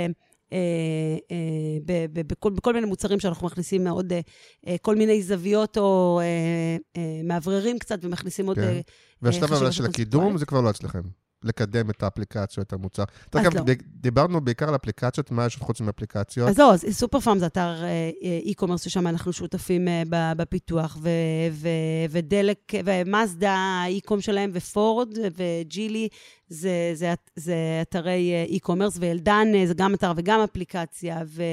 בכל, 2.14 2.50
בכל 2.50 2.74
מיני 2.74 2.86
מוצרים 2.88 3.20
שאנחנו 3.20 3.48
מכניסים 3.48 3.88
עוד 3.88 4.14
אה, 4.14 4.20
אה, 4.68 4.76
כל 4.82 4.96
מיני 4.96 5.22
זוויות, 5.22 5.78
או 5.78 6.20
אה, 6.24 6.78
אה, 6.98 7.22
מאווררים 7.24 7.80
קצת, 7.80 8.00
ומכניסים 8.02 8.48
עוד... 8.48 8.56
כן. 8.56 8.62
אה, 8.64 8.80
והשלב 9.22 9.72
של 9.72 9.86
הקידום. 9.86 10.38
זה 10.38 10.46
כבר 10.46 10.62
לא 10.62 10.70
אצלכם. 10.70 11.02
לקדם 11.44 11.90
את 11.90 12.04
האפליקציות, 12.04 12.68
את 12.68 12.74
המוצר. 12.74 13.04
אז 13.32 13.42
אגב, 13.42 13.56
לא. 13.56 13.64
דיברנו 13.86 14.42
בעיקר 14.42 14.70
על 14.70 14.76
אפליקציות, 14.76 15.32
מה 15.32 15.46
יש 15.46 15.56
חוץ 15.56 15.82
מאפליקציות? 15.82 16.50
אז 16.50 16.60
אז 16.60 16.86
סופר 16.92 17.20
פארם 17.20 17.40
זה 17.40 17.46
אתר 17.46 17.84
אה, 17.84 18.40
e-commerce 18.46 18.78
ששם 18.78 19.08
אנחנו 19.08 19.34
שותפים 19.34 19.88
אה, 19.88 20.04
בפיתוח, 20.38 20.98
ו- 21.02 21.10
ו- 21.52 21.70
ודלק, 22.10 22.72
ומאזדה, 22.86 23.52
ה 23.52 23.63
e-com 23.63 24.22
שלהם, 24.22 24.52
ופורד, 24.54 25.10
וג'ילי, 25.38 26.08
זה, 26.48 26.92
זה, 26.94 27.14
זה 27.36 27.56
אתרי 27.82 28.32
אה, 28.34 28.58
e-commerce, 28.58 28.98
ואלדן 29.00 29.48
אה, 29.56 29.68
זה 29.68 29.74
גם 29.74 29.94
אתר 29.94 30.12
וגם 30.16 30.40
אפליקציה, 30.40 31.22
ו... 31.26 31.44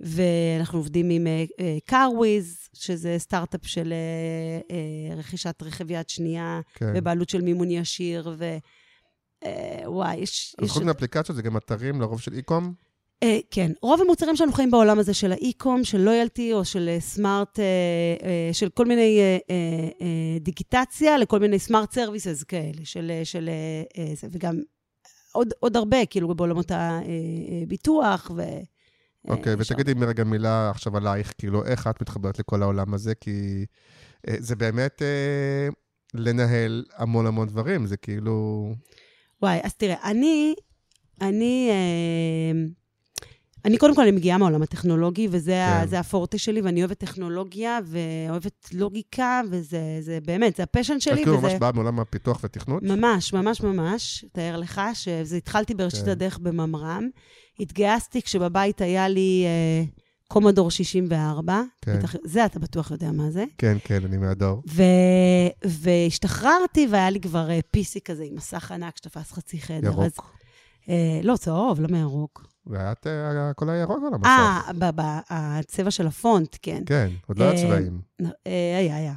ואנחנו 0.00 0.78
עובדים 0.78 1.10
עם 1.10 1.26
קארוויז, 1.86 2.68
שזה 2.74 3.14
סטארט-אפ 3.18 3.66
של 3.66 3.92
אה, 3.92 4.76
אה, 4.76 5.14
רכישת 5.16 5.62
רכב 5.62 5.90
יד 5.90 6.08
שנייה, 6.08 6.60
כן. 6.74 6.94
בבעלות 6.94 7.28
של 7.28 7.40
מימון 7.40 7.70
ישיר, 7.70 8.34
ו... 8.38 8.56
אה, 9.44 9.82
וואי, 9.86 10.16
יש... 10.16 10.56
אז 10.62 10.70
חוץ 10.70 10.82
מאפליקציות 10.82 11.36
זה 11.36 11.42
גם 11.42 11.56
אתרים 11.56 12.00
לרוב 12.00 12.20
של 12.20 12.32
e-com? 12.32 12.74
אה, 13.22 13.38
כן, 13.50 13.72
רוב 13.82 14.00
המוצרים 14.00 14.36
שלנו 14.36 14.52
חיים 14.52 14.70
בעולם 14.70 14.98
הזה 14.98 15.14
של 15.14 15.32
האי-קום, 15.32 15.84
של 15.84 15.98
לויאלטי 15.98 16.52
או 16.52 16.64
של 16.64 16.96
סמארט, 17.00 17.58
אה, 17.58 17.64
אה, 18.22 18.50
של 18.52 18.68
כל 18.68 18.86
מיני 18.86 19.20
אה, 19.50 20.38
דיגיטציה 20.40 21.18
לכל 21.18 21.38
מיני 21.38 21.58
סמארט 21.58 21.92
סרוויסס 21.92 22.42
כאלה, 22.42 22.84
של, 22.84 23.12
של 23.24 23.50
זה, 24.14 24.28
וגם 24.30 24.60
עוד, 25.32 25.48
עוד 25.60 25.76
הרבה, 25.76 26.06
כאילו, 26.06 26.34
בעולמות 26.34 26.70
הביטוח 26.74 28.30
ו... 28.36 28.42
אוקיי, 29.28 29.52
שם. 29.52 29.74
ותגידי 29.74 30.04
רגע 30.04 30.24
מילה 30.24 30.70
עכשיו 30.70 30.96
עלייך, 30.96 31.32
כאילו, 31.38 31.64
איך 31.64 31.86
את 31.86 32.02
מתחברת 32.02 32.38
לכל 32.38 32.62
העולם 32.62 32.94
הזה? 32.94 33.14
כי 33.14 33.66
זה 34.26 34.56
באמת, 34.56 35.02
לנהל 36.14 36.84
המון 36.96 37.26
המון 37.26 37.48
דברים, 37.48 37.86
זה 37.86 37.96
כאילו... 37.96 38.68
וואי, 39.42 39.60
אז 39.62 39.74
תראה, 39.74 39.96
אני, 40.04 40.54
אני, 41.20 41.68
אה, 41.70 42.60
אני 43.64 43.78
קודם 43.78 43.94
כל, 43.94 44.02
אני 44.02 44.10
מגיעה 44.10 44.38
מהעולם 44.38 44.62
הטכנולוגי, 44.62 45.28
וזה 45.30 45.64
כן. 45.80 45.86
זה 45.86 45.98
הפורטה 45.98 46.38
שלי, 46.38 46.60
ואני 46.60 46.80
אוהבת 46.80 46.98
טכנולוגיה, 46.98 47.78
ואוהבת 47.84 48.68
לוגיקה, 48.72 49.40
וזה 49.50 49.80
זה 50.00 50.18
באמת, 50.26 50.56
זה 50.56 50.62
הפשן 50.62 50.94
את 50.96 51.00
שלי, 51.00 51.16
כאילו 51.16 51.38
וזה... 51.38 51.46
ממש 51.46 51.54
באה 51.60 51.72
מעולם 51.72 52.00
הפיתוח 52.00 52.40
ותכנות? 52.44 52.82
ממש, 52.82 53.32
ממש 53.32 53.60
ממש, 53.60 54.24
תאר 54.32 54.56
לך, 54.56 54.80
שזה 54.94 55.36
התחלתי 55.36 55.74
בראשית 55.74 56.04
כן. 56.04 56.10
הדרך 56.10 56.38
בממר"ם. 56.38 57.08
התגייסתי 57.60 58.22
כשבבית 58.22 58.80
היה 58.80 59.08
לי 59.08 59.44
אה, 59.46 59.84
קומודור 60.28 60.70
64. 60.70 61.62
כן. 61.82 61.98
בטח, 61.98 62.14
זה 62.24 62.44
אתה 62.44 62.58
בטוח 62.58 62.90
יודע 62.90 63.12
מה 63.12 63.30
זה. 63.30 63.44
כן, 63.58 63.76
כן, 63.84 64.04
אני 64.04 64.16
מהדור. 64.16 64.62
ו... 64.68 64.82
והשתחררתי, 65.64 66.86
והיה 66.90 67.10
לי 67.10 67.20
כבר 67.20 67.50
אה, 67.50 67.58
PC 67.76 68.00
כזה 68.04 68.24
עם 68.24 68.34
מסך 68.36 68.72
ענק 68.72 68.96
שתפס 68.96 69.32
חצי 69.32 69.60
חדר. 69.60 69.88
אז, 69.88 69.94
ירוק. 69.94 70.36
אה, 70.88 71.20
לא, 71.22 71.36
צהוב, 71.36 71.80
לא 71.80 71.88
מירוק. 71.90 72.46
ואת, 72.66 73.06
אה, 73.06 73.50
הכל 73.50 73.70
היה 73.70 73.80
ירוק 73.80 73.98
על 74.06 74.14
המסך. 74.14 74.26
אה, 74.26 74.72
ב- 74.78 75.00
ב- 75.00 75.18
הצבע 75.30 75.90
של 75.90 76.06
הפונט, 76.06 76.56
כן. 76.62 76.82
כן, 76.86 77.08
עוד 77.26 77.38
לא 77.38 77.44
היה 77.44 77.52
אה, 77.52 77.58
צבעים. 77.66 78.00
אה, 78.46 78.76
היה, 78.78 78.96
היה. 78.96 79.14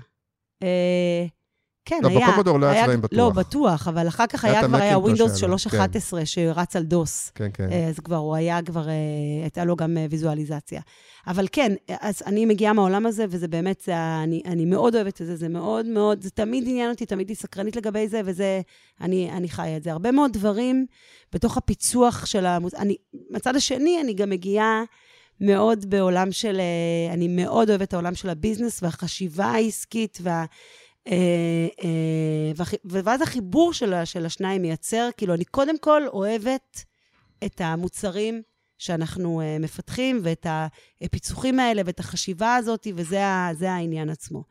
כן, 1.85 1.99
לא, 2.03 2.07
היה. 2.07 2.27
בקומודור 2.27 2.59
לא 2.59 2.65
היה 2.65 2.83
צבעים 2.83 3.01
בטוח. 3.01 3.19
לא, 3.19 3.29
בטוח, 3.29 3.87
אבל 3.87 4.07
אחר 4.07 4.27
כך 4.27 4.45
היה 4.45 4.59
היה 4.59 4.67
כבר, 4.67 4.77
היה 4.77 4.97
שלנו, 5.35 5.55
3.11 5.55 6.25
שרץ 6.25 6.75
על 6.75 6.83
דוס. 6.83 7.31
כן, 7.35 7.49
כן. 7.53 7.71
אה, 7.71 7.87
אז 7.87 7.99
כבר, 7.99 8.15
הוא 8.15 8.35
היה 8.35 8.61
כבר, 8.61 8.89
אה, 8.89 8.93
הייתה 9.41 9.65
לו 9.65 9.75
גם 9.75 9.97
אה, 9.97 10.05
ויזואליזציה. 10.09 10.81
אבל 11.27 11.47
כן, 11.51 11.73
אז 12.01 12.23
אני 12.25 12.45
מגיעה 12.45 12.73
מהעולם 12.73 13.05
הזה, 13.05 13.25
וזה 13.29 13.47
באמת, 13.47 13.81
זה, 13.85 13.93
אני, 14.23 14.41
אני 14.45 14.65
מאוד 14.65 14.95
אוהבת 14.95 15.21
את 15.21 15.27
זה, 15.27 15.35
זה 15.35 15.49
מאוד 15.49 15.85
מאוד, 15.85 16.21
זה 16.21 16.29
תמיד 16.29 16.63
עניין 16.67 16.89
אותי, 16.89 17.05
תמיד 17.05 17.29
היא 17.29 17.37
סקרנית 17.37 17.75
לגבי 17.75 18.07
זה, 18.07 18.21
וזה, 18.25 18.61
אני, 19.01 19.31
אני 19.31 19.49
חיה 19.49 19.77
את 19.77 19.83
זה. 19.83 19.91
הרבה 19.91 20.11
מאוד 20.11 20.33
דברים 20.33 20.85
בתוך 21.33 21.57
הפיצוח 21.57 22.25
של 22.25 22.45
המוז... 22.45 22.73
אני, 22.73 22.95
מהצד 23.29 23.55
השני, 23.55 24.01
אני 24.01 24.13
גם 24.13 24.29
מגיעה 24.29 24.83
מאוד 25.41 25.89
בעולם 25.89 26.31
של, 26.31 26.61
אני 27.13 27.27
מאוד 27.27 27.69
אוהבת 27.69 27.87
את 27.87 27.93
העולם 27.93 28.15
של 28.15 28.29
הביזנס 28.29 28.83
והחשיבה 28.83 29.45
העסקית, 29.45 30.17
וה... 30.21 30.45
אה, 31.07 31.67
אה, 31.83 32.65
ואז 32.85 33.21
החיבור 33.21 33.73
של, 33.73 34.05
של 34.05 34.25
השניים 34.25 34.61
מייצר, 34.61 35.09
כאילו, 35.17 35.33
אני 35.33 35.45
קודם 35.45 35.77
כל 35.77 36.07
אוהבת 36.07 36.85
את 37.45 37.61
המוצרים 37.61 38.41
שאנחנו 38.77 39.41
uh, 39.41 39.63
מפתחים, 39.63 40.19
ואת 40.23 40.47
הפיצוחים 41.01 41.59
האלה, 41.59 41.81
ואת 41.85 41.99
החשיבה 41.99 42.55
הזאת, 42.55 42.87
וזה 42.95 43.71
העניין 43.71 44.09
עצמו. 44.09 44.43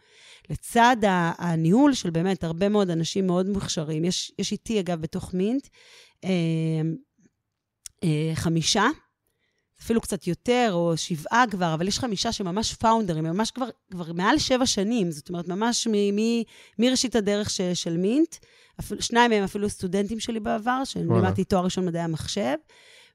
לצד 0.51 0.97
הניהול 1.39 1.95
של 1.95 2.11
באמת 2.11 2.45
הרבה 2.45 2.69
מאוד 2.69 2.91
אנשים 2.91 3.27
מאוד 3.27 3.47
מוכשרים, 3.47 4.05
יש, 4.05 4.33
יש 4.39 4.53
איתי, 4.53 4.81
אגב, 4.81 5.01
בתוך 5.01 5.35
מינט, 5.35 5.69
חמישה, 8.35 8.87
אפילו 9.83 10.01
קצת 10.01 10.27
יותר, 10.27 10.71
או 10.73 10.97
שבעה 10.97 11.45
כבר, 11.51 11.75
אבל 11.75 11.89
יש 11.89 11.99
חמישה 11.99 12.33
שממש 12.33 12.75
פאונדרים, 12.75 13.25
ממש 13.25 13.51
כבר, 13.51 13.67
כבר 13.91 14.13
מעל 14.13 14.39
שבע 14.39 14.67
שנים, 14.67 15.11
זאת 15.11 15.29
אומרת, 15.29 15.49
ממש 15.49 15.89
מראשית 16.79 17.17
הדרך 17.17 17.51
ש, 17.51 17.61
של 17.61 17.97
מינט. 17.97 18.37
אפילו, 18.81 19.03
שניים 19.03 19.31
מהם 19.31 19.45
אפילו 19.45 19.69
סטודנטים 19.69 20.21
שלי 20.21 20.41
בעבר, 20.41 20.85
שאני 20.85 21.07
וואלה. 21.07 21.23
לימדתי 21.23 21.45
תואר 21.45 21.65
ראשון 21.65 21.87
מדעי 21.87 22.03
המחשב. 22.03 22.55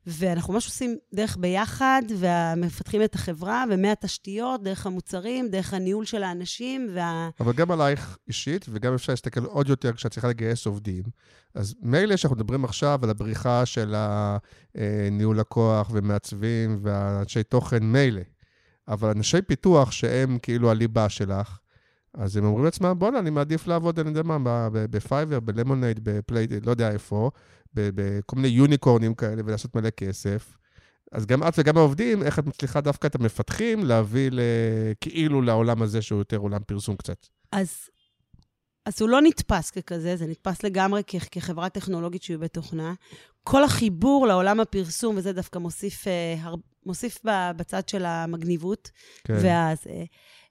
ואנחנו 0.07 0.53
ממש 0.53 0.65
עושים 0.65 0.97
דרך 1.13 1.37
ביחד, 1.37 2.01
ומפתחים 2.17 3.03
את 3.03 3.15
החברה, 3.15 3.63
ומהתשתיות, 3.69 4.63
דרך 4.63 4.85
המוצרים, 4.85 5.49
דרך 5.49 5.73
הניהול 5.73 6.05
של 6.05 6.23
האנשים, 6.23 6.89
וה... 6.93 7.29
אבל 7.39 7.53
גם 7.53 7.71
עלייך 7.71 8.17
אישית, 8.27 8.65
וגם 8.69 8.93
אפשר 8.93 9.13
להסתכל 9.13 9.45
עוד 9.45 9.69
יותר 9.69 9.93
כשאת 9.93 10.11
צריכה 10.11 10.27
לגייס 10.27 10.65
עובדים. 10.65 11.03
אז 11.55 11.75
מילא 11.81 12.15
שאנחנו 12.15 12.35
מדברים 12.35 12.65
עכשיו 12.65 12.99
על 13.03 13.09
הבריחה 13.09 13.65
של 13.65 13.95
הניהול 14.75 15.39
לקוח 15.39 15.89
ומעצבים 15.93 16.79
ואנשי 16.81 17.43
תוכן, 17.43 17.83
מילא. 17.83 18.21
אבל 18.87 19.09
אנשי 19.09 19.41
פיתוח 19.41 19.91
שהם 19.91 20.37
כאילו 20.41 20.71
הליבה 20.71 21.09
שלך, 21.09 21.59
אז 22.13 22.37
הם 22.37 22.45
אומרים 22.45 22.65
לעצמם, 22.65 22.95
בואנה, 22.97 23.19
אני 23.19 23.29
מעדיף 23.29 23.67
לעבוד, 23.67 23.99
אני 23.99 24.09
יודע 24.09 24.23
מה, 24.23 24.69
ב 24.71 24.80
Fiverr, 24.80 25.39
ב 25.39 25.45
Lemonade, 25.45 25.99
בפלייד, 26.03 26.65
לא 26.65 26.71
יודע 26.71 26.91
איפה, 26.91 27.31
בכל 27.75 28.35
מיני 28.35 28.47
יוניקורנים 28.47 29.15
כאלה 29.15 29.41
ולעשות 29.45 29.75
מלא 29.75 29.89
כסף. 29.89 30.57
אז 31.11 31.25
גם 31.25 31.43
את 31.43 31.53
וגם 31.57 31.77
העובדים, 31.77 32.23
איך 32.23 32.39
את 32.39 32.45
מצליחה 32.45 32.81
דווקא 32.81 33.07
את 33.07 33.15
המפתחים 33.15 33.85
להביא 33.85 34.31
כאילו 35.01 35.41
לעולם 35.41 35.81
הזה 35.81 36.01
שהוא 36.01 36.19
יותר 36.19 36.37
עולם 36.37 36.61
פרסום 36.67 36.95
קצת. 36.95 37.27
אז, 37.51 37.75
אז 38.85 39.01
הוא 39.01 39.09
לא 39.09 39.21
נתפס 39.21 39.71
ככזה, 39.71 40.15
זה 40.15 40.27
נתפס 40.27 40.63
לגמרי 40.63 41.01
כ- 41.07 41.27
כחברה 41.31 41.69
טכנולוגית 41.69 42.23
שהיא 42.23 42.37
בתוכנה. 42.37 42.93
כל 43.43 43.63
החיבור 43.63 44.27
לעולם 44.27 44.59
הפרסום, 44.59 45.17
וזה 45.17 45.33
דווקא 45.33 45.59
מוסיף, 45.59 46.07
אה, 46.07 46.35
הר... 46.39 46.55
מוסיף 46.85 47.17
בצד 47.55 47.89
של 47.89 48.05
המגניבות. 48.05 48.91
כן. 49.23 49.37
ואז... 49.41 49.77
אה, 49.89 50.03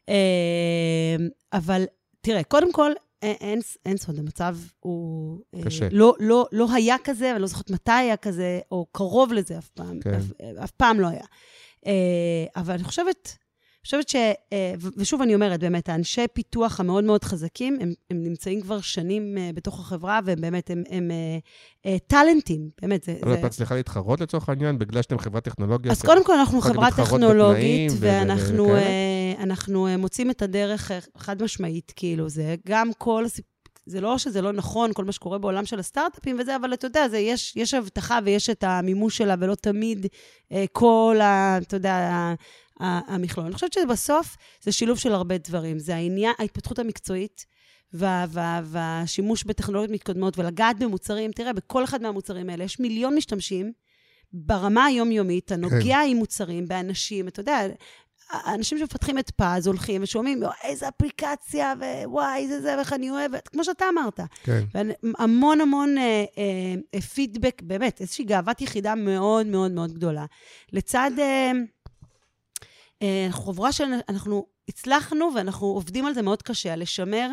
אה, 0.08 1.16
אבל 1.52 1.84
תראה, 2.20 2.44
קודם 2.44 2.72
כל, 2.72 2.92
אין, 3.24 3.60
אין, 3.86 3.96
סוד, 3.96 4.18
המצב 4.18 4.56
הוא... 4.80 5.38
אה, 5.54 5.62
קשה. 5.64 5.88
לא, 5.92 6.14
לא, 6.20 6.46
לא 6.52 6.66
היה 6.74 6.96
כזה, 7.04 7.28
ואני 7.28 7.42
לא 7.42 7.46
זוכרת 7.46 7.70
מתי 7.70 7.92
היה 7.92 8.16
כזה, 8.16 8.60
או 8.70 8.86
קרוב 8.92 9.32
לזה 9.32 9.58
אף 9.58 9.68
פעם. 9.68 10.00
כן. 10.00 10.14
אף, 10.14 10.24
אף 10.64 10.70
פעם 10.70 11.00
לא 11.00 11.06
היה. 11.06 11.24
אה, 11.86 11.92
אבל 12.56 12.74
אני 12.74 12.84
חושבת, 12.84 13.38
חושבת 13.84 14.08
ש... 14.08 14.16
אה, 14.52 14.74
ושוב 14.96 15.22
אני 15.22 15.34
אומרת, 15.34 15.60
באמת, 15.60 15.88
האנשי 15.88 16.24
פיתוח 16.32 16.80
המאוד 16.80 17.04
מאוד 17.04 17.24
חזקים, 17.24 17.78
הם, 17.80 17.92
הם 18.10 18.22
נמצאים 18.22 18.60
כבר 18.60 18.80
שנים 18.80 19.38
אה, 19.38 19.50
בתוך 19.54 19.80
החברה, 19.80 20.20
והם 20.24 20.40
באמת, 20.40 20.70
הם, 20.70 20.82
הם 20.88 21.10
אה, 21.10 21.38
אה, 21.86 21.98
טאלנטים, 22.06 22.68
באמת, 22.82 23.02
זה... 23.02 23.14
אבל 23.22 23.32
זה... 23.32 23.38
את 23.38 23.44
מצליחה 23.44 23.74
להתחרות 23.74 24.20
לצורך 24.20 24.48
העניין, 24.48 24.78
בגלל 24.78 25.02
שאתם 25.02 25.18
חברת 25.18 25.44
טכנולוגיה? 25.44 25.92
אז 25.92 26.02
קודם 26.02 26.24
כל, 26.24 26.32
אנחנו 26.32 26.60
חברה 26.60 26.90
טכנולוגית, 26.90 27.92
ואנחנו 28.00 28.66
אנחנו, 29.38 29.88
מוצאים 29.98 30.30
את 30.30 30.42
הדרך 30.42 30.90
חד 31.16 31.42
משמעית, 31.42 31.92
כאילו, 31.96 32.28
זה 32.28 32.54
גם 32.66 32.90
כל 32.98 33.24
הסיפ... 33.24 33.44
זה 33.86 34.00
לא 34.00 34.18
שזה 34.18 34.42
לא 34.42 34.52
נכון, 34.52 34.92
כל 34.92 35.04
מה 35.04 35.12
שקורה 35.12 35.38
בעולם 35.38 35.66
של 35.66 35.78
הסטארט-אפים 35.78 36.36
וזה, 36.40 36.56
אבל 36.56 36.74
אתה 36.74 36.86
יודע, 36.86 37.08
זה, 37.08 37.18
יש, 37.18 37.56
יש 37.56 37.74
הבטחה 37.74 38.18
ויש 38.24 38.50
את 38.50 38.64
המימוש 38.64 39.16
שלה, 39.16 39.34
ולא 39.40 39.54
תמיד 39.54 40.06
אה, 40.52 40.64
כל 40.72 41.18
ה... 41.22 41.58
אתה 41.58 41.76
יודע, 41.76 42.34
המכלול. 42.80 43.46
אני 43.46 43.54
חושבת 43.54 43.72
שבסוף 43.72 44.36
זה 44.62 44.72
שילוב 44.72 44.98
של 44.98 45.12
הרבה 45.12 45.38
דברים. 45.38 45.78
זה 45.78 45.94
העניין, 45.94 46.34
ההתפתחות 46.38 46.78
המקצועית. 46.78 47.46
וה, 47.96 48.24
וה, 48.28 48.60
והשימוש 48.64 49.44
בטכנולוגיות 49.44 49.90
מתקדמות 49.90 50.38
ולגעת 50.38 50.78
במוצרים, 50.78 51.32
תראה, 51.32 51.52
בכל 51.52 51.84
אחד 51.84 52.02
מהמוצרים 52.02 52.50
האלה 52.50 52.64
יש 52.64 52.80
מיליון 52.80 53.14
משתמשים 53.14 53.72
ברמה 54.32 54.84
היומיומית, 54.84 55.44
אתה 55.44 55.56
נוגע 55.56 55.98
עם 56.06 56.16
מוצרים, 56.16 56.68
באנשים, 56.68 57.28
אתה 57.28 57.40
יודע, 57.40 57.60
האנשים 58.30 58.78
שמפתחים 58.78 59.18
את 59.18 59.30
פז 59.30 59.66
הולכים 59.66 60.02
ושומעים, 60.02 60.42
"יואו, 60.42 60.52
איזה 60.64 60.88
אפליקציה, 60.88 61.74
ווואי, 62.04 62.42
איזה 62.42 62.60
זה, 62.60 62.74
ואיך 62.76 62.92
אני 62.92 63.10
אוהבת, 63.10 63.48
כמו 63.48 63.64
שאתה 63.64 63.84
אמרת. 63.92 64.20
כן. 64.42 64.64
המון 65.18 65.60
המון 65.60 65.98
אה, 65.98 66.24
אה, 66.94 67.00
פידבק, 67.00 67.62
באמת, 67.62 68.00
איזושהי 68.00 68.24
גאוות 68.24 68.60
יחידה 68.60 68.94
מאוד 68.94 69.46
מאוד 69.46 69.70
מאוד 69.70 69.92
גדולה. 69.92 70.24
לצד, 70.72 71.10
אה, 71.18 71.52
אנחנו 73.02 73.44
חבורה 73.44 73.72
שאנחנו 73.72 74.46
הצלחנו, 74.68 75.30
ואנחנו 75.34 75.66
עובדים 75.66 76.06
על 76.06 76.14
זה 76.14 76.22
מאוד 76.22 76.42
קשה, 76.42 76.76
לשמר 76.76 77.30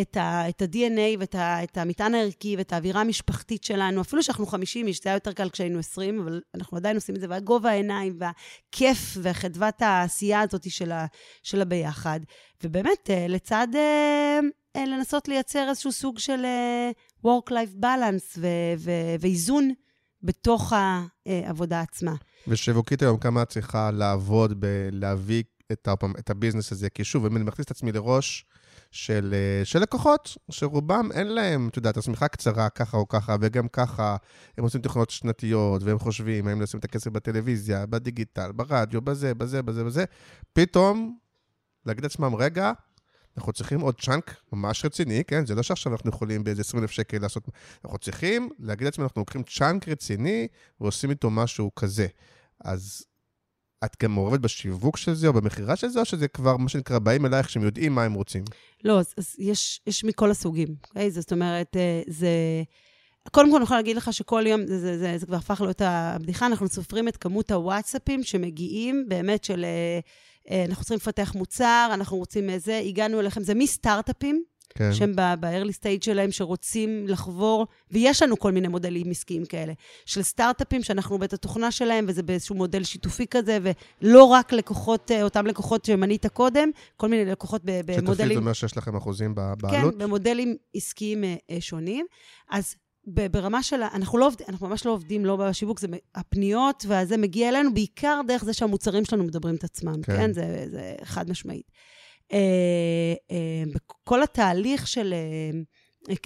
את, 0.00 0.16
ה, 0.16 0.48
את 0.48 0.62
ה-DNA 0.62 1.18
ואת 1.18 1.34
ה, 1.34 1.64
את 1.64 1.78
המטען 1.78 2.14
הערכי 2.14 2.56
ואת 2.56 2.72
האווירה 2.72 3.00
המשפחתית 3.00 3.64
שלנו. 3.64 4.00
אפילו 4.00 4.22
שאנחנו 4.22 4.46
50 4.46 4.86
איש, 4.86 5.02
זה 5.02 5.10
היה 5.10 5.16
יותר 5.16 5.32
קל 5.32 5.50
כשהיינו 5.50 5.78
20, 5.78 6.20
אבל 6.20 6.40
אנחנו 6.54 6.76
עדיין 6.76 6.96
עושים 6.96 7.14
את 7.14 7.20
זה, 7.20 7.26
והגובה 7.30 7.70
העיניים, 7.70 8.18
והכיף, 8.18 9.16
וחדוות 9.22 9.82
העשייה 9.82 10.40
הזאת 10.40 10.70
של, 10.70 10.92
ה, 10.92 11.06
של 11.42 11.62
הביחד. 11.62 12.20
ובאמת, 12.64 13.10
אה, 13.10 13.26
לצד 13.28 13.68
אה, 13.74 14.40
אה, 14.76 14.84
לנסות 14.84 15.28
לייצר 15.28 15.68
איזשהו 15.68 15.92
סוג 15.92 16.18
של 16.18 16.44
אה, 16.44 16.90
work-life 17.26 17.82
balance 17.84 18.38
ו- 18.38 18.74
ו- 18.78 19.14
ואיזון 19.20 19.72
בתוך 20.22 20.72
העבודה 21.26 21.80
עצמה. 21.80 22.14
ושיווקית 22.48 23.02
היום, 23.02 23.18
כמה 23.18 23.42
את 23.42 23.48
צריכה 23.48 23.90
לעבוד 23.90 24.60
בלהביא 24.60 25.42
את, 25.72 25.88
ה- 25.88 25.94
את 26.18 26.30
הביזנס 26.30 26.72
הזה? 26.72 26.90
כי 26.90 27.04
שוב, 27.04 27.26
אם 27.26 27.36
אני 27.36 27.44
מכניס 27.44 27.66
את 27.66 27.70
עצמי 27.70 27.92
לראש 27.92 28.44
של, 28.90 29.34
אה, 29.34 29.64
של 29.64 29.78
לקוחות, 29.78 30.36
שרובם 30.50 31.08
אין 31.12 31.26
להם, 31.26 31.68
את 31.68 31.76
יודעת, 31.76 31.96
השמיכה 31.96 32.28
קצרה 32.28 32.68
ככה 32.68 32.96
או 32.96 33.08
ככה, 33.08 33.36
וגם 33.40 33.68
ככה 33.68 34.16
הם 34.58 34.64
עושים 34.64 34.80
תוכניות 34.80 35.10
שנתיות, 35.10 35.82
והם 35.82 35.98
חושבים 35.98 36.48
האם 36.48 36.60
לשים 36.62 36.80
את 36.80 36.84
הכסף 36.84 37.10
בטלוויזיה, 37.10 37.86
בדיגיטל, 37.86 38.52
ברדיו, 38.52 39.02
בזה, 39.02 39.34
בזה, 39.34 39.62
בזה, 39.62 39.84
בזה. 39.84 40.04
פתאום, 40.52 41.18
להגיד 41.86 42.04
לעצמם, 42.04 42.34
רגע, 42.34 42.72
אנחנו 43.36 43.52
צריכים 43.52 43.80
עוד 43.80 44.00
צ'אנק 44.00 44.36
ממש 44.52 44.84
רציני, 44.84 45.24
כן? 45.24 45.46
זה 45.46 45.54
לא 45.54 45.62
שעכשיו 45.62 45.92
אנחנו 45.92 46.10
יכולים 46.10 46.44
באיזה 46.44 46.60
20 46.60 46.82
אלף 46.82 46.90
שקל 46.90 47.18
לעשות... 47.18 47.48
אנחנו 47.84 47.98
צריכים 47.98 48.48
להגיד 48.58 48.84
לעצמנו, 48.84 49.06
אנחנו 49.06 49.20
לוקחים 49.20 49.42
צ'אנק 49.42 49.88
רציני 49.88 50.48
ועושים 50.80 51.10
איתו 51.10 51.30
משהו 51.30 51.74
כזה. 51.74 52.06
אז 52.64 53.04
את 53.84 53.96
גם 54.02 54.12
מעורבת 54.14 54.40
בשיווק 54.40 54.96
של 54.96 55.14
זה 55.14 55.28
או 55.28 55.32
במכירה 55.32 55.76
של 55.76 55.88
זה, 55.88 56.00
או 56.00 56.04
שזה 56.04 56.28
כבר, 56.28 56.56
מה 56.56 56.68
שנקרא, 56.68 56.98
באים 56.98 57.26
אלייך 57.26 57.50
שהם 57.50 57.62
יודעים 57.62 57.94
מה 57.94 58.04
הם 58.04 58.12
רוצים? 58.12 58.44
לא, 58.84 58.98
אז, 59.00 59.14
אז 59.18 59.36
יש, 59.38 59.80
יש 59.86 60.04
מכל 60.04 60.30
הסוגים, 60.30 60.68
אוקיי? 60.88 61.10
זאת 61.10 61.32
אומרת, 61.32 61.76
אה, 61.76 62.02
זה... 62.06 62.28
קודם 63.30 63.50
כל, 63.50 63.56
אני 63.56 63.64
יכולה 63.64 63.80
להגיד 63.80 63.96
לך 63.96 64.12
שכל 64.12 64.44
יום, 64.46 64.66
זה, 64.66 64.78
זה, 64.80 64.98
זה, 64.98 65.18
זה 65.18 65.26
כבר 65.26 65.36
הפך 65.36 65.60
להיות 65.60 65.82
הבדיחה, 65.84 66.46
אנחנו 66.46 66.68
סופרים 66.68 67.08
את 67.08 67.16
כמות 67.16 67.50
הוואטסאפים 67.50 68.22
שמגיעים, 68.22 69.04
באמת 69.08 69.44
של... 69.44 69.64
אה, 69.64 70.00
אנחנו 70.50 70.84
צריכים 70.84 70.96
לפתח 70.96 71.32
מוצר, 71.34 71.90
אנחנו 71.94 72.16
רוצים 72.16 72.50
איזה, 72.50 72.78
הגענו 72.78 73.20
אליכם, 73.20 73.42
זה 73.42 73.54
מסטארט-אפים, 73.54 74.44
כן. 74.74 74.92
שהם 74.92 75.16
ב-early 75.16 75.72
stage 75.72 76.04
שלהם, 76.04 76.30
שרוצים 76.30 77.08
לחבור, 77.08 77.66
ויש 77.90 78.22
לנו 78.22 78.38
כל 78.38 78.52
מיני 78.52 78.68
מודלים 78.68 79.10
עסקיים 79.10 79.44
כאלה, 79.44 79.72
של 80.06 80.22
סטארט-אפים 80.22 80.82
שאנחנו 80.82 81.18
בית 81.18 81.32
התוכנה 81.32 81.70
שלהם, 81.70 82.04
וזה 82.08 82.22
באיזשהו 82.22 82.54
מודל 82.54 82.84
שיתופי 82.84 83.26
כזה, 83.26 83.58
ולא 84.02 84.24
רק 84.24 84.52
לקוחות, 84.52 85.10
אה, 85.10 85.22
אותם 85.22 85.46
לקוחות 85.46 85.84
שמנית 85.84 86.26
קודם, 86.26 86.70
כל 86.96 87.08
מיני 87.08 87.30
לקוחות 87.30 87.62
ב- 87.64 87.70
שיתופי 87.70 88.00
במודלים... 88.00 88.34
זה 88.34 88.40
אומר 88.40 88.52
שיש 88.52 88.76
לכם 88.76 88.96
אחוזים 88.96 89.34
בעלות? 89.34 89.94
כן, 89.94 89.98
במודלים 89.98 90.56
עסקיים 90.74 91.24
אה, 91.24 91.36
אה, 91.50 91.60
שונים. 91.60 92.06
אז 92.50 92.74
ברמה 93.06 93.62
של, 93.62 93.82
אנחנו 93.82 94.18
לא 94.18 94.26
עובדים, 94.26 94.46
אנחנו 94.48 94.68
ממש 94.68 94.86
לא 94.86 94.90
עובדים 94.92 95.24
לא 95.24 95.36
בשיווק, 95.36 95.80
זה 95.80 95.86
הפניות, 96.14 96.84
וזה 96.88 97.16
מגיע 97.16 97.48
אלינו 97.48 97.74
בעיקר 97.74 98.20
דרך 98.28 98.44
זה 98.44 98.52
שהמוצרים 98.52 99.04
שלנו 99.04 99.24
מדברים 99.24 99.54
את 99.54 99.64
עצמם, 99.64 100.02
כן. 100.02 100.16
כן? 100.16 100.32
זה, 100.32 100.64
זה 100.70 100.94
חד 101.04 101.30
משמעית. 101.30 101.70
אה, 102.32 102.38
אה, 103.30 103.62
בכל 103.74 104.22
התהליך 104.22 104.86
של... 104.86 105.12
אה, 105.14 105.58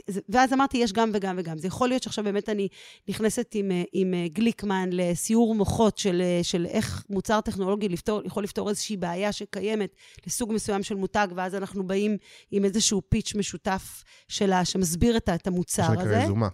זה- 0.06 0.20
ואז 0.28 0.52
אמרתי, 0.52 0.78
יש 0.78 0.92
גם 0.92 1.10
וגם 1.14 1.36
וגם. 1.38 1.59
זה 1.59 1.66
יכול 1.66 1.88
להיות 1.88 2.02
שעכשיו 2.02 2.24
באמת 2.24 2.48
אני 2.48 2.68
נכנסת 3.09 3.51
עם, 3.55 3.70
אה, 3.70 3.82
עם 3.92 4.14
אה, 4.14 4.28
גליקמן 4.28 4.88
לסיור 4.92 5.55
מוחות 5.55 5.98
של, 5.98 6.20
אה, 6.24 6.40
של 6.42 6.66
איך 6.66 7.05
מוצר 7.10 7.40
טכנולוגי 7.40 7.88
לפתור, 7.88 8.20
יכול 8.24 8.44
לפתור 8.44 8.68
איזושהי 8.68 8.96
בעיה 8.96 9.32
שקיימת 9.32 9.94
לסוג 10.26 10.52
מסוים 10.52 10.82
של 10.82 10.94
מותג, 10.94 11.28
ואז 11.36 11.55
אנחנו 11.55 11.86
באים 11.86 12.16
עם 12.51 12.64
איזשהו 12.64 13.02
פיץ' 13.09 13.34
משותף 13.34 14.02
שלה, 14.28 14.64
שמסביר 14.64 15.16
את, 15.16 15.28
את 15.28 15.46
המוצר 15.46 15.82
מה 15.88 15.92
הזה. 15.92 16.02
שנקרא 16.10 16.22
יזומה. 16.24 16.48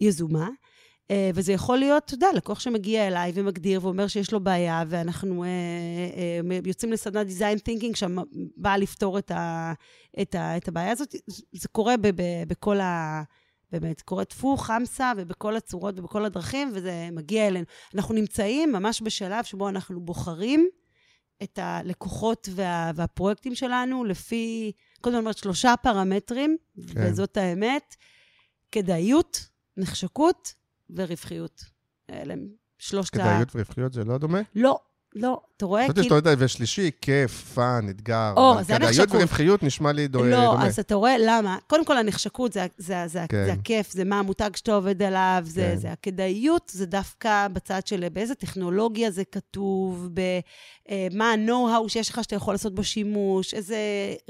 יזומה. 0.00 0.48
אה, 1.10 1.30
וזה 1.34 1.52
יכול 1.52 1.78
להיות, 1.78 2.04
אתה 2.04 2.14
יודע, 2.14 2.26
לקוח 2.34 2.60
שמגיע 2.60 3.06
אליי 3.06 3.32
ומגדיר 3.34 3.84
ואומר 3.84 4.06
שיש 4.06 4.32
לו 4.32 4.40
בעיה, 4.40 4.84
ואנחנו 4.88 5.44
אה, 5.44 5.48
אה, 5.48 6.58
יוצאים 6.64 6.92
לסדנת 6.92 7.26
design 7.26 7.58
thinking 7.68 7.96
שבאה 7.96 8.76
לפתור 8.76 9.18
את, 9.18 9.30
ה, 9.30 9.72
את, 10.22 10.34
ה, 10.34 10.56
את 10.56 10.68
הבעיה 10.68 10.92
הזאת. 10.92 11.14
זה 11.52 11.68
קורה 11.68 11.96
ב, 11.96 12.06
ב, 12.08 12.22
בכל 12.46 12.80
ה... 12.80 13.22
באמת, 13.72 14.00
קורה 14.00 14.24
טפו, 14.24 14.56
חמסה, 14.56 15.12
ובכל 15.16 15.56
הצורות 15.56 15.98
ובכל 15.98 16.24
הדרכים, 16.24 16.70
וזה 16.74 17.08
מגיע 17.12 17.46
אלינו. 17.46 17.64
אנחנו 17.94 18.14
נמצאים 18.14 18.72
ממש 18.72 19.02
בשלב 19.02 19.44
שבו 19.44 19.68
אנחנו 19.68 20.00
בוחרים 20.00 20.68
את 21.42 21.58
הלקוחות 21.62 22.48
וה, 22.52 22.90
והפרויקטים 22.94 23.54
שלנו 23.54 24.04
לפי, 24.04 24.72
קודם 25.00 25.14
כל 25.14 25.20
אומרת, 25.20 25.38
שלושה 25.38 25.74
פרמטרים. 25.82 26.56
כן. 26.94 27.00
וזאת 27.06 27.36
האמת, 27.36 27.96
כדאיות, 28.72 29.49
נחשקות 29.80 30.54
ורווחיות. 30.90 31.64
אלה 32.10 32.32
הם 32.32 32.48
שלושת 32.78 33.14
ה... 33.14 33.18
כדאיות 33.18 33.48
ורווחיות 33.56 33.92
זה 33.92 34.04
לא 34.04 34.18
דומה? 34.18 34.40
לא, 34.54 34.80
לא, 35.14 35.42
אתה 35.60 35.66
רואה? 35.66 35.84
חשבתי 35.84 36.02
שאתה 36.02 36.14
יודע, 36.14 36.34
ושלישי, 36.38 36.90
כיף, 37.00 37.52
fun, 37.54 37.86
אתגר. 37.90 38.32
או, 38.36 38.54
זה 38.62 38.74
הנחשקות. 38.76 39.08
ורווחיות 39.14 39.62
נשמע 39.62 39.92
לי 39.92 40.08
דו- 40.08 40.24
לא, 40.24 40.44
דומה. 40.44 40.66
אז 40.66 40.78
אתה 40.78 40.94
רואה 40.94 41.14
למה. 41.18 41.58
קודם 41.66 41.84
כל, 41.84 41.96
הנחשקות 41.96 42.52
זה, 42.78 43.24
כן. 43.28 43.56
הכיף, 43.60 43.90
זה 43.92 44.04
מה 44.04 44.18
המותג 44.18 44.50
שאתה 44.56 44.72
עובד 44.74 45.02
עליו, 45.02 45.42
זה, 45.44 45.70
כן. 45.74 45.76
זה 45.76 45.92
הכדאיות, 45.92 46.70
זה 46.74 46.86
דווקא 46.86 47.48
בצד 47.52 47.86
של 47.86 48.08
באיזה 48.12 48.34
טכנולוגיה 48.34 49.10
זה 49.10 49.22
כתוב, 49.24 50.08
במה 50.14 51.32
ה-know-how 51.32 51.88
שיש 51.88 52.10
לך 52.10 52.20
שאתה 52.22 52.36
יכול 52.36 52.54
לעשות 52.54 52.74
בו 52.74 52.84
שימוש, 52.84 53.54
איזה 53.54 53.78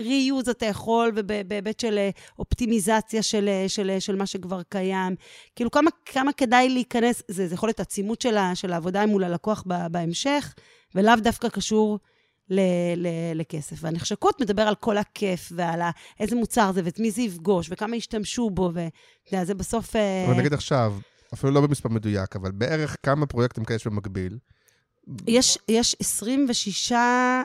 reuse 0.01 0.51
אתה 0.51 0.67
יכול, 0.67 1.13
ובהיבט 1.17 1.81
של 1.81 1.99
אה, 1.99 2.11
אופטימיזציה 2.39 3.23
של, 3.23 3.49
אה, 3.49 3.69
של, 3.99 4.17
מה 4.17 4.27
שכבר 4.27 4.63
קיים. 4.69 5.15
כאילו, 5.57 5.71
כמה, 6.07 6.33
כדאי 6.37 6.69
להיכנס, 6.69 7.23
זה, 7.29 7.49
יכול 7.55 7.69
להיות 7.69 7.81
עצימות 7.81 8.21
של, 8.21 8.37
העבודה 8.73 9.07
מול 9.07 9.25
הלקוח 9.25 9.65
בהמשך, 9.91 10.55
ולאו 10.95 11.15
דווקא 11.23 11.49
קשור 11.49 11.99
ל- 12.51 12.61
ל- 12.97 13.07
לכסף. 13.35 13.77
והנחשקות 13.81 14.41
מדבר 14.41 14.63
על 14.63 14.75
כל 14.75 14.99
הכיף, 14.99 15.53
ועל 15.57 15.81
ה- 15.83 15.91
איזה 16.21 16.37
מוצר 16.37 16.73
זה, 16.73 16.81
ואת 16.85 16.99
מי 16.99 17.11
זה 17.11 17.23
יפגוש, 17.23 17.69
וכמה 17.71 17.97
ישתמשו 17.97 18.51
בו, 18.51 18.71
ואתה 18.75 18.91
יודע, 19.33 19.45
זה 19.45 19.55
בסוף... 19.55 19.97
אה, 19.97 20.25
אבל 20.27 20.35
נגיד 20.39 20.53
עכשיו, 20.53 20.95
אפילו 21.35 21.53
לא 21.53 21.61
במספר 21.61 21.89
מדויק, 21.89 22.37
אבל 22.37 22.51
בערך 22.51 22.97
כמה 23.03 23.27
פרויקטים 23.27 23.65
כאלה 23.65 23.77
יש 23.77 23.87
במקביל. 23.87 24.39
יש, 25.27 25.59
יש 25.69 25.97
26 26.01 26.93
אה, 26.93 27.43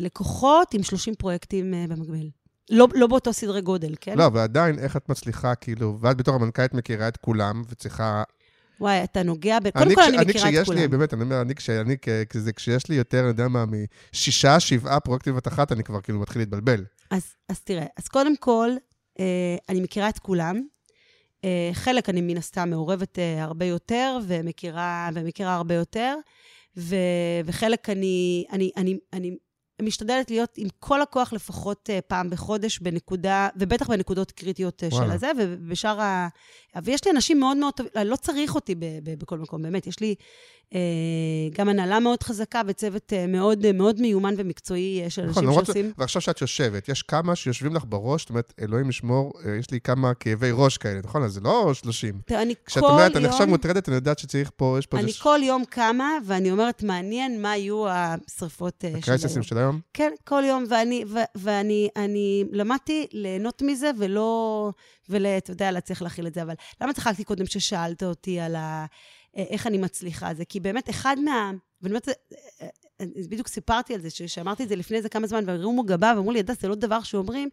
לקוחות 0.00 0.74
עם 0.74 0.82
30 0.82 1.14
פרויקטים 1.14 1.74
אה, 1.74 1.84
במקביל. 1.88 2.30
לא, 2.70 2.88
לא 2.94 3.06
באותו 3.06 3.32
סדרי 3.32 3.60
גודל, 3.60 3.94
כן? 4.00 4.18
לא, 4.18 4.26
אבל 4.26 4.40
עדיין, 4.40 4.78
איך 4.78 4.96
את 4.96 5.08
מצליחה, 5.08 5.54
כאילו, 5.54 5.98
ואת 6.00 6.16
בתור 6.16 6.34
המנכ"לית 6.34 6.74
מכירה 6.74 7.08
את 7.08 7.16
כולם, 7.16 7.62
וצריכה... 7.68 8.22
וואי, 8.80 9.04
אתה 9.04 9.22
נוגע 9.22 9.58
ב... 9.60 9.70
קודם 9.70 9.94
כל, 9.94 10.02
אני 10.02 10.16
מכירה 10.16 10.60
את 10.60 10.66
כולם. 10.66 10.78
לי, 10.78 10.88
באמת, 10.88 11.14
אני 11.14 11.22
אומר, 11.22 11.40
אני, 11.40 11.54
כשאני, 11.54 11.96
כזה, 12.30 12.52
כשיש 12.52 12.88
לי 12.88 12.94
יותר, 12.96 13.20
אני 13.20 13.28
יודע 13.28 13.48
מה, 13.48 13.64
משישה, 14.12 14.60
שבעה 14.60 15.00
פרויקטים 15.00 15.32
בבת 15.32 15.48
אחת, 15.48 15.72
אני 15.72 15.84
כבר 15.84 16.00
כאילו 16.00 16.20
מתחיל 16.20 16.42
להתבלבל. 16.42 16.84
אז, 17.10 17.34
אז 17.48 17.60
תראה, 17.60 17.86
אז 17.96 18.08
קודם 18.08 18.36
כל, 18.36 18.70
אה, 19.20 19.56
אני 19.68 19.80
מכירה 19.80 20.08
את 20.08 20.18
כולם. 20.18 20.62
אה, 21.44 21.70
חלק 21.72 22.08
אני 22.08 22.20
מן 22.20 22.36
הסתם 22.36 22.70
מעורבת 22.70 23.18
אה, 23.18 23.42
הרבה 23.42 23.64
יותר, 23.64 24.18
ומכירה, 24.26 25.10
ומכירה 25.14 25.54
הרבה 25.54 25.74
יותר, 25.74 26.16
ו, 26.76 26.96
וחלק 27.44 27.90
אני, 27.90 28.44
אני, 28.52 28.70
אני, 28.76 28.98
אני 29.12 29.36
משתדלת 29.82 30.30
להיות 30.30 30.54
עם 30.56 30.68
כל 30.78 31.02
הכוח 31.02 31.32
לפחות 31.32 31.90
אה, 31.90 32.00
פעם 32.00 32.30
בחודש 32.30 32.78
בנקודה, 32.78 33.48
ובטח 33.56 33.88
בנקודות 33.88 34.32
קריטיות 34.32 34.84
אה, 34.84 34.90
של 34.90 34.96
וואלה. 34.96 35.14
הזה, 35.14 35.30
ובשאר 35.38 36.00
ה... 36.00 36.28
ויש 36.82 37.04
לי 37.04 37.10
אנשים 37.10 37.40
מאוד 37.40 37.56
מאוד 37.56 37.74
טובים, 37.74 37.92
לא 38.04 38.16
צריך 38.16 38.54
אותי 38.54 38.74
ב, 38.74 38.84
ב, 39.02 39.18
בכל 39.18 39.38
מקום, 39.38 39.62
באמת, 39.62 39.86
יש 39.86 40.00
לי 40.00 40.14
גם 41.54 41.68
הנהלה 41.68 42.00
מאוד 42.00 42.22
חזקה 42.22 42.62
וצוות 42.66 43.12
אה, 43.12 43.26
מאוד, 43.26 43.64
אה, 43.64 43.72
מאוד 43.72 44.00
מיומן 44.00 44.34
ומקצועי 44.36 45.02
אה, 45.04 45.10
של 45.10 45.22
אנשים 45.22 45.48
נכון, 45.48 45.64
ש... 45.64 45.66
שעושים... 45.66 45.92
ועכשיו 45.98 46.22
שאת 46.22 46.40
יושבת, 46.40 46.88
יש 46.88 47.02
כמה 47.02 47.36
שיושבים 47.36 47.74
לך 47.74 47.84
בראש, 47.88 48.22
זאת 48.22 48.30
אומרת, 48.30 48.54
אלוהים 48.60 48.88
ישמור, 48.88 49.32
אה, 49.44 49.56
יש 49.56 49.70
לי 49.70 49.80
כמה 49.80 50.14
כאבי 50.14 50.50
ראש 50.52 50.78
כאלה, 50.78 51.00
נכון? 51.04 51.22
אז 51.22 51.32
זה 51.32 51.40
לא 51.40 51.70
30. 51.74 52.20
תראה, 52.26 52.42
אני 52.42 52.54
כשאת 52.66 52.82
כל 52.82 52.90
אומרת, 52.90 53.16
אני 53.16 53.24
יום... 53.24 53.32
עכשיו 53.32 53.46
מוטרדת, 53.46 53.88
אני 53.88 53.96
יודעת 53.96 54.18
שצריך 54.18 54.50
פה, 54.56 54.76
יש 54.78 54.86
פה 54.86 54.98
אני. 54.98 55.12
כל 55.12 55.40
יום 55.42 55.64
קמה, 55.64 56.10
ואני 56.24 56.50
אומרת, 56.50 56.82
מעניין 56.82 57.42
מה 57.42 57.56
יהיו 57.56 57.88
השרפות 57.88 58.84
אה, 58.84 58.90
של 58.90 58.98
הקרייססים 58.98 59.36
היום. 59.36 59.42
של 59.42 59.58
היום? 59.58 59.80
כן, 59.94 60.12
כל 60.24 60.42
יום, 60.46 60.64
ואני, 60.68 61.04
ו, 61.08 61.18
ואני 61.34 61.88
אני 61.96 62.44
למדתי 62.52 63.06
ליהנות 63.12 63.62
מזה, 63.62 63.90
ולא, 63.98 64.70
ואתה 65.08 65.50
יודע, 65.50 65.70
להצליח 65.70 66.02
להכיל 66.02 66.26
את 66.26 66.34
זה, 66.34 66.42
אבל 66.42 66.54
למה 66.80 66.92
צחקתי 66.92 67.24
קודם 67.24 67.46
ששאלת 67.46 68.02
אותי 68.02 68.40
על 68.40 68.56
ה, 68.56 68.58
אה, 68.58 68.86
איך 69.36 69.66
אני 69.66 69.78
מצליחה 69.78 70.34
זה? 70.34 70.44
כי 70.44 70.60
באמת, 70.60 70.90
אחד 70.90 71.16
מה... 71.24 71.52
ואני 71.82 71.92
אומרת, 71.92 72.08
אה, 72.08 72.14
אה, 72.62 72.68
אה, 73.00 73.06
בדיוק 73.30 73.48
סיפרתי 73.48 73.94
על 73.94 74.00
זה, 74.00 74.10
שאמרתי 74.10 74.62
את 74.62 74.68
זה 74.68 74.76
לפני 74.76 74.96
איזה 74.96 75.08
כמה 75.08 75.26
זמן, 75.26 75.44
והרימו 75.46 75.82
גבה, 75.82 76.12
ואמרו 76.16 76.32
לי, 76.32 76.38
הדס, 76.38 76.60
זה 76.60 76.68
לא 76.68 76.74
דבר 76.74 77.02
שאומרים. 77.02 77.48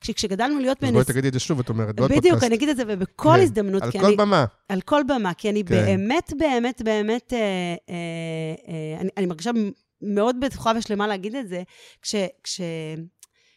כש- 0.00 0.10
כשגדלנו 0.10 0.58
להיות 0.58 0.76
אז 0.76 0.82
בנס... 0.82 0.92
בואי 0.92 1.04
תגידי 1.04 1.28
את 1.28 1.32
זה 1.32 1.40
שוב, 1.40 1.60
את 1.60 1.68
אומרת, 1.68 1.94
בעוד. 1.96 2.12
בדיוק, 2.12 2.42
אני 2.42 2.54
אגיד 2.54 2.68
את 2.68 2.76
זה 2.76 2.82
ובכל 2.88 3.28
כן, 3.36 3.40
הזדמנות. 3.42 3.82
על 3.82 3.90
כל 3.90 4.16
במה. 4.16 4.44
על 4.68 4.80
כל 4.80 5.02
במה, 5.08 5.34
כי 5.34 5.50
אני 5.50 5.64
כן. 5.64 5.74
באמת, 5.74 6.32
באמת, 6.38 6.82
באמת, 6.84 7.32
אה, 7.32 7.38
אה, 7.38 7.94
אה, 8.68 9.00
אני, 9.00 9.08
אני 9.16 9.26
מרגישה 9.26 9.50
מאוד 10.02 10.36
בטוחה 10.40 10.72
ושלמה 10.76 11.06
להגיד 11.06 11.34
את 11.34 11.48
זה, 11.48 11.62
כש, 12.02 12.14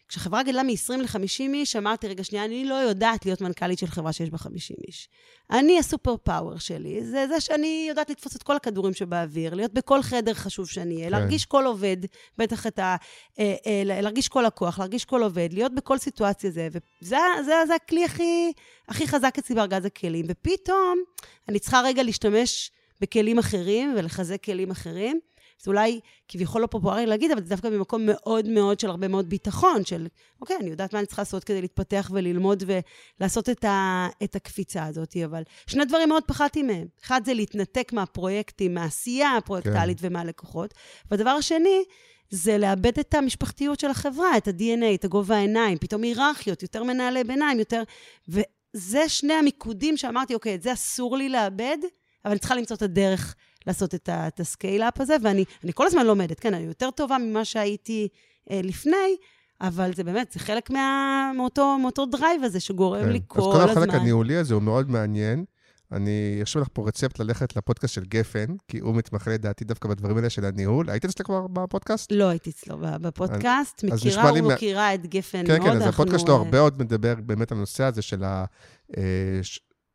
כשחברה 0.07 0.43
גדלה 0.43 0.63
מ-20 0.63 0.97
ל-50 0.97 1.53
איש, 1.53 1.75
אמרתי, 1.75 2.07
רגע, 2.07 2.23
שנייה, 2.23 2.45
אני 2.45 2.65
לא 2.65 2.73
יודעת 2.73 3.25
להיות 3.25 3.41
מנכ"לית 3.41 3.79
של 3.79 3.87
חברה 3.87 4.13
שיש 4.13 4.29
בה 4.29 4.37
50 4.37 4.77
איש. 4.87 5.09
אני, 5.51 5.79
הסופר 5.79 6.17
פאוור 6.17 6.59
שלי, 6.59 7.05
זה 7.05 7.25
זה 7.27 7.41
שאני 7.41 7.85
יודעת 7.89 8.09
לתפוס 8.09 8.35
את 8.35 8.43
כל 8.43 8.55
הכדורים 8.55 8.93
שבאוויר, 8.93 9.53
להיות 9.53 9.73
בכל 9.73 10.01
חדר 10.01 10.33
חשוב 10.33 10.67
שאני 10.67 10.95
אהיה, 10.95 11.05
כן. 11.05 11.11
להרגיש 11.11 11.45
כל 11.45 11.65
עובד, 11.65 11.97
בטח 12.37 12.67
את 12.67 12.79
ה... 12.79 12.95
אה, 13.39 13.55
אה, 13.67 13.81
להרגיש 13.85 14.27
כל 14.27 14.43
לקוח, 14.47 14.79
להרגיש 14.79 15.05
כל 15.05 15.23
עובד, 15.23 15.49
להיות 15.53 15.75
בכל 15.75 15.97
סיטואציה 15.97 16.51
זה, 16.51 16.67
וזה 16.71 17.17
זה, 17.45 17.53
זה 17.67 17.75
הכלי 17.75 18.05
הכי, 18.05 18.51
הכי 18.87 19.07
חזק 19.07 19.35
אצלי 19.37 19.55
בארגז 19.55 19.85
הכלים. 19.85 20.25
ופתאום 20.29 20.99
אני 21.49 21.59
צריכה 21.59 21.81
רגע 21.81 22.03
להשתמש 22.03 22.71
בכלים 23.01 23.39
אחרים 23.39 23.93
ולחזק 23.97 24.43
כלים 24.43 24.71
אחרים. 24.71 25.19
זה 25.59 25.71
אולי 25.71 25.99
כביכול 26.27 26.61
לא 26.61 26.67
פופולרי 26.67 27.05
להגיד, 27.05 27.31
אבל 27.31 27.43
זה 27.43 27.49
דווקא 27.49 27.67
ממקום 27.67 28.01
מאוד 28.05 28.47
מאוד 28.47 28.79
של 28.79 28.89
הרבה 28.89 29.07
מאוד 29.07 29.29
ביטחון, 29.29 29.85
של, 29.85 30.07
אוקיי, 30.41 30.57
אני 30.57 30.69
יודעת 30.69 30.93
מה 30.93 30.99
אני 30.99 31.07
צריכה 31.07 31.21
לעשות 31.21 31.43
כדי 31.43 31.61
להתפתח 31.61 32.11
וללמוד 32.13 32.63
ולעשות 33.19 33.49
את, 33.49 33.63
ה, 33.63 34.07
את 34.23 34.35
הקפיצה 34.35 34.85
הזאת, 34.85 35.17
אבל 35.25 35.43
שני 35.67 35.85
דברים 35.85 36.09
מאוד 36.09 36.23
פחדתי 36.23 36.63
מהם. 36.63 36.87
אחד 37.03 37.21
זה 37.25 37.33
להתנתק 37.33 37.93
מהפרויקטים, 37.93 38.73
מהעשייה 38.73 39.37
הפרויקטלית 39.37 39.99
כן. 39.99 40.07
ומהלקוחות, 40.07 40.73
והדבר 41.11 41.29
השני, 41.29 41.83
זה 42.29 42.57
לאבד 42.57 42.99
את 42.99 43.13
המשפחתיות 43.13 43.79
של 43.79 43.89
החברה, 43.89 44.37
את 44.37 44.47
ה-DNA, 44.47 44.95
את 44.95 45.05
הגובה 45.05 45.35
העיניים, 45.35 45.77
פתאום 45.77 46.03
היררכיות, 46.03 46.61
יותר 46.61 46.83
מנהלי 46.83 47.23
ביניים, 47.23 47.59
יותר... 47.59 47.83
וזה 48.27 49.09
שני 49.09 49.33
המיקודים 49.33 49.97
שאמרתי, 49.97 50.33
אוקיי, 50.33 50.55
את 50.55 50.61
זה 50.61 50.73
אסור 50.73 51.17
לי 51.17 51.29
לאבד, 51.29 51.77
אבל 52.25 52.31
אני 52.31 52.39
צריכה 52.39 52.55
למצוא 52.55 52.75
את 52.75 52.81
הדרך 52.81 53.35
לעשות 53.67 53.95
את, 53.95 54.39
ה 54.39 54.46
scale-up 54.46 55.01
הזה, 55.01 55.15
ואני 55.23 55.45
אני 55.63 55.71
כל 55.73 55.85
הזמן 55.85 56.05
לומדת, 56.05 56.39
כן, 56.39 56.53
אני 56.53 56.63
יותר 56.63 56.91
טובה 56.91 57.17
ממה 57.17 57.45
שהייתי 57.45 58.07
אה, 58.51 58.61
לפני, 58.63 59.15
אבל 59.61 59.93
זה 59.95 60.03
באמת, 60.03 60.31
זה 60.31 60.39
חלק 60.39 60.69
מה, 60.69 61.31
מאותו, 61.37 61.77
מאותו 61.81 62.05
drive 62.05 62.43
הזה 62.43 62.59
שגורם 62.59 63.03
כן. 63.03 63.09
לי 63.09 63.19
כל 63.27 63.39
אז 63.41 63.47
הזמן. 63.47 63.65
כל 63.65 63.71
החלק 63.71 63.93
הניהולי 63.93 64.35
הזה 64.35 64.53
הוא 64.53 64.63
מאוד 64.63 64.89
מעניין. 64.91 65.45
אני 65.91 66.37
ארשום 66.39 66.61
לך 66.61 66.67
פה 66.73 66.87
רצפט 66.87 67.19
ללכת 67.19 67.55
לפודקאסט 67.55 67.93
של 67.93 68.05
גפן, 68.05 68.45
כי 68.67 68.79
הוא 68.79 68.95
מתמחה 68.95 69.31
לדעתי 69.31 69.65
דווקא 69.65 69.89
בדברים 69.89 70.17
האלה 70.17 70.29
של 70.29 70.45
הניהול. 70.45 70.89
היית 70.89 71.05
אצלך 71.05 71.25
כבר 71.25 71.47
בפודקאסט? 71.47 72.11
לא 72.11 72.29
הייתי 72.29 72.49
אצלו 72.49 72.77
בפודקאסט, 72.81 73.83
אז 73.91 74.05
מכירה 74.05 74.31
לי 74.31 74.41
מה- 74.41 74.93
את 74.93 75.05
גפן 75.05 75.47
כן, 75.47 75.57
מאוד. 75.57 75.69
כן, 75.69 75.75
אז 75.75 75.81
אנחנו, 75.81 75.89
הפודקאסט 75.89 76.25
שלו 76.25 76.35
אה, 76.35 76.39
הרבה 76.39 76.59
עוד 76.59 76.79
מדבר 76.83 77.15
באמת 77.15 77.51
על 77.51 77.57
הנושא 77.57 77.83
הזה 77.83 78.01
של 78.01 78.23
ה... 78.23 78.45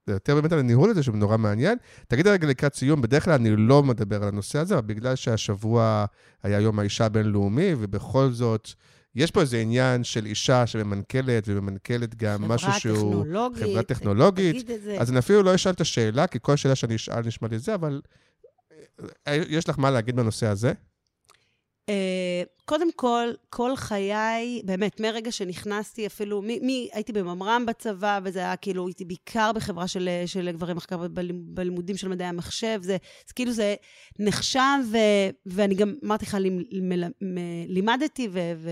אה, 0.09 0.13
זה 0.13 0.17
יותר 0.17 0.35
באמת 0.35 0.53
על 0.53 0.59
הניהול 0.59 0.91
הזה, 0.91 1.03
שהוא 1.03 1.17
נורא 1.17 1.37
מעניין. 1.37 1.79
תגיד 2.09 2.27
רגע 2.27 2.47
לקראת 2.47 2.75
סיום, 2.75 3.03
בדרך 3.03 3.25
כלל 3.25 3.35
אני 3.35 3.57
לא 3.57 3.83
מדבר 3.83 4.23
על 4.23 4.29
הנושא 4.29 4.59
הזה, 4.59 4.75
אבל 4.75 4.87
בגלל 4.87 5.17
שהשבוע 5.17 6.05
היה 6.43 6.61
יום 6.61 6.79
האישה 6.79 7.05
הבינלאומי, 7.05 7.71
ובכל 7.79 8.31
זאת, 8.31 8.69
יש 9.15 9.31
פה 9.31 9.41
איזה 9.41 9.59
עניין 9.59 10.05
של 10.05 10.27
אישה 10.27 10.67
שממנכלת, 10.67 11.45
וממנכלת 11.47 12.15
גם 12.15 12.43
משהו 12.43 12.73
שהוא... 12.73 13.25
טכנולוגית, 13.25 13.63
חברה 13.63 13.83
טכנולוגית. 13.83 14.71
את 14.71 14.83
זה. 14.83 14.97
אז 15.01 15.11
אני 15.11 15.19
אפילו 15.19 15.43
לא 15.43 15.55
אשאל 15.55 15.73
את 15.73 15.81
השאלה, 15.81 16.27
כי 16.27 16.39
כל 16.43 16.57
שאלה 16.57 16.75
שאני 16.75 16.97
אשאל 16.97 17.21
נשמע 17.27 17.49
לי 17.49 17.59
זה, 17.59 17.75
אבל 17.75 18.01
אה, 19.29 19.43
יש 19.49 19.69
לך 19.69 19.79
מה 19.79 19.91
להגיד 19.91 20.17
בנושא 20.17 20.47
הזה? 20.47 20.73
אה, 21.89 22.43
קודם 22.65 22.93
כל, 22.97 23.29
כל 23.51 23.77
חיי, 23.77 24.63
באמת, 24.65 25.01
מרגע 25.01 25.33
שנכנסתי, 25.33 26.07
אפילו, 26.07 26.43
מי, 26.43 26.59
מי 26.63 26.89
הייתי 26.93 27.13
בממר"ם 27.13 27.67
בצבא, 27.67 28.21
וזה 28.25 28.39
היה 28.39 28.57
כאילו, 28.57 28.87
הייתי 28.87 29.05
בעיקר 29.05 29.51
בחברה 29.55 29.89
של, 29.89 30.09
של 30.27 30.51
גברים 30.53 30.77
מחקר 30.77 30.97
בלימ- 30.97 31.55
בלימודים 31.55 31.97
של 31.97 32.09
מדעי 32.09 32.27
המחשב, 32.27 32.79
זה, 32.83 32.97
זה 33.27 33.35
כאילו, 33.35 33.53
זה 33.53 33.75
נחשב, 34.19 34.79
ו, 34.93 34.97
ואני 35.47 35.75
גם, 35.75 35.95
אמרתי 36.05 36.27
לך, 36.27 36.37
לימדתי, 37.69 38.29
ו... 38.33 38.53
ו 38.57 38.71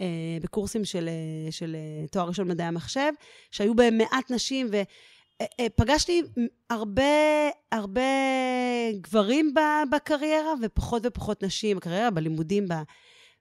אה, 0.00 0.38
בקורסים 0.42 0.84
של, 0.84 1.08
של 1.50 1.76
תואר 2.10 2.28
ראשון 2.28 2.48
מדעי 2.48 2.66
המחשב, 2.66 3.12
שהיו 3.50 3.74
בהם 3.74 3.98
מעט 3.98 4.30
נשים, 4.30 4.66
ופגשתי 5.66 6.22
הרבה, 6.70 7.02
הרבה 7.72 8.00
גברים 9.00 9.54
בקריירה, 9.92 10.52
ופחות 10.62 11.02
ופחות 11.06 11.42
נשים 11.42 11.76
בקריירה, 11.76 12.10
בלימודים. 12.10 12.68
ב... 12.68 12.74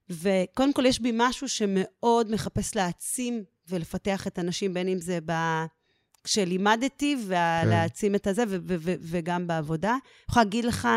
וקודם 0.09 0.73
כל, 0.73 0.85
יש 0.85 0.99
בי 0.99 1.11
משהו 1.13 1.49
שמאוד 1.49 2.31
מחפש 2.31 2.75
להעצים 2.75 3.43
ולפתח 3.69 4.27
את 4.27 4.39
הנשים, 4.39 4.73
בין 4.73 4.87
אם 4.87 4.99
זה 4.99 5.19
ב... 5.25 5.31
כשלימדתי, 6.23 7.15
ולהעצים 7.25 8.15
את 8.15 8.27
הזה, 8.27 8.43
ו- 8.47 8.57
ו- 8.61 8.75
ו- 8.79 8.95
וגם 9.01 9.47
בעבודה. 9.47 9.89
אני 9.89 9.99
יכולה 10.29 10.43
להגיד 10.43 10.65
לך 10.65 10.87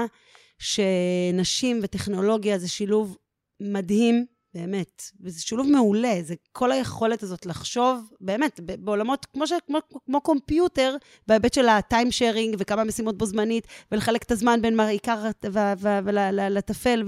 שנשים 0.59 1.81
וטכנולוגיה 1.83 2.59
זה 2.59 2.69
שילוב 2.69 3.17
מדהים, 3.61 4.27
באמת, 4.55 5.03
וזה 5.21 5.43
שילוב 5.43 5.67
מעולה, 5.71 6.15
זה 6.23 6.35
כל 6.53 6.73
היכולת 6.73 7.23
הזאת 7.23 7.47
לחשוב, 7.47 8.11
באמת, 8.21 8.61
בעולמות 8.61 9.25
כמו, 9.25 9.47
ש, 9.47 9.53
כמו, 9.67 9.79
כמו 10.07 10.21
קומפיוטר, 10.21 10.97
בהיבט 11.27 11.55
של 11.55 11.69
הטיים 11.69 12.11
שיירינג 12.11 12.57
וכמה 12.59 12.85
משימות 12.85 13.19
בו 13.19 13.27
זמנית, 13.27 13.67
ולחלק 13.93 14.23
את 14.23 14.31
הזמן 14.31 14.63
בין 14.63 14.77
מה- 14.77 14.87
עיקר 14.87 15.25
ולטפל, 16.05 17.03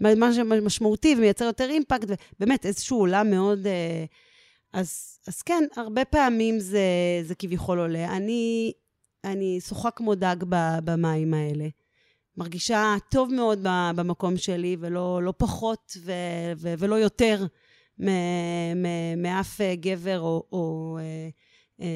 ומה 0.00 0.32
שמשמעותי 0.32 1.14
ומייצר 1.18 1.44
יותר 1.44 1.70
אימפקט, 1.70 2.08
ובאמת, 2.36 2.66
איזשהו 2.66 2.98
עולם 2.98 3.30
מאוד... 3.30 3.66
אה, 3.66 4.04
אז, 4.72 5.18
אז 5.28 5.42
כן, 5.42 5.64
הרבה 5.76 6.04
פעמים 6.04 6.60
זה, 6.60 6.80
זה 7.22 7.34
כביכול 7.34 7.78
עולה. 7.78 8.16
אני, 8.16 8.72
אני 9.24 9.58
שוחה 9.60 9.90
כמו 9.90 10.14
דג 10.14 10.36
במים 10.84 11.34
האלה. 11.34 11.68
מרגישה 12.38 12.96
טוב 13.10 13.34
מאוד 13.34 13.58
במקום 13.96 14.36
שלי, 14.36 14.76
ולא 14.80 15.22
לא 15.22 15.34
פחות 15.36 15.96
ו, 16.04 16.12
ו, 16.56 16.74
ולא 16.78 16.94
יותר 16.94 17.46
מ- 17.98 18.82
מ- 18.82 19.22
מאף 19.22 19.60
אה, 19.60 19.74
גבר 19.74 20.20
או, 20.20 20.46
או 20.52 20.98
אה, 21.00 21.28
אה, 21.80 21.86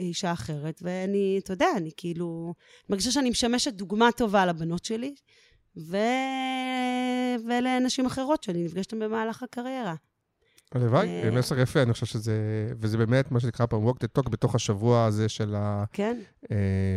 אישה 0.00 0.32
אחרת. 0.32 0.80
ואני, 0.82 1.40
אתה 1.44 1.52
יודע, 1.52 1.66
אני 1.76 1.90
כאילו, 1.96 2.54
מרגישה 2.90 3.10
שאני 3.10 3.30
משמשת 3.30 3.72
דוגמה 3.72 4.12
טובה 4.16 4.46
לבנות 4.46 4.84
שלי, 4.84 5.14
ו... 5.76 5.96
ולנשים 7.48 8.06
אחרות 8.06 8.42
שאני 8.42 8.64
נפגשת 8.64 8.94
במהלך 8.94 9.42
הקריירה. 9.42 9.94
הלוואי, 10.72 11.08
אה, 11.08 11.30
מסר 11.30 11.58
יפה, 11.58 11.82
אני 11.82 11.92
חושב 11.92 12.06
שזה... 12.06 12.34
וזה 12.80 12.98
באמת 12.98 13.30
מה 13.30 13.40
שנקרא 13.40 13.66
פעם 13.66 13.88
walk 13.88 13.92
the 13.94 14.20
talk 14.20 14.30
בתוך 14.30 14.54
השבוע 14.54 15.04
הזה 15.04 15.28
של 15.28 15.54
ה... 15.54 15.84
כן? 15.92 16.18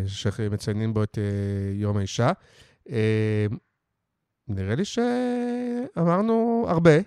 שמציינים 0.07 0.93
בו 0.93 1.03
את 1.03 1.17
יום 1.73 1.97
האישה. 1.97 2.31
אה, 2.89 3.45
נראה 4.47 4.75
לי 4.75 4.85
שאמרנו 4.85 6.65
הרבה. 6.67 6.97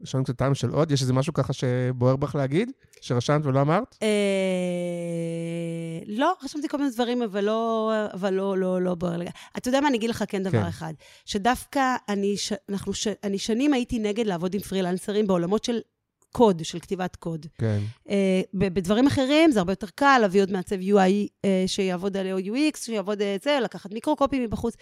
יש 0.00 0.14
לנו 0.14 0.24
קצת 0.24 0.36
טעם 0.36 0.54
של 0.54 0.70
עוד. 0.70 0.90
יש 0.90 1.02
איזה 1.02 1.12
משהו 1.12 1.32
ככה 1.32 1.52
שבוער 1.52 2.16
בך 2.16 2.34
להגיד? 2.34 2.70
שרשמת 3.00 3.46
ולא 3.46 3.60
אמרת? 3.60 3.96
אה, 4.02 4.08
לא, 6.06 6.34
רשמתי 6.44 6.68
כל 6.68 6.76
מיני 6.78 6.90
דברים, 6.90 7.22
אבל 7.22 7.44
לא, 7.44 7.92
אבל 8.12 8.34
לא, 8.34 8.58
לא, 8.58 8.82
לא 8.82 8.94
בוער 8.94 9.12
לגמרי. 9.16 9.32
אתה 9.56 9.68
יודע 9.68 9.80
מה, 9.80 9.88
אני 9.88 9.96
אגיד 9.96 10.10
לך 10.10 10.24
כן 10.28 10.42
דבר 10.42 10.62
כן. 10.62 10.66
אחד. 10.66 10.92
שדווקא 11.24 11.96
אני, 12.08 12.36
ש, 12.36 12.52
אנחנו, 12.68 12.94
ש, 12.94 13.08
אני 13.24 13.38
שנים 13.38 13.72
הייתי 13.72 13.98
נגד 13.98 14.26
לעבוד 14.26 14.54
עם 14.54 14.60
פרילנסרים 14.60 15.26
בעולמות 15.26 15.64
של 15.64 15.80
קוד, 16.32 16.64
של 16.64 16.80
כתיבת 16.80 17.16
קוד. 17.16 17.46
כן. 17.58 17.80
אה, 18.08 18.40
בדברים 18.54 19.06
אחרים 19.06 19.50
זה 19.50 19.58
הרבה 19.58 19.72
יותר 19.72 19.86
קל, 19.94 20.18
להביא 20.20 20.40
עוד 20.40 20.52
מעצב 20.52 20.76
UI 20.76 21.28
אה, 21.44 21.64
שיעבוד 21.66 22.16
על 22.16 22.38
UX, 22.38 22.78
שיעבוד 22.78 23.22
את 23.22 23.42
זה, 23.42 23.58
לקחת 23.62 23.92
מיקרו-קופי 23.92 24.46
מבחוץ. 24.46 24.74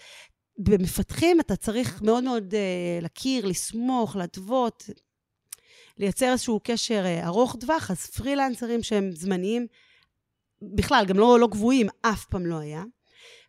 במפתחים 0.57 1.39
אתה 1.39 1.55
צריך 1.55 2.01
מאוד 2.01 2.23
מאוד 2.23 2.53
אה, 2.53 2.99
להכיר, 3.01 3.45
לסמוך, 3.45 4.15
להתוות, 4.15 4.89
לייצר 5.97 6.31
איזשהו 6.31 6.59
קשר 6.63 7.03
אה, 7.05 7.27
ארוך 7.27 7.55
טווח, 7.59 7.91
אז 7.91 8.05
פרילנסרים 8.05 8.83
שהם 8.83 9.11
זמניים, 9.11 9.67
בכלל, 10.61 11.05
גם 11.07 11.19
לא, 11.19 11.39
לא 11.39 11.47
גבוהים, 11.47 11.87
אף 12.01 12.25
פעם 12.25 12.45
לא 12.45 12.55
היה. 12.55 12.83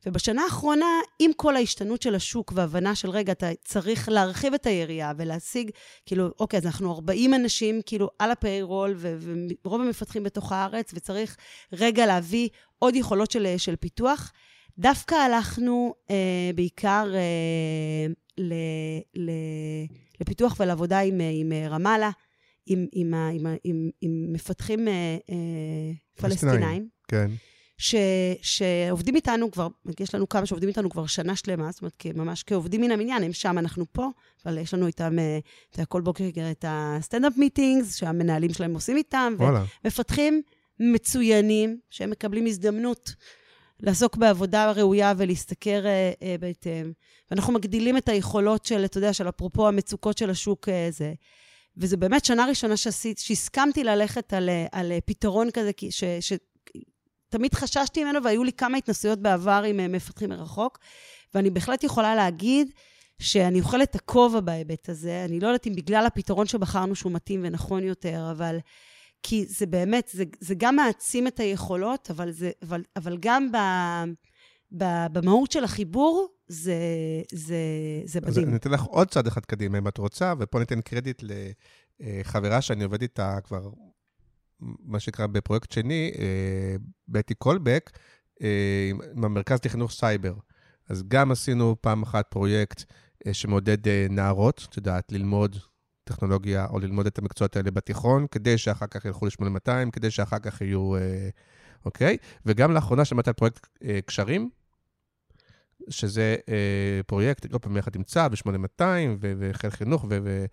ובשנה 0.08 0.42
האחרונה, 0.42 0.86
עם 1.18 1.30
כל 1.36 1.56
ההשתנות 1.56 2.02
של 2.02 2.14
השוק 2.14 2.52
והבנה 2.54 2.94
של, 2.94 3.10
רגע, 3.10 3.32
אתה 3.32 3.46
צריך 3.64 4.08
להרחיב 4.08 4.54
את 4.54 4.66
היריעה 4.66 5.12
ולהשיג, 5.16 5.70
כאילו, 6.06 6.28
אוקיי, 6.40 6.58
אז 6.58 6.66
אנחנו 6.66 6.92
40 6.92 7.34
אנשים, 7.34 7.80
כאילו, 7.86 8.08
על 8.18 8.30
הפיירול, 8.30 8.96
ורוב 8.98 9.80
המפתחים 9.80 10.22
בתוך 10.22 10.52
הארץ, 10.52 10.90
וצריך 10.94 11.36
רגע 11.72 12.06
להביא 12.06 12.48
עוד 12.78 12.96
יכולות 12.96 13.30
של, 13.30 13.54
של 13.56 13.76
פיתוח. 13.76 14.32
דווקא 14.78 15.14
הלכנו 15.14 15.94
אה, 16.10 16.50
בעיקר 16.54 17.10
אה, 17.14 18.06
ל, 18.38 18.52
ל, 19.14 19.30
לפיתוח 20.20 20.56
ולעבודה 20.60 20.98
עם, 20.98 21.20
אה, 21.20 21.30
עם 21.32 21.52
אה, 21.52 21.68
רמאללה, 21.68 22.10
עם, 22.66 22.86
עם, 22.92 23.14
עם, 23.14 23.46
עם, 23.64 23.90
עם 24.00 24.32
מפתחים 24.32 24.88
אה, 24.88 25.16
אה. 25.30 25.92
פלסטינאים. 26.20 26.88
כן. 27.08 27.30
ש, 27.78 27.94
שעובדים 28.42 29.16
איתנו 29.16 29.50
כבר, 29.50 29.68
יש 30.00 30.14
לנו 30.14 30.28
כמה 30.28 30.46
שעובדים 30.46 30.68
איתנו 30.68 30.90
כבר 30.90 31.06
שנה 31.06 31.36
שלמה, 31.36 31.70
זאת 31.70 31.82
אומרת, 31.82 32.06
ממש 32.14 32.42
כעובדים 32.42 32.80
מן 32.80 32.90
המניין, 32.90 33.22
הם 33.22 33.32
שם, 33.32 33.58
אנחנו 33.58 33.84
פה, 33.92 34.08
אבל 34.46 34.58
יש 34.58 34.74
לנו 34.74 34.86
איתם, 34.86 35.18
אה, 35.18 35.38
אתה 35.70 35.84
כל 35.84 36.00
בוקר 36.00 36.24
את 36.50 36.64
הסטנדאפ 36.68 37.36
מיטינגס, 37.36 37.96
שהמנהלים 37.96 38.52
שלהם 38.52 38.74
עושים 38.74 38.96
איתם, 38.96 39.34
וואלה. 39.38 39.64
ומפתחים 39.84 40.42
מצוינים, 40.80 41.78
שהם 41.90 42.10
מקבלים 42.10 42.46
הזדמנות 42.46 43.14
לעסוק 43.80 44.16
בעבודה 44.16 44.72
ראויה 44.72 45.12
ולהשתכר 45.16 45.86
אה, 45.86 46.12
אה, 46.22 46.36
בהתאם. 46.40 46.92
ואנחנו 47.30 47.52
מגדילים 47.52 47.96
את 47.96 48.08
היכולות 48.08 48.64
של, 48.64 48.84
אתה 48.84 48.98
יודע, 48.98 49.12
של 49.12 49.28
אפרופו 49.28 49.68
המצוקות 49.68 50.18
של 50.18 50.30
השוק 50.30 50.68
הזה. 50.88 51.12
וזו 51.78 51.96
באמת 51.96 52.24
שנה 52.24 52.46
ראשונה 52.46 52.76
שעשית, 52.76 53.18
שהסכמתי 53.18 53.84
ללכת 53.84 54.32
על, 54.32 54.48
אה, 54.48 54.66
על 54.72 54.92
אה, 54.92 54.98
פתרון 55.04 55.50
כזה, 55.50 55.70
ש, 55.90 56.04
ש, 56.20 56.32
תמיד 57.28 57.54
חששתי 57.54 58.04
ממנו, 58.04 58.22
והיו 58.24 58.44
לי 58.44 58.52
כמה 58.52 58.78
התנסויות 58.78 59.18
בעבר 59.18 59.62
עם 59.68 59.80
אה, 59.80 59.88
מפתחים 59.88 60.30
מרחוק, 60.30 60.78
ואני 61.34 61.50
בהחלט 61.50 61.84
יכולה 61.84 62.14
להגיד 62.14 62.70
שאני 63.18 63.60
אוכלת 63.60 63.90
את 63.90 63.94
הכובע 63.94 64.40
בהיבט 64.40 64.88
הזה. 64.88 65.24
אני 65.24 65.40
לא 65.40 65.46
יודעת 65.46 65.66
אם 65.66 65.74
בגלל 65.74 66.06
הפתרון 66.06 66.46
שבחרנו 66.46 66.94
שהוא 66.94 67.12
מתאים 67.12 67.40
ונכון 67.44 67.84
יותר, 67.84 68.28
אבל... 68.30 68.58
כי 69.22 69.46
זה 69.46 69.66
באמת, 69.66 70.10
זה, 70.12 70.24
זה 70.40 70.54
גם 70.58 70.76
מעצים 70.76 71.26
את 71.26 71.40
היכולות, 71.40 72.10
אבל, 72.10 72.30
זה, 72.30 72.50
אבל, 72.62 72.82
אבל 72.96 73.16
גם 73.20 73.52
ב, 73.52 73.56
ב, 74.72 74.84
במהות 75.12 75.52
של 75.52 75.64
החיבור, 75.64 76.28
זה, 76.48 76.74
זה, 77.32 77.56
זה 78.04 78.18
אז 78.22 78.30
מדהים. 78.30 78.48
אני 78.48 78.56
אתן 78.56 78.70
לך 78.70 78.82
עוד 78.82 79.10
צעד 79.10 79.26
אחד 79.26 79.44
קדימה, 79.44 79.78
אם 79.78 79.88
את 79.88 79.98
רוצה, 79.98 80.34
ופה 80.38 80.58
ניתן 80.58 80.80
קרדיט 80.80 81.22
לחברה 82.00 82.62
שאני 82.62 82.84
עובד 82.84 83.02
איתה 83.02 83.38
כבר, 83.44 83.70
מה 84.60 85.00
שנקרא, 85.00 85.26
בפרויקט 85.26 85.72
שני, 85.72 86.12
אה, 86.18 86.76
בטי 87.08 87.34
קולבק, 87.34 87.90
אה, 88.42 88.90
עם 89.14 89.24
המרכז 89.24 89.58
לחינוך 89.64 89.92
סייבר. 89.92 90.34
אז 90.88 91.02
גם 91.08 91.30
עשינו 91.30 91.76
פעם 91.80 92.02
אחת 92.02 92.26
פרויקט 92.30 92.84
אה, 93.26 93.34
שמעודד 93.34 93.88
נערות, 94.10 94.66
את 94.70 94.76
יודעת, 94.76 95.12
ללמוד 95.12 95.56
טכנולוגיה 96.04 96.66
או 96.66 96.78
ללמוד 96.78 97.06
את 97.06 97.18
המקצועות 97.18 97.56
האלה 97.56 97.70
בתיכון, 97.70 98.26
כדי 98.30 98.58
שאחר 98.58 98.86
כך 98.86 99.04
ילכו 99.04 99.26
ל-8200, 99.26 99.90
כדי 99.92 100.10
שאחר 100.10 100.38
כך 100.38 100.60
יהיו... 100.60 100.92
אוקיי? 101.84 102.16
וגם 102.46 102.72
לאחרונה 102.72 103.04
שמעת 103.04 103.28
על 103.28 103.34
פרויקט 103.34 103.66
קשרים, 104.06 104.50
שזה 105.90 106.36
אה, 106.48 107.00
פרויקט, 107.06 107.52
לא 107.52 107.58
פעם 107.58 107.76
יחד 107.76 107.96
עם 107.96 108.02
צה"ל 108.02 108.30
ו-8200 108.30 108.82
ו- 109.20 109.32
וחיל 109.38 109.70
חינוך 109.70 110.04
ו- 110.10 110.18
ו- 110.22 110.44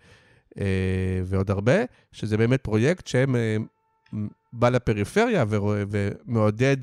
אה, 0.58 1.20
ועוד 1.24 1.50
הרבה, 1.50 1.84
שזה 2.12 2.36
באמת 2.36 2.60
פרויקט 2.60 3.06
שבא 3.06 3.38
אה, 4.62 4.70
לפריפריה 4.70 5.44
ורואה- 5.48 5.82
ומעודד, 5.90 6.76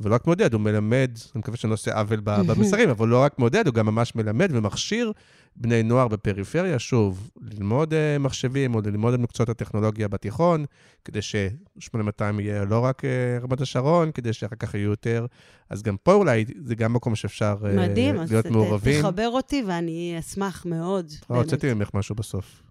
ולא 0.00 0.14
רק 0.14 0.26
מעודד, 0.26 0.52
הוא 0.52 0.60
מלמד, 0.60 1.10
אני 1.34 1.38
מקווה 1.40 1.56
שאני 1.56 1.68
לא 1.70 1.74
עושה 1.74 1.98
עוול 1.98 2.20
במסרים, 2.48 2.88
אבל 2.90 3.08
לא 3.08 3.22
רק 3.22 3.38
מעודד, 3.38 3.66
הוא 3.66 3.74
גם 3.74 3.86
ממש 3.86 4.14
מלמד 4.14 4.48
ומכשיר 4.52 5.12
בני 5.56 5.82
נוער 5.82 6.08
בפריפריה, 6.08 6.78
שוב, 6.78 7.30
ללמוד 7.40 7.94
אה, 7.94 8.18
מחשבים 8.18 8.74
או 8.74 8.80
ללמוד 8.80 9.14
את 9.14 9.20
מקצועות 9.20 9.48
הטכנולוגיה 9.48 10.08
בתיכון, 10.08 10.64
כדי 11.04 11.22
ש-8200 11.22 12.40
יהיה 12.40 12.64
לא 12.64 12.78
רק 12.78 13.04
אה, 13.04 13.10
רמת 13.42 13.60
השרון, 13.60 14.12
כדי 14.12 14.32
שאחר 14.32 14.56
כך 14.56 14.74
יהיו 14.74 14.90
יותר. 14.90 15.26
אז 15.70 15.82
גם 15.82 15.96
פה 16.02 16.12
אולי 16.14 16.44
זה 16.64 16.74
גם 16.74 16.92
מקום 16.92 17.14
שאפשר 17.14 17.56
אה, 17.66 17.72
מדהים, 17.88 18.20
אז 18.20 18.32
להיות 18.32 18.46
מעורבים. 18.46 19.00
תחבר 19.02 19.28
אותי 19.28 19.62
ואני 19.66 20.16
אשמח 20.18 20.66
מאוד. 20.66 21.06
אה, 21.12 21.26
באמת. 21.30 21.44
הוצאתי 21.44 21.74
ממך 21.74 21.88
משהו 21.94 22.14
בסוף. 22.14 22.62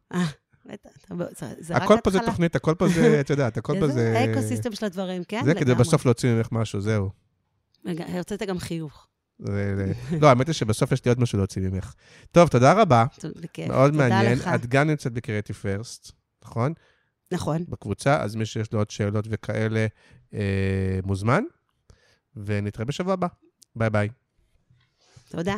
בטח, 0.66 0.90
הכל 1.70 1.96
פה 2.04 2.12
זה. 2.12 2.20
תוכנית, 2.26 2.56
הכל 2.56 2.76
פה 2.76 2.88
זה, 2.88 3.18
את 3.22 3.30
יודעת, 3.30 3.58
הכל 3.58 3.80
פה 3.80 3.88
זה 3.88 3.94
זה... 3.94 4.20
האקו-סיסטם 4.20 4.76
של 4.76 4.86
הדברים, 4.86 5.24
כן? 5.24 5.42
זה 5.46 5.54
כדי. 5.54 5.76
בסוף 5.76 6.06
להוציא 6.06 6.34
ממך 6.34 6.48
משהו, 6.52 6.82
זהו. 6.82 7.10
רגע, 7.86 8.06
הוצאת 8.18 8.42
גם 8.42 8.60
חיוך. 8.60 9.08
לא, 10.22 10.28
האמת 10.28 10.48
היא 10.48 10.54
שבסוף 10.54 10.92
יש 10.92 11.06
לי 11.06 11.10
עוד 11.10 11.20
משהו 11.20 11.38
להוציא 11.38 11.62
ממך. 11.62 11.94
טוב, 12.32 12.48
תודה 12.50 12.74
רבה. 12.74 13.06
בכיף. 13.42 13.68
מאוד 13.68 13.94
מעניין. 13.94 14.40
את 14.56 14.66
גם 14.66 14.88
נמצאת 14.88 15.14
בקריאיטיב 15.14 15.56
פרסט, 15.56 16.12
נכון? 16.44 16.74
נכון. 17.32 17.66
בקבוצה, 17.70 18.22
אז 18.22 18.36
מי 18.36 18.46
שיש 18.46 18.74
לו 18.74 18.80
עוד 18.80 18.90
שאלות 18.90 19.26
וכאלה, 19.30 19.88
אה, 20.34 21.00
מוזמן. 21.04 21.44
ונתראה 22.36 22.86
בשבוע 22.86 23.14
הבא. 23.14 23.28
ביי 23.76 23.90
ביי. 23.90 24.10
תודה. 25.30 25.56